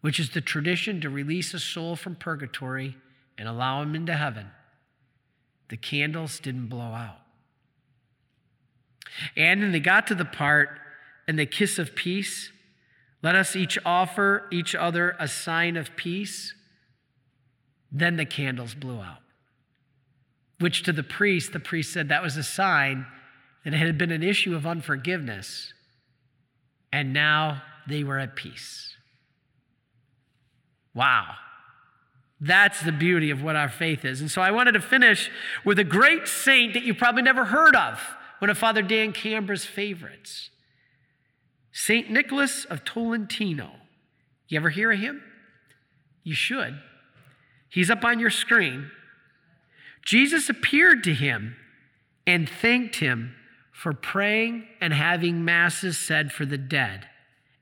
which 0.00 0.18
is 0.18 0.30
the 0.30 0.40
tradition 0.40 1.00
to 1.00 1.08
release 1.08 1.54
a 1.54 1.60
soul 1.60 1.94
from 1.94 2.16
purgatory 2.16 2.96
and 3.38 3.48
allow 3.48 3.82
him 3.82 3.94
into 3.94 4.14
heaven, 4.14 4.48
the 5.68 5.76
candles 5.76 6.40
didn't 6.40 6.66
blow 6.66 6.92
out. 6.92 7.20
And 9.36 9.62
then 9.62 9.70
they 9.70 9.80
got 9.80 10.08
to 10.08 10.16
the 10.16 10.24
part 10.24 10.70
and 11.28 11.38
the 11.38 11.46
kiss 11.46 11.78
of 11.78 11.94
peace. 11.94 12.50
Let 13.22 13.36
us 13.36 13.54
each 13.54 13.78
offer 13.84 14.48
each 14.50 14.74
other 14.74 15.14
a 15.20 15.28
sign 15.28 15.76
of 15.76 15.94
peace. 15.94 16.52
Then 17.92 18.16
the 18.16 18.26
candles 18.26 18.74
blew 18.74 19.00
out 19.00 19.18
which 20.58 20.82
to 20.84 20.92
the 20.92 21.02
priest, 21.02 21.52
the 21.52 21.60
priest 21.60 21.92
said 21.92 22.08
that 22.08 22.22
was 22.22 22.36
a 22.36 22.42
sign 22.42 23.06
that 23.64 23.74
it 23.74 23.78
had 23.78 23.98
been 23.98 24.12
an 24.12 24.22
issue 24.22 24.54
of 24.54 24.66
unforgiveness. 24.66 25.72
And 26.92 27.12
now 27.12 27.62
they 27.86 28.04
were 28.04 28.18
at 28.18 28.36
peace. 28.36 28.94
Wow. 30.94 31.34
That's 32.40 32.82
the 32.82 32.92
beauty 32.92 33.30
of 33.30 33.42
what 33.42 33.56
our 33.56 33.68
faith 33.68 34.04
is. 34.04 34.20
And 34.20 34.30
so 34.30 34.40
I 34.40 34.50
wanted 34.50 34.72
to 34.72 34.80
finish 34.80 35.30
with 35.64 35.78
a 35.78 35.84
great 35.84 36.28
saint 36.28 36.74
that 36.74 36.84
you 36.84 36.94
probably 36.94 37.22
never 37.22 37.46
heard 37.46 37.74
of, 37.74 38.00
one 38.38 38.50
of 38.50 38.58
Father 38.58 38.82
Dan 38.82 39.12
Cambra's 39.12 39.64
favorites 39.64 40.50
St. 41.72 42.10
Nicholas 42.10 42.64
of 42.64 42.84
Tolentino. 42.84 43.70
You 44.48 44.56
ever 44.56 44.70
hear 44.70 44.92
of 44.92 44.98
him? 44.98 45.22
You 46.22 46.34
should. 46.34 46.80
He's 47.68 47.90
up 47.90 48.02
on 48.02 48.18
your 48.18 48.30
screen. 48.30 48.90
Jesus 50.06 50.48
appeared 50.48 51.02
to 51.04 51.12
him 51.12 51.56
and 52.28 52.48
thanked 52.48 52.96
him 52.96 53.34
for 53.72 53.92
praying 53.92 54.64
and 54.80 54.92
having 54.92 55.44
masses 55.44 55.98
said 55.98 56.30
for 56.32 56.46
the 56.46 56.56
dead 56.56 57.08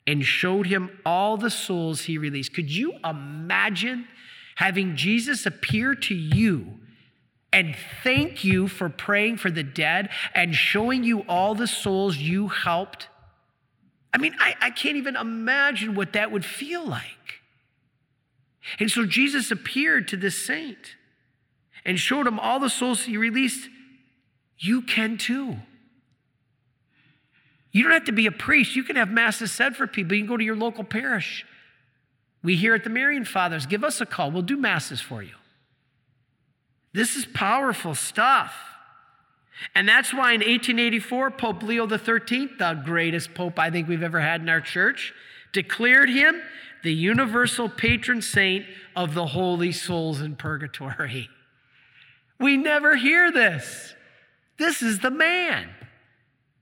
and 0.07 0.23
showed 0.23 0.67
him 0.67 0.91
all 1.07 1.39
the 1.39 1.49
souls 1.49 2.03
he 2.03 2.19
released. 2.19 2.53
Could 2.53 2.71
you 2.71 2.93
imagine 3.03 4.07
having 4.57 4.95
Jesus 4.95 5.47
appear 5.47 5.95
to 5.95 6.15
you 6.15 6.75
and 7.51 7.75
thank 8.03 8.45
you 8.45 8.69
for 8.69 8.91
praying 8.91 9.39
for 9.39 9.51
the 9.51 9.63
dead 9.63 10.11
and 10.35 10.55
showing 10.55 11.03
you 11.03 11.21
all 11.21 11.55
the 11.55 11.67
souls 11.67 12.19
you 12.19 12.49
helped? 12.49 13.09
I 14.13 14.19
mean, 14.19 14.37
I, 14.39 14.55
I 14.61 14.69
can't 14.69 14.97
even 14.97 15.17
imagine 15.17 15.95
what 15.95 16.13
that 16.13 16.31
would 16.31 16.45
feel 16.45 16.87
like. 16.87 17.41
And 18.79 18.91
so 18.91 19.07
Jesus 19.07 19.51
appeared 19.51 20.09
to 20.09 20.19
this 20.19 20.45
saint 20.45 20.97
and 21.85 21.99
showed 21.99 22.27
him 22.27 22.39
all 22.39 22.59
the 22.59 22.71
souls 22.71 23.03
he 23.03 23.17
released, 23.17 23.69
you 24.59 24.83
can 24.83 25.19
too. 25.19 25.57
You 27.73 27.83
don't 27.83 27.93
have 27.93 28.05
to 28.05 28.13
be 28.13 28.27
a 28.27 28.33
priest. 28.33 28.77
You 28.77 28.85
can 28.85 28.97
have 28.97 29.11
masses 29.11 29.51
said 29.51 29.77
for 29.77 29.87
people. 29.87 30.15
You 30.15 30.23
can 30.23 30.29
go 30.29 30.37
to 30.37 30.45
your 30.45 30.57
local 30.57 30.85
parish. 30.85 31.45
We 32.43 32.57
here 32.57 32.75
at 32.75 32.85
the 32.85 32.91
Marian 32.91 33.25
Fathers, 33.25 33.67
give 33.67 33.83
us 33.83 34.01
a 34.01 34.07
call. 34.07 34.31
We'll 34.31 34.43
do 34.43 34.57
masses 34.57 35.01
for 35.01 35.23
you. 35.23 35.35
This 36.93 37.17
is 37.17 37.27
powerful 37.27 37.95
stuff. 37.95 38.55
And 39.75 39.89
that's 39.89 40.13
why 40.13 40.33
in 40.33 40.41
1884, 40.41 41.33
Pope 41.33 41.63
Leo 41.63 41.89
XIII, 41.89 42.51
the 42.59 42.81
greatest 42.85 43.35
pope 43.35 43.59
I 43.59 43.71
think 43.71 43.89
we've 43.89 44.03
ever 44.03 44.21
had 44.21 44.41
in 44.41 44.49
our 44.49 44.61
church, 44.61 45.13
declared 45.53 46.09
him 46.09 46.41
the 46.83 46.93
universal 46.93 47.69
patron 47.69 48.23
saint 48.23 48.67
of 48.95 49.15
the 49.15 49.27
holy 49.27 49.73
souls 49.73 50.21
in 50.21 50.37
purgatory. 50.37 51.29
We 52.39 52.57
never 52.57 52.97
hear 52.97 53.31
this. 53.33 53.95
This 54.59 54.83
is 54.83 55.01
the 55.01 55.11
man, 55.11 55.69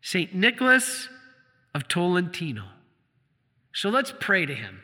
St. 0.00 0.34
Nicholas 0.34 1.08
of 1.74 1.88
Tolentino. 1.88 2.64
So 3.74 3.88
let's 3.88 4.12
pray 4.18 4.46
to 4.46 4.54
him. 4.54 4.80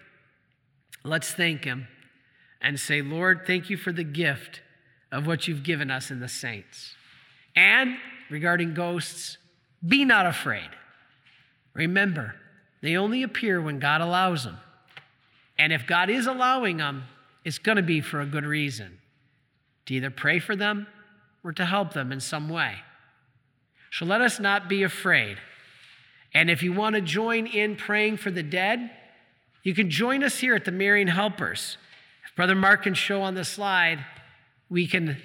Let's 1.05 1.33
thank 1.33 1.65
him 1.65 1.89
and 2.61 2.79
say, 2.79 3.03
Lord, 3.03 3.43
thank 3.47 3.71
you 3.71 3.77
for 3.77 3.93
the 3.93 4.05
gift 4.05 4.63
of 5.13 5.27
what 5.27 5.47
you've 5.47 5.63
given 5.63 5.91
us 5.91 6.11
in 6.11 6.21
the 6.21 6.29
saints. 6.29 6.95
And 7.55 7.97
regarding 8.31 8.75
ghosts, 8.75 9.39
be 9.87 10.05
not 10.05 10.27
afraid. 10.27 10.69
Remember, 11.75 12.35
they 12.83 12.97
only 12.97 13.23
appear 13.23 13.61
when 13.61 13.79
God 13.79 14.01
allows 14.01 14.45
them. 14.45 14.59
And 15.59 15.73
if 15.73 15.87
God 15.87 16.11
is 16.11 16.27
allowing 16.27 16.79
them, 16.79 17.05
it's 17.45 17.59
going 17.59 17.77
to 17.77 17.83
be 17.83 18.01
for 18.01 18.21
a 18.21 18.27
good 18.27 18.45
reason 18.45 18.99
to 19.89 19.95
either 19.95 20.11
pray 20.11 20.39
for 20.39 20.55
them 20.55 20.87
or 21.43 21.51
to 21.51 21.65
help 21.65 21.95
them 21.95 22.13
in 22.13 22.21
some 22.21 22.51
way. 22.51 22.75
So 23.91 24.05
let 24.05 24.21
us 24.21 24.39
not 24.39 24.69
be 24.69 24.83
afraid. 24.83 25.39
And 26.35 26.51
if 26.51 26.63
you 26.63 26.75
want 26.75 26.95
to 26.95 27.01
join 27.01 27.47
in 27.47 27.75
praying 27.75 28.19
for 28.19 28.31
the 28.31 28.43
dead, 28.43 28.91
you 29.63 29.75
can 29.75 29.89
join 29.89 30.23
us 30.23 30.39
here 30.39 30.55
at 30.55 30.67
the 30.67 30.73
Marian 30.73 31.09
Helpers. 31.09 31.79
If 32.27 32.37
Brother 32.37 32.55
Mark 32.55 32.83
can 32.83 32.93
show 32.93 33.23
on 33.23 33.35
the 33.35 33.47
slide, 33.47 34.05
we 34.69 34.87
can 34.87 35.17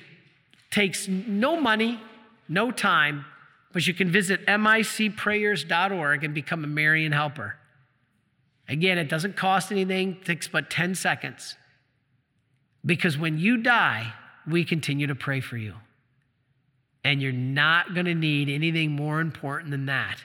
take 0.71 0.95
no 1.09 1.59
money, 1.59 1.99
no 2.47 2.71
time, 2.71 3.25
but 3.73 3.85
you 3.85 3.93
can 3.93 4.09
visit 4.09 4.45
micprayers.org 4.45 6.23
and 6.23 6.33
become 6.33 6.63
a 6.63 6.67
Marian 6.67 7.11
Helper. 7.11 7.57
Again, 8.69 8.97
it 8.97 9.09
doesn't 9.09 9.35
cost 9.35 9.73
anything, 9.73 10.19
it 10.21 10.25
takes 10.25 10.47
but 10.47 10.69
10 10.69 10.95
seconds. 10.95 11.57
Because 12.85 13.17
when 13.17 13.37
you 13.37 13.57
die, 13.57 14.13
we 14.47 14.65
continue 14.65 15.07
to 15.07 15.15
pray 15.15 15.39
for 15.39 15.57
you. 15.57 15.75
And 17.03 17.21
you're 17.21 17.31
not 17.31 17.93
going 17.93 18.05
to 18.05 18.15
need 18.15 18.49
anything 18.49 18.91
more 18.91 19.19
important 19.19 19.71
than 19.71 19.87
that. 19.87 20.23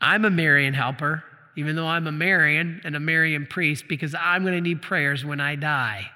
I'm 0.00 0.24
a 0.24 0.30
Marian 0.30 0.74
helper, 0.74 1.22
even 1.56 1.76
though 1.76 1.86
I'm 1.86 2.06
a 2.06 2.12
Marian 2.12 2.80
and 2.84 2.96
a 2.96 3.00
Marian 3.00 3.46
priest, 3.46 3.84
because 3.88 4.14
I'm 4.14 4.42
going 4.42 4.54
to 4.54 4.60
need 4.60 4.82
prayers 4.82 5.24
when 5.24 5.40
I 5.40 5.56
die. 5.56 6.10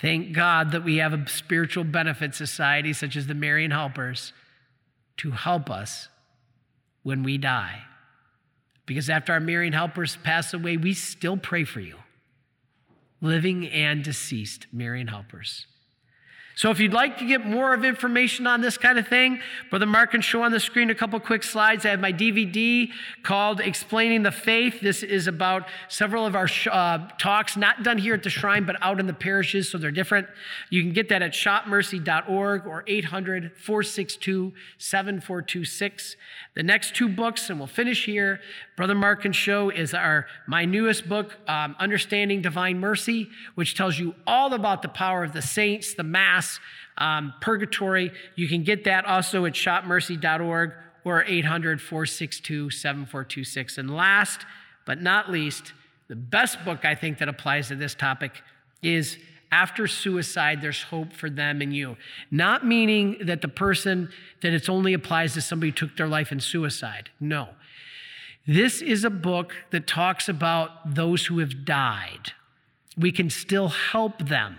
Thank 0.00 0.32
God 0.32 0.72
that 0.72 0.84
we 0.84 0.96
have 0.96 1.12
a 1.12 1.28
spiritual 1.28 1.84
benefit 1.84 2.34
society 2.34 2.92
such 2.92 3.16
as 3.16 3.26
the 3.26 3.34
Marian 3.34 3.70
Helpers 3.70 4.32
to 5.18 5.30
help 5.30 5.70
us 5.70 6.08
when 7.02 7.22
we 7.22 7.36
die. 7.38 7.82
Because 8.86 9.10
after 9.10 9.32
our 9.32 9.40
Marian 9.40 9.72
helpers 9.72 10.16
pass 10.16 10.52
away, 10.52 10.76
we 10.76 10.94
still 10.94 11.36
pray 11.36 11.64
for 11.64 11.80
you, 11.80 11.96
living 13.20 13.68
and 13.68 14.02
deceased 14.02 14.66
Marian 14.72 15.08
helpers. 15.08 15.66
So 16.60 16.70
if 16.70 16.78
you'd 16.78 16.92
like 16.92 17.16
to 17.20 17.26
get 17.26 17.46
more 17.46 17.72
of 17.72 17.86
information 17.86 18.46
on 18.46 18.60
this 18.60 18.76
kind 18.76 18.98
of 18.98 19.08
thing, 19.08 19.40
Brother 19.70 19.86
Mark 19.86 20.10
can 20.10 20.20
show 20.20 20.42
on 20.42 20.52
the 20.52 20.60
screen 20.60 20.90
a 20.90 20.94
couple 20.94 21.18
quick 21.18 21.42
slides. 21.42 21.86
I 21.86 21.88
have 21.88 22.00
my 22.00 22.12
DVD 22.12 22.90
called 23.22 23.60
Explaining 23.60 24.24
the 24.24 24.30
Faith. 24.30 24.78
This 24.82 25.02
is 25.02 25.26
about 25.26 25.66
several 25.88 26.26
of 26.26 26.36
our 26.36 26.48
uh, 26.70 27.08
talks, 27.18 27.56
not 27.56 27.82
done 27.82 27.96
here 27.96 28.12
at 28.12 28.22
the 28.22 28.28
shrine, 28.28 28.66
but 28.66 28.76
out 28.82 29.00
in 29.00 29.06
the 29.06 29.14
parishes, 29.14 29.70
so 29.70 29.78
they're 29.78 29.90
different. 29.90 30.26
You 30.68 30.82
can 30.82 30.92
get 30.92 31.08
that 31.08 31.22
at 31.22 31.32
shopmercy.org 31.32 32.66
or 32.66 32.84
800 32.86 33.52
462 33.56 34.52
7426. 34.76 36.16
The 36.54 36.62
next 36.64 36.96
two 36.96 37.08
books, 37.08 37.48
and 37.48 37.60
we'll 37.60 37.68
finish 37.68 38.06
here. 38.06 38.40
Brother 38.76 38.94
Mark 38.94 39.22
can 39.22 39.32
show 39.32 39.70
is 39.70 39.94
our 39.94 40.26
my 40.48 40.64
newest 40.64 41.08
book, 41.08 41.36
um, 41.48 41.76
Understanding 41.78 42.42
Divine 42.42 42.80
Mercy, 42.80 43.28
which 43.54 43.76
tells 43.76 43.98
you 43.98 44.14
all 44.26 44.52
about 44.52 44.82
the 44.82 44.88
power 44.88 45.22
of 45.22 45.32
the 45.32 45.42
saints, 45.42 45.94
the 45.94 46.02
Mass, 46.02 46.58
um, 46.98 47.32
purgatory. 47.40 48.10
You 48.34 48.48
can 48.48 48.64
get 48.64 48.84
that 48.84 49.04
also 49.04 49.44
at 49.44 49.52
shopmercy.org 49.52 50.72
or 51.04 51.24
800 51.24 51.80
462 51.80 52.70
7426. 52.70 53.78
And 53.78 53.94
last 53.94 54.44
but 54.84 55.00
not 55.00 55.30
least, 55.30 55.72
the 56.08 56.16
best 56.16 56.64
book 56.64 56.84
I 56.84 56.96
think 56.96 57.18
that 57.18 57.28
applies 57.28 57.68
to 57.68 57.76
this 57.76 57.94
topic 57.94 58.42
is 58.82 59.18
after 59.52 59.86
suicide, 59.86 60.60
there's 60.60 60.82
hope 60.84 61.12
for 61.12 61.28
them 61.28 61.60
and 61.60 61.74
you. 61.74 61.96
Not 62.30 62.64
meaning 62.64 63.18
that 63.24 63.42
the 63.42 63.48
person, 63.48 64.10
that 64.42 64.52
it 64.52 64.68
only 64.68 64.94
applies 64.94 65.34
to 65.34 65.40
somebody 65.40 65.70
who 65.70 65.76
took 65.76 65.96
their 65.96 66.08
life 66.08 66.30
in 66.30 66.40
suicide. 66.40 67.10
No. 67.18 67.48
This 68.46 68.80
is 68.80 69.04
a 69.04 69.10
book 69.10 69.54
that 69.70 69.86
talks 69.86 70.28
about 70.28 70.94
those 70.94 71.26
who 71.26 71.38
have 71.40 71.64
died. 71.64 72.32
We 72.96 73.12
can 73.12 73.30
still 73.30 73.68
help 73.68 74.18
them, 74.28 74.58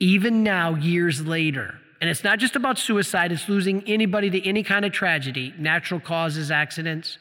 even 0.00 0.42
now, 0.42 0.74
years 0.74 1.24
later. 1.24 1.78
And 2.00 2.08
it's 2.08 2.24
not 2.24 2.38
just 2.38 2.56
about 2.56 2.78
suicide, 2.78 3.32
it's 3.32 3.48
losing 3.48 3.82
anybody 3.88 4.30
to 4.30 4.46
any 4.46 4.62
kind 4.62 4.84
of 4.84 4.92
tragedy, 4.92 5.52
natural 5.58 6.00
causes, 6.00 6.50
accidents. 6.50 7.18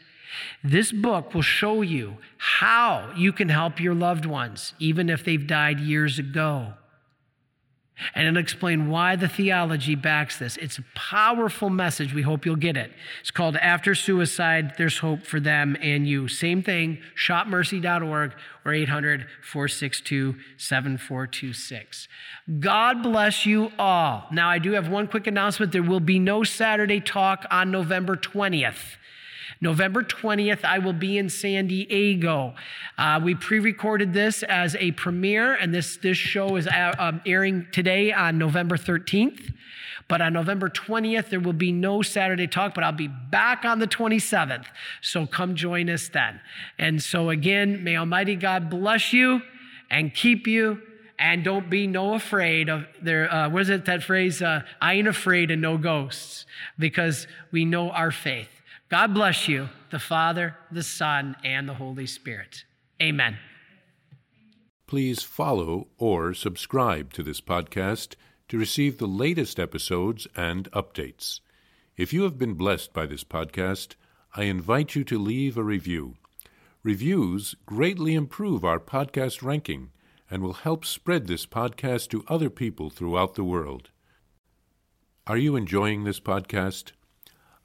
This 0.63 0.91
book 0.91 1.33
will 1.33 1.41
show 1.41 1.81
you 1.81 2.17
how 2.37 3.11
you 3.15 3.31
can 3.31 3.49
help 3.49 3.79
your 3.79 3.95
loved 3.95 4.25
ones, 4.25 4.73
even 4.79 5.09
if 5.09 5.23
they've 5.23 5.47
died 5.47 5.79
years 5.79 6.19
ago. 6.19 6.73
And 8.13 8.27
it'll 8.27 8.39
explain 8.39 8.89
why 8.89 9.15
the 9.15 9.27
theology 9.27 9.95
backs 9.95 10.37
this. 10.37 10.55
It's 10.57 10.77
a 10.77 10.83
powerful 10.93 11.69
message. 11.71 12.13
We 12.13 12.21
hope 12.21 12.45
you'll 12.45 12.55
get 12.55 12.77
it. 12.77 12.91
It's 13.21 13.31
called 13.31 13.55
After 13.57 13.95
Suicide, 13.95 14.73
There's 14.77 14.99
Hope 14.99 15.25
for 15.25 15.39
Them 15.39 15.75
and 15.81 16.07
You. 16.07 16.27
Same 16.27 16.61
thing, 16.61 16.99
shopmercy.org 17.15 18.33
or 18.65 18.73
800 18.73 19.25
462 19.41 20.35
7426. 20.57 22.07
God 22.59 23.01
bless 23.01 23.47
you 23.47 23.71
all. 23.79 24.27
Now, 24.31 24.49
I 24.49 24.59
do 24.59 24.73
have 24.73 24.89
one 24.89 25.07
quick 25.07 25.25
announcement. 25.25 25.71
There 25.71 25.81
will 25.81 25.99
be 25.99 26.19
no 26.19 26.43
Saturday 26.43 27.01
talk 27.01 27.45
on 27.49 27.71
November 27.71 28.15
20th. 28.15 28.97
November 29.61 30.03
20th, 30.03 30.63
I 30.63 30.79
will 30.79 30.93
be 30.93 31.17
in 31.17 31.29
San 31.29 31.67
Diego. 31.67 32.55
Uh, 32.97 33.19
we 33.23 33.35
pre 33.35 33.59
recorded 33.59 34.13
this 34.13 34.43
as 34.43 34.75
a 34.75 34.91
premiere, 34.91 35.53
and 35.55 35.73
this, 35.73 35.97
this 35.97 36.17
show 36.17 36.55
is 36.55 36.67
uh, 36.67 36.93
um, 36.99 37.21
airing 37.25 37.67
today 37.71 38.11
on 38.13 38.37
November 38.37 38.77
13th. 38.77 39.53
But 40.07 40.21
on 40.21 40.33
November 40.33 40.69
20th, 40.69 41.29
there 41.29 41.39
will 41.39 41.53
be 41.53 41.71
no 41.71 42.01
Saturday 42.01 42.47
talk, 42.47 42.73
but 42.73 42.83
I'll 42.83 42.93
be 42.93 43.09
back 43.09 43.65
on 43.65 43.79
the 43.79 43.87
27th. 43.87 44.65
So 45.01 45.25
come 45.25 45.55
join 45.55 45.89
us 45.89 46.07
then. 46.07 46.39
And 46.79 47.03
so, 47.03 47.29
again, 47.29 47.83
may 47.83 47.97
Almighty 47.97 48.35
God 48.35 48.69
bless 48.69 49.11
you 49.11 49.41
and 49.89 50.13
keep 50.13 50.47
you 50.47 50.81
and 51.19 51.43
don't 51.43 51.69
be 51.69 51.87
no 51.87 52.13
afraid 52.13 52.69
of 52.69 52.85
there 53.01 53.31
uh, 53.33 53.49
what 53.49 53.63
is 53.63 53.69
it 53.69 53.85
that 53.85 54.03
phrase 54.03 54.41
uh, 54.41 54.61
i 54.81 54.93
ain't 54.93 55.07
afraid 55.07 55.49
of 55.49 55.57
no 55.57 55.77
ghosts 55.77 56.45
because 56.77 57.25
we 57.51 57.65
know 57.65 57.89
our 57.89 58.11
faith 58.11 58.56
God 58.89 59.13
bless 59.13 59.49
you, 59.49 59.67
the 59.91 59.99
Father, 59.99 60.55
the 60.71 60.83
Son, 60.83 61.35
and 61.43 61.67
the 61.67 61.73
Holy 61.73 62.07
Spirit. 62.07 62.63
Amen. 63.01 63.37
Please 64.87 65.23
follow 65.23 65.89
or 65.97 66.33
subscribe 66.33 67.11
to 67.13 67.21
this 67.21 67.41
podcast 67.41 68.15
to 68.47 68.57
receive 68.57 68.97
the 68.97 69.07
latest 69.07 69.59
episodes 69.59 70.25
and 70.37 70.71
updates. 70.71 71.41
If 71.97 72.13
you 72.13 72.23
have 72.23 72.37
been 72.37 72.53
blessed 72.53 72.93
by 72.93 73.05
this 73.05 73.25
podcast, 73.25 73.95
I 74.33 74.43
invite 74.43 74.95
you 74.95 75.03
to 75.03 75.19
leave 75.19 75.57
a 75.57 75.63
review. 75.63 76.15
Reviews 76.81 77.55
greatly 77.65 78.13
improve 78.13 78.63
our 78.63 78.79
podcast 78.79 79.43
ranking 79.43 79.89
and 80.31 80.41
will 80.41 80.53
help 80.53 80.85
spread 80.85 81.27
this 81.27 81.45
podcast 81.45 82.09
to 82.09 82.23
other 82.29 82.49
people 82.49 82.89
throughout 82.89 83.35
the 83.35 83.43
world. 83.43 83.89
Are 85.25 85.37
you 85.37 85.57
enjoying 85.57 86.05
this 86.05 86.21
podcast? 86.21 86.93